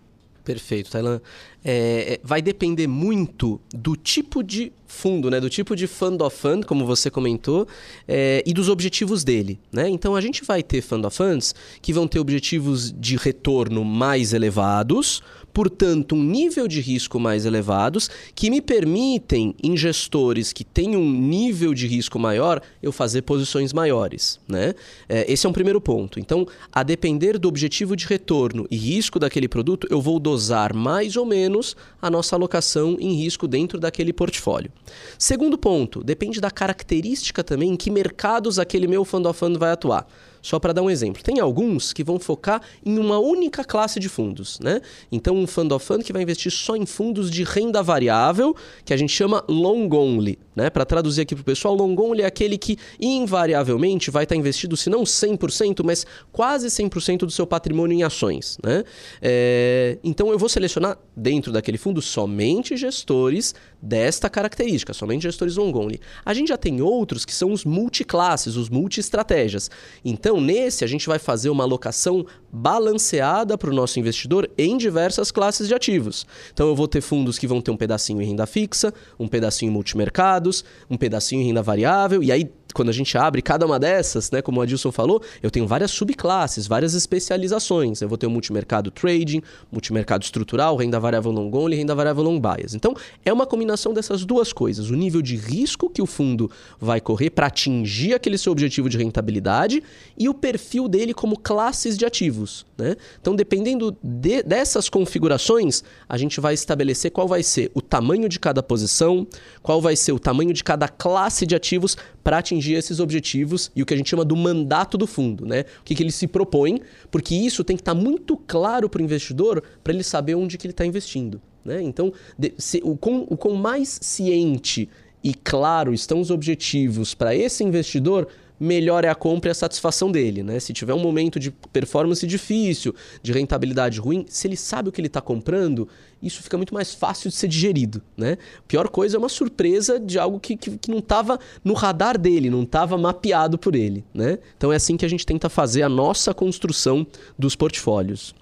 Perfeito, 0.45 0.90
Tailan. 0.90 1.21
É, 1.64 2.14
é, 2.14 2.21
vai 2.25 2.42
depender 2.42 2.88
muito 2.88 3.61
do 3.73 3.95
tipo 3.95 4.42
de 4.42 4.73
fundo, 4.87 5.31
né? 5.31 5.40
do 5.40 5.49
tipo 5.49 5.77
de 5.77 5.87
fund 5.87 6.21
of 6.21 6.37
fund, 6.37 6.64
como 6.64 6.85
você 6.85 7.09
comentou, 7.09 7.68
é, 8.09 8.42
e 8.45 8.53
dos 8.53 8.68
objetivos 8.68 9.23
dele. 9.23 9.61
Né? 9.71 9.88
Então 9.88 10.16
a 10.16 10.21
gente 10.21 10.45
vai 10.45 10.62
ter 10.62 10.83
fund 10.83 11.05
of 11.05 11.16
funds 11.16 11.55
que 11.81 11.92
vão 11.92 12.09
ter 12.09 12.18
objetivos 12.18 12.92
de 12.92 13.16
retorno 13.16 13.85
mais 13.85 14.33
elevados, 14.33 15.23
portanto, 15.53 16.15
um 16.15 16.23
nível 16.23 16.67
de 16.67 16.81
risco 16.81 17.21
mais 17.21 17.45
elevados, 17.45 18.09
que 18.35 18.51
me 18.51 18.61
permitem, 18.61 19.55
em 19.62 19.77
gestores 19.77 20.53
que 20.53 20.65
têm 20.65 20.97
um 20.97 21.11
nível 21.11 21.75
de 21.75 21.87
risco 21.87 22.19
maior, 22.19 22.61
eu 22.83 22.93
fazer 22.93 23.23
posições 23.23 23.73
maiores. 23.73 24.41
Né? 24.49 24.75
É, 25.09 25.31
esse 25.31 25.47
é 25.47 25.49
um 25.49 25.53
primeiro 25.53 25.81
ponto. 25.81 26.19
Então, 26.19 26.47
a 26.73 26.83
depender 26.83 27.38
do 27.38 27.49
objetivo 27.49 27.97
de 27.97 28.07
retorno 28.07 28.67
e 28.71 28.77
risco 28.77 29.19
daquele 29.19 29.49
produto, 29.49 29.87
eu 29.91 30.01
vou 30.01 30.19
dosar 30.19 30.75
mais 30.75 31.17
ou 31.17 31.27
menos 31.27 31.77
a 32.01 32.11
nossa 32.11 32.37
alocação 32.37 32.97
em 32.99 33.15
risco 33.15 33.47
dentro 33.47 33.79
daquele 33.79 34.12
portfólio. 34.12 34.73
Segundo 35.19 35.59
ponto, 35.59 36.03
depende 36.03 36.41
da 36.41 36.51
característica 36.51 37.45
também 37.45 37.71
em 37.71 37.77
que 37.77 37.91
mercados 37.91 38.59
aquele 38.59 38.87
meu 38.87 39.05
fund 39.05 39.27
of 39.27 39.38
fund 39.38 39.57
vai 39.59 39.73
atuar. 39.73 40.07
Só 40.42 40.59
para 40.59 40.72
dar 40.72 40.83
um 40.83 40.90
exemplo, 40.90 41.22
tem 41.22 41.38
alguns 41.38 41.92
que 41.92 42.02
vão 42.02 42.18
focar 42.18 42.61
em 42.85 42.98
uma 42.98 43.18
única 43.18 43.64
classe 43.64 44.00
de 44.00 44.09
fundos, 44.09 44.59
né? 44.61 44.81
Então 45.11 45.37
um 45.37 45.46
fund 45.46 45.72
of 45.72 45.87
fund 45.87 46.02
que 46.02 46.12
vai 46.12 46.22
investir 46.22 46.50
só 46.50 46.74
em 46.74 46.85
fundos 46.85 47.31
de 47.31 47.44
renda 47.44 47.83
variável, 47.83 48.55
que 48.85 48.92
a 48.92 48.96
gente 48.96 49.12
chama 49.12 49.44
long 49.48 49.88
only, 49.94 50.38
né? 50.55 50.71
Para 50.71 50.85
traduzir 50.85 51.23
aqui 51.23 51.35
para 51.35 51.43
o 51.43 51.45
pessoal, 51.45 51.75
long 51.75 51.97
only 51.99 52.23
é 52.23 52.27
aquele 52.27 52.59
que 52.59 52.79
invariavelmente 53.01 54.11
vai 54.11 54.25
estar 54.25 54.35
tá 54.35 54.38
investido, 54.38 54.77
se 54.77 54.91
não 54.91 55.03
100%, 55.03 55.83
mas 55.85 56.07
quase 56.31 56.69
100% 56.69 57.21
do 57.21 57.31
seu 57.31 57.47
patrimônio 57.47 57.97
em 57.97 58.03
ações, 58.03 58.59
né? 58.62 58.85
É... 59.21 59.99
Então 60.03 60.31
eu 60.31 60.38
vou 60.38 60.49
selecionar 60.49 60.99
dentro 61.17 61.53
daquele 61.53 61.79
fundo 61.79 62.01
somente 62.01 62.77
gestores 62.77 63.55
desta 63.81 64.31
característica, 64.31 64.93
somente 64.93 65.23
gestores 65.23 65.57
long 65.57 65.75
only. 65.75 66.01
A 66.25 66.33
gente 66.33 66.49
já 66.49 66.57
tem 66.57 66.81
outros 66.81 67.25
que 67.25 67.35
são 67.35 67.53
os 67.53 67.65
multiclasses, 67.65 68.57
os 68.57 68.69
multi-estratégias. 68.69 69.71
Então, 70.05 70.41
nesse, 70.41 70.85
a 70.85 70.87
gente 70.87 71.07
vai 71.07 71.19
fazer 71.19 71.51
uma 71.51 71.65
alocação 71.65 72.25
balanceada 72.53 73.57
para 73.57 73.71
o 73.71 73.75
nosso 73.75 73.99
investidor 73.99 74.51
em 74.59 74.77
diversas 74.77 75.31
classes 75.31 75.67
de 75.67 75.75
ativos. 75.75 76.27
Então, 76.53 76.69
eu 76.69 76.77
vou 76.77 76.87
ter 76.87 77.01
fundos 77.01 77.38
que 77.38 77.47
vão 77.47 77.61
ter 77.61 77.71
um 77.71 77.77
pedacinho 77.77 78.21
em 78.21 78.27
renda 78.27 78.47
fixa, 78.47 78.93
um 79.19 79.27
pedacinho 79.27 79.71
em 79.71 79.73
multimercados, 79.73 80.65
um 80.91 80.97
pedacinho 80.97 81.41
em 81.41 81.47
renda 81.47 81.62
variável, 81.62 82.23
e 82.23 82.31
aí 82.31 82.45
quando 82.72 82.88
a 82.88 82.92
gente 82.92 83.16
abre 83.16 83.42
cada 83.42 83.66
uma 83.66 83.78
dessas, 83.78 84.30
né, 84.30 84.42
como 84.42 84.61
o 84.61 84.62
Adilson 84.62 84.92
falou, 84.92 85.22
eu 85.42 85.50
tenho 85.50 85.66
várias 85.66 85.90
subclasses, 85.90 86.66
várias 86.66 86.94
especializações. 86.94 88.00
Eu 88.00 88.08
vou 88.08 88.18
ter 88.18 88.26
o 88.26 88.30
multimercado 88.30 88.90
trading, 88.90 89.42
multimercado 89.70 90.24
estrutural, 90.24 90.76
renda 90.76 90.98
variável 90.98 91.30
long 91.30 91.50
only, 91.54 91.76
renda 91.76 91.94
variável 91.94 92.22
long 92.22 92.40
bias. 92.40 92.74
Então, 92.74 92.94
é 93.24 93.32
uma 93.32 93.46
combinação 93.46 93.92
dessas 93.92 94.24
duas 94.24 94.52
coisas, 94.52 94.90
o 94.90 94.94
nível 94.94 95.22
de 95.22 95.37
risco 95.37 95.90
que 95.90 96.02
o 96.02 96.06
fundo 96.06 96.50
vai 96.80 97.00
correr 97.00 97.30
para 97.30 97.46
atingir 97.46 98.14
aquele 98.14 98.38
seu 98.38 98.52
objetivo 98.52 98.88
de 98.88 98.98
rentabilidade 98.98 99.83
e 100.18 100.29
o 100.29 100.35
perfil 100.35 100.88
dele 100.88 101.14
como 101.14 101.38
classes 101.38 101.96
de 101.96 102.04
ativos, 102.04 102.66
né? 102.77 102.96
Então, 103.20 103.35
dependendo 103.35 103.96
de, 104.02 104.42
dessas 104.42 104.88
configurações, 104.88 105.83
a 106.08 106.16
gente 106.16 106.40
vai 106.40 106.54
estabelecer 106.54 107.10
qual 107.10 107.29
vai 107.29 107.42
ser 107.42 107.70
o 107.75 107.81
tamanho 107.81 108.29
de 108.29 108.38
cada 108.38 108.62
posição, 108.62 109.27
qual 109.62 109.81
vai 109.81 109.96
ser 109.96 110.12
o 110.12 110.18
tamanho 110.18 110.52
de 110.52 110.64
cada 110.64 110.88
classe 110.88 111.46
de 111.46 111.54
ativos 111.54 111.96
para 112.23 112.38
atingir 112.38 112.75
esses 112.75 113.00
objetivos 113.00 113.70
e 113.75 113.83
o 113.83 113.87
que 113.87 113.94
a 113.94 113.96
gente 113.96 114.10
chama 114.10 114.25
do 114.25 114.37
mandato 114.37 114.96
do 114.96 115.06
fundo, 115.06 115.44
né? 115.44 115.64
O 115.81 115.85
que, 115.85 115.94
que 115.94 116.02
ele 116.02 116.12
se 116.12 116.27
propõe, 116.27 116.81
porque 117.10 117.35
isso 117.35 117.64
tem 117.64 117.77
que 117.77 117.83
estar 117.83 117.94
tá 117.94 118.00
muito 118.00 118.37
claro 118.37 118.88
para 118.88 119.00
o 119.00 119.04
investidor 119.04 119.62
para 119.83 119.92
ele 119.92 120.02
saber 120.02 120.35
onde 120.35 120.56
que 120.56 120.66
ele 120.66 120.73
está 120.73 120.87
investindo. 120.87 121.40
Né? 121.64 121.83
Então, 121.83 122.12
de, 122.38 122.54
se, 122.58 122.81
o, 122.85 122.96
com, 122.96 123.25
o 123.25 123.54
mais 123.54 123.98
ciente 124.02 124.88
e 125.23 125.35
claro 125.35 125.94
estão 125.94 126.20
os 126.20 126.31
objetivos 126.31 127.14
para 127.14 127.35
esse 127.35 127.62
investidor, 127.62 128.29
melhor 128.63 129.04
é 129.04 129.08
a 129.08 129.15
compra 129.15 129.50
e 129.50 129.52
a 129.52 129.54
satisfação 129.54 130.10
dele. 130.10 130.42
Né? 130.42 130.60
Se 130.60 130.73
tiver 130.73 130.94
um 130.94 131.00
momento 131.00 131.40
de 131.40 131.50
performance 131.50 132.25
difícil, 132.25 132.94
de 133.21 133.33
rentabilidade 133.33 133.98
ruim, 133.98 134.25
se 134.29 134.46
ele 134.46 134.56
sabe 134.56 134.88
o 134.88 134.92
que 134.92 135.00
ele 135.00 135.08
está 135.08 135.21
comprando, 135.21 135.88
isso 136.23 136.42
fica 136.42 136.56
muito 136.56 136.73
mais 136.73 136.94
fácil 136.94 137.29
de 137.29 137.35
ser 137.35 137.48
digerido. 137.48 138.00
Né? 138.17 138.38
Pior 138.69 138.88
coisa 138.88 139.17
é 139.17 139.19
uma 139.19 139.29
surpresa 139.29 139.98
de 139.98 140.17
algo 140.17 140.38
que, 140.38 140.56
que, 140.56 140.79
que 140.79 140.90
não 140.90 140.98
estava 140.98 141.40
no 141.65 141.75
radar 141.75 142.17
dele, 142.17 142.48
não 142.48 142.63
estava 142.63 142.96
mapeado 142.96 143.58
por 143.58 143.75
ele. 143.75 144.04
Né? 144.15 144.38
Então 144.56 144.73
é 144.73 144.77
assim 144.77 144.96
que 144.96 145.04
a 145.04 145.08
gente 145.08 145.27
tenta 145.27 145.48
fazer 145.48 145.83
a 145.83 145.88
nossa 145.88 146.33
construção 146.33 147.04
dos 147.37 147.56
portfólios. 147.56 148.33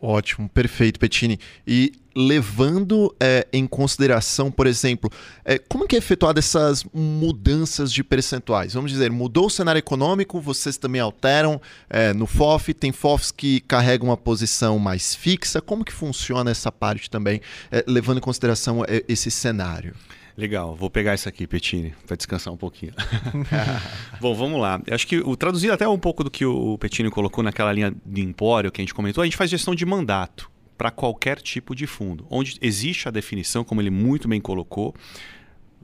Ótimo, 0.00 0.48
perfeito, 0.48 1.00
Petini. 1.00 1.40
E 1.66 1.92
levando 2.14 3.14
é, 3.20 3.46
em 3.52 3.66
consideração, 3.66 4.50
por 4.50 4.66
exemplo, 4.66 5.10
é, 5.44 5.58
como 5.58 5.86
que 5.86 5.96
é 5.96 5.98
efetuada 5.98 6.38
essas 6.38 6.84
mudanças 6.92 7.92
de 7.92 8.04
percentuais? 8.04 8.74
Vamos 8.74 8.92
dizer, 8.92 9.10
mudou 9.10 9.46
o 9.46 9.50
cenário 9.50 9.78
econômico, 9.78 10.40
vocês 10.40 10.76
também 10.76 11.00
alteram 11.00 11.60
é, 11.90 12.12
no 12.12 12.26
FOF, 12.26 12.72
tem 12.74 12.92
FOFs 12.92 13.32
que 13.32 13.60
carregam 13.60 14.08
uma 14.08 14.16
posição 14.16 14.78
mais 14.78 15.14
fixa. 15.14 15.60
Como 15.60 15.84
que 15.84 15.92
funciona 15.92 16.50
essa 16.50 16.70
parte 16.70 17.10
também, 17.10 17.40
é, 17.70 17.84
levando 17.86 18.18
em 18.18 18.22
consideração 18.22 18.84
é, 18.86 19.04
esse 19.08 19.30
cenário? 19.30 19.94
Legal, 20.38 20.76
vou 20.76 20.88
pegar 20.88 21.16
isso 21.16 21.28
aqui, 21.28 21.48
Petini, 21.48 21.92
para 22.06 22.14
descansar 22.14 22.54
um 22.54 22.56
pouquinho. 22.56 22.92
Bom, 24.20 24.36
vamos 24.36 24.60
lá. 24.60 24.80
Eu 24.86 24.94
acho 24.94 25.04
que 25.04 25.18
o 25.18 25.36
traduzido 25.36 25.72
até 25.72 25.88
um 25.88 25.98
pouco 25.98 26.22
do 26.22 26.30
que 26.30 26.46
o 26.46 26.78
Petini 26.78 27.10
colocou 27.10 27.42
naquela 27.42 27.72
linha 27.72 27.92
de 28.06 28.20
empório 28.20 28.70
que 28.70 28.80
a 28.80 28.84
gente 28.84 28.94
comentou, 28.94 29.20
a 29.20 29.24
gente 29.24 29.36
faz 29.36 29.50
gestão 29.50 29.74
de 29.74 29.84
mandato 29.84 30.48
para 30.76 30.92
qualquer 30.92 31.40
tipo 31.40 31.74
de 31.74 31.88
fundo, 31.88 32.24
onde 32.30 32.56
existe 32.62 33.08
a 33.08 33.10
definição, 33.10 33.64
como 33.64 33.80
ele 33.80 33.90
muito 33.90 34.28
bem 34.28 34.40
colocou, 34.40 34.94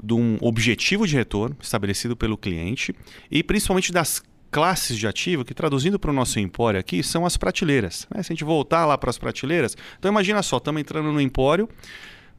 de 0.00 0.14
um 0.14 0.38
objetivo 0.40 1.04
de 1.04 1.16
retorno 1.16 1.56
estabelecido 1.60 2.16
pelo 2.16 2.38
cliente 2.38 2.94
e 3.28 3.42
principalmente 3.42 3.90
das 3.90 4.22
classes 4.52 4.96
de 4.96 5.08
ativo, 5.08 5.44
que 5.44 5.52
traduzindo 5.52 5.98
para 5.98 6.12
o 6.12 6.14
nosso 6.14 6.38
empório 6.38 6.78
aqui, 6.78 7.02
são 7.02 7.26
as 7.26 7.36
prateleiras. 7.36 8.06
Né? 8.14 8.22
Se 8.22 8.32
a 8.32 8.34
gente 8.36 8.44
voltar 8.44 8.86
lá 8.86 8.96
para 8.96 9.10
as 9.10 9.18
prateleiras, 9.18 9.76
então 9.98 10.08
imagina 10.08 10.44
só, 10.44 10.58
estamos 10.58 10.80
entrando 10.80 11.10
no 11.10 11.20
empório, 11.20 11.68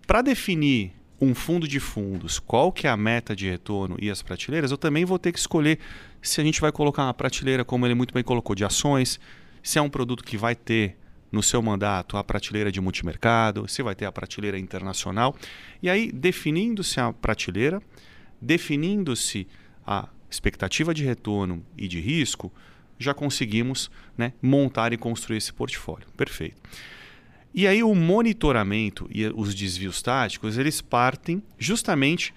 para 0.08 0.22
definir 0.22 0.94
um 1.20 1.34
fundo 1.34 1.68
de 1.68 1.80
fundos, 1.80 2.40
qual 2.40 2.72
que 2.72 2.88
é 2.88 2.90
a 2.90 2.98
meta 2.98 3.36
de 3.36 3.50
retorno 3.50 3.96
e 4.00 4.10
as 4.10 4.22
prateleiras, 4.22 4.72
eu 4.72 4.78
também 4.78 5.06
vou 5.06 5.18
ter 5.18 5.32
que 5.32 5.40
escolher 5.40 5.80
se 6.22 6.42
a 6.42 6.44
gente 6.44 6.60
vai 6.60 6.72
colocar 6.72 7.04
uma 7.04 7.14
prateleira, 7.14 7.64
como 7.64 7.86
ele 7.86 7.96
muito 7.96 8.14
bem 8.14 8.24
colocou, 8.24 8.56
de 8.56 8.66
ações, 8.66 9.20
se 9.64 9.78
é 9.78 9.82
um 9.82 9.90
produto 9.90 10.24
que 10.24 10.38
vai 10.38 10.56
ter 10.56 10.98
no 11.32 11.42
seu 11.44 11.62
mandato 11.62 12.18
a 12.18 12.24
prateleira 12.24 12.72
de 12.72 12.80
multimercado, 12.80 13.68
se 13.68 13.82
vai 13.84 13.96
ter 13.96 14.06
a 14.06 14.12
prateleira 14.12 14.58
internacional. 14.58 15.36
E 15.82 15.90
aí, 15.90 16.12
definindo-se 16.12 17.00
a 17.00 17.12
prateleira, 17.14 17.82
definindo-se 18.42 19.48
a 19.86 20.08
expectativa 20.30 20.94
de 20.94 21.04
retorno 21.04 21.64
e 21.78 21.88
de 21.88 22.00
risco, 22.00 22.52
já 22.98 23.14
conseguimos 23.14 23.92
né, 24.18 24.34
montar 24.42 24.94
e 24.94 24.98
construir 24.98 25.38
esse 25.38 25.54
portfólio. 25.54 26.08
Perfeito. 26.16 26.62
E 27.58 27.66
aí 27.66 27.82
o 27.82 27.96
monitoramento 27.96 29.08
e 29.10 29.26
os 29.28 29.56
desvios 29.56 30.02
táticos, 30.02 30.58
eles 30.58 30.82
partem 30.82 31.42
justamente 31.58 32.34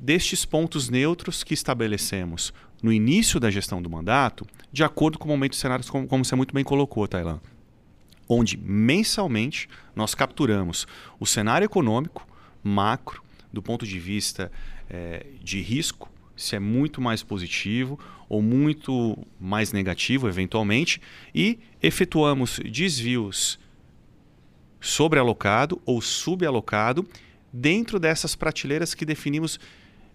destes 0.00 0.46
pontos 0.46 0.88
neutros 0.88 1.44
que 1.44 1.52
estabelecemos 1.52 2.54
no 2.82 2.90
início 2.90 3.38
da 3.38 3.50
gestão 3.50 3.82
do 3.82 3.90
mandato, 3.90 4.46
de 4.72 4.82
acordo 4.82 5.18
com 5.18 5.26
o 5.26 5.28
momento 5.28 5.50
dos 5.50 5.60
cenários, 5.60 5.90
como, 5.90 6.06
como 6.06 6.24
você 6.24 6.34
muito 6.34 6.54
bem 6.54 6.64
colocou, 6.64 7.06
Tailan. 7.06 7.38
Onde 8.26 8.56
mensalmente 8.56 9.68
nós 9.94 10.14
capturamos 10.14 10.86
o 11.20 11.26
cenário 11.26 11.66
econômico, 11.66 12.26
macro, 12.64 13.22
do 13.52 13.60
ponto 13.60 13.86
de 13.86 14.00
vista 14.00 14.50
é, 14.88 15.26
de 15.42 15.60
risco, 15.60 16.10
se 16.34 16.56
é 16.56 16.58
muito 16.58 16.98
mais 16.98 17.22
positivo 17.22 18.00
ou 18.26 18.40
muito 18.40 19.18
mais 19.38 19.70
negativo, 19.70 20.28
eventualmente, 20.28 20.98
e 21.34 21.58
efetuamos 21.82 22.58
desvios 22.58 23.60
sobrealocado 24.82 25.80
ou 25.86 26.02
subalocado 26.02 27.08
dentro 27.50 27.98
dessas 27.98 28.34
prateleiras 28.34 28.92
que 28.92 29.06
definimos 29.06 29.58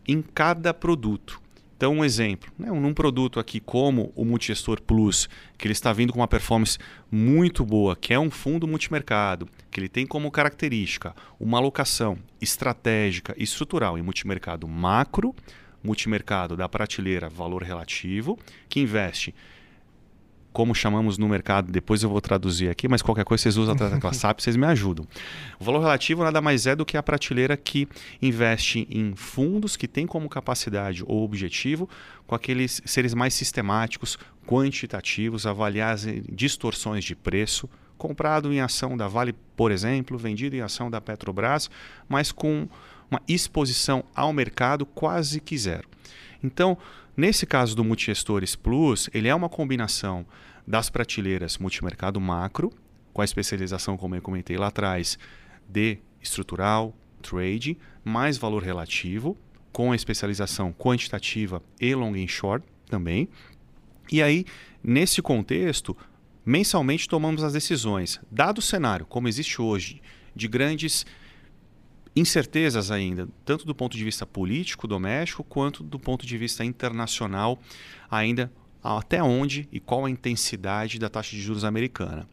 em 0.07 0.21
cada 0.21 0.73
produto. 0.73 1.41
Então, 1.77 1.93
um 1.93 2.03
exemplo, 2.03 2.51
né, 2.57 2.71
num 2.71 2.93
produto 2.93 3.39
aqui 3.39 3.59
como 3.59 4.11
o 4.15 4.25
Multigestor 4.25 4.81
Plus, 4.81 5.29
que 5.57 5.67
ele 5.67 5.73
está 5.73 5.93
vindo 5.93 6.11
com 6.11 6.19
uma 6.19 6.27
performance 6.27 6.79
muito 7.11 7.63
boa, 7.63 7.95
que 7.95 8.15
é 8.15 8.19
um 8.19 8.31
fundo 8.31 8.67
multimercado, 8.67 9.47
que 9.69 9.79
ele 9.79 9.87
tem 9.87 10.05
como 10.05 10.31
característica 10.31 11.15
uma 11.39 11.59
alocação 11.59 12.17
estratégica 12.41 13.35
e 13.37 13.43
estrutural 13.43 13.95
em 13.95 14.01
multimercado 14.01 14.67
macro, 14.67 15.35
multimercado 15.83 16.57
da 16.57 16.67
prateleira 16.67 17.29
valor 17.29 17.61
relativo, 17.61 18.39
que 18.67 18.79
investe 18.79 19.35
como 20.57 20.73
chamamos 20.73 21.19
no 21.19 21.29
mercado, 21.29 21.71
depois 21.71 22.01
eu 22.01 22.09
vou 22.09 22.19
traduzir 22.19 22.67
aqui, 22.67 22.87
mas 22.87 23.03
qualquer 23.03 23.23
coisa 23.23 23.43
vocês 23.43 23.57
usam 23.57 23.75
a 23.75 23.77
tecla 23.77 24.11
SAP, 24.11 24.39
vocês 24.39 24.55
me 24.55 24.65
ajudam. 24.65 25.05
O 25.59 25.63
valor 25.63 25.81
relativo 25.81 26.23
nada 26.23 26.41
mais 26.41 26.65
é 26.65 26.75
do 26.75 26.83
que 26.83 26.97
a 26.97 27.03
prateleira 27.03 27.55
que 27.55 27.87
investe 28.19 28.87
em 28.89 29.13
fundos 29.15 29.77
que 29.77 29.87
tem 29.87 30.07
como 30.07 30.27
capacidade 30.27 31.03
ou 31.05 31.23
objetivo 31.23 31.87
com 32.25 32.33
aqueles 32.33 32.81
seres 32.85 33.13
mais 33.13 33.35
sistemáticos, 33.35 34.17
quantitativos, 34.47 35.45
avaliar 35.45 35.93
as 35.93 36.07
distorções 36.27 37.03
de 37.03 37.15
preço, 37.15 37.69
comprado 37.95 38.51
em 38.51 38.59
ação 38.59 38.97
da 38.97 39.07
Vale, 39.07 39.35
por 39.55 39.69
exemplo, 39.71 40.17
vendido 40.17 40.55
em 40.55 40.61
ação 40.61 40.89
da 40.89 40.99
Petrobras, 40.99 41.69
mas 42.09 42.31
com 42.31 42.67
uma 43.11 43.21
exposição 43.27 44.03
ao 44.15 44.33
mercado 44.33 44.87
quase 44.87 45.39
que 45.39 45.55
zero. 45.55 45.87
Então, 46.43 46.75
Nesse 47.17 47.47
caso 47.47 47.75
do 47.75 47.83
Multigestores 47.83 48.55
Plus, 48.55 49.09
ele 49.11 49.27
é 49.27 49.33
uma 49.33 49.49
combinação 49.49 50.23
das 50.67 50.87
prateleiras 50.87 51.57
multimercado 51.57 52.21
macro, 52.21 52.71
com 53.11 53.23
a 53.23 53.25
especialização, 53.25 53.97
como 53.97 54.15
eu 54.15 54.21
comentei 54.21 54.55
lá 54.55 54.67
atrás, 54.67 55.17
de 55.67 55.97
estrutural, 56.21 56.95
trade, 57.19 57.75
mais 58.05 58.37
valor 58.37 58.61
relativo, 58.61 59.35
com 59.71 59.91
a 59.91 59.95
especialização 59.95 60.71
quantitativa 60.71 61.63
e 61.81 61.95
long 61.95 62.13
and 62.13 62.27
short 62.27 62.63
também. 62.87 63.27
E 64.11 64.21
aí, 64.21 64.45
nesse 64.83 65.19
contexto, 65.19 65.97
mensalmente 66.45 67.09
tomamos 67.09 67.43
as 67.43 67.53
decisões. 67.53 68.21
Dado 68.29 68.59
o 68.59 68.61
cenário, 68.61 69.07
como 69.07 69.27
existe 69.27 69.59
hoje, 69.59 70.03
de 70.35 70.47
grandes 70.47 71.03
incertezas 72.19 72.89
ainda, 72.91 73.27
tanto 73.45 73.65
do 73.65 73.75
ponto 73.75 73.95
de 73.95 74.03
vista 74.03 74.25
político 74.25 74.87
doméstico 74.87 75.43
quanto 75.43 75.83
do 75.83 75.99
ponto 75.99 76.25
de 76.25 76.37
vista 76.37 76.63
internacional, 76.63 77.59
ainda 78.09 78.51
até 78.83 79.21
onde 79.21 79.67
e 79.71 79.79
qual 79.79 80.05
a 80.05 80.09
intensidade 80.09 80.99
da 80.99 81.09
taxa 81.09 81.35
de 81.35 81.41
juros 81.41 81.63
americana. 81.63 82.27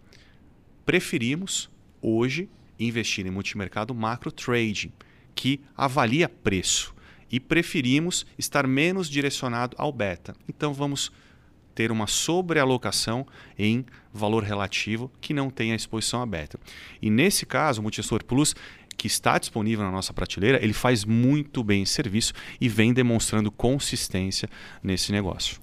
Preferimos 0.86 1.70
hoje 2.00 2.48
investir 2.78 3.26
em 3.26 3.30
multimercado 3.30 3.94
macro 3.94 4.30
trading, 4.30 4.92
que 5.34 5.60
avalia 5.76 6.28
preço, 6.28 6.94
e 7.30 7.40
preferimos 7.40 8.24
estar 8.38 8.66
menos 8.66 9.08
direcionado 9.08 9.76
ao 9.78 9.92
beta. 9.92 10.36
Então 10.48 10.72
vamos 10.72 11.10
ter 11.74 11.90
uma 11.90 12.06
sobrealocação 12.06 13.26
em 13.58 13.84
valor 14.12 14.44
relativo 14.44 15.10
que 15.20 15.34
não 15.34 15.50
tenha 15.50 15.74
exposição 15.74 16.22
a 16.22 16.26
beta. 16.26 16.58
E 17.02 17.10
nesse 17.10 17.44
caso, 17.44 17.80
o 17.80 17.82
Multistor 17.82 18.24
Plus 18.24 18.54
que 18.94 19.06
está 19.06 19.38
disponível 19.38 19.84
na 19.84 19.90
nossa 19.90 20.12
prateleira, 20.12 20.62
ele 20.62 20.72
faz 20.72 21.04
muito 21.04 21.62
bem 21.62 21.82
esse 21.82 21.92
serviço 21.92 22.32
e 22.60 22.68
vem 22.68 22.92
demonstrando 22.92 23.50
consistência 23.50 24.48
nesse 24.82 25.12
negócio. 25.12 25.60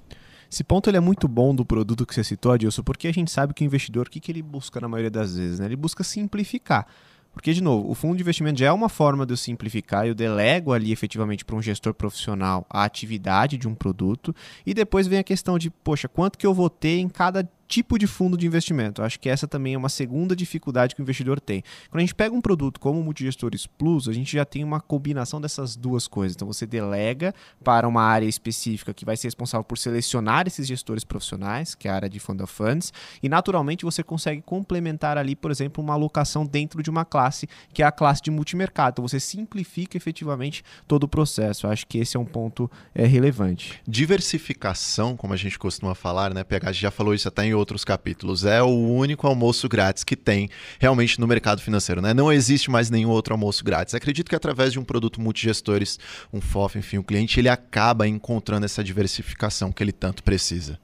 Esse 0.52 0.66
ponto 0.66 0.90
ele 0.90 0.98
é 0.98 1.00
muito 1.02 1.30
bom 1.30 1.56
do 1.56 1.64
produto 1.64 2.06
que 2.06 2.14
você 2.14 2.26
citou, 2.26 2.52
Adilson, 2.52 2.84
porque 2.84 3.08
a 3.08 3.14
gente 3.14 3.32
sabe 3.32 3.54
que 3.54 3.64
o 3.64 3.66
investidor, 3.66 4.08
o 4.08 4.10
que, 4.10 4.20
que 4.20 4.32
ele 4.32 4.42
busca 4.42 4.82
na 4.82 4.88
maioria 4.88 5.10
das 5.10 5.38
vezes? 5.38 5.60
Né? 5.60 5.66
Ele 5.66 5.78
busca 5.78 6.04
simplificar. 6.04 6.86
Porque, 7.34 7.54
de 7.54 7.64
novo, 7.64 7.90
o 7.90 7.96
fundo 7.96 8.18
de 8.18 8.24
investimento 8.24 8.60
já 8.60 8.68
é 8.68 8.72
uma 8.72 8.90
forma 8.90 9.26
de 9.26 9.32
eu 9.32 9.38
simplificar, 9.38 10.06
eu 10.06 10.14
delego 10.14 10.74
ali 10.74 10.92
efetivamente 10.92 11.46
para 11.46 11.56
um 11.56 11.62
gestor 11.62 11.94
profissional 11.94 12.66
a 12.70 12.84
atividade 12.84 13.58
de 13.58 13.68
um 13.68 13.74
produto, 13.74 14.36
e 14.66 14.74
depois 14.74 15.08
vem 15.08 15.20
a 15.20 15.24
questão 15.24 15.58
de, 15.58 15.70
poxa, 15.70 16.10
quanto 16.10 16.38
que 16.38 16.46
eu 16.46 16.54
vou 16.54 16.70
ter 16.70 17.00
em 17.00 17.08
cada 17.08 17.50
tipo 17.72 17.98
de 17.98 18.06
fundo 18.06 18.38
de 18.38 18.46
investimento. 18.46 19.02
Acho 19.02 19.18
que 19.18 19.30
essa 19.30 19.48
também 19.48 19.76
é 19.76 19.78
uma 19.78 19.88
segunda 19.88 20.36
dificuldade 20.36 20.94
que 20.94 21.02
o 21.02 21.04
investidor 21.04 21.40
tem. 21.40 21.64
Quando 21.90 22.00
a 22.00 22.02
gente 22.02 22.14
pega 22.14 22.36
um 22.36 22.42
produto 22.42 22.82
como 22.82 23.00
o 23.00 23.04
Multigestores 23.04 23.66
Plus, 23.66 24.10
a 24.10 24.14
gente 24.14 24.34
já 24.34 24.44
tem 24.44 24.62
uma 24.62 24.82
combinação 24.82 25.40
dessas 25.40 25.78
duas 25.78 26.06
coisas. 26.06 26.36
Então 26.36 26.46
você 26.46 26.66
delega 26.66 27.34
para 27.64 27.88
uma 27.88 28.04
área 28.04 28.26
específica 28.26 28.94
que 28.94 29.06
vai 29.06 29.16
ser 29.16 29.28
responsável 29.28 29.64
por 29.64 29.78
selecionar 29.78 30.48
esses 30.48 30.68
gestores 30.68 31.06
profissionais, 31.06 31.74
que 31.74 31.88
é 31.88 31.92
a 31.92 31.96
área 31.96 32.10
de 32.10 32.20
fund 32.20 32.42
of 32.42 32.54
funds, 32.54 32.92
e 33.24 33.30
naturalmente 33.30 33.86
você 33.86 34.04
consegue 34.04 34.42
complementar 34.42 35.18
ali, 35.18 35.34
por 35.34 35.50
exemplo, 35.50 35.82
uma 35.82 35.94
alocação 35.94 36.46
dentro 36.46 36.84
de 36.84 36.90
uma 36.90 37.06
classe, 37.06 37.48
que 37.74 37.82
é 37.82 37.86
a 37.86 37.92
classe 37.92 38.22
de 38.22 38.30
multimercado. 38.30 38.96
Então 38.96 39.08
você 39.08 39.20
simplifica 39.20 39.96
efetivamente 39.96 40.62
todo 40.88 41.06
o 41.06 41.08
processo. 41.08 41.68
Acho 41.68 41.88
que 41.88 42.00
esse 42.00 42.18
é 42.18 42.20
um 42.20 42.26
ponto 42.26 42.70
é, 42.94 43.06
relevante. 43.06 43.82
Diversificação, 43.88 45.16
como 45.16 45.34
a 45.34 45.38
gente 45.38 45.58
costuma 45.58 45.96
falar, 45.96 46.34
né? 46.34 46.44
PH 46.44 46.74
já 46.74 46.92
falou 46.92 47.14
isso 47.14 47.30
até 47.30 47.46
em 47.46 47.54
outros 47.62 47.86
capítulos. 47.86 48.44
É 48.44 48.62
o 48.62 48.68
único 48.68 49.26
almoço 49.26 49.70
grátis 49.70 50.04
que 50.04 50.16
tem 50.16 50.50
realmente 50.80 51.20
no 51.20 51.28
mercado 51.28 51.62
financeiro. 51.62 52.02
Né? 52.02 52.14
Não 52.14 52.32
existe 52.32 52.70
mais 52.70 52.90
nenhum 52.90 53.10
outro 53.10 53.34
almoço 53.34 53.64
grátis. 53.64 53.96
Acredito 53.96 54.30
que 54.30 54.36
através 54.36 54.74
de 54.74 54.80
um 54.80 54.84
produto 54.84 55.22
multigestores, 55.22 55.98
um 56.34 56.42
FOF, 56.42 56.78
enfim, 56.78 56.98
o 56.98 57.04
cliente 57.04 57.40
ele 57.40 57.50
acaba 57.50 58.08
encontrando 58.08 58.66
essa 58.66 58.84
diversificação 58.84 59.72
que 59.72 59.82
ele 59.82 59.94
tanto 59.94 60.24
precisa. 60.24 60.78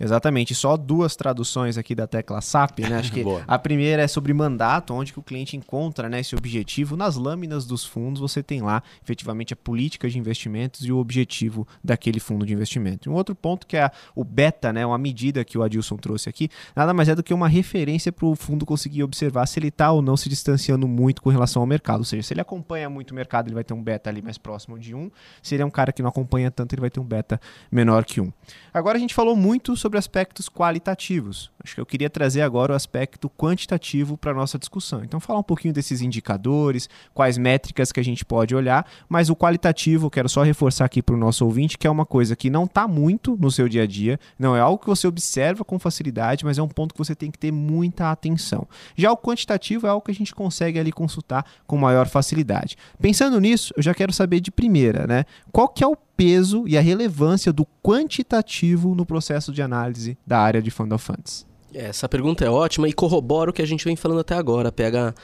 Exatamente, 0.00 0.54
só 0.54 0.78
duas 0.78 1.14
traduções 1.14 1.76
aqui 1.76 1.94
da 1.94 2.06
tecla 2.06 2.40
SAP, 2.40 2.78
né? 2.80 2.96
Acho 2.96 3.12
que 3.12 3.22
a 3.46 3.58
primeira 3.58 4.02
é 4.02 4.08
sobre 4.08 4.32
mandato, 4.32 4.94
onde 4.94 5.12
que 5.12 5.18
o 5.18 5.22
cliente 5.22 5.58
encontra 5.58 6.08
né, 6.08 6.20
esse 6.20 6.34
objetivo. 6.34 6.96
Nas 6.96 7.16
lâminas 7.16 7.66
dos 7.66 7.84
fundos, 7.84 8.18
você 8.18 8.42
tem 8.42 8.62
lá 8.62 8.82
efetivamente 9.02 9.52
a 9.52 9.56
política 9.56 10.08
de 10.08 10.18
investimentos 10.18 10.86
e 10.86 10.90
o 10.90 10.96
objetivo 10.96 11.68
daquele 11.84 12.18
fundo 12.18 12.46
de 12.46 12.54
investimento. 12.54 13.10
Um 13.10 13.14
outro 13.14 13.34
ponto 13.34 13.66
que 13.66 13.76
é 13.76 13.90
o 14.14 14.24
beta, 14.24 14.72
né? 14.72 14.86
Uma 14.86 14.96
medida 14.96 15.44
que 15.44 15.58
o 15.58 15.62
Adilson 15.62 15.98
trouxe 15.98 16.30
aqui, 16.30 16.48
nada 16.74 16.94
mais 16.94 17.10
é 17.10 17.14
do 17.14 17.22
que 17.22 17.34
uma 17.34 17.48
referência 17.48 18.10
para 18.10 18.26
o 18.26 18.34
fundo 18.34 18.64
conseguir 18.64 19.02
observar 19.02 19.44
se 19.46 19.58
ele 19.58 19.68
está 19.68 19.92
ou 19.92 20.00
não 20.00 20.16
se 20.16 20.30
distanciando 20.30 20.88
muito 20.88 21.20
com 21.20 21.28
relação 21.28 21.60
ao 21.60 21.66
mercado. 21.66 21.98
Ou 21.98 22.04
seja, 22.04 22.22
se 22.22 22.32
ele 22.32 22.40
acompanha 22.40 22.88
muito 22.88 23.10
o 23.10 23.14
mercado, 23.14 23.48
ele 23.48 23.54
vai 23.54 23.64
ter 23.64 23.74
um 23.74 23.82
beta 23.82 24.08
ali 24.08 24.22
mais 24.22 24.38
próximo 24.38 24.78
de 24.78 24.94
um. 24.94 25.10
Se 25.42 25.54
ele 25.54 25.62
é 25.62 25.66
um 25.66 25.70
cara 25.70 25.92
que 25.92 26.00
não 26.00 26.08
acompanha 26.08 26.50
tanto, 26.50 26.74
ele 26.74 26.80
vai 26.80 26.90
ter 26.90 27.00
um 27.00 27.04
beta 27.04 27.38
menor 27.70 28.06
que 28.06 28.18
um. 28.18 28.32
Agora 28.72 28.96
a 28.96 29.00
gente 29.00 29.14
falou 29.14 29.36
muito 29.36 29.76
sobre 29.76 29.89
aspectos 29.98 30.48
qualitativos. 30.48 31.50
Acho 31.62 31.74
que 31.74 31.80
eu 31.80 31.86
queria 31.86 32.08
trazer 32.08 32.42
agora 32.42 32.72
o 32.72 32.76
aspecto 32.76 33.28
quantitativo 33.28 34.16
para 34.16 34.30
a 34.30 34.34
nossa 34.34 34.58
discussão. 34.58 35.04
Então, 35.04 35.20
falar 35.20 35.40
um 35.40 35.44
pouquinho 35.44 35.74
desses 35.74 36.00
indicadores, 36.00 36.88
quais 37.12 37.36
métricas 37.36 37.92
que 37.92 38.00
a 38.00 38.04
gente 38.04 38.24
pode 38.24 38.54
olhar, 38.54 38.86
mas 39.08 39.28
o 39.28 39.36
qualitativo, 39.36 40.10
quero 40.10 40.28
só 40.28 40.42
reforçar 40.42 40.84
aqui 40.84 41.02
para 41.02 41.14
o 41.14 41.18
nosso 41.18 41.44
ouvinte, 41.44 41.76
que 41.76 41.86
é 41.86 41.90
uma 41.90 42.06
coisa 42.06 42.34
que 42.34 42.48
não 42.48 42.64
está 42.64 42.88
muito 42.88 43.36
no 43.38 43.50
seu 43.50 43.68
dia 43.68 43.82
a 43.82 43.86
dia, 43.86 44.18
não 44.38 44.56
é 44.56 44.60
algo 44.60 44.78
que 44.78 44.86
você 44.86 45.06
observa 45.06 45.64
com 45.64 45.78
facilidade, 45.78 46.44
mas 46.44 46.58
é 46.58 46.62
um 46.62 46.68
ponto 46.68 46.94
que 46.94 46.98
você 46.98 47.14
tem 47.14 47.30
que 47.30 47.38
ter 47.38 47.52
muita 47.52 48.10
atenção. 48.10 48.66
Já 48.96 49.12
o 49.12 49.16
quantitativo 49.16 49.86
é 49.86 49.90
algo 49.90 50.04
que 50.04 50.10
a 50.10 50.14
gente 50.14 50.34
consegue 50.34 50.78
ali 50.78 50.92
consultar 50.92 51.44
com 51.66 51.76
maior 51.76 52.08
facilidade. 52.08 52.76
Pensando 53.00 53.40
nisso, 53.40 53.72
eu 53.76 53.82
já 53.82 53.94
quero 53.94 54.12
saber 54.12 54.40
de 54.40 54.50
primeira, 54.50 55.06
né? 55.06 55.24
Qual 55.52 55.68
que 55.68 55.84
é 55.84 55.86
o 55.86 55.96
peso 56.20 56.64
e 56.68 56.76
a 56.76 56.82
relevância 56.82 57.50
do 57.50 57.66
quantitativo 57.82 58.94
no 58.94 59.06
processo 59.06 59.50
de 59.50 59.62
análise 59.62 60.18
da 60.26 60.38
área 60.38 60.60
de 60.60 60.70
Fund 60.70 60.92
of 60.92 61.02
Funds? 61.02 61.46
Essa 61.72 62.06
pergunta 62.10 62.44
é 62.44 62.50
ótima 62.50 62.86
e 62.86 62.92
corrobora 62.92 63.48
o 63.48 63.54
que 63.54 63.62
a 63.62 63.66
gente 63.66 63.86
vem 63.86 63.96
falando 63.96 64.20
até 64.20 64.34
agora. 64.34 64.70
Pega, 64.70 65.14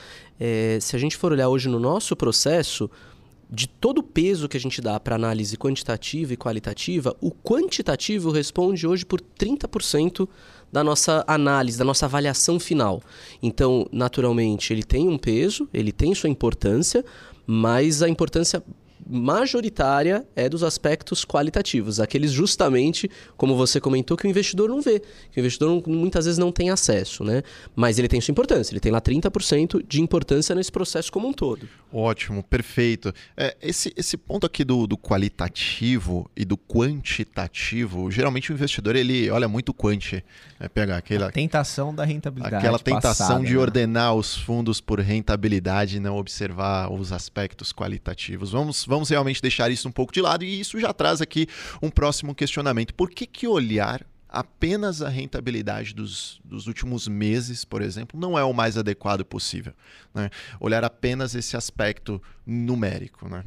é, 0.40 0.78
se 0.80 0.96
a 0.96 0.98
gente 0.98 1.14
for 1.14 1.32
olhar 1.32 1.50
hoje 1.50 1.68
no 1.68 1.78
nosso 1.78 2.16
processo, 2.16 2.90
de 3.50 3.68
todo 3.68 3.98
o 3.98 4.02
peso 4.02 4.48
que 4.48 4.56
a 4.56 4.60
gente 4.60 4.80
dá 4.80 4.98
para 4.98 5.16
análise 5.16 5.54
quantitativa 5.58 6.32
e 6.32 6.36
qualitativa, 6.36 7.14
o 7.20 7.30
quantitativo 7.30 8.30
responde 8.30 8.86
hoje 8.86 9.04
por 9.04 9.20
30% 9.20 10.26
da 10.72 10.82
nossa 10.82 11.22
análise, 11.26 11.76
da 11.76 11.84
nossa 11.84 12.06
avaliação 12.06 12.58
final. 12.58 13.02
Então, 13.42 13.86
naturalmente, 13.92 14.72
ele 14.72 14.82
tem 14.82 15.06
um 15.10 15.18
peso, 15.18 15.68
ele 15.74 15.92
tem 15.92 16.14
sua 16.14 16.30
importância, 16.30 17.04
mas 17.46 18.02
a 18.02 18.08
importância 18.08 18.62
majoritária 19.08 20.26
é 20.34 20.48
dos 20.48 20.62
aspectos 20.62 21.24
qualitativos, 21.24 22.00
aqueles 22.00 22.30
justamente, 22.32 23.10
como 23.36 23.56
você 23.56 23.80
comentou, 23.80 24.16
que 24.16 24.26
o 24.26 24.30
investidor 24.30 24.68
não 24.68 24.80
vê, 24.80 25.00
que 25.30 25.38
o 25.38 25.40
investidor 25.40 25.68
não, 25.68 25.94
muitas 25.94 26.24
vezes 26.24 26.38
não 26.38 26.52
tem 26.52 26.70
acesso, 26.70 27.24
né? 27.24 27.42
Mas 27.74 27.98
ele 27.98 28.08
tem 28.08 28.20
sua 28.20 28.32
importância, 28.32 28.72
ele 28.72 28.80
tem 28.80 28.92
lá 28.92 29.00
30% 29.00 29.84
de 29.86 30.00
importância 30.00 30.54
nesse 30.54 30.72
processo 30.72 31.12
como 31.12 31.28
um 31.28 31.32
todo. 31.32 31.68
Ótimo, 31.92 32.42
perfeito. 32.42 33.12
É, 33.36 33.56
esse, 33.62 33.92
esse 33.96 34.16
ponto 34.16 34.46
aqui 34.46 34.64
do, 34.64 34.86
do 34.86 34.98
qualitativo 34.98 36.30
e 36.36 36.44
do 36.44 36.56
quantitativo, 36.56 38.10
geralmente 38.10 38.50
o 38.50 38.54
investidor 38.54 38.96
ele 38.96 39.30
olha 39.30 39.48
muito 39.48 39.72
quanti, 39.72 40.24
né? 40.58 40.68
pegar 40.68 40.96
aquela 40.96 41.28
a 41.28 41.32
tentação 41.32 41.94
da 41.94 42.04
rentabilidade. 42.04 42.56
Aquela 42.56 42.78
tentação 42.78 43.26
passada, 43.26 43.44
de 43.44 43.54
né? 43.54 43.58
ordenar 43.58 44.14
os 44.14 44.36
fundos 44.36 44.80
por 44.80 45.00
rentabilidade 45.00 45.96
e 45.96 46.00
não 46.00 46.16
observar 46.16 46.92
os 46.92 47.12
aspectos 47.12 47.72
qualitativos. 47.72 48.52
Vamos, 48.52 48.84
vamos 48.86 49.08
realmente 49.08 49.42
deixar 49.42 49.70
isso 49.70 49.88
um 49.88 49.92
pouco 49.92 50.12
de 50.12 50.20
lado 50.20 50.44
e 50.44 50.60
isso 50.60 50.78
já 50.78 50.92
traz 50.92 51.20
aqui 51.20 51.46
um 51.82 51.90
próximo 51.90 52.34
questionamento. 52.34 52.94
Por 52.94 53.10
que, 53.10 53.26
que 53.26 53.46
olhar 53.46 54.06
apenas 54.28 55.02
a 55.02 55.08
rentabilidade 55.08 55.94
dos, 55.94 56.40
dos 56.44 56.66
últimos 56.66 57.08
meses, 57.08 57.64
por 57.64 57.82
exemplo, 57.82 58.18
não 58.18 58.38
é 58.38 58.44
o 58.44 58.52
mais 58.52 58.76
adequado 58.76 59.24
possível? 59.24 59.72
Né? 60.14 60.30
Olhar 60.60 60.84
apenas 60.84 61.34
esse 61.34 61.56
aspecto 61.56 62.20
numérico, 62.46 63.28
né? 63.28 63.44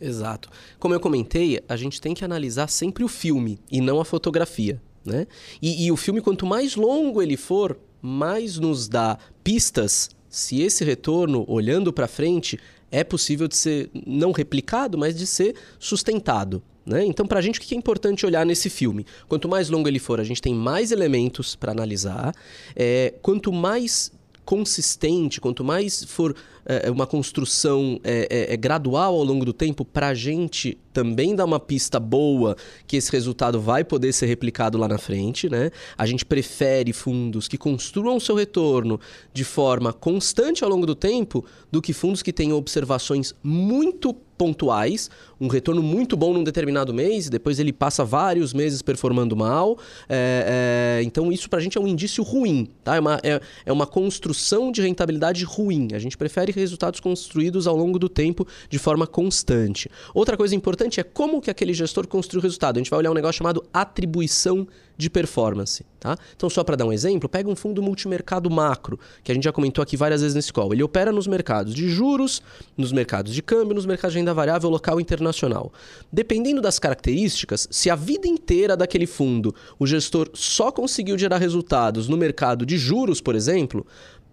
Exato. 0.00 0.50
Como 0.78 0.94
eu 0.94 1.00
comentei, 1.00 1.60
a 1.68 1.76
gente 1.76 2.00
tem 2.00 2.12
que 2.12 2.24
analisar 2.24 2.68
sempre 2.68 3.02
o 3.02 3.08
filme 3.08 3.58
e 3.70 3.80
não 3.80 3.98
a 3.98 4.04
fotografia. 4.04 4.80
Né? 5.04 5.26
E, 5.62 5.86
e 5.86 5.92
o 5.92 5.96
filme, 5.96 6.20
quanto 6.20 6.44
mais 6.44 6.76
longo 6.76 7.22
ele 7.22 7.36
for, 7.36 7.78
mais 8.02 8.58
nos 8.58 8.88
dá 8.88 9.18
pistas 9.42 10.10
se 10.28 10.60
esse 10.60 10.84
retorno, 10.84 11.44
olhando 11.48 11.92
para 11.92 12.06
frente, 12.06 12.58
é 12.90 13.02
possível 13.04 13.48
de 13.48 13.56
ser 13.56 13.90
não 14.06 14.32
replicado, 14.32 14.96
mas 14.96 15.16
de 15.16 15.26
ser 15.26 15.54
sustentado. 15.78 16.62
Né? 16.84 17.04
Então, 17.04 17.26
para 17.26 17.40
a 17.40 17.42
gente, 17.42 17.58
o 17.58 17.62
que 17.62 17.74
é 17.74 17.78
importante 17.78 18.24
olhar 18.24 18.46
nesse 18.46 18.70
filme? 18.70 19.04
Quanto 19.28 19.48
mais 19.48 19.68
longo 19.68 19.88
ele 19.88 19.98
for, 19.98 20.20
a 20.20 20.24
gente 20.24 20.40
tem 20.40 20.54
mais 20.54 20.92
elementos 20.92 21.56
para 21.56 21.72
analisar. 21.72 22.32
É, 22.76 23.12
quanto 23.20 23.52
mais 23.52 24.12
consistente, 24.44 25.40
quanto 25.40 25.64
mais 25.64 26.04
for 26.04 26.34
é, 26.66 26.90
uma 26.90 27.06
construção 27.06 28.00
é, 28.02 28.26
é, 28.30 28.54
é 28.54 28.56
gradual 28.56 29.14
ao 29.14 29.24
longo 29.24 29.44
do 29.44 29.52
tempo, 29.52 29.84
para 29.84 30.08
a 30.08 30.14
gente 30.14 30.76
também 30.92 31.34
dá 31.34 31.44
uma 31.44 31.60
pista 31.60 32.00
boa 32.00 32.56
que 32.86 32.96
esse 32.96 33.12
resultado 33.12 33.60
vai 33.60 33.84
poder 33.84 34.12
ser 34.12 34.26
replicado 34.26 34.78
lá 34.78 34.88
na 34.88 34.98
frente. 34.98 35.48
Né? 35.48 35.70
A 35.96 36.06
gente 36.06 36.24
prefere 36.24 36.92
fundos 36.92 37.46
que 37.46 37.58
construam 37.58 38.18
seu 38.18 38.34
retorno 38.34 38.98
de 39.32 39.44
forma 39.44 39.92
constante 39.92 40.64
ao 40.64 40.70
longo 40.70 40.86
do 40.86 40.94
tempo 40.94 41.44
do 41.70 41.82
que 41.82 41.92
fundos 41.92 42.22
que 42.22 42.32
tenham 42.32 42.56
observações 42.56 43.34
muito 43.42 44.16
pontuais, 44.36 45.10
um 45.40 45.48
retorno 45.48 45.82
muito 45.82 46.16
bom 46.16 46.32
num 46.32 46.44
determinado 46.44 46.92
mês, 46.92 47.28
depois 47.28 47.58
ele 47.58 47.72
passa 47.72 48.04
vários 48.04 48.52
meses 48.52 48.82
performando 48.82 49.34
mal. 49.34 49.78
É, 50.08 50.98
é, 51.00 51.02
então, 51.02 51.32
isso 51.32 51.48
para 51.48 51.58
a 51.58 51.62
gente 51.62 51.76
é 51.76 51.80
um 51.80 51.86
indício 51.86 52.22
ruim. 52.22 52.68
Tá? 52.84 52.96
É, 52.96 53.00
uma, 53.00 53.20
é, 53.22 53.40
é 53.66 53.72
uma 53.72 53.86
construção 53.86 54.70
de 54.70 54.82
rentabilidade 54.82 55.44
ruim. 55.44 55.88
A 55.94 55.98
gente 55.98 56.16
prefere 56.16 56.52
resultados 56.60 57.00
construídos 57.00 57.66
ao 57.66 57.76
longo 57.76 57.98
do 57.98 58.08
tempo 58.08 58.46
de 58.68 58.78
forma 58.78 59.06
constante. 59.06 59.90
Outra 60.14 60.36
coisa 60.36 60.54
importante 60.54 61.00
é 61.00 61.02
como 61.02 61.40
que 61.40 61.50
aquele 61.50 61.74
gestor 61.74 62.06
construiu 62.06 62.40
o 62.40 62.42
resultado. 62.42 62.76
A 62.76 62.80
gente 62.80 62.90
vai 62.90 62.98
olhar 62.98 63.10
um 63.10 63.14
negócio 63.14 63.38
chamado 63.38 63.64
atribuição 63.72 64.66
de 64.96 65.10
performance. 65.10 65.84
Tá? 66.00 66.16
Então, 66.34 66.48
só 66.48 66.62
para 66.64 66.76
dar 66.76 66.86
um 66.86 66.92
exemplo, 66.92 67.28
pega 67.28 67.48
um 67.48 67.56
fundo 67.56 67.82
multimercado 67.82 68.48
macro, 68.50 68.98
que 69.22 69.30
a 69.30 69.34
gente 69.34 69.44
já 69.44 69.52
comentou 69.52 69.82
aqui 69.82 69.96
várias 69.96 70.20
vezes 70.20 70.34
nesse 70.34 70.52
call. 70.52 70.72
Ele 70.72 70.82
opera 70.82 71.12
nos 71.12 71.26
mercados 71.26 71.74
de 71.74 71.88
juros, 71.88 72.42
nos 72.76 72.92
mercados 72.92 73.34
de 73.34 73.42
câmbio, 73.42 73.74
nos 73.74 73.86
mercados 73.86 74.12
de 74.12 74.18
renda 74.18 74.32
variável 74.32 74.70
local 74.70 74.98
e 74.98 75.02
internacional. 75.02 75.72
Dependendo 76.10 76.60
das 76.60 76.78
características, 76.78 77.68
se 77.70 77.90
a 77.90 77.96
vida 77.96 78.26
inteira 78.26 78.76
daquele 78.76 79.06
fundo 79.06 79.54
o 79.78 79.86
gestor 79.86 80.30
só 80.34 80.70
conseguiu 80.70 81.18
gerar 81.18 81.38
resultados 81.38 82.08
no 82.08 82.16
mercado 82.16 82.64
de 82.64 82.78
juros, 82.78 83.20
por 83.20 83.34
exemplo, 83.34 83.86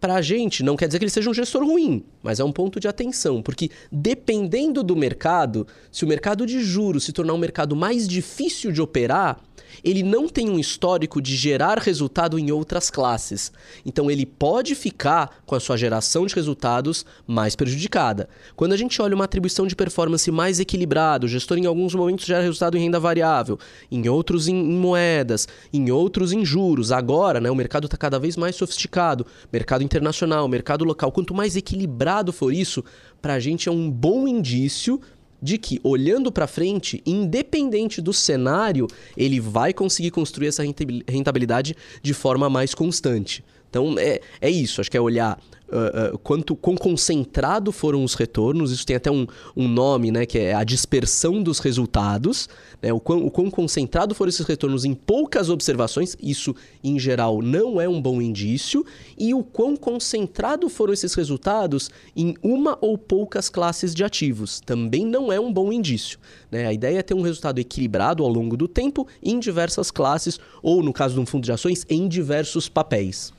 para 0.03 0.15
a 0.15 0.21
gente 0.21 0.63
não 0.63 0.75
quer 0.75 0.87
dizer 0.87 0.99
que 0.99 1.05
ele 1.05 1.09
seja 1.09 1.29
um 1.29 1.33
gestor 1.33 1.63
ruim, 1.63 2.03
mas 2.21 2.37
é 2.37 2.43
um 2.43 2.51
ponto 2.51 2.77
de 2.77 2.89
atenção, 2.89 3.41
porque 3.41 3.71
dependendo 3.89 4.83
do 4.83 4.97
mercado, 4.97 5.65
se 5.89 6.03
o 6.03 6.07
mercado 6.09 6.45
de 6.45 6.61
juros 6.61 7.05
se 7.05 7.13
tornar 7.13 7.33
um 7.33 7.37
mercado 7.37 7.73
mais 7.73 8.05
difícil 8.05 8.73
de 8.73 8.81
operar, 8.81 9.39
ele 9.83 10.03
não 10.03 10.27
tem 10.27 10.49
um 10.49 10.59
histórico 10.59 11.21
de 11.21 11.35
gerar 11.35 11.79
resultado 11.79 12.39
em 12.39 12.51
outras 12.51 12.89
classes. 12.89 13.51
Então 13.85 14.09
ele 14.09 14.25
pode 14.25 14.75
ficar 14.75 15.41
com 15.45 15.55
a 15.55 15.59
sua 15.59 15.77
geração 15.77 16.25
de 16.25 16.35
resultados 16.35 17.05
mais 17.27 17.55
prejudicada. 17.55 18.29
Quando 18.55 18.73
a 18.73 18.77
gente 18.77 19.01
olha 19.01 19.15
uma 19.15 19.25
atribuição 19.25 19.67
de 19.67 19.75
performance 19.75 20.29
mais 20.31 20.59
equilibrada, 20.59 21.25
o 21.25 21.29
gestor 21.29 21.57
em 21.57 21.65
alguns 21.65 21.93
momentos 21.93 22.25
gera 22.25 22.41
resultado 22.41 22.77
em 22.77 22.81
renda 22.81 22.99
variável, 22.99 23.59
em 23.91 24.07
outros 24.07 24.47
em, 24.47 24.55
em 24.55 24.77
moedas, 24.77 25.47
em 25.71 25.91
outros 25.91 26.31
em 26.31 26.45
juros. 26.45 26.91
Agora, 26.91 27.39
né, 27.39 27.51
o 27.51 27.55
mercado 27.55 27.85
está 27.85 27.97
cada 27.97 28.19
vez 28.19 28.37
mais 28.37 28.55
sofisticado, 28.55 29.25
mercado 29.51 29.83
internacional, 29.83 30.47
mercado 30.47 30.85
local. 30.85 31.11
Quanto 31.11 31.33
mais 31.33 31.55
equilibrado 31.55 32.31
for 32.31 32.53
isso, 32.53 32.83
para 33.21 33.35
a 33.35 33.39
gente 33.39 33.69
é 33.69 33.71
um 33.71 33.89
bom 33.89 34.27
indício 34.27 34.99
de 35.43 35.57
que, 35.57 35.77
olhando 35.83 36.31
para 36.31 36.47
frente, 36.47 37.03
independente 37.05 38.01
do 38.01 38.13
cenário, 38.13 38.87
ele 39.17 39.41
vai 39.41 39.73
conseguir 39.73 40.09
construir 40.09 40.47
essa 40.47 40.63
rentabilidade 41.07 41.75
de 42.01 42.13
forma 42.13 42.49
mais 42.49 42.73
constante. 42.73 43.43
Então, 43.69 43.99
é, 43.99 44.21
é 44.39 44.49
isso. 44.49 44.79
Acho 44.79 44.89
que 44.89 44.95
é 44.95 45.01
olhar 45.01 45.37
uh, 45.73 46.15
uh, 46.15 46.17
quanto 46.19 46.55
quão 46.55 46.75
concentrado 46.75 47.71
foram 47.71 48.03
os 48.03 48.13
retornos. 48.13 48.71
Isso 48.71 48.85
tem 48.85 48.95
até 48.95 49.11
um, 49.11 49.25
um 49.55 49.67
nome, 49.67 50.11
né, 50.11 50.25
que 50.25 50.37
é 50.37 50.53
a 50.53 50.63
dispersão 50.63 51.41
dos 51.41 51.59
resultados. 51.59 52.47
Né, 52.81 52.93
o, 52.93 52.99
quão, 52.99 53.25
o 53.25 53.31
quão 53.31 53.49
concentrado 53.49 54.13
foram 54.13 54.29
esses 54.29 54.45
retornos 54.45 54.85
em 54.85 54.93
poucas 54.93 55.49
observações. 55.49 56.15
Isso, 56.21 56.55
em 56.83 56.99
geral, 56.99 57.41
não 57.41 57.81
é 57.81 57.89
um 57.89 58.01
bom 58.01 58.21
indício. 58.21 58.85
E 59.17 59.33
o 59.33 59.43
quão 59.43 59.75
concentrado 59.75 60.69
foram 60.69 60.93
esses 60.93 61.13
resultados 61.13 61.89
em 62.15 62.35
uma 62.43 62.77
ou 62.79 62.97
poucas 62.97 63.49
classes 63.49 63.95
de 63.95 64.03
ativos. 64.03 64.59
Também 64.59 65.05
não 65.05 65.31
é 65.31 65.39
um 65.39 65.51
bom 65.51 65.73
indício. 65.73 66.19
Né? 66.51 66.67
A 66.67 66.73
ideia 66.73 66.99
é 66.99 67.01
ter 67.01 67.13
um 67.13 67.21
resultado 67.21 67.59
equilibrado 67.59 68.23
ao 68.23 68.29
longo 68.29 68.55
do 68.55 68.67
tempo 68.67 69.07
em 69.21 69.39
diversas 69.39 69.89
classes, 69.89 70.39
ou, 70.61 70.83
no 70.83 70.93
caso 70.93 71.15
de 71.15 71.19
um 71.19 71.25
fundo 71.25 71.43
de 71.43 71.51
ações, 71.51 71.85
em 71.89 72.07
diversos 72.07 72.69
papéis. 72.69 73.33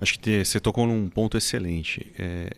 Acho 0.00 0.18
que 0.18 0.44
você 0.44 0.60
tocou 0.60 0.86
num 0.86 1.08
ponto 1.08 1.36
excelente. 1.36 2.12
É, 2.18 2.50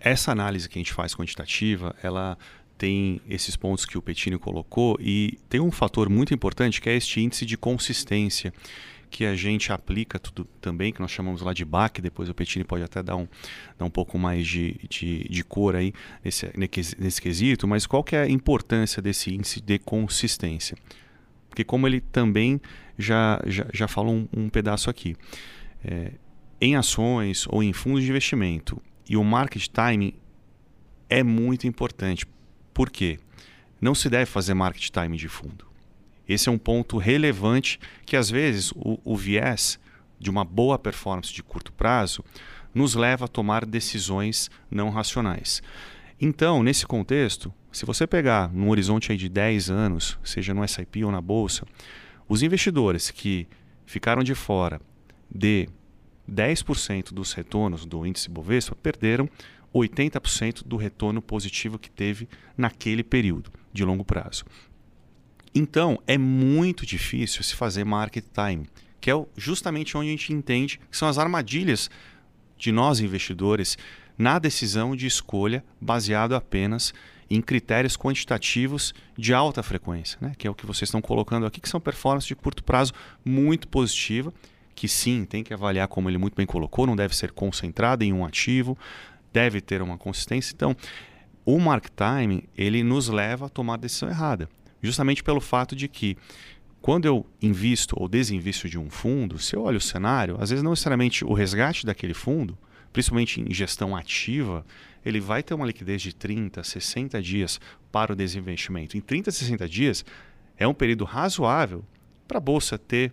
essa 0.00 0.32
análise 0.32 0.68
que 0.68 0.78
a 0.78 0.80
gente 0.80 0.92
faz 0.92 1.14
quantitativa, 1.14 1.94
ela 2.02 2.38
tem 2.76 3.20
esses 3.28 3.56
pontos 3.56 3.84
que 3.84 3.98
o 3.98 4.02
Petini 4.02 4.38
colocou 4.38 4.96
e 5.00 5.38
tem 5.48 5.60
um 5.60 5.70
fator 5.70 6.08
muito 6.08 6.32
importante 6.32 6.80
que 6.80 6.88
é 6.88 6.94
este 6.94 7.20
índice 7.20 7.44
de 7.44 7.56
consistência 7.56 8.52
que 9.10 9.24
a 9.24 9.34
gente 9.34 9.72
aplica 9.72 10.18
tudo 10.18 10.44
também, 10.60 10.92
que 10.92 11.00
nós 11.00 11.10
chamamos 11.10 11.40
lá 11.40 11.52
de 11.52 11.64
BAC, 11.64 12.00
depois 12.00 12.28
o 12.28 12.34
Petini 12.34 12.64
pode 12.64 12.84
até 12.84 13.02
dar 13.02 13.16
um, 13.16 13.26
dar 13.78 13.86
um 13.86 13.90
pouco 13.90 14.18
mais 14.18 14.46
de, 14.46 14.76
de, 14.88 15.26
de 15.28 15.42
cor 15.42 15.74
aí 15.74 15.92
nesse, 16.22 16.52
nesse 16.98 17.20
quesito, 17.20 17.66
mas 17.66 17.86
qual 17.86 18.04
que 18.04 18.14
é 18.14 18.22
a 18.22 18.28
importância 18.28 19.00
desse 19.00 19.34
índice 19.34 19.60
de 19.60 19.78
consistência? 19.78 20.76
Porque 21.48 21.64
como 21.64 21.86
ele 21.86 22.00
também 22.00 22.60
já, 22.98 23.42
já, 23.46 23.66
já 23.72 23.88
falou 23.88 24.14
um, 24.14 24.28
um 24.36 24.48
pedaço 24.50 24.90
aqui, 24.90 25.16
é, 25.82 26.12
em 26.60 26.76
ações 26.76 27.46
ou 27.48 27.62
em 27.62 27.72
fundos 27.72 28.02
de 28.02 28.10
investimento 28.10 28.80
e 29.08 29.16
o 29.16 29.24
market 29.24 29.66
timing 29.68 30.14
é 31.08 31.22
muito 31.22 31.66
importante. 31.66 32.26
Por 32.74 32.90
quê? 32.90 33.18
Não 33.80 33.94
se 33.94 34.10
deve 34.10 34.26
fazer 34.26 34.54
market 34.54 34.90
timing 34.90 35.16
de 35.16 35.28
fundo. 35.28 35.66
Esse 36.28 36.48
é 36.48 36.52
um 36.52 36.58
ponto 36.58 36.98
relevante 36.98 37.80
que 38.04 38.16
às 38.16 38.28
vezes 38.28 38.72
o, 38.72 38.98
o 39.04 39.16
viés 39.16 39.78
de 40.18 40.28
uma 40.28 40.44
boa 40.44 40.78
performance 40.78 41.32
de 41.32 41.42
curto 41.42 41.72
prazo 41.72 42.22
nos 42.74 42.94
leva 42.94 43.24
a 43.24 43.28
tomar 43.28 43.64
decisões 43.64 44.50
não 44.70 44.90
racionais. 44.90 45.62
Então, 46.20 46.62
nesse 46.62 46.86
contexto, 46.86 47.52
se 47.72 47.86
você 47.86 48.06
pegar 48.06 48.52
num 48.52 48.68
horizonte 48.68 49.16
de 49.16 49.28
10 49.28 49.70
anos, 49.70 50.18
seja 50.22 50.52
no 50.52 50.64
S&P 50.64 51.04
ou 51.04 51.12
na 51.12 51.20
bolsa, 51.20 51.64
os 52.28 52.42
investidores 52.42 53.10
que 53.10 53.46
ficaram 53.86 54.22
de 54.22 54.34
fora 54.34 54.80
de 55.30 55.68
10% 56.30 57.12
dos 57.12 57.32
retornos 57.32 57.84
do 57.84 58.04
índice 58.06 58.30
Bovespa 58.30 58.76
perderam 58.76 59.28
80% 59.74 60.62
do 60.64 60.76
retorno 60.76 61.20
positivo 61.22 61.78
que 61.78 61.90
teve 61.90 62.28
naquele 62.56 63.02
período 63.02 63.50
de 63.72 63.84
longo 63.84 64.04
prazo. 64.04 64.44
Então, 65.54 65.98
é 66.06 66.18
muito 66.18 66.84
difícil 66.84 67.42
se 67.42 67.54
fazer 67.54 67.84
market 67.84 68.24
time, 68.32 68.66
que 69.00 69.10
é 69.10 69.26
justamente 69.36 69.96
onde 69.96 70.08
a 70.08 70.10
gente 70.10 70.32
entende 70.32 70.80
que 70.90 70.96
são 70.96 71.08
as 71.08 71.18
armadilhas 71.18 71.90
de 72.56 72.72
nós 72.72 73.00
investidores 73.00 73.78
na 74.16 74.38
decisão 74.38 74.96
de 74.96 75.06
escolha 75.06 75.64
baseado 75.80 76.34
apenas 76.34 76.92
em 77.30 77.40
critérios 77.40 77.96
quantitativos 77.96 78.94
de 79.16 79.34
alta 79.34 79.62
frequência, 79.62 80.18
né? 80.20 80.32
que 80.36 80.46
é 80.46 80.50
o 80.50 80.54
que 80.54 80.66
vocês 80.66 80.88
estão 80.88 81.00
colocando 81.00 81.46
aqui, 81.46 81.60
que 81.60 81.68
são 81.68 81.80
performances 81.80 82.26
de 82.26 82.34
curto 82.34 82.64
prazo 82.64 82.92
muito 83.24 83.68
positiva 83.68 84.32
que 84.78 84.86
sim, 84.86 85.24
tem 85.24 85.42
que 85.42 85.52
avaliar 85.52 85.88
como 85.88 86.08
ele 86.08 86.18
muito 86.18 86.36
bem 86.36 86.46
colocou, 86.46 86.86
não 86.86 86.94
deve 86.94 87.16
ser 87.16 87.32
concentrado 87.32 88.04
em 88.04 88.12
um 88.12 88.24
ativo, 88.24 88.78
deve 89.32 89.60
ter 89.60 89.82
uma 89.82 89.98
consistência. 89.98 90.52
Então, 90.54 90.76
o 91.44 91.58
mark 91.58 91.86
time, 91.96 92.48
ele 92.56 92.84
nos 92.84 93.08
leva 93.08 93.46
a 93.46 93.48
tomar 93.48 93.74
a 93.74 93.78
decisão 93.78 94.08
errada, 94.08 94.48
justamente 94.80 95.24
pelo 95.24 95.40
fato 95.40 95.74
de 95.74 95.88
que 95.88 96.16
quando 96.80 97.06
eu 97.06 97.26
invisto 97.42 97.96
ou 97.98 98.08
desinvisto 98.08 98.68
de 98.68 98.78
um 98.78 98.88
fundo, 98.88 99.36
se 99.40 99.56
eu 99.56 99.62
olho 99.62 99.78
o 99.78 99.80
cenário, 99.80 100.36
às 100.40 100.50
vezes 100.50 100.62
não 100.62 100.70
necessariamente 100.70 101.24
o 101.24 101.32
resgate 101.32 101.84
daquele 101.84 102.14
fundo, 102.14 102.56
principalmente 102.92 103.40
em 103.40 103.52
gestão 103.52 103.96
ativa, 103.96 104.64
ele 105.04 105.18
vai 105.18 105.42
ter 105.42 105.54
uma 105.54 105.66
liquidez 105.66 106.00
de 106.02 106.14
30, 106.14 106.62
60 106.62 107.20
dias 107.20 107.60
para 107.90 108.12
o 108.12 108.16
desinvestimento. 108.16 108.96
Em 108.96 109.00
30, 109.00 109.32
60 109.32 109.68
dias 109.68 110.04
é 110.56 110.68
um 110.68 110.74
período 110.74 111.04
razoável 111.04 111.84
para 112.28 112.38
a 112.38 112.40
bolsa 112.40 112.78
ter 112.78 113.12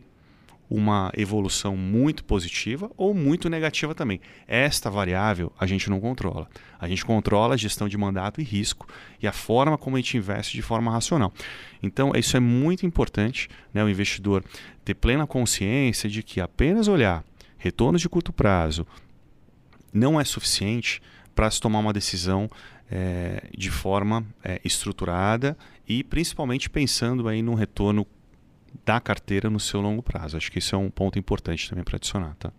uma 0.70 1.11
evolução 1.16 1.78
muito 1.78 2.24
positiva 2.24 2.89
ou 2.97 3.13
muito 3.13 3.49
negativa 3.49 3.93
também. 3.93 4.20
Esta 4.47 4.89
variável 4.89 5.51
a 5.59 5.66
gente 5.66 5.89
não 5.89 5.99
controla. 5.99 6.49
A 6.80 6.88
gente 6.88 7.05
controla 7.05 7.53
a 7.53 7.57
gestão 7.57 7.88
de 7.88 7.97
mandato 7.97 8.41
e 8.41 8.43
risco 8.43 8.88
e 9.22 9.28
a 9.28 9.32
forma 9.32 9.78
como 9.78 9.95
a 9.95 9.99
gente 9.99 10.18
investe 10.18 10.55
de 10.55 10.61
forma 10.61 10.91
racional. 10.91 11.32
Então, 11.82 12.11
isso 12.16 12.36
é 12.36 12.39
muito 12.39 12.86
importante, 12.86 13.47
né, 13.74 13.84
o 13.84 13.89
investidor 13.89 14.43
ter 14.84 14.95
plena 14.95 15.28
consciência 15.28 16.09
de 16.09 16.24
que 16.24 16.41
apenas 16.41 16.88
olhar 16.88 17.24
retornos 17.57 18.01
de 18.01 18.09
curto 18.09 18.34
prazo 18.34 18.86
não 19.93 20.20
é 20.20 20.24
suficiente 20.24 21.01
para 21.34 21.49
se 21.49 21.59
tomar 21.59 21.80
uma 21.80 21.93
decisão 21.93 22.49
é, 22.89 23.43
de 23.55 23.70
forma 23.70 24.26
é, 24.43 24.59
estruturada 24.63 25.57
e 25.88 26.03
principalmente 26.03 26.70
pensando 26.70 27.28
aí 27.28 27.41
num 27.41 27.53
retorno 27.53 28.05
da 28.84 28.99
carteira 28.99 29.49
no 29.49 29.59
seu 29.59 29.80
longo 29.80 30.01
prazo. 30.01 30.38
Acho 30.38 30.51
que 30.51 30.59
isso 30.59 30.76
é 30.76 30.78
um 30.78 30.89
ponto 30.89 31.19
importante 31.19 31.69
também 31.69 31.84
para 31.84 31.97
adicionar, 31.97 32.36
tá? 32.39 32.51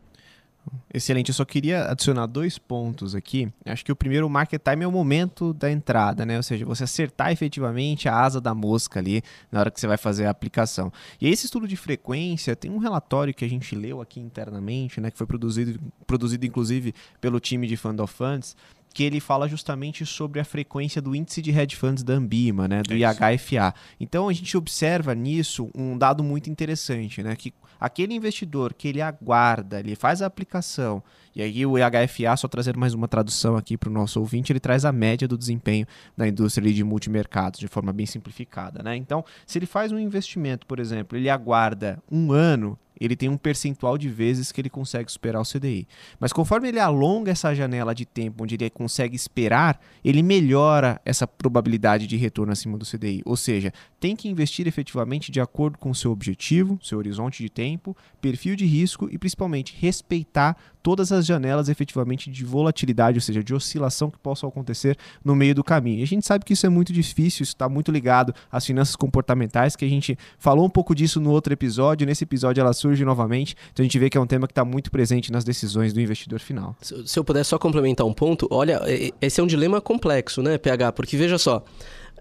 Excelente, 0.92 1.28
eu 1.28 1.34
só 1.34 1.44
queria 1.44 1.90
adicionar 1.90 2.26
dois 2.26 2.58
pontos 2.58 3.14
aqui. 3.14 3.48
Acho 3.64 3.84
que 3.84 3.92
o 3.92 3.96
primeiro, 3.96 4.26
o 4.26 4.30
market 4.30 4.60
time 4.62 4.84
é 4.84 4.88
o 4.88 4.92
momento 4.92 5.52
da 5.52 5.70
entrada, 5.70 6.26
né? 6.26 6.36
Ou 6.36 6.42
seja, 6.42 6.64
você 6.64 6.84
acertar 6.84 7.30
efetivamente 7.30 8.08
a 8.08 8.16
asa 8.16 8.40
da 8.40 8.54
mosca 8.54 8.98
ali 8.98 9.22
na 9.50 9.60
hora 9.60 9.70
que 9.70 9.80
você 9.80 9.86
vai 9.86 9.96
fazer 9.96 10.26
a 10.26 10.30
aplicação. 10.30 10.92
E 11.20 11.28
esse 11.28 11.46
estudo 11.46 11.68
de 11.68 11.76
frequência 11.76 12.56
tem 12.56 12.70
um 12.70 12.78
relatório 12.78 13.34
que 13.34 13.44
a 13.44 13.48
gente 13.48 13.74
leu 13.74 14.00
aqui 14.00 14.20
internamente, 14.20 15.00
né? 15.00 15.10
Que 15.10 15.18
foi 15.18 15.26
produzido, 15.26 15.78
produzido 16.06 16.44
inclusive 16.46 16.94
pelo 17.20 17.38
time 17.38 17.66
de 17.66 17.76
Fund 17.76 18.00
of 18.00 18.12
Funds, 18.12 18.56
que 18.97 19.05
ele 19.05 19.20
fala 19.20 19.47
justamente 19.47 20.07
sobre 20.07 20.40
a 20.40 20.44
frequência 20.44 21.03
do 21.03 21.14
índice 21.14 21.42
de 21.42 21.51
hedge 21.51 21.76
funds 21.76 22.03
da 22.03 22.14
Ambima, 22.14 22.66
né, 22.66 22.82
do 22.82 22.94
é 22.94 23.01
IHFA. 23.01 23.74
Então 24.01 24.26
a 24.26 24.32
gente 24.32 24.57
observa 24.57 25.14
nisso 25.14 25.70
um 25.74 25.99
dado 25.99 26.24
muito 26.24 26.49
interessante, 26.49 27.22
né, 27.22 27.36
que 27.36 27.53
aquele 27.78 28.14
investidor 28.14 28.72
que 28.72 28.88
ele 28.88 29.03
aguarda, 29.03 29.80
ele 29.80 29.94
faz 29.94 30.22
a 30.22 30.26
aplicação, 30.26 31.03
e 31.34 31.42
aí 31.42 31.66
o 31.66 31.76
IHFA, 31.76 32.34
só 32.38 32.49
trazer 32.49 32.74
mais 32.74 32.94
uma 32.94 33.07
tradução 33.07 33.55
aqui 33.55 33.76
para 33.76 33.90
o 33.90 33.92
nosso 33.92 34.18
ouvinte, 34.18 34.51
ele 34.51 34.61
traz 34.61 34.86
a 34.86 34.92
média 34.92 35.28
do 35.28 35.36
desempenho 35.36 35.86
da 36.16 36.26
indústria 36.26 36.72
de 36.72 36.82
multimercados, 36.82 37.61
de 37.61 37.68
forma 37.68 37.92
bem 37.92 38.07
simplificada. 38.07 38.82
Né? 38.82 38.97
Então, 38.97 39.22
se 39.47 39.59
ele 39.59 39.66
faz 39.66 39.92
um 39.92 39.99
investimento, 39.99 40.66
por 40.66 40.80
exemplo, 40.80 41.18
ele 41.18 41.28
aguarda 41.28 42.03
um 42.11 42.32
ano, 42.32 42.78
ele 43.01 43.16
tem 43.16 43.28
um 43.28 43.36
percentual 43.36 43.99
de 43.99 44.09
vezes 44.09 44.53
que 44.53 44.61
ele 44.61 44.70
consegue 44.70 45.11
superar 45.11 45.42
o 45.42 45.44
CDI. 45.44 45.86
Mas 46.18 46.32
conforme 46.32 46.68
ele 46.68 46.80
alonga 46.80 47.30
essa 47.30 47.55
janela 47.55 47.94
de 47.94 48.05
tempo 48.05 48.44
onde 48.44 48.55
ele 48.55 48.70
consegue 48.70 49.16
esperar, 49.16 49.80
ele 50.05 50.22
melhora 50.22 51.01
essa 51.05 51.26
probabilidade 51.26 52.07
de 52.07 52.16
retorno 52.16 52.53
acima 52.53 52.78
do 52.78 52.84
CDI. 52.84 53.22
Ou 53.24 53.36
seja, 53.36 53.72
tem 54.01 54.16
que 54.16 54.28
investir 54.28 54.66
efetivamente 54.66 55.30
de 55.30 55.40
acordo 55.40 55.78
com 55.78 55.90
o 55.90 55.94
seu 55.94 56.11
objetivo, 56.11 56.78
seu 56.82 56.99
horizonte 56.99 57.42
de 57.42 57.51
tempo, 57.51 57.97
perfil 58.20 58.57
de 58.57 58.66
risco 58.66 59.09
e 59.11 59.18
principalmente 59.18 59.76
respeitar 59.78 60.57
todas 60.86 61.11
as 61.11 61.26
janelas 61.26 61.68
efetivamente 61.68 62.30
de 62.30 62.44
volatilidade, 62.44 63.16
ou 63.16 63.20
seja, 63.20 63.42
de 63.42 63.53
oscilação 63.53 64.09
que 64.09 64.20
possam 64.20 64.49
acontecer 64.49 64.97
no 65.24 65.34
meio 65.34 65.53
do 65.53 65.64
caminho. 65.64 65.99
E 65.99 66.03
a 66.05 66.07
gente 66.07 66.24
sabe 66.24 66.44
que 66.44 66.53
isso 66.53 66.64
é 66.64 66.68
muito 66.68 66.92
difícil, 66.92 67.42
isso 67.42 67.55
está 67.55 67.68
muito 67.68 67.90
ligado 67.90 68.32
às 68.53 68.64
finanças 68.64 68.94
comportamentais, 68.94 69.74
que 69.74 69.84
a 69.84 69.88
gente 69.88 70.16
falou 70.38 70.64
um 70.64 70.70
pouco 70.70 70.94
disso 70.94 71.20
no 71.20 71.30
outro 71.32 71.53
episódio, 71.53 72.07
nesse 72.07 72.22
episódio 72.22 72.61
ela 72.61 72.72
surge 72.87 73.05
novamente, 73.05 73.57
então 73.72 73.82
a 73.82 73.84
gente 73.84 73.99
vê 73.99 74.09
que 74.09 74.16
é 74.16 74.20
um 74.20 74.26
tema 74.26 74.47
que 74.47 74.53
está 74.53 74.64
muito 74.64 74.91
presente 74.91 75.32
nas 75.32 75.45
decisões 75.45 75.93
do 75.93 76.01
investidor 76.01 76.39
final. 76.39 76.76
Se 76.80 77.18
eu 77.18 77.24
puder 77.24 77.45
só 77.45 77.59
complementar 77.59 78.07
um 78.07 78.12
ponto, 78.12 78.47
olha, 78.51 78.80
esse 79.20 79.41
é 79.41 79.43
um 79.43 79.47
dilema 79.47 79.80
complexo, 79.80 80.43
né, 80.43 80.57
PH? 80.57 80.93
Porque 80.93 81.16
veja 81.16 81.37
só, 81.37 81.64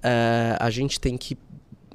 é, 0.01 0.57
a 0.59 0.69
gente 0.69 0.99
tem 0.99 1.17
que 1.17 1.37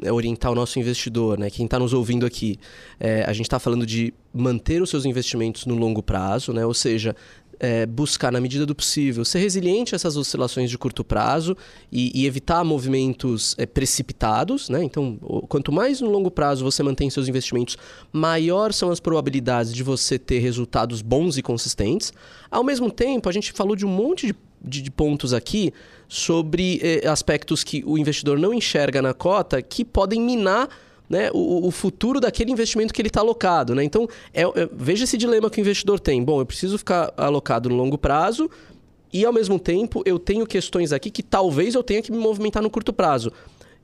é, 0.02 0.12
orientar 0.12 0.52
o 0.52 0.54
nosso 0.54 0.78
investidor, 0.78 1.38
né? 1.38 1.50
Quem 1.50 1.64
está 1.64 1.78
nos 1.78 1.92
ouvindo 1.92 2.24
aqui, 2.24 2.58
é, 2.98 3.24
a 3.24 3.32
gente 3.32 3.46
está 3.46 3.58
falando 3.58 3.84
de 3.84 4.14
manter 4.32 4.80
os 4.80 4.88
seus 4.88 5.04
investimentos 5.04 5.66
no 5.66 5.74
longo 5.74 6.02
prazo, 6.02 6.52
né? 6.52 6.64
Ou 6.64 6.72
seja, 6.72 7.14
é, 7.60 7.84
buscar, 7.84 8.32
na 8.32 8.40
medida 8.40 8.64
do 8.64 8.74
possível, 8.74 9.22
ser 9.24 9.38
resiliente 9.38 9.94
a 9.94 9.96
essas 9.96 10.16
oscilações 10.16 10.70
de 10.70 10.78
curto 10.78 11.04
prazo 11.04 11.54
e, 11.92 12.10
e 12.18 12.26
evitar 12.26 12.64
movimentos 12.64 13.54
é, 13.58 13.66
precipitados. 13.66 14.70
Né? 14.70 14.82
Então, 14.82 15.16
quanto 15.46 15.70
mais 15.70 16.00
no 16.00 16.10
longo 16.10 16.30
prazo 16.30 16.64
você 16.64 16.82
mantém 16.82 17.10
seus 17.10 17.28
investimentos, 17.28 17.76
maior 18.10 18.72
são 18.72 18.90
as 18.90 18.98
probabilidades 18.98 19.74
de 19.74 19.82
você 19.82 20.18
ter 20.18 20.38
resultados 20.38 21.02
bons 21.02 21.36
e 21.36 21.42
consistentes. 21.42 22.12
Ao 22.50 22.64
mesmo 22.64 22.90
tempo, 22.90 23.28
a 23.28 23.32
gente 23.32 23.52
falou 23.52 23.76
de 23.76 23.84
um 23.84 23.90
monte 23.90 24.26
de 24.26 24.34
de, 24.62 24.82
de, 24.82 24.90
pontos 24.90 25.32
aqui 25.32 25.72
sobre 26.06 26.80
eh, 26.82 27.08
aspectos 27.08 27.64
que 27.64 27.82
o 27.86 27.96
investidor 27.96 28.38
não 28.38 28.52
enxerga 28.52 29.00
na 29.00 29.14
cota 29.14 29.62
que 29.62 29.86
podem 29.86 30.20
minar 30.20 30.68
né, 31.10 31.28
o, 31.34 31.66
o, 31.66 31.70
futuro 31.72 32.20
daquele 32.20 32.52
investimento 32.52 32.94
que 32.94 33.02
ele 33.02 33.08
está 33.08 33.20
alocado. 33.20 33.74
Né? 33.74 33.82
Então, 33.82 34.08
é, 34.32 34.42
é, 34.42 34.68
veja 34.72 35.02
esse 35.02 35.18
dilema 35.18 35.50
que 35.50 35.58
o 35.58 35.62
investidor 35.62 35.98
tem. 35.98 36.22
Bom, 36.22 36.40
eu 36.40 36.46
preciso 36.46 36.78
ficar 36.78 37.12
alocado 37.16 37.68
no 37.68 37.74
longo 37.74 37.98
prazo 37.98 38.48
e, 39.12 39.24
ao 39.24 39.32
mesmo 39.32 39.58
tempo, 39.58 40.04
eu 40.06 40.20
tenho 40.20 40.46
questões 40.46 40.92
aqui 40.92 41.10
que 41.10 41.22
talvez 41.22 41.74
eu 41.74 41.82
tenha 41.82 42.00
que 42.00 42.12
me 42.12 42.18
movimentar 42.18 42.62
no 42.62 42.70
curto 42.70 42.92
prazo. 42.92 43.32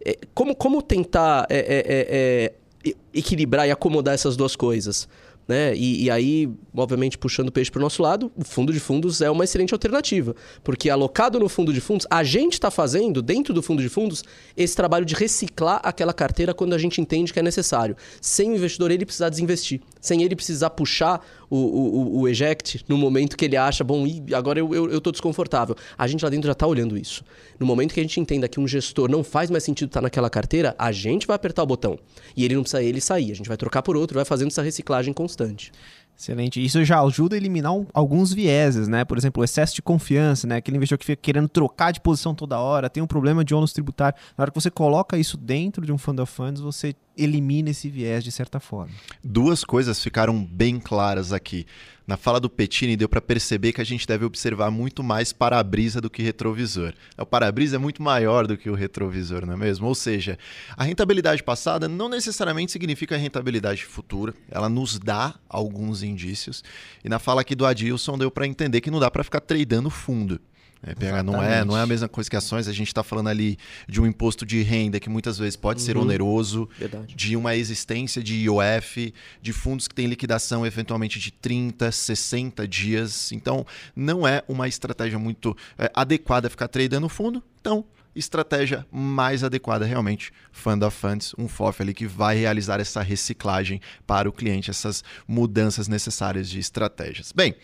É, 0.05 0.17
como, 0.33 0.55
como 0.55 0.81
tentar 0.81 1.47
é, 1.51 1.59
é, 1.59 2.55
é, 2.85 2.95
equilibrar 3.13 3.67
e 3.67 3.73
acomodar 3.73 4.15
essas 4.15 4.37
duas 4.37 4.55
coisas? 4.55 5.09
Né? 5.49 5.77
E, 5.77 6.05
e, 6.05 6.11
aí, 6.11 6.49
obviamente, 6.75 7.17
puxando 7.17 7.49
o 7.49 7.53
peixe 7.53 7.71
para 7.71 7.79
o 7.79 7.83
nosso 7.83 8.03
lado, 8.03 8.33
o 8.37 8.45
fundo 8.45 8.73
de 8.73 8.81
fundos 8.81 9.21
é 9.21 9.31
uma 9.31 9.45
excelente 9.45 9.73
alternativa. 9.73 10.35
Porque 10.65 10.91
alocado 10.91 11.39
no 11.39 11.49
fundo 11.49 11.73
de 11.73 11.81
fundos, 11.81 12.07
a 12.11 12.25
gente 12.25 12.55
está 12.55 12.71
fazendo, 12.71 13.23
dentro 13.23 13.55
do 13.55 13.63
fundo 13.63 13.81
de 13.81 13.89
fundos, 13.89 14.25
esse 14.57 14.75
trabalho 14.75 15.05
de 15.05 15.15
reciclar 15.15 15.81
aquela 15.85 16.13
carteira 16.13 16.53
quando 16.53 16.75
a 16.75 16.79
gente 16.79 17.01
entende 17.01 17.33
que 17.33 17.39
é 17.39 17.43
necessário. 17.43 17.97
Sem 18.21 18.51
o 18.51 18.57
investidor 18.57 18.91
ele 18.91 19.07
precisar 19.07 19.29
desinvestir. 19.29 19.81
Sem 20.01 20.23
ele 20.23 20.35
precisar 20.35 20.71
puxar 20.71 21.25
o, 21.49 21.57
o, 21.57 22.21
o 22.21 22.29
eject 22.29 22.85
no 22.89 22.97
momento 22.97 23.37
que 23.37 23.45
ele 23.45 23.57
acha, 23.57 23.85
bom, 23.85 24.05
agora 24.35 24.59
eu 24.59 24.99
estou 24.99 25.13
desconfortável. 25.13 25.77
A 25.97 26.07
gente 26.07 26.25
lá 26.25 26.31
dentro 26.31 26.47
já 26.47 26.53
está 26.53 26.67
olhando 26.67 26.97
isso. 26.97 27.25
No 27.59 27.67
momento 27.67 27.95
que 27.95 28.01
a 28.01 28.03
gente 28.03 28.21
entenda 28.21 28.49
que 28.49 28.61
um 28.61 28.67
gestor 28.67 29.11
não 29.11 29.25
faz 29.25 29.51
mais 29.51 29.65
sentido 29.65 29.89
estar 29.89 30.01
tá 30.01 30.05
naquela 30.05 30.29
carteira, 30.29 30.75
a 30.79 30.93
gente 30.93 31.27
vai 31.27 31.37
apertar 31.37 31.63
o 31.63 31.67
botão. 31.67 31.99
E 32.37 32.45
ele 32.45 32.55
não 32.55 32.63
precisa 32.63 32.83
ele 32.83 33.01
sair. 33.01 33.33
A 33.33 33.35
gente 33.35 33.49
vai 33.49 33.57
trocar 33.57 33.83
por 33.83 33.97
outro, 33.97 34.15
vai 34.15 34.25
fazendo 34.25 34.49
essa 34.49 34.63
reciclagem 34.63 35.13
constante. 35.13 35.73
Excelente. 36.19 36.65
Isso 36.65 36.83
já 36.83 37.03
ajuda 37.03 37.37
a 37.37 37.39
eliminar 37.39 37.73
alguns 37.93 38.33
vieses, 38.33 38.89
né? 38.89 39.05
Por 39.05 39.19
exemplo, 39.19 39.43
o 39.43 39.45
excesso 39.45 39.75
de 39.75 39.83
confiança, 39.83 40.47
né? 40.47 40.57
Aquele 40.57 40.79
investidor 40.79 40.99
que 40.99 41.05
fica 41.05 41.21
querendo 41.21 41.47
trocar 41.47 41.93
de 41.93 42.01
posição 42.01 42.35
toda 42.35 42.59
hora, 42.59 42.89
tem 42.89 43.03
um 43.03 43.07
problema 43.07 43.45
de 43.45 43.55
ônus 43.55 43.75
tributário. 43.75 44.19
Na 44.37 44.43
hora 44.43 44.51
que 44.51 44.59
você 44.59 44.71
coloca 44.71 45.19
isso 45.19 45.37
dentro 45.37 45.85
de 45.85 45.93
um 45.93 45.99
fund 45.99 46.19
of 46.19 46.33
funds, 46.33 46.63
você 46.63 46.95
elimina 47.17 47.71
esse 47.71 47.89
viés 47.89 48.23
de 48.23 48.31
certa 48.31 48.61
forma. 48.61 48.93
Duas 49.25 49.65
coisas 49.65 50.03
ficaram 50.03 50.45
bem 50.45 50.79
claras 50.79 51.33
aqui. 51.33 51.67
Na 52.07 52.17
fala 52.17 52.39
do 52.39 52.49
Pettini 52.49 52.97
deu 52.97 53.09
para 53.09 53.21
perceber 53.21 53.73
que 53.73 53.81
a 53.81 53.85
gente 53.85 54.07
deve 54.07 54.25
observar 54.25 54.71
muito 54.71 55.03
mais 55.03 55.33
para-brisa 55.33 56.01
do 56.01 56.09
que 56.09 56.23
retrovisor. 56.23 56.93
O 57.19 57.27
para-brisa 57.27 57.77
é 57.77 57.79
muito 57.81 58.01
maior 58.01 58.47
do 58.47 58.57
que 58.57 58.71
o 58.71 58.75
retrovisor, 58.75 59.45
não 59.45 59.55
é 59.55 59.57
mesmo? 59.57 59.89
Ou 59.89 59.95
seja, 59.95 60.39
a 60.77 60.85
rentabilidade 60.85 61.43
passada 61.43 61.89
não 61.89 62.09
necessariamente 62.09 62.71
significa 62.71 63.17
rentabilidade 63.17 63.85
futura, 63.85 64.33
ela 64.49 64.69
nos 64.69 65.01
dá 65.01 65.35
alguns 65.49 66.05
indícios. 66.05 66.63
E 67.05 67.09
na 67.09 67.19
fala 67.19 67.41
aqui 67.41 67.57
do 67.57 67.67
Adilson 67.67 68.17
deu 68.17 68.31
para 68.31 68.47
entender 68.47 68.81
que 68.81 68.91
não 68.91 69.01
dá 69.01 69.11
para 69.11 69.25
ficar 69.25 69.41
tradando 69.41 69.91
fundo. 69.91 70.41
É, 70.83 70.95
PH, 70.95 71.23
não, 71.23 71.43
é, 71.43 71.65
não 71.65 71.77
é 71.77 71.83
a 71.83 71.87
mesma 71.87 72.09
coisa 72.09 72.29
que 72.29 72.37
ações, 72.37 72.69
a 72.69 72.73
gente 72.73 72.89
está 72.89 73.03
falando 73.03 73.29
ali 73.29 73.59
de 73.89 74.01
um 74.01 74.07
imposto 74.07 74.45
de 74.45 74.63
renda 74.63 75.01
que 75.01 75.09
muitas 75.09 75.39
vezes 75.39 75.57
pode 75.57 75.81
uhum. 75.81 75.87
ser 75.87 75.97
oneroso, 75.97 76.69
Verdade. 76.79 77.15
de 77.15 77.37
uma 77.37 77.57
existência 77.57 78.23
de 78.23 78.35
IOF, 78.45 79.13
de 79.41 79.53
fundos 79.53 79.89
que 79.89 79.95
têm 79.95 80.07
liquidação 80.07 80.67
eventualmente 80.67 81.19
de 81.19 81.31
30, 81.31 81.91
60 81.91 82.69
dias. 82.69 83.33
Então, 83.33 83.67
não 83.95 84.27
é 84.27 84.43
uma 84.47 84.69
estratégia 84.69 85.19
muito 85.19 85.57
é, 85.79 85.91
adequada 85.95 86.51
ficar 86.51 86.69
tradando 86.69 87.09
fundo. 87.09 87.43
Então, 87.61 87.85
estratégia 88.17 88.87
mais 88.91 89.45
adequada 89.45 89.85
realmente, 89.85 90.33
Fund 90.51 90.83
of 90.83 90.97
Funds, 90.97 91.35
um 91.39 91.47
FOF 91.47 91.83
ali 91.83 91.93
que 91.93 92.07
vai 92.07 92.37
realizar 92.37 92.81
essa 92.81 93.03
reciclagem 93.03 93.81
para 94.07 94.29
o 94.29 94.33
cliente, 94.33 94.71
essas 94.71 95.05
mudanças 95.29 95.87
necessárias 95.87 96.49
de 96.49 96.59
estratégias. 96.59 97.33
Bem, 97.33 97.55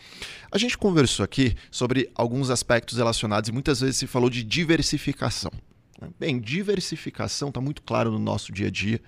a 0.50 0.58
gente 0.58 0.76
conversou 0.76 1.24
aqui 1.24 1.56
sobre 1.70 2.10
alguns 2.14 2.50
aspectos 2.50 2.98
relacionados 2.98 3.48
e 3.48 3.52
muitas 3.52 3.80
vezes 3.80 3.96
se 3.96 4.06
falou 4.06 4.28
de 4.28 4.42
diversificação. 4.42 5.50
Bem, 6.18 6.40
diversificação 6.40 7.48
está 7.48 7.60
muito 7.60 7.82
claro 7.82 8.10
no 8.10 8.18
nosso 8.18 8.52
dia 8.52 8.66
a 8.66 8.70
dia. 8.70 9.00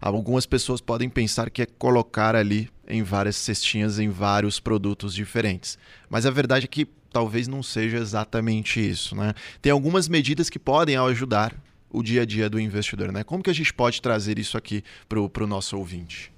Algumas 0.00 0.46
pessoas 0.46 0.80
podem 0.80 1.08
pensar 1.08 1.48
que 1.48 1.62
é 1.62 1.66
colocar 1.66 2.34
ali 2.34 2.68
em 2.88 3.02
várias 3.02 3.36
cestinhas, 3.36 3.98
em 3.98 4.08
vários 4.08 4.58
produtos 4.58 5.14
diferentes. 5.14 5.78
Mas 6.08 6.26
a 6.26 6.30
verdade 6.30 6.64
é 6.64 6.68
que 6.68 6.88
talvez 7.12 7.48
não 7.48 7.62
seja 7.62 7.98
exatamente 7.98 8.80
isso. 8.80 9.14
Né? 9.14 9.34
Tem 9.60 9.72
algumas 9.72 10.08
medidas 10.08 10.48
que 10.48 10.58
podem 10.58 10.96
ajudar 10.96 11.54
o 11.90 12.02
dia 12.02 12.22
a 12.22 12.24
dia 12.24 12.48
do 12.48 12.60
investidor. 12.60 13.12
Né? 13.12 13.24
Como 13.24 13.42
que 13.42 13.50
a 13.50 13.54
gente 13.54 13.74
pode 13.74 14.00
trazer 14.00 14.38
isso 14.38 14.56
aqui 14.56 14.82
para 15.08 15.44
o 15.44 15.46
nosso 15.46 15.76
ouvinte? 15.76 16.32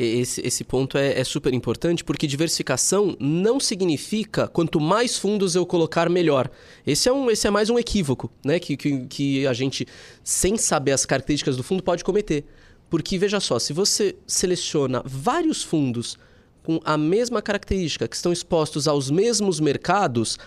Esse, 0.00 0.40
esse 0.46 0.62
ponto 0.62 0.96
é, 0.96 1.18
é, 1.18 1.24
super 1.24 1.52
importante 1.52 2.04
porque 2.04 2.24
diversificação 2.28 3.16
não 3.18 3.58
significa 3.58 4.46
quanto 4.46 4.80
mais 4.80 5.18
fundos 5.18 5.56
eu 5.56 5.66
colocar, 5.66 6.08
melhor. 6.08 6.48
Esse 6.86 7.08
é, 7.08 7.12
um, 7.12 7.28
esse 7.28 7.48
é 7.48 7.50
mais 7.50 7.68
um 7.68 7.76
equívoco 7.76 8.30
né? 8.44 8.60
que, 8.60 8.76
que, 8.76 9.06
que 9.06 9.46
a 9.48 9.52
gente, 9.52 9.84
sem 10.22 10.56
saber 10.56 10.92
as 10.92 11.04
características 11.04 11.56
do 11.56 11.64
fundo, 11.64 11.82
pode 11.82 12.04
cometer. 12.04 12.44
Porque 12.88 13.18
veja 13.18 13.40
só, 13.40 13.58
se 13.58 13.72
você 13.72 14.14
seleciona 14.24 15.02
vários 15.04 15.64
fundos 15.64 16.16
com 16.68 16.78
a 16.84 16.98
mesma 16.98 17.40
característica, 17.40 18.06
que 18.06 18.14
estão 18.14 18.30
expostos 18.30 18.86
aos 18.86 19.10
mesmos 19.10 19.58
mercados, 19.58 20.38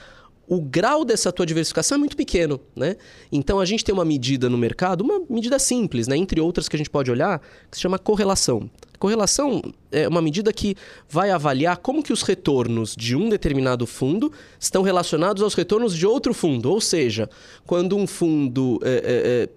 o 0.48 0.62
grau 0.62 1.04
dessa 1.04 1.32
tua 1.32 1.48
diversificação 1.48 1.96
é 1.96 1.98
muito 1.98 2.16
pequeno, 2.16 2.62
né? 2.76 2.96
Então 3.32 3.60
a 3.60 3.66
gente 3.66 3.84
tem 3.84 3.92
uma 3.92 4.06
medida 4.06 4.48
no 4.48 4.56
mercado, 4.56 5.02
uma 5.02 5.20
medida 5.28 5.58
simples, 5.58 6.08
né? 6.08 6.16
Entre 6.16 6.40
outras 6.40 6.70
que 6.70 6.76
a 6.76 6.78
gente 6.78 6.92
pode 6.92 7.10
olhar, 7.10 7.42
que 7.72 7.76
se 7.76 7.82
chama 7.82 7.98
correlação. 7.98 8.70
Correlação 9.00 9.64
é 9.92 10.08
uma 10.08 10.22
medida 10.22 10.54
que 10.54 10.76
vai 11.10 11.32
avaliar 11.32 11.78
como 11.78 12.04
que 12.04 12.14
os 12.14 12.22
retornos 12.22 12.96
de 12.96 13.16
um 13.16 13.28
determinado 13.28 13.88
fundo 13.88 14.32
estão 14.60 14.84
relacionados 14.84 15.42
aos 15.42 15.56
retornos 15.56 15.98
de 15.98 16.06
outro 16.06 16.36
fundo. 16.36 16.70
Ou 16.70 16.80
seja, 16.80 17.28
quando 17.66 17.98
um 17.98 18.06
fundo 18.06 18.80
é, 18.84 18.90
é, 18.90 19.44
é 19.44 19.50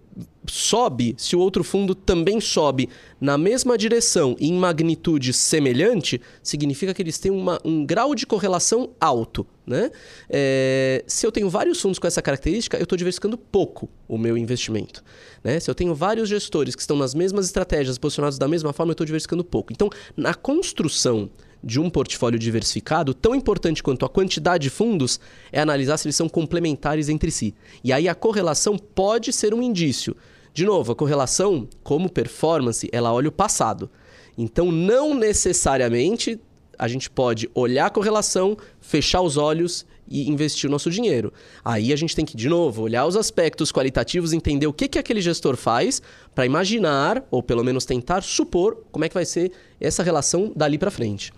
sobe, 0.47 1.15
se 1.19 1.35
o 1.35 1.41
outro 1.41 1.65
fundo 1.65 1.95
também 1.95 2.41
sobe 2.41 2.89
na 3.21 3.39
mesma 3.39 3.79
direção 3.79 4.37
e 4.39 4.49
em 4.49 4.55
magnitude 4.55 5.33
semelhante, 5.33 6.21
significa 6.43 6.93
que 6.93 7.03
eles 7.03 7.19
têm 7.19 7.33
uma, 7.33 7.59
um 7.65 7.85
grau 7.85 8.15
de 8.15 8.27
correlação 8.27 8.91
alto. 9.01 9.47
Né? 9.67 9.91
É, 10.29 11.03
se 11.07 11.27
eu 11.27 11.33
tenho 11.33 11.49
vários 11.49 11.81
fundos 11.81 11.99
com 11.99 12.07
essa 12.07 12.21
característica, 12.21 12.77
eu 12.77 12.83
estou 12.83 12.99
diversificando 12.99 13.39
pouco 13.39 13.89
o 14.07 14.19
meu 14.19 14.37
investimento. 14.37 15.03
Né? 15.43 15.59
Se 15.59 15.71
eu 15.71 15.75
tenho 15.75 15.95
vários 15.95 16.29
gestores 16.29 16.75
que 16.75 16.83
estão 16.83 16.97
nas 16.97 17.15
mesmas 17.15 17.47
estratégias, 17.47 17.97
posicionados 17.97 18.39
da 18.39 18.47
mesma 18.47 18.73
forma, 18.73 18.91
eu 18.91 18.95
estou 18.95 19.07
diversificando 19.07 19.43
pouco. 19.43 19.73
Então, 19.73 19.89
na 20.17 20.35
construção 20.35 21.31
de 21.65 21.81
um 21.81 21.89
portfólio 21.89 22.39
diversificado, 22.39 23.15
tão 23.15 23.35
importante 23.35 23.83
quanto 23.83 24.05
a 24.05 24.09
quantidade 24.09 24.65
de 24.65 24.71
fundos 24.71 25.19
é 25.51 25.61
analisar 25.61 25.97
se 25.97 26.07
eles 26.07 26.17
são 26.17 26.29
complementares 26.29 27.09
entre 27.09 27.31
si. 27.31 27.55
E 27.83 27.93
aí 27.93 28.09
a 28.09 28.15
correlação 28.15 28.77
pode 28.77 29.33
ser 29.33 29.55
um 29.55 29.63
indício. 29.63 30.15
De 30.53 30.65
novo, 30.65 30.93
a 30.93 30.97
correlação, 30.97 31.67
como 31.83 32.11
performance, 32.11 32.89
ela 32.93 33.13
olha 33.13 33.29
o 33.29 33.33
passado. 33.33 33.91
Então, 34.37 34.71
não 34.71 35.15
necessariamente 35.15 36.39
a 36.79 36.87
gente 36.89 37.09
pode 37.09 37.49
olhar 37.55 37.87
a 37.87 37.91
correlação, 37.91 38.57
fechar 38.81 39.23
os 39.23 39.37
olhos 39.37 39.87
e 40.09 40.29
investir 40.31 40.69
o 40.69 40.71
nosso 40.71 40.91
dinheiro. 40.91 41.33
Aí 41.65 41.93
a 41.93 41.97
gente 41.97 42.15
tem 42.15 42.25
que, 42.25 42.37
de 42.37 42.49
novo, 42.49 42.83
olhar 42.83 43.07
os 43.07 43.17
aspectos 43.17 43.73
qualitativos, 43.73 44.33
entender 44.33 44.67
o 44.67 44.73
que, 44.73 44.89
que 44.89 44.99
aquele 44.99 45.21
gestor 45.21 45.57
faz 45.57 46.03
para 46.35 46.47
imaginar, 46.47 47.25
ou 47.31 47.43
pelo 47.43 47.65
menos 47.65 47.85
tentar 47.85 48.23
supor, 48.23 48.85
como 48.91 49.05
é 49.05 49.09
que 49.09 49.15
vai 49.15 49.25
ser 49.25 49.53
essa 49.81 50.03
relação 50.03 50.53
dali 50.55 50.79
para 50.79 50.91
frente. 50.91 51.33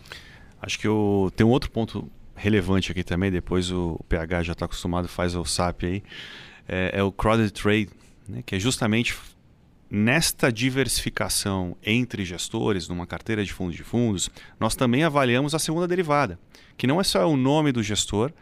Acho 0.60 0.78
que 0.78 0.86
eu... 0.86 1.30
tem 1.36 1.46
um 1.46 1.50
outro 1.50 1.70
ponto 1.70 2.10
relevante 2.34 2.92
aqui 2.92 3.02
também, 3.02 3.30
depois 3.30 3.70
o 3.70 3.98
PH 4.08 4.42
já 4.42 4.52
está 4.52 4.66
acostumado, 4.66 5.08
faz 5.08 5.34
o 5.34 5.44
SAP 5.44 5.84
aí, 5.84 6.02
é, 6.68 6.90
é 6.94 7.02
o 7.02 7.10
crowded 7.10 7.50
trade, 7.52 7.88
né, 8.28 8.42
que 8.44 8.56
é 8.56 8.58
justamente 8.58 9.16
nesta 9.90 10.52
diversificação 10.52 11.76
entre 11.82 12.24
gestores, 12.24 12.88
numa 12.88 13.06
carteira 13.06 13.44
de 13.44 13.52
fundos 13.52 13.76
de 13.76 13.84
fundos, 13.84 14.30
nós 14.58 14.74
também 14.74 15.04
avaliamos 15.04 15.54
a 15.54 15.58
segunda 15.58 15.86
derivada, 15.86 16.38
que 16.76 16.86
não 16.86 17.00
é 17.00 17.04
só 17.04 17.30
o 17.30 17.36
nome 17.36 17.72
do 17.72 17.82
gestor, 17.82 18.32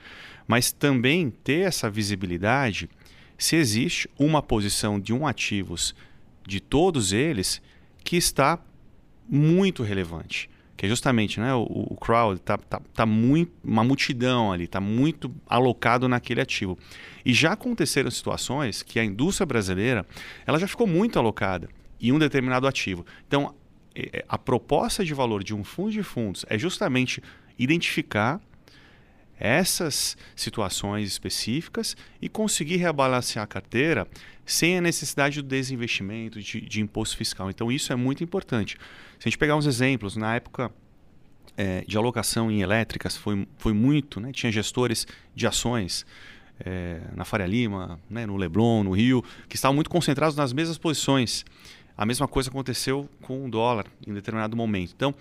mas 0.47 0.73
também 0.73 1.31
ter 1.31 1.67
essa 1.67 1.91
visibilidade 1.91 2.89
se 3.37 3.57
existe 3.57 4.09
uma 4.19 4.43
posição 4.43 4.99
de 4.99 5.13
um 5.13 5.27
ativos 5.27 5.95
de 6.47 6.61
todos 6.61 7.13
eles 7.13 7.61
que 8.03 8.17
está 8.17 8.59
muito 9.29 9.83
relevante. 9.83 10.51
Que 10.77 10.87
é 10.87 10.89
justamente 10.89 11.39
né, 11.39 11.55
o, 11.55 11.63
o 11.63 11.97
crowd 11.97 12.41
está 12.41 12.59
tá, 12.59 12.81
tá 12.93 13.07
muito, 13.07 13.53
uma 13.63 13.85
multidão 13.85 14.53
ali, 14.53 14.65
está 14.65 14.81
muito 14.81 15.33
alocado 15.47 16.09
naquele 16.09 16.41
ativo. 16.41 16.79
E 17.25 17.33
já 17.33 17.53
aconteceram 17.53 18.11
situações 18.11 18.83
que 18.83 18.99
a 18.99 19.05
indústria 19.05 19.47
brasileira 19.47 20.05
ela 20.47 20.59
já 20.59 20.67
ficou 20.67 20.87
muito 20.87 21.19
alocada. 21.19 21.69
e 22.01 22.13
um 22.13 22.19
determinado 22.19 22.67
ativo. 22.67 23.07
Então, 23.27 23.55
é, 23.95 24.19
é, 24.19 24.25
a 24.29 24.37
proposta 24.37 25.05
de 25.05 25.15
valor 25.15 25.45
de 25.45 25.55
um 25.55 25.63
fundo 25.63 25.93
de 25.93 26.03
fundos 26.03 26.45
é 26.49 26.59
justamente 26.59 27.23
identificar 27.59 28.41
essas 29.39 30.17
situações 30.37 31.09
específicas 31.09 31.97
e 32.21 32.29
conseguir 32.29 32.77
rebalancear 32.77 33.45
a 33.45 33.47
carteira 33.47 34.07
sem 34.47 34.79
a 34.79 34.81
necessidade 34.81 35.41
do 35.41 35.49
desinvestimento, 35.49 36.41
de, 36.41 36.61
de 36.61 36.81
imposto 36.81 37.17
fiscal. 37.17 37.51
Então, 37.51 37.73
isso 37.73 37.93
é 37.93 37.97
muito 37.97 38.23
importante. 38.23 38.77
Se 39.19 39.29
a 39.29 39.31
gente 39.31 39.39
pegar 39.39 39.57
uns 39.57 39.67
exemplos, 39.67 40.17
na 40.17 40.37
época 40.37 40.71
é, 41.57 41.85
de 41.87 41.97
alocação 41.97 42.51
em 42.51 42.61
elétricas, 42.61 43.17
foi, 43.17 43.47
foi 43.59 43.73
muito, 43.73 44.21
né? 44.21 44.33
tinha 44.33 44.53
gestores 44.53 45.07
de 45.35 45.47
ações. 45.47 46.07
É, 46.61 47.01
na 47.17 47.25
Faria 47.25 47.49
Lima, 47.49 47.99
né, 48.09 48.25
no 48.27 48.37
Leblon, 48.37 48.85
no 48.85 48.93
Rio, 48.93 49.25
que 49.49 49.57
estavam 49.57 49.75
muito 49.75 49.91
concentrados 49.91 50.37
nas 50.37 50.53
mesmas 50.53 50.79
posições. 50.79 51.45
A 51.97 52.07
mesma 52.07 52.29
coisa 52.29 52.49
aconteceu 52.49 53.09
com 53.23 53.45
o 53.45 53.51
dólar 53.51 53.87
em 54.07 54.15
determinado 54.15 54.57
momento. 54.57 54.93
Então, 54.95 55.13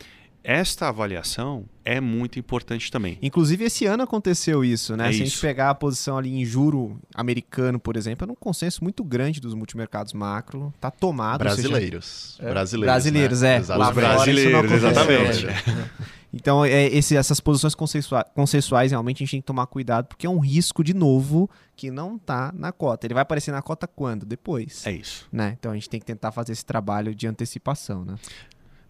esta 0.44 0.90
avaliação 0.90 1.66
é 1.86 2.00
muito 2.02 2.38
importante 2.40 2.92
também. 2.92 3.18
Inclusive, 3.22 3.64
esse 3.66 3.86
ano 3.86 4.04
aconteceu 4.04 4.64
isso, 4.64 4.96
né? 4.98 5.10
É 5.10 5.12
Se 5.12 5.22
a 5.22 5.24
isso. 5.26 5.36
gente 5.36 5.42
pegar 5.42 5.70
a 5.70 5.76
posição 5.76 6.18
ali 6.18 6.34
em 6.34 6.44
juro 6.46 7.00
americano, 7.16 7.80
por 7.80 7.96
exemplo, 7.96 8.28
é 8.28 8.32
um 8.32 8.36
consenso 8.36 8.84
muito 8.84 9.04
grande 9.04 9.40
dos 9.40 9.54
multimercados 9.54 10.14
macro, 10.14 10.74
tá 10.80 10.92
tomado. 10.92 11.42
ou 11.44 11.50
seja, 11.52 11.68
Brasileiros. 11.70 12.38
É, 12.42 12.50
Brasileiros. 12.50 12.94
brasileiros, 12.94 13.42
né? 13.42 13.54
é. 13.56 13.58
Exatamente. 13.60 14.02
Lá 14.02 14.16
fora 14.18 14.32
isso 14.32 14.50
não 14.50 14.62
brasileiros, 14.62 15.38
exatamente. 15.44 15.64
Então, 16.36 16.66
é, 16.66 16.88
esse- 16.88 17.16
essas 17.16 17.40
posições 17.40 17.76
consensua- 17.76 18.24
consensuais, 18.34 18.90
realmente, 18.90 19.18
a 19.18 19.20
gente 19.20 19.30
tem 19.34 19.42
que 19.42 19.46
tomar 19.46 19.68
cuidado, 19.68 20.08
porque 20.08 20.26
é 20.26 20.30
um 20.30 20.40
risco, 20.40 20.84
de 20.84 20.92
novo, 20.92 21.48
que 21.76 21.92
não 21.92 22.18
tá 22.18 22.52
na 22.58 22.72
cota. 22.72 23.06
Ele 23.06 23.14
vai 23.14 23.22
aparecer 23.22 23.52
na 23.52 23.62
cota 23.62 23.86
quando? 23.86 24.26
Depois. 24.26 24.84
É 24.88 24.92
isso. 24.92 25.28
Né? 25.32 25.56
Então, 25.60 25.72
a 25.72 25.76
gente 25.76 25.88
tem 25.88 26.00
que 26.00 26.06
tentar 26.08 26.32
fazer 26.32 26.54
esse 26.54 26.66
trabalho 26.66 27.14
de 27.14 27.28
antecipação, 27.28 28.04
né? 28.04 28.16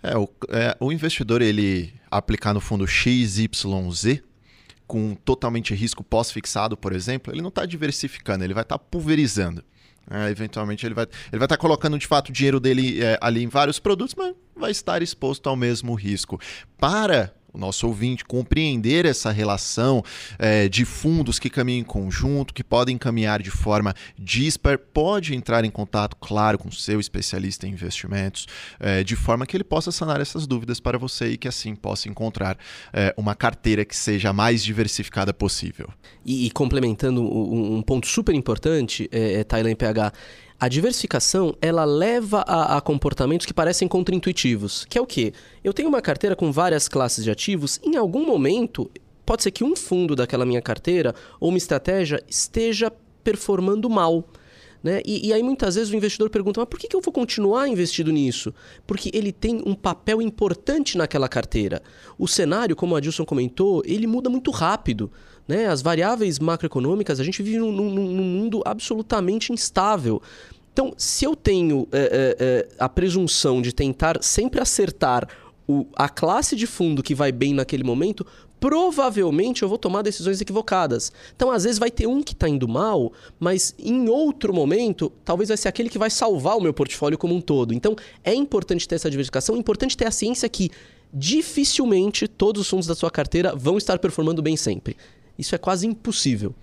É, 0.04 0.18
o, 0.18 0.30
é, 0.49 0.76
o 0.80 0.91
investidor, 0.91 1.41
ele 1.41 1.93
aplicar 2.12 2.54
no 2.54 2.60
fundo 2.60 2.86
XYZ, 2.86 3.47
com 4.86 5.16
totalmente 5.16 5.74
risco 5.74 6.04
pós-fixado, 6.04 6.76
por 6.76 6.93
exemplo, 6.93 7.34
ele 7.34 7.41
não 7.41 7.47
está 7.49 7.66
diversificando, 7.66 8.43
ele 8.43 8.54
vai 8.54 8.64
estar 8.64 8.78
pulverizando. 8.78 9.64
É, 10.12 10.30
eventualmente 10.30 10.86
ele 10.86 10.93
vai 10.93 11.06
ele 11.32 11.39
vai 11.39 11.45
estar 11.45 11.56
colocando 11.56 11.97
de 11.97 12.06
fato 12.06 12.28
o 12.28 12.34
dinheiro 12.34 12.60
dele 12.60 13.01
é, 13.01 13.18
ali 13.22 13.41
em 13.41 13.47
vários 13.47 13.80
produtos, 13.80 14.14
mas 14.14 14.36
vai 14.54 14.70
estar 14.70 15.01
exposto 15.01 15.47
ao 15.47 15.56
mesmo 15.56 15.95
risco. 15.95 16.38
Para 16.78 17.34
o 17.54 17.58
nosso 17.58 17.88
ouvinte 17.88 18.26
compreender 18.26 19.06
essa 19.06 19.32
relação 19.32 20.04
é, 20.39 20.68
de 20.68 20.86
fundos 20.86 21.38
que 21.38 21.49
caminham 21.49 21.82
em 21.82 21.84
conjunto, 21.84 22.54
que 22.54 22.64
podem 22.64 22.97
caminhar 22.97 23.41
de 23.41 23.51
forma 23.51 23.93
dispar, 24.18 24.78
pode 24.78 25.36
entrar 25.36 25.64
em 25.64 25.70
contato, 25.70 26.16
claro, 26.16 26.58
com 26.58 26.72
seu 26.72 26.99
especialista 26.99 27.68
em 27.68 27.72
investimentos, 27.72 28.47
é, 28.80 29.04
de 29.04 29.16
forma 29.16 29.45
que 29.45 29.56
ele 29.56 29.64
possa 29.64 29.91
sanar 29.91 30.20
essas 30.20 30.47
dúvidas 30.47 30.80
para 30.80 30.97
você 30.97 31.30
e 31.30 31.38
que 31.38 31.47
assim 31.47 31.76
possa 31.76 32.10
encontrar 32.10 32.58
é, 32.91 33.14
uma 33.16 33.36
carteira 33.36 33.86
que 33.86 33.95
seja 33.95 34.30
a 34.30 34.34
mais 34.34 34.64
diversificada 34.64 35.34
possível. 35.34 35.89
E, 36.26 36.47
e 36.47 36.51
complementando 36.51 37.22
um, 37.22 37.78
um 37.78 37.82
ponto 37.82 38.08
super 38.08 38.34
importante, 38.34 39.10
é, 39.12 39.34
é, 39.34 39.43
Thailand 39.43 39.76
PH, 39.76 40.12
a 40.60 40.68
diversificação 40.68 41.56
ela 41.62 41.86
leva 41.86 42.43
a, 42.47 42.78
a 42.78 42.82
comportamentos 42.82 43.45
que 43.45 43.54
parecem 43.54 43.88
contraintuitivos. 43.88 44.86
Que 44.86 44.97
é 44.97 45.01
o 45.01 45.06
quê? 45.06 45.34
Eu 45.64 45.74
tenho 45.74 45.89
uma 45.89 46.01
carteira 46.01 46.36
com 46.36 46.51
várias 46.51 46.88
classes 46.88 47.24
de 47.24 47.32
ativos, 47.32 47.80
em 47.84 47.95
algum 47.95 48.26
momento 48.26 48.89
pode 49.26 49.43
ser 49.43 49.51
que 49.51 49.64
um 49.64 49.76
fundo 49.76 50.16
daquela 50.16 50.45
minha 50.45 50.62
carteira 50.62 51.16
ou 51.39 51.49
uma 51.49 51.58
estratégia 51.58 52.24
esteja 52.28 52.91
performando 53.24 53.89
mal. 53.89 54.28
Né? 54.84 55.01
E, 55.06 55.28
e 55.28 55.34
aí 55.34 55.41
muitas 55.41 55.76
vezes 55.76 55.93
o 55.93 55.95
investidor 55.95 56.30
pergunta, 56.30 56.60
mas 56.60 56.68
por 56.68 56.78
que, 56.78 56.89
que 56.89 56.95
eu 56.95 56.99
vou 56.99 57.14
continuar 57.14 57.70
investido 57.70 58.12
nisso? 58.12 58.54
Porque 58.86 59.10
ele 59.14 59.32
tem 59.32 59.62
um 59.66 59.74
papel 59.74 60.22
importante 60.22 60.97
naquela 60.97 61.30
carteira. 61.30 61.82
O 62.18 62.28
cenário, 62.28 62.76
como 62.76 62.93
a 62.93 62.97
Adilson 62.97 63.24
comentou, 63.24 63.82
ele 63.86 64.06
muda 64.06 64.30
muito 64.30 64.51
rápido. 64.51 65.10
Né? 65.47 65.67
As 65.67 65.81
variáveis 65.81 66.39
macroeconômicas, 66.39 67.19
a 67.19 67.23
gente 67.23 67.43
vive 67.43 67.57
num, 67.57 67.71
num- 67.71 67.89
num 67.93 68.23
mundo 68.23 68.61
absolutamente 68.65 69.51
instável. 69.51 70.21
Então, 70.71 70.93
se 70.97 71.25
eu 71.25 71.35
tenho 71.35 71.87
é, 71.91 72.35
é, 72.39 72.67
a 72.79 72.89
presunção 72.89 73.61
de 73.61 73.73
tentar 73.73 74.23
sempre 74.23 74.59
acertar 74.59 75.27
o- 75.67 75.85
a 75.95 76.09
classe 76.09 76.55
de 76.55 76.65
fundo 76.65 77.03
que 77.03 77.13
vai 77.13 77.31
bem 77.31 77.53
naquele 77.53 77.83
momento, 77.83 78.25
provavelmente 78.59 79.61
eu 79.61 79.69
vou 79.69 79.77
tomar 79.77 80.01
decisões 80.01 80.39
equivocadas. 80.39 81.11
Então, 81.35 81.51
às 81.51 81.63
vezes 81.65 81.77
vai 81.77 81.91
ter 81.91 82.07
um 82.07 82.23
que 82.23 82.31
está 82.33 82.47
indo 82.47 82.67
mal, 82.67 83.11
mas 83.39 83.75
em 83.77 84.07
outro 84.09 84.53
momento, 84.53 85.11
talvez 85.25 85.49
vai 85.49 85.57
ser 85.57 85.67
aquele 85.67 85.89
que 85.89 85.97
vai 85.97 86.09
salvar 86.09 86.57
o 86.57 86.61
meu 86.61 86.73
portfólio 86.73 87.17
como 87.17 87.35
um 87.35 87.41
todo. 87.41 87.73
Então, 87.73 87.93
é 88.23 88.33
importante 88.33 88.87
ter 88.87 88.95
essa 88.95 89.09
diversificação, 89.11 89.55
é 89.55 89.59
importante 89.59 89.97
ter 89.97 90.07
a 90.07 90.11
ciência 90.11 90.47
que 90.47 90.71
dificilmente 91.13 92.27
todos 92.27 92.61
os 92.61 92.69
fundos 92.69 92.87
da 92.87 92.95
sua 92.95 93.11
carteira 93.11 93.53
vão 93.55 93.77
estar 93.77 93.99
performando 93.99 94.41
bem 94.41 94.57
sempre. 94.57 94.95
Isso 95.38 95.55
é 95.55 95.57
quase 95.57 95.88
impossível. 95.88 96.55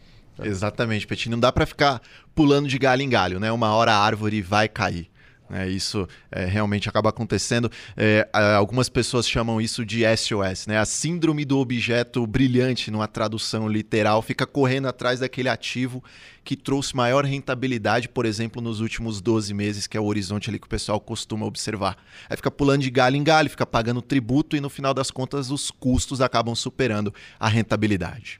Exatamente, 0.42 1.06
Petit. 1.06 1.28
Não 1.28 1.38
dá 1.38 1.52
para 1.52 1.66
ficar 1.66 2.00
pulando 2.34 2.68
de 2.68 2.78
galho 2.78 3.02
em 3.02 3.08
galho, 3.08 3.38
né? 3.38 3.52
Uma 3.52 3.74
hora 3.74 3.92
a 3.92 3.98
árvore 3.98 4.40
vai 4.40 4.68
cair. 4.68 5.10
né? 5.48 5.68
isso 5.68 6.08
é, 6.30 6.44
realmente 6.44 6.88
acaba 6.88 7.10
acontecendo. 7.10 7.70
É, 7.96 8.28
algumas 8.32 8.88
pessoas 8.88 9.28
chamam 9.28 9.60
isso 9.60 9.84
de 9.84 10.02
SOS, 10.16 10.66
né? 10.66 10.78
A 10.78 10.84
síndrome 10.84 11.44
do 11.44 11.58
objeto 11.58 12.26
brilhante, 12.26 12.90
numa 12.90 13.06
tradução 13.06 13.68
literal, 13.68 14.22
fica 14.22 14.46
correndo 14.46 14.88
atrás 14.88 15.20
daquele 15.20 15.48
ativo 15.48 16.02
que 16.42 16.56
trouxe 16.56 16.96
maior 16.96 17.24
rentabilidade, 17.24 18.08
por 18.08 18.24
exemplo, 18.24 18.62
nos 18.62 18.80
últimos 18.80 19.20
12 19.20 19.52
meses, 19.52 19.86
que 19.86 19.96
é 19.96 20.00
o 20.00 20.06
horizonte 20.06 20.48
ali 20.48 20.58
que 20.58 20.66
o 20.66 20.70
pessoal 20.70 20.98
costuma 20.98 21.44
observar. 21.44 21.96
Aí 22.30 22.36
fica 22.36 22.50
pulando 22.50 22.82
de 22.82 22.90
galho 22.90 23.16
em 23.16 23.22
galho, 23.22 23.50
fica 23.50 23.66
pagando 23.66 24.00
tributo 24.00 24.56
e 24.56 24.60
no 24.60 24.70
final 24.70 24.94
das 24.94 25.10
contas 25.10 25.50
os 25.50 25.70
custos 25.70 26.22
acabam 26.22 26.54
superando 26.54 27.12
a 27.38 27.48
rentabilidade. 27.48 28.39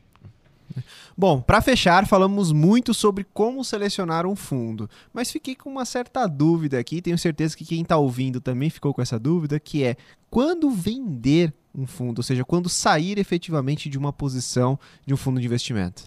Bom, 1.16 1.40
para 1.40 1.60
fechar, 1.60 2.06
falamos 2.06 2.52
muito 2.52 2.94
sobre 2.94 3.24
como 3.24 3.64
selecionar 3.64 4.26
um 4.26 4.36
fundo, 4.36 4.88
mas 5.12 5.30
fiquei 5.30 5.54
com 5.54 5.70
uma 5.70 5.84
certa 5.84 6.26
dúvida 6.26 6.78
aqui, 6.78 7.02
tenho 7.02 7.18
certeza 7.18 7.56
que 7.56 7.64
quem 7.64 7.82
está 7.82 7.96
ouvindo 7.96 8.40
também 8.40 8.70
ficou 8.70 8.94
com 8.94 9.02
essa 9.02 9.18
dúvida, 9.18 9.60
que 9.60 9.84
é 9.84 9.96
quando 10.30 10.70
vender 10.70 11.52
um 11.74 11.86
fundo, 11.86 12.18
ou 12.18 12.22
seja, 12.22 12.44
quando 12.44 12.68
sair 12.68 13.18
efetivamente 13.18 13.88
de 13.88 13.98
uma 13.98 14.12
posição 14.12 14.78
de 15.06 15.14
um 15.14 15.16
fundo 15.16 15.40
de 15.40 15.46
investimento. 15.46 16.04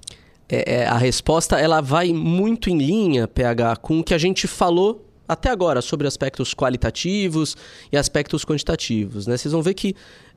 É, 0.50 0.82
é, 0.82 0.88
a 0.88 0.98
resposta 0.98 1.58
ela 1.58 1.82
vai 1.82 2.12
muito 2.12 2.70
em 2.70 2.78
linha, 2.78 3.28
PH, 3.28 3.78
com 3.78 4.00
o 4.00 4.04
que 4.04 4.14
a 4.14 4.18
gente 4.18 4.48
falou 4.48 5.10
até 5.28 5.50
agora 5.50 5.82
sobre 5.82 6.06
aspectos 6.06 6.54
qualitativos 6.54 7.56
e 7.92 7.98
aspectos 7.98 8.44
quantitativos. 8.44 9.26
Né? 9.26 9.38
Vocês 9.38 9.52
vão 9.52 9.62
ver 9.62 9.74
que 9.74 9.96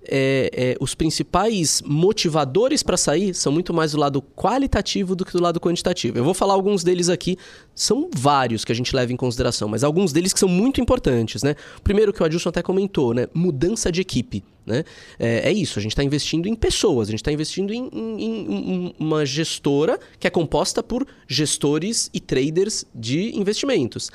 é, 0.08 0.50
é, 0.52 0.76
os 0.80 0.94
principais 0.94 1.82
motivadores 1.84 2.82
para 2.82 2.96
sair 2.96 3.34
são 3.34 3.52
muito 3.52 3.72
mais 3.74 3.92
do 3.92 3.98
lado 3.98 4.22
qualitativo 4.22 5.14
do 5.16 5.24
que 5.24 5.32
do 5.32 5.42
lado 5.42 5.60
quantitativo. 5.60 6.16
Eu 6.18 6.24
vou 6.24 6.34
falar 6.34 6.54
alguns 6.54 6.82
deles 6.84 7.08
aqui, 7.08 7.36
são 7.74 8.08
vários 8.14 8.64
que 8.64 8.72
a 8.72 8.74
gente 8.74 8.94
leva 8.94 9.12
em 9.12 9.16
consideração, 9.16 9.68
mas 9.68 9.84
alguns 9.84 10.12
deles 10.12 10.32
que 10.32 10.38
são 10.40 10.48
muito 10.48 10.80
importantes. 10.80 11.42
Né? 11.42 11.54
Primeiro 11.84 12.12
que 12.12 12.22
o 12.22 12.24
Adilson 12.26 12.48
até 12.48 12.62
comentou, 12.62 13.12
né? 13.14 13.26
mudança 13.34 13.90
de 13.92 14.00
equipe. 14.00 14.42
Né? 14.64 14.82
É, 15.16 15.48
é 15.48 15.52
isso, 15.52 15.78
a 15.78 15.82
gente 15.82 15.92
está 15.92 16.02
investindo 16.02 16.48
em 16.48 16.54
pessoas, 16.56 17.06
a 17.06 17.12
gente 17.12 17.20
está 17.20 17.30
investindo 17.30 17.72
em, 17.72 17.88
em- 17.92 18.20
em 18.24 18.48
um- 18.50 18.92
uma 18.98 19.24
gestora 19.24 19.96
que 20.18 20.26
é 20.26 20.30
composta 20.30 20.82
por 20.82 21.06
gestores 21.28 22.10
e 22.12 22.18
traders 22.18 22.84
de 22.92 23.30
investimentos. 23.38 24.10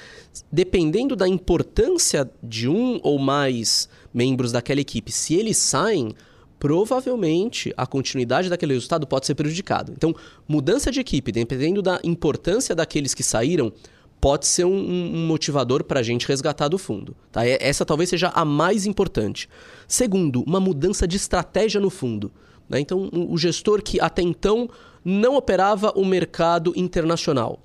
Dependendo 0.51 1.15
da 1.15 1.25
importância 1.25 2.29
de 2.43 2.67
um 2.67 2.99
ou 3.01 3.17
mais 3.17 3.87
membros 4.13 4.51
daquela 4.51 4.81
equipe, 4.81 5.11
se 5.11 5.35
eles 5.35 5.57
saem, 5.57 6.13
provavelmente 6.59 7.73
a 7.75 7.85
continuidade 7.85 8.49
daquele 8.49 8.73
resultado 8.73 9.05
pode 9.07 9.25
ser 9.25 9.35
prejudicado. 9.35 9.91
Então, 9.95 10.15
mudança 10.47 10.91
de 10.91 10.99
equipe, 10.99 11.31
dependendo 11.31 11.81
da 11.81 11.99
importância 12.03 12.73
daqueles 12.75 13.13
que 13.13 13.23
saíram, 13.23 13.71
pode 14.19 14.45
ser 14.45 14.65
um, 14.65 14.73
um- 14.75 15.25
motivador 15.25 15.83
para 15.83 15.99
a 15.99 16.03
gente 16.03 16.27
resgatar 16.27 16.67
do 16.67 16.77
fundo. 16.77 17.15
Tá? 17.31 17.45
Essa 17.45 17.83
talvez 17.85 18.09
seja 18.09 18.29
a 18.29 18.45
mais 18.45 18.85
importante. 18.85 19.49
Segundo, 19.87 20.43
uma 20.45 20.59
mudança 20.59 21.07
de 21.07 21.17
estratégia 21.17 21.81
no 21.81 21.89
fundo. 21.89 22.31
né? 22.69 22.79
Então, 22.79 23.09
o 23.11 23.37
gestor 23.37 23.81
que 23.81 23.99
até 23.99 24.21
então 24.21 24.69
não 25.03 25.35
operava 25.35 25.91
o 25.95 26.05
mercado 26.05 26.71
internacional 26.75 27.59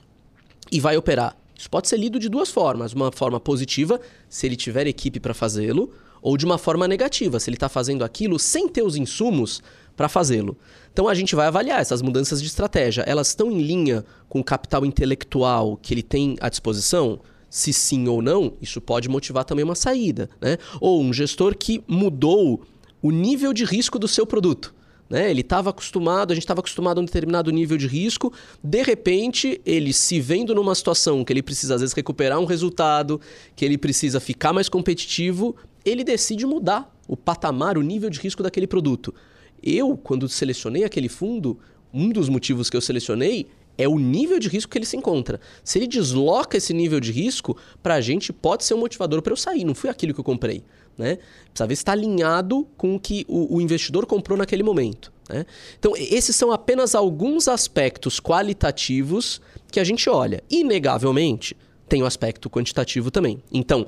e 0.72 0.80
vai 0.80 0.97
operar. 0.97 1.36
Isso 1.55 1.70
pode 1.70 1.88
ser 1.88 1.99
lido 1.99 2.18
de 2.18 2.28
duas 2.28 2.51
formas. 2.51 2.92
Uma 2.94 3.12
forma 3.12 3.38
positiva, 3.38 4.01
se 4.28 4.47
ele 4.47 4.57
tiver 4.57 4.86
equipe 4.86 5.20
para 5.20 5.34
fazê-lo, 5.34 5.90
ou 6.27 6.37
de 6.37 6.45
uma 6.45 6.59
forma 6.59 6.89
negativa, 6.89 7.39
se 7.39 7.49
ele 7.49 7.55
está 7.55 7.68
fazendo 7.68 8.03
aquilo 8.03 8.37
sem 8.37 8.66
ter 8.68 8.83
os 8.83 8.97
insumos 8.97 9.62
para 9.95 10.09
fazê-lo. 10.09 10.59
Então 10.93 11.07
a 11.07 11.14
gente 11.14 11.37
vai 11.37 11.47
avaliar 11.47 11.81
essas 11.81 12.03
mudanças 12.03 12.43
de 12.43 12.49
estratégia. 12.49 13.03
Elas 13.03 13.29
estão 13.29 13.49
em 13.49 13.62
linha 13.62 14.05
com 14.29 14.41
o 14.41 14.45
capital 14.45 14.85
intelectual 14.85 15.77
que 15.77 15.95
ele 15.95 16.03
tem 16.03 16.37
à 16.41 16.49
disposição? 16.49 17.20
Se 17.49 17.72
sim 17.72 18.09
ou 18.09 18.20
não, 18.20 18.55
isso 18.61 18.81
pode 18.81 19.09
motivar 19.09 19.45
também 19.45 19.64
uma 19.64 19.77
saída. 19.77 20.29
Né? 20.41 20.59
Ou 20.81 21.01
um 21.01 21.12
gestor 21.12 21.57
que 21.57 21.85
mudou 21.87 22.61
o 23.01 23.12
nível 23.12 23.53
de 23.53 23.64
risco 23.64 23.97
do 23.97 24.09
seu 24.09 24.27
produto. 24.27 24.74
Né? 25.09 25.31
Ele 25.31 25.43
estava 25.43 25.70
acostumado, 25.70 26.33
a 26.33 26.35
gente 26.35 26.43
estava 26.43 26.59
acostumado 26.59 26.99
a 26.99 27.03
um 27.03 27.05
determinado 27.05 27.53
nível 27.53 27.77
de 27.77 27.87
risco, 27.87 28.33
de 28.61 28.83
repente, 28.83 29.61
ele 29.64 29.93
se 29.93 30.18
vendo 30.18 30.57
numa 30.57 30.74
situação 30.74 31.24
que 31.24 31.33
ele 31.33 31.41
precisa, 31.45 31.77
às 31.77 31.83
vezes, 31.83 31.95
recuperar 31.95 32.41
um 32.41 32.47
resultado, 32.47 33.20
que 33.55 33.64
ele 33.64 33.79
precisa 33.79 34.18
ficar 34.18 34.53
mais 34.53 34.68
competitivo, 34.68 35.55
ele 35.87 36.03
decide 36.03 36.45
mudar 36.45 36.93
o 37.07 37.16
patamar, 37.16 37.78
o 37.78 37.82
nível 37.82 38.11
de 38.11 38.18
risco 38.18 38.43
daquele 38.43 38.66
produto. 38.66 39.14
Eu, 39.62 39.97
quando 39.97 40.28
selecionei 40.28 40.84
aquele 40.84 41.09
fundo, 41.09 41.59
um 41.95 42.11
dos 42.11 42.28
motivos 42.28 42.68
que 42.68 42.76
eu 42.76 42.80
selecionei 42.80 43.47
é 43.78 43.87
o 43.87 43.99
nível 43.99 44.39
de 44.39 44.49
risco 44.49 44.72
que 44.72 44.78
ele 44.78 44.87
se 44.87 44.97
encontra. 44.97 45.41
Se 45.62 45.78
ele 45.78 45.87
desloca 45.87 46.57
esse 46.57 46.72
nível 46.74 46.99
de 46.99 47.12
risco, 47.12 47.57
para 47.82 47.95
a 47.95 48.01
gente 48.01 48.32
pode 48.32 48.64
ser 48.64 48.74
um 48.74 48.78
motivador 48.78 49.22
para 49.22 49.32
eu 49.32 49.37
sair. 49.37 49.64
Não 49.64 49.74
foi 49.74 49.91
aquilo 49.91 50.12
que 50.12 50.20
eu 50.20 50.24
comprei. 50.24 50.64
Né? 50.97 51.18
Precisa 51.51 51.66
ver 51.66 51.76
se 51.76 51.82
está 51.82 51.93
alinhado 51.93 52.66
com 52.76 52.97
o 52.97 53.01
que 53.01 53.24
o, 53.28 53.57
o 53.57 53.61
investidor 53.61 54.07
comprou 54.07 54.37
naquele 54.37 54.62
momento. 54.62 55.12
Né? 55.28 55.45
Então, 55.78 55.93
esses 55.97 56.34
são 56.34 56.51
apenas 56.51 56.95
alguns 56.95 57.49
aspectos 57.49 58.18
qualitativos 58.18 59.41
que 59.70 59.78
a 59.78 59.84
gente 59.84 60.09
olha. 60.09 60.43
Inegavelmente, 60.51 61.55
tem 61.89 62.03
o 62.03 62.07
aspecto 62.07 62.49
quantitativo 62.49 63.11
também. 63.11 63.43
Então, 63.53 63.87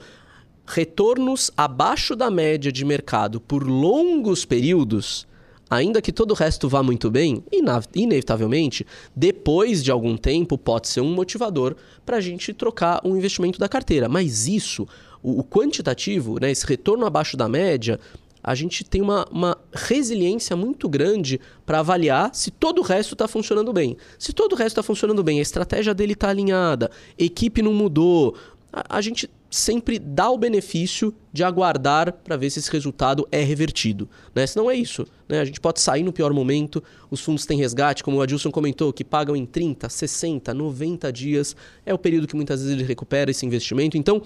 retornos 0.69 1.51
abaixo 1.57 2.15
da 2.15 2.31
média 2.31 2.71
de 2.71 2.85
mercado 2.85 3.41
por 3.41 3.67
longos 3.67 4.45
períodos 4.45 5.27
ainda 5.71 6.01
que 6.01 6.13
todo 6.13 6.31
o 6.31 6.35
resto 6.35 6.69
vá 6.69 6.83
muito 6.83 7.11
bem, 7.11 7.45
inevitavelmente, 7.95 8.87
depois 9.15 9.85
de 9.85 9.91
algum 9.91 10.17
tempo, 10.17 10.57
pode 10.57 10.89
ser 10.89 11.01
um 11.01 11.13
motivador 11.13 11.77
para 12.07 12.17
a 12.17 12.21
gente 12.21 12.53
trocar 12.55 13.01
um 13.05 13.17
investimento 13.17 13.59
da 13.59 13.69
carteira. 13.69 14.09
Mas 14.09 14.47
isso, 14.47 14.89
o, 15.23 15.45
quantitativo, 15.45 16.41
né, 16.41 16.51
esse 16.51 16.67
retorno 16.67 17.05
abaixo 17.05 17.37
da 17.37 17.49
média, 17.49 18.01
a 18.43 18.55
gente 18.55 18.83
tem 18.83 19.03
uma, 19.03 19.27
uma 19.31 19.59
resiliência 19.73 20.57
muito 20.57 20.89
grande 20.89 21.41
para 21.67 21.81
avaliar 21.81 22.31
se 22.33 22.51
todo 22.51 22.79
o 22.79 22.83
resto 22.83 23.13
está 23.13 23.29
funcionando 23.29 23.73
bem. 23.73 23.97
Se 24.19 24.33
todo 24.33 24.53
o 24.53 24.57
resto 24.57 24.69
está 24.69 24.83
funcionando 24.83 25.23
bem, 25.23 25.39
a 25.39 25.43
estratégia 25.43 25.93
dele 25.93 26.15
está 26.15 26.31
alinhada, 26.31 26.91
equipe 27.19 27.61
não 27.61 27.75
mudou, 27.75 28.35
a, 28.73 28.97
a 28.97 29.01
gente 29.01 29.29
sempre 29.51 29.99
dá 29.99 30.31
o 30.31 30.37
benefício 30.37 31.15
de 31.33 31.43
aguardar 31.43 32.13
para 32.13 32.37
ver 32.37 32.51
se 32.51 32.59
esse 32.59 32.71
resultado 32.71 33.27
é 33.33 33.43
revertido. 33.43 34.09
Né? 34.35 34.47
Se 34.47 34.57
não 34.57 34.71
é 34.71 34.75
isso, 34.75 35.07
né? 35.29 35.41
a 35.41 35.45
gente 35.45 35.61
pode 35.61 35.81
sair 35.81 36.03
no 36.03 36.13
pior 36.13 36.33
momento, 36.33 36.83
os 37.11 37.21
fundos 37.21 37.47
têm 37.47 37.59
resgate, 37.59 38.05
como 38.05 38.19
o 38.19 38.23
Adilson 38.23 38.51
comentou, 38.51 38.93
que 38.93 39.05
pagam 39.05 39.35
em 39.35 39.47
30, 39.47 39.89
60, 39.89 40.53
90 40.53 41.13
dias, 41.13 41.57
é 41.87 41.95
o 41.95 41.99
período 41.99 42.27
que 42.27 42.37
muitas 42.37 42.61
vezes 42.61 42.77
ele 42.77 42.85
recupera 42.85 43.31
esse 43.31 43.47
investimento. 43.47 43.97
Então, 43.97 44.23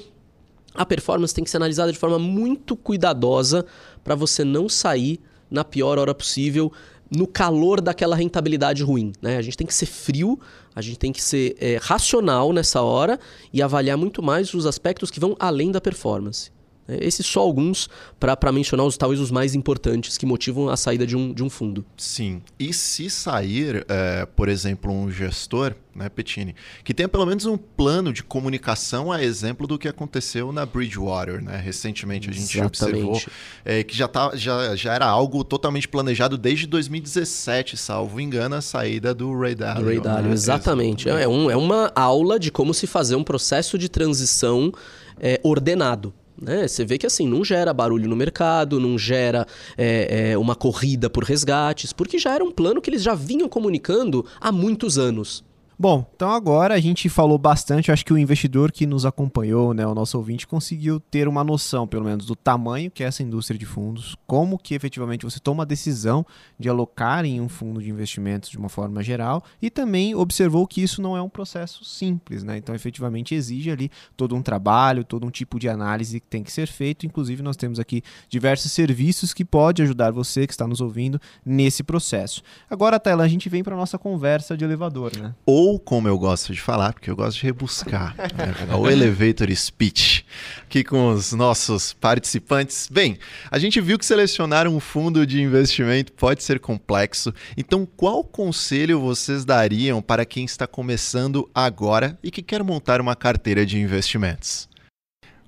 a 0.75 0.85
performance 0.85 1.35
tem 1.35 1.45
que 1.45 1.51
ser 1.51 1.59
analisada 1.59 1.93
de 1.93 1.99
forma 1.99 2.19
muito 2.19 2.75
cuidadosa 2.75 3.65
para 4.03 4.15
você 4.15 4.43
não 4.43 4.69
sair 4.69 5.21
na 5.51 5.63
pior 5.63 5.99
hora 5.99 6.15
possível, 6.15 6.73
no 7.15 7.27
calor 7.27 7.81
daquela 7.81 8.17
rentabilidade 8.17 8.83
ruim. 8.83 9.13
Né? 9.21 9.37
A 9.37 9.43
gente 9.43 9.57
tem 9.57 9.67
que 9.67 9.75
ser 9.75 9.85
frio, 9.85 10.41
a 10.75 10.81
gente 10.81 10.99
tem 10.99 11.13
que 11.13 11.23
ser 11.23 11.57
é, 11.61 11.79
racional 11.81 12.53
nessa 12.53 12.83
hora 12.83 13.19
e 13.53 13.63
avaliar 13.63 13.97
muito 13.97 14.23
mais 14.23 14.55
os 14.55 14.67
aspectos 14.67 15.11
que 15.11 15.21
vão 15.21 15.37
além 15.39 15.71
da 15.71 15.81
performance. 15.81 16.51
É, 16.93 17.05
esses 17.05 17.27
só 17.27 17.41
alguns 17.41 17.89
para 18.19 18.53
mencionar 18.53 18.87
os 18.87 18.97
talvez 18.97 19.21
os 19.21 19.31
mais 19.31 19.55
importantes 19.55 20.19
que 20.19 20.27
motivam 20.27 20.69
a 20.69 20.77
saída 20.77 21.07
de 21.07 21.17
um, 21.17 21.33
de 21.33 21.43
um 21.43 21.51
fundo. 21.51 21.85
Sim. 21.97 22.43
E 22.59 22.73
se 22.73 23.09
sair, 23.11 23.85
é, 23.89 24.27
por 24.27 24.49
exemplo, 24.49 24.93
um 24.93 25.11
gestor, 25.11 25.75
né, 25.95 26.09
Petini, 26.09 26.55
que 26.85 26.95
tenha 26.95 27.09
pelo 27.09 27.27
menos 27.27 27.45
um 27.47 27.57
plano 27.57 28.13
de 28.13 28.23
comunicação 28.23 29.13
a 29.13 29.23
exemplo 29.23 29.67
do 29.67 29.79
que 29.79 29.89
aconteceu 29.89 30.53
na 30.53 30.65
Bridgewater, 30.65 31.43
né? 31.43 31.57
Recentemente 31.57 32.31
a 32.31 32.33
gente 32.33 32.59
Exatamente. 32.59 33.05
observou 33.05 33.23
é, 33.65 33.83
que 33.83 33.97
já, 33.97 34.09
tá, 34.09 34.33
já, 34.35 34.75
já 34.75 34.95
era 34.95 35.07
algo 35.07 35.45
totalmente 35.45 35.87
planejado 35.89 36.39
desde 36.39 36.67
2017, 36.67 37.77
salvo 37.77 38.21
engano, 38.21 38.55
a 38.55 38.61
saída 38.61 39.15
do 39.15 39.39
Ray 39.39 39.55
Dalio. 39.55 39.83
Do 39.83 39.89
Ray 39.89 40.01
Dalio, 40.01 40.29
né? 40.29 40.35
exatamente. 40.35 41.09
É, 41.09 41.29
um, 41.29 41.51
é 41.51 41.57
uma 41.57 41.93
aula 41.95 42.39
de 42.39 42.51
como 42.51 42.73
se 42.73 42.87
fazer 42.87 43.17
um 43.17 43.25
processo 43.25 43.77
de 43.77 43.89
transição 43.89 44.73
é, 45.21 45.41
ordenado. 45.43 46.13
Né? 46.43 46.67
Você 46.67 46.85
vê 46.85 46.99
que 46.99 47.07
assim, 47.07 47.29
não 47.29 47.45
gera 47.45 47.73
barulho 47.73 48.09
no 48.09 48.17
mercado, 48.17 48.81
não 48.81 48.99
gera 48.99 49.47
é, 49.79 50.33
é, 50.33 50.39
uma 50.39 50.57
corrida 50.57 51.09
por 51.09 51.23
resgates, 51.23 51.93
porque 51.93 52.19
já 52.19 52.35
era 52.35 52.43
um 52.43 52.51
plano 52.51 52.83
que 52.83 52.91
eles 52.91 53.03
já 53.03 53.15
vinham 53.15 53.49
comunicando 53.49 54.27
há 54.41 54.51
muitos 54.51 54.99
anos. 54.99 55.45
Bom, 55.83 56.09
então 56.15 56.31
agora 56.31 56.75
a 56.75 56.79
gente 56.81 57.09
falou 57.09 57.37
bastante, 57.37 57.89
eu 57.89 57.93
acho 57.93 58.05
que 58.05 58.13
o 58.13 58.17
investidor 58.17 58.71
que 58.71 58.87
nos 58.87 59.05
acompanhou, 59.05 59.75
né, 59.75 59.85
o 59.85 59.97
nosso 59.97 60.17
ouvinte, 60.17 60.47
conseguiu 60.47 61.01
ter 61.01 61.27
uma 61.27 61.43
noção, 61.43 61.89
pelo 61.89 62.05
menos, 62.05 62.25
do 62.25 62.37
tamanho 62.37 62.89
que 62.89 63.03
é 63.03 63.07
essa 63.09 63.21
indústria 63.21 63.59
de 63.59 63.67
fundos, 63.67 64.15
como 64.25 64.57
que 64.57 64.77
efetivamente 64.77 65.25
você 65.25 65.41
toma 65.41 65.65
a 65.65 65.67
decisão 65.67 66.25
de 66.57 66.69
alocar 66.69 67.25
em 67.25 67.41
um 67.41 67.49
fundo 67.49 67.83
de 67.83 67.91
investimentos 67.91 68.49
de 68.49 68.57
uma 68.57 68.69
forma 68.69 69.03
geral 69.03 69.43
e 69.61 69.71
também 69.71 70.15
observou 70.15 70.69
que 70.69 70.81
isso 70.81 71.03
não 71.03 71.17
é 71.17 71.21
um 71.21 71.29
processo 71.29 71.85
simples, 71.85 72.45
né? 72.45 72.57
Então, 72.57 72.77
efetivamente 72.77 73.35
exige 73.35 73.69
ali 73.69 73.91
todo 74.17 74.37
um 74.37 74.41
trabalho, 74.41 75.03
todo 75.03 75.27
um 75.27 75.33
tipo 75.33 75.59
de 75.59 75.69
análise 75.69 76.21
que 76.21 76.29
tem 76.29 76.45
que 76.45 76.53
ser 76.53 76.69
feito. 76.69 77.07
Inclusive, 77.07 77.43
nós 77.43 77.57
temos 77.57 77.81
aqui 77.81 78.03
diversos 78.29 78.71
serviços 78.71 79.35
que 79.35 79.45
pode 79.45 79.83
ajudar 79.83 80.13
você 80.13 80.47
que 80.47 80.53
está 80.53 80.65
nos 80.65 80.81
ouvindo 80.81 81.21
nesse 81.45 81.83
processo. 81.83 82.41
Agora, 82.71 83.01
Tela, 83.01 83.25
a 83.25 83.29
gente 83.29 83.49
vem 83.49 83.65
para 83.65 83.75
nossa 83.75 83.99
conversa 83.99 84.57
de 84.57 84.65
elevador, 84.65 85.11
né? 85.19 85.35
Ou 85.45 85.72
ou 85.73 85.81
como 85.81 86.07
eu 86.07 86.19
gosto 86.19 86.53
de 86.53 86.61
falar, 86.61 86.93
porque 86.93 87.11
eu 87.11 87.17
gosto 87.17 87.39
de 87.39 87.47
rebuscar, 87.47 88.15
né? 88.15 88.75
o 88.77 88.91
elevator 88.91 89.51
speech, 89.57 90.23
aqui 90.65 90.85
com 90.85 91.09
os 91.09 91.33
nossos 91.33 91.95
participantes. 91.95 92.91
Bem, 92.93 93.17
a 93.51 93.59
gente 93.59 93.81
viu 93.81 93.99
que 93.99 94.05
selecionar 94.05 94.69
um 94.69 94.79
fundo 94.79 95.27
de 95.27 95.41
investimento 95.41 96.13
pode 96.13 96.43
ser 96.43 96.61
complexo, 96.61 97.33
então 97.57 97.89
qual 97.97 98.23
conselho 98.23 99.01
vocês 99.01 99.47
dariam 99.47 100.03
para 100.03 100.27
quem 100.27 100.45
está 100.45 100.67
começando 100.67 101.49
agora 101.55 102.19
e 102.23 102.31
que 102.31 102.43
quer 102.43 102.63
montar 102.63 103.01
uma 103.01 103.17
carteira 103.17 103.65
de 103.65 103.79
investimentos? 103.81 104.69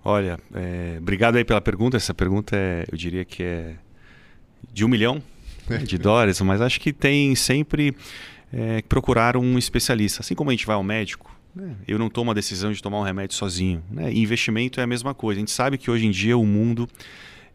Olha, 0.03 0.39
é, 0.55 0.97
obrigado 0.99 1.37
aí 1.37 1.45
pela 1.45 1.61
pergunta. 1.61 1.99
Essa 1.99 2.15
pergunta 2.15 2.57
é, 2.57 2.87
eu 2.91 2.97
diria 2.97 3.27
que 3.27 3.43
é 3.43 3.75
de 4.73 4.87
um 4.87 4.89
milhão 4.89 5.23
de 5.87 5.97
dólares, 5.99 6.41
mas 6.41 6.63
acho 6.63 6.81
que 6.81 6.95
tem 6.95 7.35
sempre 7.35 7.95
é, 8.55 8.83
procurar 8.83 9.37
um 9.37 9.59
especialista. 9.59 10.21
Assim 10.21 10.35
como 10.35 10.51
a 10.51 10.53
gente 10.53 10.65
vai 10.65 10.77
ao 10.77 10.83
médico, 10.83 11.35
né? 11.55 11.75
eu 11.89 11.99
não 11.99 12.09
tomo 12.09 12.31
a 12.31 12.35
decisão 12.35 12.73
de 12.73 12.81
tomar 12.81 13.01
um 13.01 13.03
remédio 13.03 13.37
sozinho. 13.37 13.83
Né? 13.91 14.13
investimento 14.13 14.79
é 14.81 14.85
a 14.85 14.87
mesma 14.87 15.13
coisa. 15.13 15.39
A 15.39 15.43
gente 15.43 15.51
sabe 15.51 15.77
que 15.77 15.91
hoje 15.91 16.07
em 16.07 16.11
dia 16.11 16.39
o 16.39 16.47
mundo 16.47 16.89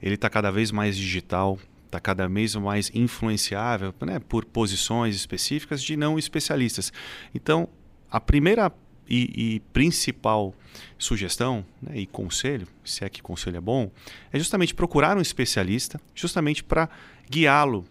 ele 0.01 0.15
está 0.15 0.29
cada 0.29 0.51
vez 0.51 0.71
mais 0.71 0.97
digital, 0.97 1.57
está 1.85 1.99
cada 2.01 2.27
vez 2.27 2.53
mais 2.55 2.91
influenciável 2.93 3.93
né? 4.01 4.19
por 4.19 4.43
posições 4.43 5.15
específicas 5.15 5.81
de 5.81 5.95
não 5.95 6.19
especialistas. 6.19 6.91
Então, 7.33 7.69
a 8.11 8.19
primeira 8.19 8.69
e, 9.07 9.55
e 9.55 9.59
principal 9.71 10.53
sugestão 10.97 11.65
né? 11.81 11.97
e 11.97 12.05
conselho, 12.05 12.67
se 12.83 13.05
é 13.05 13.09
que 13.09 13.21
conselho 13.21 13.57
é 13.57 13.61
bom, 13.61 13.89
é 14.33 14.37
justamente 14.37 14.75
procurar 14.75 15.17
um 15.17 15.21
especialista, 15.21 15.99
justamente 16.13 16.61
para 16.61 16.89
guiá-lo 17.29 17.85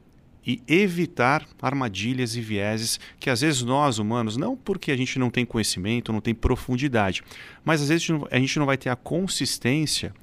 e 0.49 0.63
evitar 0.67 1.47
armadilhas 1.61 2.35
e 2.35 2.41
vieses 2.41 2.99
que 3.21 3.29
às 3.29 3.43
vezes 3.43 3.61
nós 3.61 3.99
humanos, 3.99 4.39
não 4.39 4.57
porque 4.57 4.91
a 4.91 4.97
gente 4.97 5.19
não 5.19 5.29
tem 5.29 5.45
conhecimento, 5.45 6.11
não 6.11 6.23
tem 6.23 6.35
profundidade, 6.35 7.23
mas 7.63 7.83
às 7.83 7.91
vezes 7.91 8.09
a 8.31 8.39
gente 8.39 8.59
não 8.59 8.65
vai 8.65 8.79
ter 8.79 8.89
a 8.89 8.97
consistência. 8.97 10.15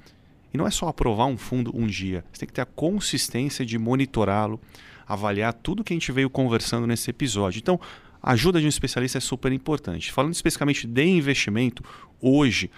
E 0.52 0.58
não 0.58 0.66
é 0.66 0.70
só 0.70 0.88
aprovar 0.88 1.26
um 1.26 1.36
fundo 1.36 1.70
um 1.72 1.86
dia, 1.86 2.24
você 2.32 2.40
tem 2.40 2.48
que 2.48 2.54
ter 2.54 2.62
a 2.62 2.66
consistência 2.66 3.64
de 3.64 3.78
monitorá-lo, 3.78 4.60
avaliar 5.06 5.52
tudo 5.52 5.84
que 5.84 5.92
a 5.92 5.96
gente 5.96 6.10
veio 6.10 6.28
conversando 6.28 6.88
nesse 6.88 7.08
episódio. 7.08 7.60
Então, 7.60 7.78
a 8.20 8.32
ajuda 8.32 8.58
de 8.58 8.66
um 8.66 8.68
especialista 8.68 9.18
é 9.18 9.20
super 9.20 9.52
importante. 9.52 10.10
Falando 10.10 10.32
especificamente 10.32 10.88
de 10.88 11.04
investimento, 11.04 11.84
hoje 12.20 12.68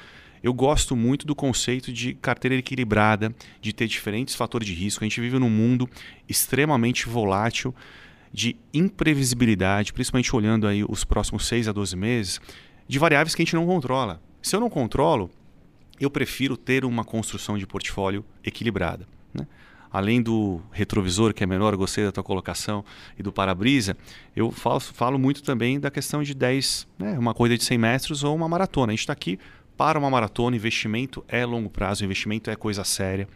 eu 0.42 0.52
gosto 0.52 0.96
muito 0.96 1.26
do 1.26 1.34
conceito 1.34 1.92
de 1.92 2.14
carteira 2.14 2.56
equilibrada, 2.56 3.34
de 3.60 3.72
ter 3.72 3.86
diferentes 3.86 4.34
fatores 4.34 4.66
de 4.66 4.74
risco. 4.74 5.04
A 5.04 5.06
gente 5.06 5.20
vive 5.20 5.38
num 5.38 5.50
mundo 5.50 5.88
extremamente 6.28 7.08
volátil, 7.08 7.74
de 8.32 8.56
imprevisibilidade, 8.72 9.92
principalmente 9.92 10.34
olhando 10.34 10.66
aí 10.66 10.84
os 10.84 11.04
próximos 11.04 11.46
6 11.46 11.68
a 11.68 11.72
12 11.72 11.96
meses, 11.96 12.40
de 12.86 12.98
variáveis 12.98 13.34
que 13.34 13.42
a 13.42 13.44
gente 13.44 13.54
não 13.54 13.66
controla. 13.66 14.20
Se 14.42 14.54
eu 14.54 14.60
não 14.60 14.70
controlo, 14.70 15.30
eu 16.00 16.10
prefiro 16.10 16.56
ter 16.56 16.84
uma 16.84 17.04
construção 17.04 17.58
de 17.58 17.66
portfólio 17.66 18.24
equilibrada. 18.44 19.06
Né? 19.34 19.46
Além 19.90 20.22
do 20.22 20.60
retrovisor, 20.70 21.32
que 21.32 21.42
é 21.42 21.46
menor, 21.46 21.74
gostei 21.76 22.04
da 22.04 22.12
tua 22.12 22.22
colocação, 22.22 22.84
e 23.18 23.22
do 23.22 23.32
para-brisa, 23.32 23.96
eu 24.36 24.50
falo, 24.50 24.80
falo, 24.80 25.18
muito 25.18 25.42
também 25.42 25.80
da 25.80 25.90
questão 25.90 26.22
de 26.22 26.34
10, 26.34 26.86
né? 26.98 27.18
uma 27.18 27.34
corrida 27.34 27.56
de 27.56 27.64
100 27.64 27.78
metros 27.78 28.24
ou 28.24 28.34
uma 28.36 28.48
maratona. 28.48 28.92
A 28.92 28.94
gente 28.94 29.00
está 29.00 29.12
aqui 29.12 29.38
para 29.78 29.96
uma 29.96 30.10
maratona, 30.10 30.56
investimento 30.56 31.24
é 31.28 31.46
longo 31.46 31.70
prazo, 31.70 32.04
investimento 32.04 32.50
é 32.50 32.56
coisa 32.56 32.82
séria. 32.82 33.28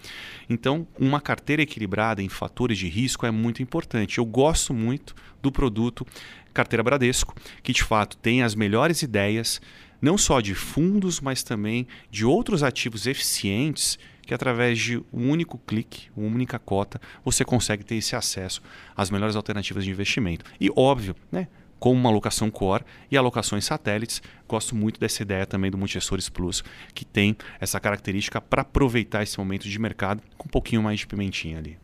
Então, 0.50 0.88
uma 0.98 1.20
carteira 1.20 1.62
equilibrada 1.62 2.20
em 2.20 2.28
fatores 2.28 2.76
de 2.76 2.88
risco 2.88 3.24
é 3.24 3.30
muito 3.30 3.62
importante. 3.62 4.18
Eu 4.18 4.24
gosto 4.24 4.74
muito 4.74 5.14
do 5.40 5.52
produto 5.52 6.04
Carteira 6.52 6.82
Bradesco, 6.82 7.34
que 7.62 7.72
de 7.72 7.84
fato 7.84 8.16
tem 8.16 8.42
as 8.42 8.56
melhores 8.56 9.02
ideias, 9.02 9.60
não 10.00 10.18
só 10.18 10.40
de 10.40 10.52
fundos, 10.52 11.20
mas 11.20 11.44
também 11.44 11.86
de 12.10 12.26
outros 12.26 12.64
ativos 12.64 13.06
eficientes 13.06 13.96
que 14.22 14.34
através 14.34 14.78
de 14.78 14.98
um 15.12 15.30
único 15.30 15.58
clique, 15.58 16.08
uma 16.16 16.26
única 16.26 16.58
cota, 16.58 17.00
você 17.24 17.44
consegue 17.44 17.84
ter 17.84 17.96
esse 17.96 18.16
acesso 18.16 18.62
às 18.96 19.10
melhores 19.10 19.36
alternativas 19.36 19.84
de 19.84 19.90
investimento. 19.90 20.44
E 20.60 20.70
óbvio, 20.74 21.14
né? 21.30 21.46
Com 21.82 21.92
uma 21.92 22.08
alocação 22.08 22.48
core 22.48 22.84
e 23.10 23.16
alocações 23.16 23.64
satélites. 23.64 24.22
Gosto 24.48 24.76
muito 24.76 25.00
dessa 25.00 25.20
ideia 25.20 25.44
também 25.44 25.68
do 25.68 25.76
Multigestores 25.76 26.28
Plus, 26.28 26.62
que 26.94 27.04
tem 27.04 27.36
essa 27.58 27.80
característica 27.80 28.40
para 28.40 28.62
aproveitar 28.62 29.24
esse 29.24 29.36
momento 29.36 29.68
de 29.68 29.78
mercado 29.80 30.22
com 30.38 30.46
um 30.46 30.48
pouquinho 30.48 30.80
mais 30.80 31.00
de 31.00 31.08
pimentinha 31.08 31.58
ali. 31.58 31.76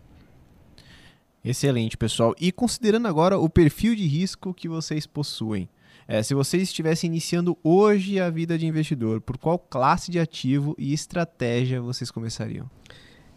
Excelente, 1.45 1.97
pessoal. 1.97 2.33
E 2.39 2.53
considerando 2.53 3.09
agora 3.09 3.41
o 3.41 3.51
perfil 3.51 3.97
de 3.97 4.07
risco 4.07 4.55
que 4.55 4.69
vocês 4.69 5.05
possuem, 5.05 5.69
é, 6.07 6.23
se 6.23 6.33
vocês 6.33 6.63
estivessem 6.63 7.11
iniciando 7.11 7.59
hoje 7.65 8.21
a 8.21 8.31
vida 8.31 8.57
de 8.57 8.67
investidor, 8.67 9.21
por 9.21 9.37
qual 9.37 9.59
classe 9.59 10.13
de 10.13 10.21
ativo 10.21 10.77
e 10.79 10.93
estratégia 10.93 11.83
vocês 11.83 12.09
começariam? 12.09 12.71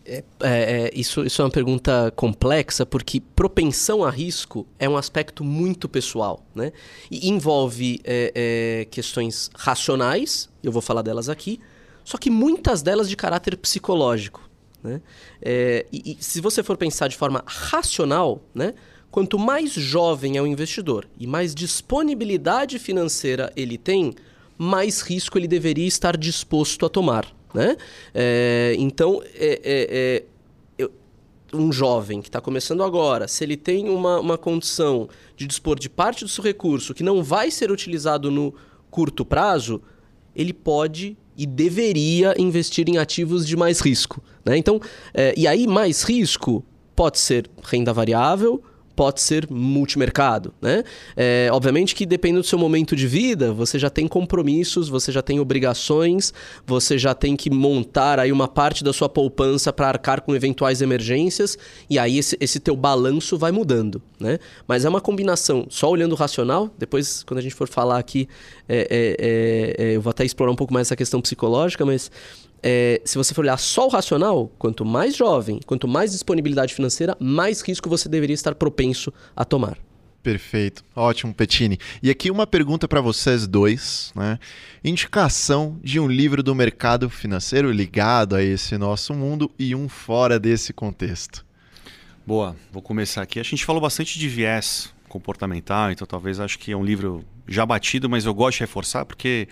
É, 0.05 0.23
é, 0.41 0.91
isso, 0.93 1.23
isso 1.23 1.41
é 1.41 1.45
uma 1.45 1.51
pergunta 1.51 2.11
complexa, 2.15 2.85
porque 2.85 3.19
propensão 3.19 4.03
a 4.03 4.09
risco 4.09 4.65
é 4.79 4.89
um 4.89 4.97
aspecto 4.97 5.43
muito 5.43 5.87
pessoal. 5.87 6.43
Né? 6.55 6.71
E 7.09 7.29
envolve 7.29 7.99
é, 8.03 8.31
é, 8.33 8.85
questões 8.85 9.49
racionais, 9.55 10.49
eu 10.63 10.71
vou 10.71 10.81
falar 10.81 11.01
delas 11.01 11.29
aqui, 11.29 11.59
só 12.03 12.17
que 12.17 12.29
muitas 12.29 12.81
delas 12.81 13.07
de 13.07 13.15
caráter 13.15 13.55
psicológico. 13.57 14.49
Né? 14.83 15.01
É, 15.41 15.85
e, 15.91 16.17
e, 16.19 16.23
se 16.23 16.41
você 16.41 16.63
for 16.63 16.77
pensar 16.77 17.07
de 17.07 17.15
forma 17.15 17.43
racional, 17.45 18.41
né? 18.53 18.73
quanto 19.11 19.37
mais 19.37 19.71
jovem 19.71 20.37
é 20.37 20.41
o 20.41 20.47
investidor 20.47 21.07
e 21.19 21.27
mais 21.27 21.53
disponibilidade 21.53 22.79
financeira 22.79 23.51
ele 23.55 23.77
tem, 23.77 24.13
mais 24.57 25.01
risco 25.01 25.37
ele 25.37 25.47
deveria 25.47 25.87
estar 25.87 26.17
disposto 26.17 26.85
a 26.85 26.89
tomar. 26.89 27.31
Né? 27.53 27.75
É, 28.13 28.75
então, 28.77 29.21
é, 29.35 29.61
é, 29.63 30.23
é 30.79 30.89
um 31.53 31.71
jovem 31.71 32.21
que 32.21 32.29
está 32.29 32.39
começando 32.39 32.83
agora, 32.83 33.27
se 33.27 33.43
ele 33.43 33.57
tem 33.57 33.89
uma, 33.89 34.19
uma 34.19 34.37
condição 34.37 35.09
de 35.35 35.45
dispor 35.45 35.77
de 35.77 35.89
parte 35.89 36.23
do 36.23 36.29
seu 36.29 36.43
recurso 36.43 36.93
que 36.93 37.03
não 37.03 37.23
vai 37.23 37.51
ser 37.51 37.71
utilizado 37.71 38.31
no 38.31 38.53
curto 38.89 39.25
prazo, 39.25 39.81
ele 40.35 40.53
pode 40.53 41.17
e 41.37 41.45
deveria 41.45 42.33
investir 42.37 42.87
em 42.89 42.97
ativos 42.97 43.47
de 43.47 43.55
mais 43.55 43.79
risco. 43.79 44.21
Né? 44.45 44.57
Então, 44.57 44.79
é, 45.13 45.33
e 45.35 45.47
aí 45.47 45.67
mais 45.67 46.03
risco 46.03 46.63
pode 46.95 47.19
ser 47.19 47.49
renda 47.63 47.93
variável, 47.93 48.61
pode 48.95 49.21
ser 49.21 49.47
multimercado, 49.49 50.53
né? 50.61 50.83
É, 51.15 51.49
obviamente 51.51 51.95
que 51.95 52.05
depende 52.05 52.37
do 52.37 52.43
seu 52.43 52.59
momento 52.59 52.95
de 52.95 53.07
vida, 53.07 53.53
você 53.53 53.79
já 53.79 53.89
tem 53.89 54.07
compromissos, 54.07 54.89
você 54.89 55.11
já 55.11 55.21
tem 55.21 55.39
obrigações, 55.39 56.33
você 56.65 56.97
já 56.97 57.13
tem 57.13 57.35
que 57.35 57.49
montar 57.49 58.19
aí 58.19 58.31
uma 58.31 58.47
parte 58.47 58.83
da 58.83 58.93
sua 58.93 59.09
poupança 59.09 59.71
para 59.71 59.87
arcar 59.87 60.21
com 60.21 60.35
eventuais 60.35 60.81
emergências, 60.81 61.57
e 61.89 61.97
aí 61.97 62.17
esse, 62.17 62.37
esse 62.39 62.59
teu 62.59 62.75
balanço 62.75 63.37
vai 63.37 63.51
mudando, 63.51 64.01
né? 64.19 64.39
Mas 64.67 64.85
é 64.85 64.89
uma 64.89 65.01
combinação, 65.01 65.65
só 65.69 65.89
olhando 65.89 66.13
o 66.13 66.15
racional, 66.15 66.69
depois 66.77 67.23
quando 67.23 67.39
a 67.39 67.41
gente 67.41 67.55
for 67.55 67.67
falar 67.67 67.97
aqui, 67.97 68.27
é, 68.67 68.87
é, 68.89 69.85
é, 69.87 69.91
é 69.91 69.95
eu 69.95 70.01
vou 70.01 70.11
até 70.11 70.23
explorar 70.25 70.51
um 70.51 70.55
pouco 70.55 70.73
mais 70.73 70.87
essa 70.87 70.95
questão 70.95 71.21
psicológica, 71.21 71.85
mas 71.85 72.11
é, 72.64 73.01
se 73.03 73.18
você 73.18 73.34
for 73.34 73.41
olhar 73.41 73.57
só 73.57 73.88
o 73.88 73.89
racional, 73.89 74.51
quanto 74.59 74.86
mais 74.86 75.16
jovem, 75.16 75.59
quanto 75.66 75.88
mais 75.88 76.12
disponibilidade 76.12 76.74
financeira, 76.74 77.16
mais 77.20 77.62
risco 77.62 77.89
você 77.89 78.07
deveria 78.07 78.34
estar 78.34 78.55
propenso 78.55 79.14
a 79.36 79.43
tomar. 79.43 79.78
Perfeito, 80.22 80.84
ótimo, 80.95 81.34
Petini. 81.34 81.80
E 82.03 82.09
aqui 82.12 82.30
uma 82.30 82.45
pergunta 82.45 82.88
para 82.88 83.01
vocês 83.01 83.47
dois, 83.47 84.14
né? 84.16 84.38
Indicação 84.84 85.80
de 85.84 85.99
um 85.99 86.07
livro 86.07 86.43
do 86.43 86.53
mercado 86.53 87.09
financeiro 87.09 87.72
ligado 87.72 88.36
a 88.36 88.43
esse 88.43 88.78
nosso 88.78 89.16
mundo 89.16 89.49
e 89.57 89.74
um 89.74 89.89
fora 89.89 90.39
desse 90.39 90.74
contexto. 90.74 91.43
Boa, 92.26 92.55
vou 92.72 92.84
começar 92.84 93.24
aqui. 93.24 93.39
A 93.39 93.43
gente 93.43 93.66
falou 93.66 93.82
bastante 93.82 94.20
de 94.20 94.30
viés 94.30 94.93
comportamental, 95.09 95.91
então 95.91 96.05
talvez 96.05 96.39
acho 96.39 96.59
que 96.59 96.72
é 96.72 96.78
um 96.78 96.86
livro 96.86 97.26
já 97.47 97.66
batido, 97.66 98.07
mas 98.07 98.26
eu 98.26 98.34
gosto 98.34 98.57
de 98.57 98.64
reforçar 98.64 99.05
porque 99.05 99.47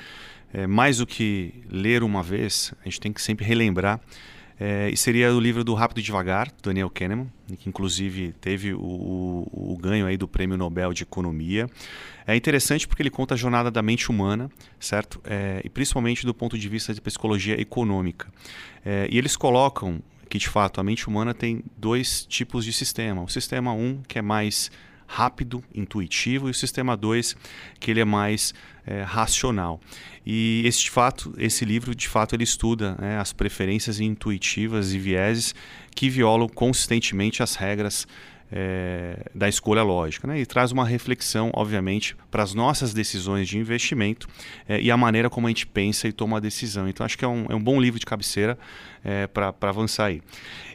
é, 0.53 0.67
mais 0.67 0.97
do 0.97 1.05
que 1.05 1.53
ler 1.69 2.03
uma 2.03 2.23
vez, 2.23 2.73
a 2.81 2.85
gente 2.85 2.99
tem 2.99 3.13
que 3.13 3.21
sempre 3.21 3.45
relembrar. 3.45 3.99
É, 4.59 4.89
e 4.89 4.97
seria 4.97 5.33
o 5.33 5.39
livro 5.39 5.63
do 5.63 5.73
Rápido 5.73 5.99
e 5.99 6.03
Devagar, 6.03 6.51
Daniel 6.61 6.89
Kahneman, 6.89 7.31
que 7.57 7.69
inclusive 7.69 8.33
teve 8.41 8.73
o, 8.73 8.81
o, 8.81 9.73
o, 9.73 9.77
ganho 9.77 10.05
aí 10.05 10.17
do 10.17 10.27
Prêmio 10.27 10.57
Nobel 10.57 10.91
de 10.91 11.03
Economia. 11.03 11.69
É 12.27 12.35
interessante 12.35 12.85
porque 12.85 13.01
ele 13.01 13.09
conta 13.09 13.35
a 13.35 13.37
jornada 13.37 13.71
da 13.71 13.81
mente 13.81 14.09
humana, 14.09 14.51
certo? 14.77 15.21
É, 15.23 15.61
e 15.63 15.69
principalmente 15.69 16.25
do 16.25 16.33
ponto 16.33 16.57
de 16.57 16.67
vista 16.67 16.93
de 16.93 16.99
psicologia 16.99 17.59
econômica. 17.59 18.27
É, 18.83 19.07
e 19.09 19.17
eles 19.17 19.37
colocam 19.37 20.01
que, 20.29 20.37
de 20.37 20.49
fato, 20.49 20.81
a 20.81 20.83
mente 20.83 21.07
humana 21.07 21.33
tem 21.33 21.63
dois 21.77 22.25
tipos 22.25 22.65
de 22.65 22.73
sistema. 22.73 23.23
O 23.23 23.29
sistema 23.29 23.73
1, 23.73 23.81
um, 23.81 24.01
que 24.05 24.19
é 24.19 24.21
mais 24.21 24.69
rápido, 25.09 25.63
intuitivo, 25.73 26.47
e 26.47 26.51
o 26.51 26.53
sistema 26.53 26.95
2, 26.95 27.35
que 27.79 27.89
ele 27.89 27.99
é 27.99 28.05
mais 28.05 28.53
é, 28.85 29.01
racional. 29.01 29.81
E 30.23 30.61
esse, 30.63 30.87
fato, 30.87 31.33
esse 31.35 31.65
livro, 31.65 31.95
de 31.95 32.07
fato, 32.07 32.35
ele 32.35 32.43
estuda 32.43 32.95
né, 32.99 33.17
as 33.17 33.33
preferências 33.33 33.99
intuitivas 33.99 34.93
e 34.93 34.99
vieses 34.99 35.55
que 35.95 36.09
violam 36.09 36.47
consistentemente 36.47 37.41
as 37.41 37.55
regras 37.55 38.07
é, 38.51 39.25
da 39.33 39.49
escolha 39.49 39.81
lógica. 39.81 40.27
Né? 40.27 40.41
E 40.41 40.45
traz 40.45 40.71
uma 40.71 40.85
reflexão, 40.85 41.49
obviamente, 41.55 42.15
para 42.29 42.43
as 42.43 42.53
nossas 42.53 42.93
decisões 42.93 43.47
de 43.47 43.57
investimento 43.57 44.27
é, 44.67 44.79
e 44.79 44.91
a 44.91 44.97
maneira 44.97 45.27
como 45.27 45.47
a 45.47 45.49
gente 45.49 45.65
pensa 45.65 46.07
e 46.07 46.11
toma 46.11 46.37
a 46.37 46.39
decisão. 46.39 46.87
Então, 46.87 47.03
acho 47.03 47.17
que 47.17 47.25
é 47.25 47.27
um, 47.27 47.47
é 47.49 47.55
um 47.55 47.61
bom 47.61 47.81
livro 47.81 47.99
de 47.99 48.05
cabeceira 48.05 48.59
é, 49.03 49.25
para 49.25 49.55
avançar 49.61 50.05
aí. 50.05 50.21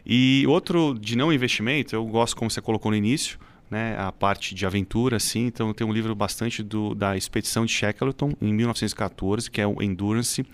E 0.04 0.44
outro 0.48 0.98
de 0.98 1.16
não 1.16 1.32
investimento, 1.32 1.94
eu 1.94 2.04
gosto, 2.04 2.36
como 2.36 2.50
você 2.50 2.60
colocou 2.60 2.90
no 2.90 2.96
início, 2.96 3.38
né, 3.70 3.96
a 3.98 4.12
parte 4.12 4.54
de 4.54 4.66
aventura, 4.66 5.16
assim. 5.16 5.46
Então 5.46 5.72
tem 5.72 5.86
um 5.86 5.92
livro 5.92 6.14
bastante 6.14 6.62
do, 6.62 6.94
da 6.94 7.16
expedição 7.16 7.64
de 7.64 7.72
Shackleton 7.72 8.32
em 8.40 8.52
1914, 8.52 9.50
que 9.50 9.60
é 9.60 9.66
o 9.66 9.82
Endurance, 9.82 10.44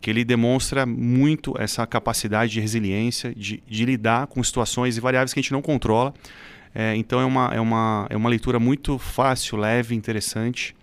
que 0.00 0.10
ele 0.10 0.24
demonstra 0.24 0.84
muito 0.84 1.54
essa 1.58 1.86
capacidade 1.86 2.52
de 2.52 2.60
resiliência, 2.60 3.34
de, 3.34 3.62
de 3.66 3.84
lidar 3.84 4.26
com 4.26 4.42
situações 4.42 4.96
e 4.96 5.00
variáveis 5.00 5.32
que 5.32 5.40
a 5.40 5.42
gente 5.42 5.52
não 5.52 5.62
controla. 5.62 6.12
É, 6.74 6.96
então 6.96 7.20
é 7.20 7.24
uma, 7.24 7.50
é, 7.54 7.60
uma, 7.60 8.06
é 8.08 8.16
uma 8.16 8.28
leitura 8.28 8.58
muito 8.58 8.98
fácil, 8.98 9.58
leve, 9.58 9.94
interessante 9.94 10.74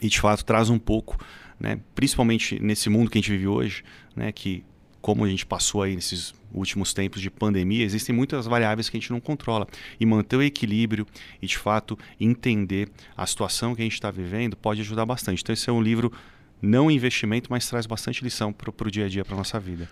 e 0.00 0.08
de 0.08 0.20
fato 0.20 0.44
traz 0.44 0.70
um 0.70 0.78
pouco, 0.78 1.18
né, 1.58 1.78
principalmente 1.94 2.60
nesse 2.62 2.88
mundo 2.88 3.10
que 3.10 3.18
a 3.18 3.20
gente 3.20 3.32
vive 3.32 3.48
hoje, 3.48 3.84
né, 4.14 4.30
que 4.32 4.64
como 5.00 5.24
a 5.24 5.28
gente 5.28 5.46
passou 5.46 5.82
aí 5.82 5.94
nesses 5.94 6.34
últimos 6.52 6.92
tempos 6.92 7.20
de 7.20 7.30
pandemia, 7.30 7.84
existem 7.84 8.14
muitas 8.14 8.46
variáveis 8.46 8.88
que 8.88 8.96
a 8.96 9.00
gente 9.00 9.10
não 9.10 9.20
controla. 9.20 9.66
E 9.98 10.06
manter 10.06 10.36
o 10.36 10.42
equilíbrio 10.42 11.06
e, 11.40 11.46
de 11.46 11.58
fato, 11.58 11.98
entender 12.20 12.88
a 13.16 13.26
situação 13.26 13.74
que 13.74 13.82
a 13.82 13.84
gente 13.84 13.94
está 13.94 14.10
vivendo 14.10 14.56
pode 14.56 14.80
ajudar 14.80 15.06
bastante. 15.06 15.42
Então, 15.42 15.52
esse 15.52 15.68
é 15.68 15.72
um 15.72 15.82
livro 15.82 16.12
não 16.60 16.90
investimento, 16.90 17.48
mas 17.50 17.68
traz 17.68 17.86
bastante 17.86 18.22
lição 18.22 18.52
para 18.52 18.70
o 18.70 18.90
dia 18.90 19.06
a 19.06 19.08
dia, 19.08 19.24
para 19.24 19.34
a 19.34 19.38
nossa 19.38 19.60
vida. 19.60 19.88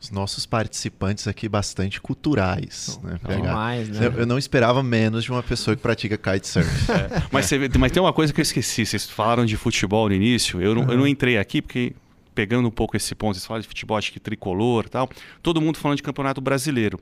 Os 0.00 0.10
nossos 0.10 0.44
participantes 0.44 1.28
aqui 1.28 1.48
bastante 1.48 2.00
culturais. 2.00 2.98
Né? 3.04 3.18
Mais, 3.38 3.88
né? 3.88 4.06
Eu, 4.06 4.12
eu, 4.14 4.26
não 4.26 4.36
esperava 4.36 4.82
menos 4.82 5.22
de 5.22 5.30
uma 5.30 5.44
pessoa 5.44 5.76
que 5.76 5.82
pratica 5.82 6.18
kitesurf. 6.18 6.90
É, 6.90 7.22
mas, 7.30 7.48
mas 7.78 7.92
tem 7.92 8.02
uma 8.02 8.12
coisa 8.12 8.32
que 8.32 8.40
eu 8.40 8.42
esqueci. 8.42 8.84
Vocês 8.84 9.08
falaram 9.08 9.46
de 9.46 9.56
futebol 9.56 10.08
no 10.08 10.14
início. 10.14 10.60
Eu 10.60 10.74
não, 10.74 10.82
uhum. 10.82 10.90
eu 10.90 10.98
não 10.98 11.06
entrei 11.06 11.38
aqui 11.38 11.62
porque 11.62 11.94
pegando 12.34 12.68
um 12.68 12.70
pouco 12.70 12.96
esse 12.96 13.14
ponto, 13.14 13.38
você 13.38 13.46
fala 13.46 13.60
de 13.60 13.68
futebol, 13.68 13.96
acho 13.96 14.12
que 14.12 14.20
tricolor 14.20 14.88
tal, 14.88 15.08
todo 15.42 15.60
mundo 15.60 15.78
falando 15.78 15.96
de 15.96 16.02
campeonato 16.02 16.40
brasileiro. 16.40 16.98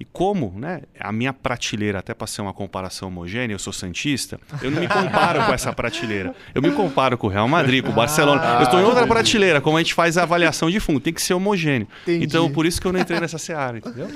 E 0.00 0.04
como 0.04 0.54
né, 0.56 0.82
a 1.00 1.10
minha 1.10 1.32
prateleira, 1.32 1.98
até 1.98 2.14
para 2.14 2.26
ser 2.28 2.40
uma 2.40 2.52
comparação 2.52 3.08
homogênea, 3.08 3.52
eu 3.52 3.58
sou 3.58 3.72
Santista, 3.72 4.38
eu 4.62 4.70
não 4.70 4.80
me 4.80 4.86
comparo 4.86 5.44
com 5.44 5.52
essa 5.52 5.72
prateleira. 5.72 6.36
Eu 6.54 6.62
me 6.62 6.70
comparo 6.70 7.18
com 7.18 7.26
o 7.26 7.30
Real 7.30 7.48
Madrid, 7.48 7.84
com 7.84 7.90
o 7.90 7.94
Barcelona. 7.94 8.40
Ah, 8.44 8.58
eu 8.58 8.62
estou 8.62 8.78
em 8.78 8.84
outra 8.84 9.00
entendi. 9.00 9.12
prateleira, 9.12 9.60
como 9.60 9.76
a 9.76 9.80
gente 9.80 9.94
faz 9.94 10.16
a 10.16 10.22
avaliação 10.22 10.70
de 10.70 10.78
fundo, 10.78 11.00
tem 11.00 11.12
que 11.12 11.20
ser 11.20 11.34
homogêneo. 11.34 11.88
Entendi. 12.02 12.24
Então, 12.24 12.48
por 12.48 12.64
isso 12.64 12.80
que 12.80 12.86
eu 12.86 12.92
não 12.92 13.00
entrei 13.00 13.18
nessa 13.18 13.38
seara, 13.38 13.78
entendeu? 13.78 14.06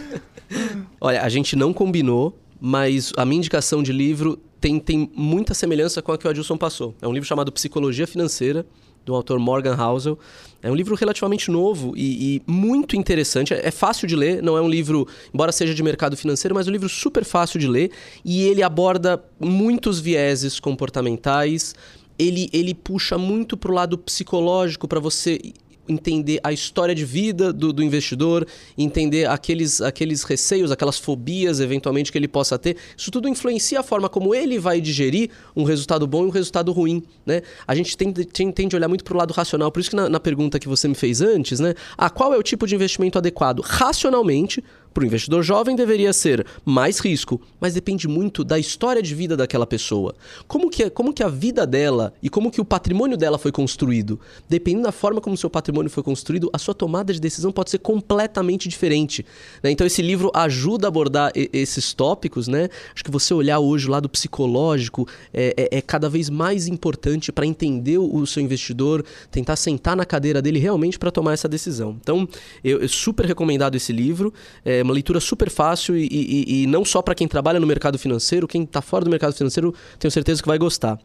Olha, 1.00 1.20
a 1.20 1.28
gente 1.28 1.56
não 1.56 1.72
combinou, 1.72 2.38
mas 2.60 3.12
a 3.16 3.24
minha 3.24 3.38
indicação 3.38 3.82
de 3.82 3.92
livro 3.92 4.40
tem, 4.60 4.78
tem 4.78 5.10
muita 5.16 5.52
semelhança 5.52 6.00
com 6.00 6.12
a 6.12 6.18
que 6.18 6.28
o 6.28 6.30
Adilson 6.30 6.56
passou. 6.56 6.94
É 7.02 7.08
um 7.08 7.12
livro 7.12 7.28
chamado 7.28 7.50
Psicologia 7.50 8.06
Financeira, 8.06 8.64
do 9.04 9.14
autor 9.14 9.38
Morgan 9.38 9.76
Housel. 9.76 10.18
É 10.62 10.70
um 10.70 10.74
livro 10.74 10.94
relativamente 10.94 11.50
novo 11.50 11.92
e, 11.96 12.36
e, 12.36 12.42
muito 12.46 12.94
interessante. 12.94 13.52
É 13.52 13.70
fácil 13.70 14.06
de 14.06 14.14
ler, 14.14 14.42
não 14.42 14.56
é 14.56 14.60
um 14.60 14.68
livro, 14.68 15.06
embora 15.34 15.50
seja 15.50 15.74
de 15.74 15.82
mercado 15.82 16.16
financeiro, 16.16 16.54
mas 16.54 16.66
é 16.66 16.70
um 16.70 16.72
livro 16.72 16.88
super 16.88 17.24
fácil 17.24 17.58
de 17.58 17.66
ler 17.66 17.90
e 18.24 18.44
ele 18.44 18.62
aborda 18.62 19.22
muitos 19.40 19.98
vieses 19.98 20.60
comportamentais. 20.60 21.74
Ele, 22.18 22.48
ele 22.52 22.74
puxa 22.74 23.18
muito 23.18 23.56
para 23.56 23.72
o 23.72 23.74
lado 23.74 23.98
psicológico 23.98 24.86
para 24.86 25.00
você 25.00 25.40
entender 25.88 26.40
a 26.42 26.52
história 26.52 26.94
de 26.94 27.04
vida 27.04 27.52
do, 27.52 27.72
do, 27.72 27.82
investidor, 27.82 28.46
entender 28.76 29.28
aqueles, 29.28 29.80
aqueles 29.80 30.22
receios, 30.22 30.70
aquelas 30.70 30.98
fobias 30.98 31.60
eventualmente 31.60 32.12
que 32.12 32.18
ele 32.18 32.28
possa 32.28 32.58
ter. 32.58 32.76
Isso 32.96 33.10
tudo 33.10 33.28
influencia 33.28 33.80
a 33.80 33.82
forma 33.82 34.08
como 34.08 34.34
ele 34.34 34.58
vai 34.58 34.80
digerir 34.80 35.30
um 35.56 35.64
resultado 35.64 36.06
bom 36.06 36.24
e 36.24 36.26
um 36.26 36.30
resultado 36.30 36.72
ruim. 36.72 37.02
Né? 37.26 37.42
A 37.66 37.74
gente 37.74 37.96
tende, 37.96 38.24
tende 38.24 38.76
a 38.76 38.78
olhar 38.78 38.88
muito 38.88 39.04
para 39.04 39.14
o 39.14 39.16
lado 39.16 39.32
racional. 39.32 39.70
Por 39.70 39.80
isso 39.80 39.90
que 39.90 39.96
na, 39.96 40.08
na 40.08 40.20
pergunta 40.20 40.58
que 40.58 40.68
você 40.68 40.86
me 40.86 40.94
fez 40.94 41.20
antes, 41.20 41.58
né? 41.60 41.74
Ah, 41.96 42.10
qual 42.10 42.32
é 42.32 42.38
o 42.38 42.42
tipo 42.42 42.66
de 42.66 42.74
investimento 42.74 43.18
adequado? 43.18 43.60
Racionalmente, 43.60 44.62
para 44.92 45.02
o 45.02 45.06
investidor 45.06 45.42
jovem 45.42 45.74
deveria 45.74 46.12
ser 46.12 46.46
mais 46.64 46.98
risco, 46.98 47.40
mas 47.60 47.74
depende 47.74 48.06
muito 48.06 48.44
da 48.44 48.58
história 48.58 49.02
de 49.02 49.14
vida 49.14 49.36
daquela 49.36 49.66
pessoa. 49.66 50.14
Como 50.46 50.70
que, 50.70 50.88
como 50.90 51.12
que 51.12 51.22
a 51.22 51.28
vida 51.28 51.66
dela 51.66 52.12
e 52.22 52.28
como 52.28 52.50
que 52.50 52.60
o 52.60 52.64
patrimônio 52.64 53.16
dela 53.16 53.38
foi 53.38 53.50
construído. 53.50 54.20
Dependendo 54.48 54.84
da 54.84 54.92
forma 54.92 55.20
como 55.20 55.34
o 55.34 55.38
seu 55.38 55.50
patrimônio 55.50 55.90
foi 55.90 56.02
construído, 56.02 56.50
a 56.52 56.58
sua 56.58 56.74
tomada 56.74 57.12
de 57.12 57.20
decisão 57.20 57.50
pode 57.50 57.70
ser 57.70 57.78
completamente 57.78 58.68
diferente. 58.68 59.24
Né? 59.62 59.70
Então 59.70 59.86
esse 59.86 60.02
livro 60.02 60.30
ajuda 60.34 60.86
a 60.86 60.88
abordar 60.88 61.32
esses 61.34 61.92
tópicos. 61.92 62.48
Né? 62.48 62.68
Acho 62.94 63.04
que 63.04 63.10
você 63.10 63.32
olhar 63.34 63.58
hoje 63.58 63.88
o 63.88 63.90
lado 63.90 64.08
psicológico 64.08 65.08
é, 65.32 65.54
é, 65.56 65.78
é 65.78 65.80
cada 65.80 66.08
vez 66.08 66.28
mais 66.28 66.66
importante 66.66 67.32
para 67.32 67.46
entender 67.46 67.98
o 67.98 68.26
seu 68.26 68.42
investidor, 68.42 69.04
tentar 69.30 69.56
sentar 69.56 69.96
na 69.96 70.04
cadeira 70.04 70.42
dele 70.42 70.58
realmente 70.58 70.98
para 70.98 71.10
tomar 71.10 71.32
essa 71.32 71.48
decisão. 71.48 71.96
Então, 72.00 72.28
eu, 72.62 72.80
eu 72.80 72.88
super 72.88 73.26
recomendado 73.26 73.74
esse 73.74 73.92
livro. 73.92 74.32
É, 74.64 74.81
é 74.82 74.84
uma 74.84 74.92
leitura 74.92 75.20
super 75.20 75.48
fácil 75.48 75.96
e, 75.96 76.06
e, 76.10 76.62
e 76.62 76.66
não 76.66 76.84
só 76.84 77.00
para 77.00 77.14
quem 77.14 77.26
trabalha 77.26 77.58
no 77.58 77.66
mercado 77.66 77.98
financeiro, 77.98 78.46
quem 78.46 78.64
está 78.64 78.82
fora 78.82 79.04
do 79.04 79.10
mercado 79.10 79.32
financeiro, 79.32 79.74
tenho 79.98 80.10
certeza 80.10 80.42
que 80.42 80.48
vai 80.48 80.58
gostar. 80.58 80.98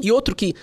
E 0.00 0.12
outro 0.12 0.34
que 0.36 0.54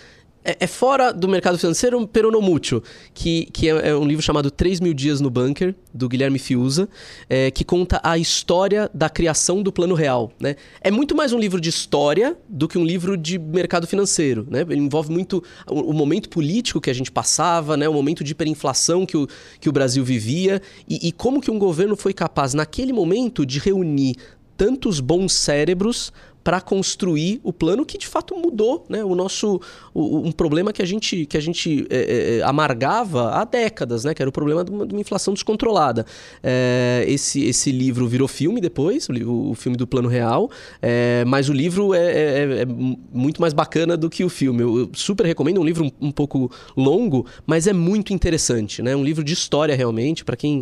é, 0.46 0.58
é, 0.60 0.68
fora 0.68 1.12
do 1.12 1.28
mercado 1.28 1.58
financeiro, 1.58 2.08
pero 2.08 2.30
no 2.30 2.40
mútil, 2.40 2.84
que, 3.14 3.50
que 3.52 3.68
é, 3.68 3.90
é, 3.90 3.96
um 3.96 4.06
livro 4.06 4.22
chamado 4.22 4.52
3 4.52 4.80
mil 4.80 4.94
dias 4.94 5.20
no 5.20 5.32
bunker, 5.32 5.74
do 5.92 6.08
Guilherme 6.08 6.38
Fiuza, 6.38 6.88
é, 7.28 7.50
que 7.50 7.64
conta 7.64 8.00
a 8.04 8.16
história 8.18 8.90
da 8.94 9.10
criação 9.10 9.64
do 9.64 9.72
plano 9.72 9.96
real. 9.96 10.32
Né? 10.40 10.56
É 10.82 10.92
muito 10.92 11.16
mais 11.16 11.34
um 11.34 11.40
livro 11.40 11.60
de 11.60 11.70
história 11.70 12.38
do 12.48 12.68
que 12.68 12.78
um 12.78 12.86
livro 12.86 13.18
de 13.18 13.40
mercado 13.40 13.88
financeiro. 13.88 14.46
Né? 14.50 14.62
Ele 14.62 14.82
envolve 14.82 15.12
muito 15.12 15.44
o, 15.68 15.90
o 15.90 15.94
momento 15.94 16.30
político 16.30 16.80
que 16.80 16.92
a 16.92 16.94
gente 16.94 17.12
passava, 17.12 17.76
né? 17.76 17.90
o 17.90 17.94
momento 17.94 18.24
de 18.24 18.32
hiperinflação 18.34 19.06
que 19.06 19.18
o, 19.18 19.28
que 19.60 19.68
o 19.68 19.72
Brasil 19.72 20.06
vivia 20.06 20.62
e, 20.88 21.08
e 21.08 21.12
como 21.12 21.42
que 21.42 21.50
um 21.50 21.58
governo 21.58 21.96
foi 21.96 22.14
capaz, 22.14 22.54
naquele 22.54 22.94
momento, 22.94 23.46
de 23.46 23.58
reunir 23.58 24.16
tantos 24.56 25.00
bons 25.00 25.34
cérebros 25.34 26.14
para 26.46 26.62
construir 26.62 27.42
o 27.44 27.52
plano 27.52 27.84
que 27.84 27.98
de 27.98 28.06
fato 28.06 28.36
mudou 28.36 28.86
né? 28.88 29.04
o 29.04 29.16
nosso 29.16 29.60
o, 29.92 30.20
um 30.20 30.32
problema 30.32 30.72
que 30.72 30.80
a 30.80 30.86
gente, 30.86 31.26
que 31.26 31.36
a 31.36 31.40
gente 31.40 31.88
é, 31.90 32.38
é, 32.38 32.44
amargava 32.44 33.32
há 33.32 33.44
décadas, 33.44 34.04
né? 34.04 34.14
que 34.14 34.22
era 34.22 34.30
o 34.30 34.32
problema 34.32 34.64
de 34.64 34.70
uma, 34.70 34.86
de 34.86 34.94
uma 34.94 35.02
inflação 35.02 35.34
descontrolada. 35.34 36.06
É, 36.44 37.04
esse, 37.08 37.44
esse 37.46 37.72
livro 37.72 38.08
virou 38.08 38.28
filme 38.28 38.62
depois, 38.62 39.10
o, 39.10 39.50
o 39.50 39.56
filme 39.56 39.76
do 39.76 39.88
Plano 39.88 40.08
Real, 40.08 40.52
é, 40.84 41.26
mas 41.26 41.50
o 41.50 41.54
livro 41.54 41.96
é, 41.96 42.12
é, 42.12 42.62
é, 42.62 42.66
muito 42.66 43.42
mais 43.42 43.52
bacana 43.52 43.98
do 43.98 44.08
que 44.08 44.24
o 44.24 44.30
filme. 44.30 44.62
Eu 44.62 44.92
super 44.94 45.26
recomendo, 45.26 45.58
é 45.58 45.60
um 45.60 45.66
livro 45.66 45.86
um, 45.86 46.10
um 46.10 46.12
pouco 46.12 46.52
longo, 46.78 47.26
mas 47.48 47.66
é 47.66 47.74
muito 47.74 48.14
interessante. 48.14 48.84
Né? 48.84 48.96
Um 48.96 49.04
livro 49.04 49.24
de 49.24 49.34
história 49.34 49.76
realmente, 49.76 50.24
para 50.24 50.36
quem, 50.36 50.62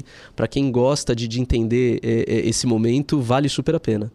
quem 0.49 0.71
gosta 0.71 1.13
de, 1.13 1.27
de 1.27 1.41
entender 1.41 1.99
esse 2.01 2.65
momento, 2.65 3.19
vale 3.19 3.49
super 3.49 3.75
a 3.75 3.81
pena. 3.81 4.09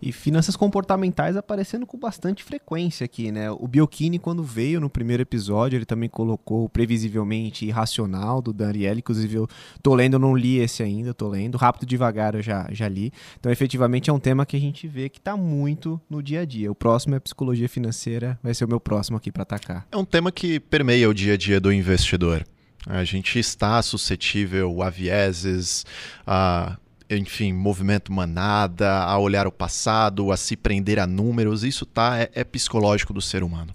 E 0.00 0.12
finanças 0.12 0.56
comportamentais 0.56 1.36
aparecendo 1.36 1.86
com 1.86 1.98
bastante 1.98 2.44
frequência 2.44 3.04
aqui, 3.04 3.32
né? 3.32 3.50
O 3.50 3.66
Biocchini, 3.66 4.18
quando 4.18 4.42
veio 4.42 4.80
no 4.80 4.88
primeiro 4.88 5.22
episódio, 5.22 5.76
ele 5.76 5.84
também 5.84 6.08
colocou 6.08 6.68
previsivelmente 6.68 7.66
irracional 7.66 8.40
do 8.40 8.52
Dan 8.52 8.68
Ariely. 8.68 8.98
Inclusive, 9.00 9.34
eu 9.34 9.48
tô 9.82 9.94
lendo, 9.94 10.14
eu 10.14 10.18
não 10.18 10.36
li 10.36 10.58
esse 10.58 10.82
ainda, 10.82 11.12
tô 11.12 11.28
lendo. 11.28 11.58
Rápido 11.58 11.86
devagar 11.86 12.34
eu 12.34 12.42
já, 12.42 12.68
já 12.70 12.88
li. 12.88 13.12
Então, 13.38 13.50
efetivamente, 13.50 14.10
é 14.10 14.12
um 14.12 14.20
tema 14.20 14.46
que 14.46 14.56
a 14.56 14.60
gente 14.60 14.86
vê 14.86 15.08
que 15.08 15.18
está 15.18 15.36
muito 15.36 16.00
no 16.08 16.22
dia 16.22 16.40
a 16.40 16.44
dia. 16.44 16.70
O 16.70 16.74
próximo 16.74 17.14
é 17.14 17.20
psicologia 17.20 17.68
financeira, 17.68 18.38
vai 18.42 18.54
ser 18.54 18.64
o 18.64 18.68
meu 18.68 18.80
próximo 18.80 19.16
aqui 19.16 19.32
para 19.32 19.42
atacar. 19.42 19.86
É 19.90 19.96
um 19.96 20.04
tema 20.04 20.30
que 20.30 20.60
permeia 20.60 21.08
o 21.08 21.14
dia 21.14 21.34
a 21.34 21.36
dia 21.36 21.60
do 21.60 21.72
investidor. 21.72 22.44
A 22.86 23.04
gente 23.04 23.38
está 23.38 23.82
suscetível 23.82 24.82
a 24.82 24.88
vieses, 24.88 25.84
a 26.26 26.78
enfim, 27.10 27.52
movimento 27.52 28.12
manada, 28.12 29.02
a 29.02 29.18
olhar 29.18 29.46
o 29.46 29.52
passado, 29.52 30.30
a 30.30 30.36
se 30.36 30.56
prender 30.56 30.98
a 30.98 31.06
números, 31.06 31.64
isso 31.64 31.86
tá 31.86 32.18
é, 32.18 32.30
é 32.34 32.44
psicológico 32.44 33.12
do 33.12 33.20
ser 33.20 33.42
humano. 33.42 33.74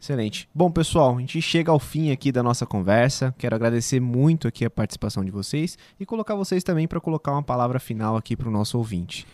Excelente. 0.00 0.48
Bom, 0.54 0.70
pessoal, 0.70 1.16
a 1.16 1.20
gente 1.20 1.40
chega 1.42 1.70
ao 1.70 1.78
fim 1.78 2.10
aqui 2.10 2.32
da 2.32 2.42
nossa 2.42 2.64
conversa. 2.64 3.34
Quero 3.36 3.54
agradecer 3.54 4.00
muito 4.00 4.48
aqui 4.48 4.64
a 4.64 4.70
participação 4.70 5.24
de 5.24 5.30
vocês 5.30 5.76
e 6.00 6.06
colocar 6.06 6.34
vocês 6.34 6.64
também 6.64 6.88
para 6.88 7.00
colocar 7.00 7.32
uma 7.32 7.42
palavra 7.42 7.78
final 7.78 8.16
aqui 8.16 8.34
para 8.36 8.48
o 8.48 8.50
nosso 8.50 8.78
ouvinte. 8.78 9.26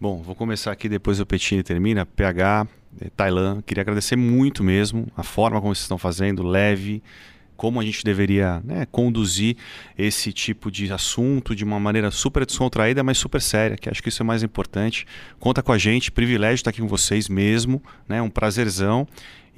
Bom, 0.00 0.22
vou 0.22 0.34
começar 0.34 0.70
aqui, 0.70 0.88
depois 0.88 1.20
o 1.20 1.26
Petini 1.26 1.62
termina. 1.62 2.06
PH, 2.06 2.68
eh, 3.00 3.10
Tailã, 3.16 3.62
queria 3.62 3.82
agradecer 3.82 4.14
muito 4.14 4.62
mesmo 4.62 5.06
a 5.16 5.22
forma 5.22 5.60
como 5.60 5.74
vocês 5.74 5.84
estão 5.84 5.98
fazendo, 5.98 6.42
leve, 6.42 7.02
como 7.58 7.80
a 7.80 7.84
gente 7.84 8.04
deveria 8.04 8.62
né, 8.64 8.86
conduzir 8.86 9.56
esse 9.98 10.32
tipo 10.32 10.70
de 10.70 10.92
assunto 10.92 11.56
de 11.56 11.64
uma 11.64 11.80
maneira 11.80 12.08
super 12.08 12.46
descontraída, 12.46 13.02
mas 13.02 13.18
super 13.18 13.42
séria, 13.42 13.76
que 13.76 13.90
acho 13.90 14.00
que 14.00 14.08
isso 14.08 14.22
é 14.22 14.24
mais 14.24 14.44
importante. 14.44 15.04
Conta 15.40 15.60
com 15.60 15.72
a 15.72 15.76
gente, 15.76 16.12
privilégio 16.12 16.54
estar 16.54 16.70
aqui 16.70 16.80
com 16.80 16.86
vocês 16.86 17.28
mesmo, 17.28 17.82
né, 18.08 18.22
um 18.22 18.30
prazerzão. 18.30 19.08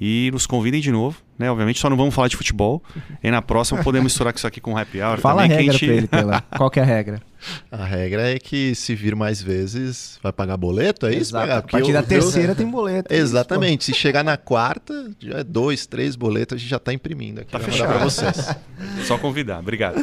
E 0.03 0.31
nos 0.33 0.47
convidem 0.47 0.81
de 0.81 0.91
novo, 0.91 1.21
né? 1.37 1.51
Obviamente 1.51 1.79
só 1.79 1.87
não 1.87 1.95
vamos 1.95 2.15
falar 2.15 2.27
de 2.27 2.35
futebol. 2.35 2.81
E 3.23 3.29
na 3.29 3.39
próxima 3.39 3.83
podemos 3.83 4.05
misturar 4.05 4.33
isso 4.33 4.47
aqui 4.47 4.59
com 4.59 4.75
happy 4.75 4.99
hour 4.99 5.19
Fala 5.19 5.43
também. 5.43 5.55
a 5.55 5.59
regra 5.59 5.73
gente... 5.73 5.85
pra 5.85 5.95
ele, 5.95 6.07
Pela. 6.07 6.41
Qual 6.57 6.71
que 6.71 6.79
é 6.79 6.83
a 6.83 6.85
regra? 6.85 7.21
A 7.71 7.83
regra 7.83 8.29
é 8.29 8.37
que 8.37 8.75
se 8.75 8.93
vir 8.93 9.15
mais 9.15 9.41
vezes, 9.41 10.19
vai 10.21 10.31
pagar 10.31 10.57
boleto, 10.57 11.07
é 11.07 11.09
isso? 11.11 11.35
Exato. 11.35 11.51
A 11.51 11.61
partir 11.63 11.91
da 11.91 12.03
terceira 12.03 12.53
tem 12.53 12.67
boleto. 12.67 13.11
É 13.11 13.17
Exatamente. 13.17 13.81
Isso, 13.81 13.93
se 13.93 13.99
chegar 13.99 14.23
na 14.23 14.37
quarta, 14.37 15.11
já 15.19 15.39
é 15.39 15.43
dois, 15.43 15.87
três 15.87 16.15
boletos, 16.15 16.55
a 16.55 16.59
gente 16.59 16.69
já 16.69 16.77
está 16.77 16.93
imprimindo 16.93 17.41
aqui. 17.41 17.51
Tá 17.51 17.59
fechado 17.59 17.87
para 17.87 18.03
vocês. 18.03 18.55
Só 19.05 19.17
convidar. 19.17 19.59
Obrigado. 19.59 19.99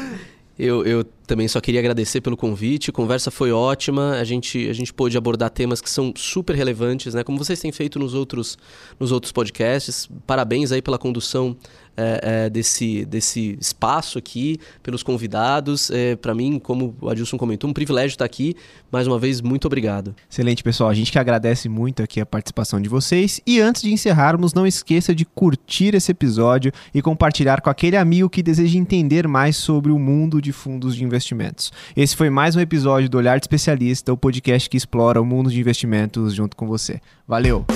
Eu, 0.59 0.85
eu 0.85 1.05
também 1.27 1.47
só 1.47 1.61
queria 1.61 1.79
agradecer 1.79 2.21
pelo 2.21 2.37
convite. 2.37 2.91
A 2.91 2.93
conversa 2.93 3.31
foi 3.31 3.53
ótima. 3.53 4.13
A 4.13 4.25
gente, 4.25 4.69
a 4.69 4.73
gente 4.73 4.93
pôde 4.93 5.17
abordar 5.17 5.51
temas 5.51 5.81
que 5.81 5.89
são 5.89 6.13
super 6.17 6.57
relevantes, 6.57 7.15
né? 7.15 7.23
Como 7.23 7.39
vocês 7.39 7.61
têm 7.61 7.71
feito 7.71 7.99
nos 7.99 8.13
outros, 8.13 8.59
nos 8.99 9.13
outros 9.13 9.31
podcasts. 9.31 10.09
Parabéns 10.27 10.73
aí 10.73 10.83
pela 10.83 10.99
condução 10.99 11.57
é, 11.99 12.21
é, 12.23 12.51
desse, 12.51 13.05
desse 13.05 13.59
espaço 13.61 14.19
aqui, 14.19 14.57
pelos 14.83 15.03
convidados. 15.03 15.91
É, 15.91 16.15
Para 16.15 16.33
mim, 16.33 16.61
como 16.61 16.95
o 17.01 17.11
Adilson 17.11 17.37
comentou, 17.37 17.69
um 17.69 17.73
privilégio 17.73 18.15
estar 18.15 18.25
aqui. 18.25 18.55
Mais 18.91 19.09
uma 19.09 19.19
vez, 19.19 19.41
muito 19.41 19.67
obrigado. 19.67 20.15
Excelente, 20.31 20.63
pessoal. 20.63 20.89
A 20.89 20.95
gente 20.95 21.11
que 21.11 21.19
agradece 21.19 21.69
muito 21.69 22.03
aqui 22.03 22.21
a 22.21 22.27
participação 22.27 22.81
de 22.81 22.89
vocês. 22.89 23.41
E 23.45 23.61
antes 23.61 23.83
de 23.83 23.93
encerrarmos, 23.93 24.55
não 24.55 24.67
esqueça 24.67 25.13
de 25.13 25.25
curtir 25.25 25.95
esse 25.95 26.13
episódio 26.13 26.71
e 26.95 27.03
compartilhar 27.03 27.61
com 27.61 27.69
aquele 27.69 27.97
amigo 27.97 28.31
que 28.31 28.43
deseja 28.43 28.79
entender 28.79 29.27
mais 29.27 29.57
sobre 29.57 29.91
o 29.91 29.99
mundo 29.99 30.41
de 30.41 30.53
fundos 30.53 30.95
de 30.95 31.03
investimentos. 31.03 31.73
Esse 31.97 32.15
foi 32.15 32.31
mais 32.31 32.55
um 32.55 32.61
episódio 32.61 33.09
do 33.09 33.19
Olhar 33.19 33.41
de 33.41 33.45
Especialista, 33.45 34.13
o 34.13 34.17
podcast 34.17 34.71
que 34.71 34.77
explora 34.77 35.21
o 35.21 35.27
mundo 35.27 35.51
de 35.51 35.59
investimentos 35.59 36.33
junto 36.33 36.57
com 36.57 36.67
você. 36.67 37.01
Valeu! 37.27 37.67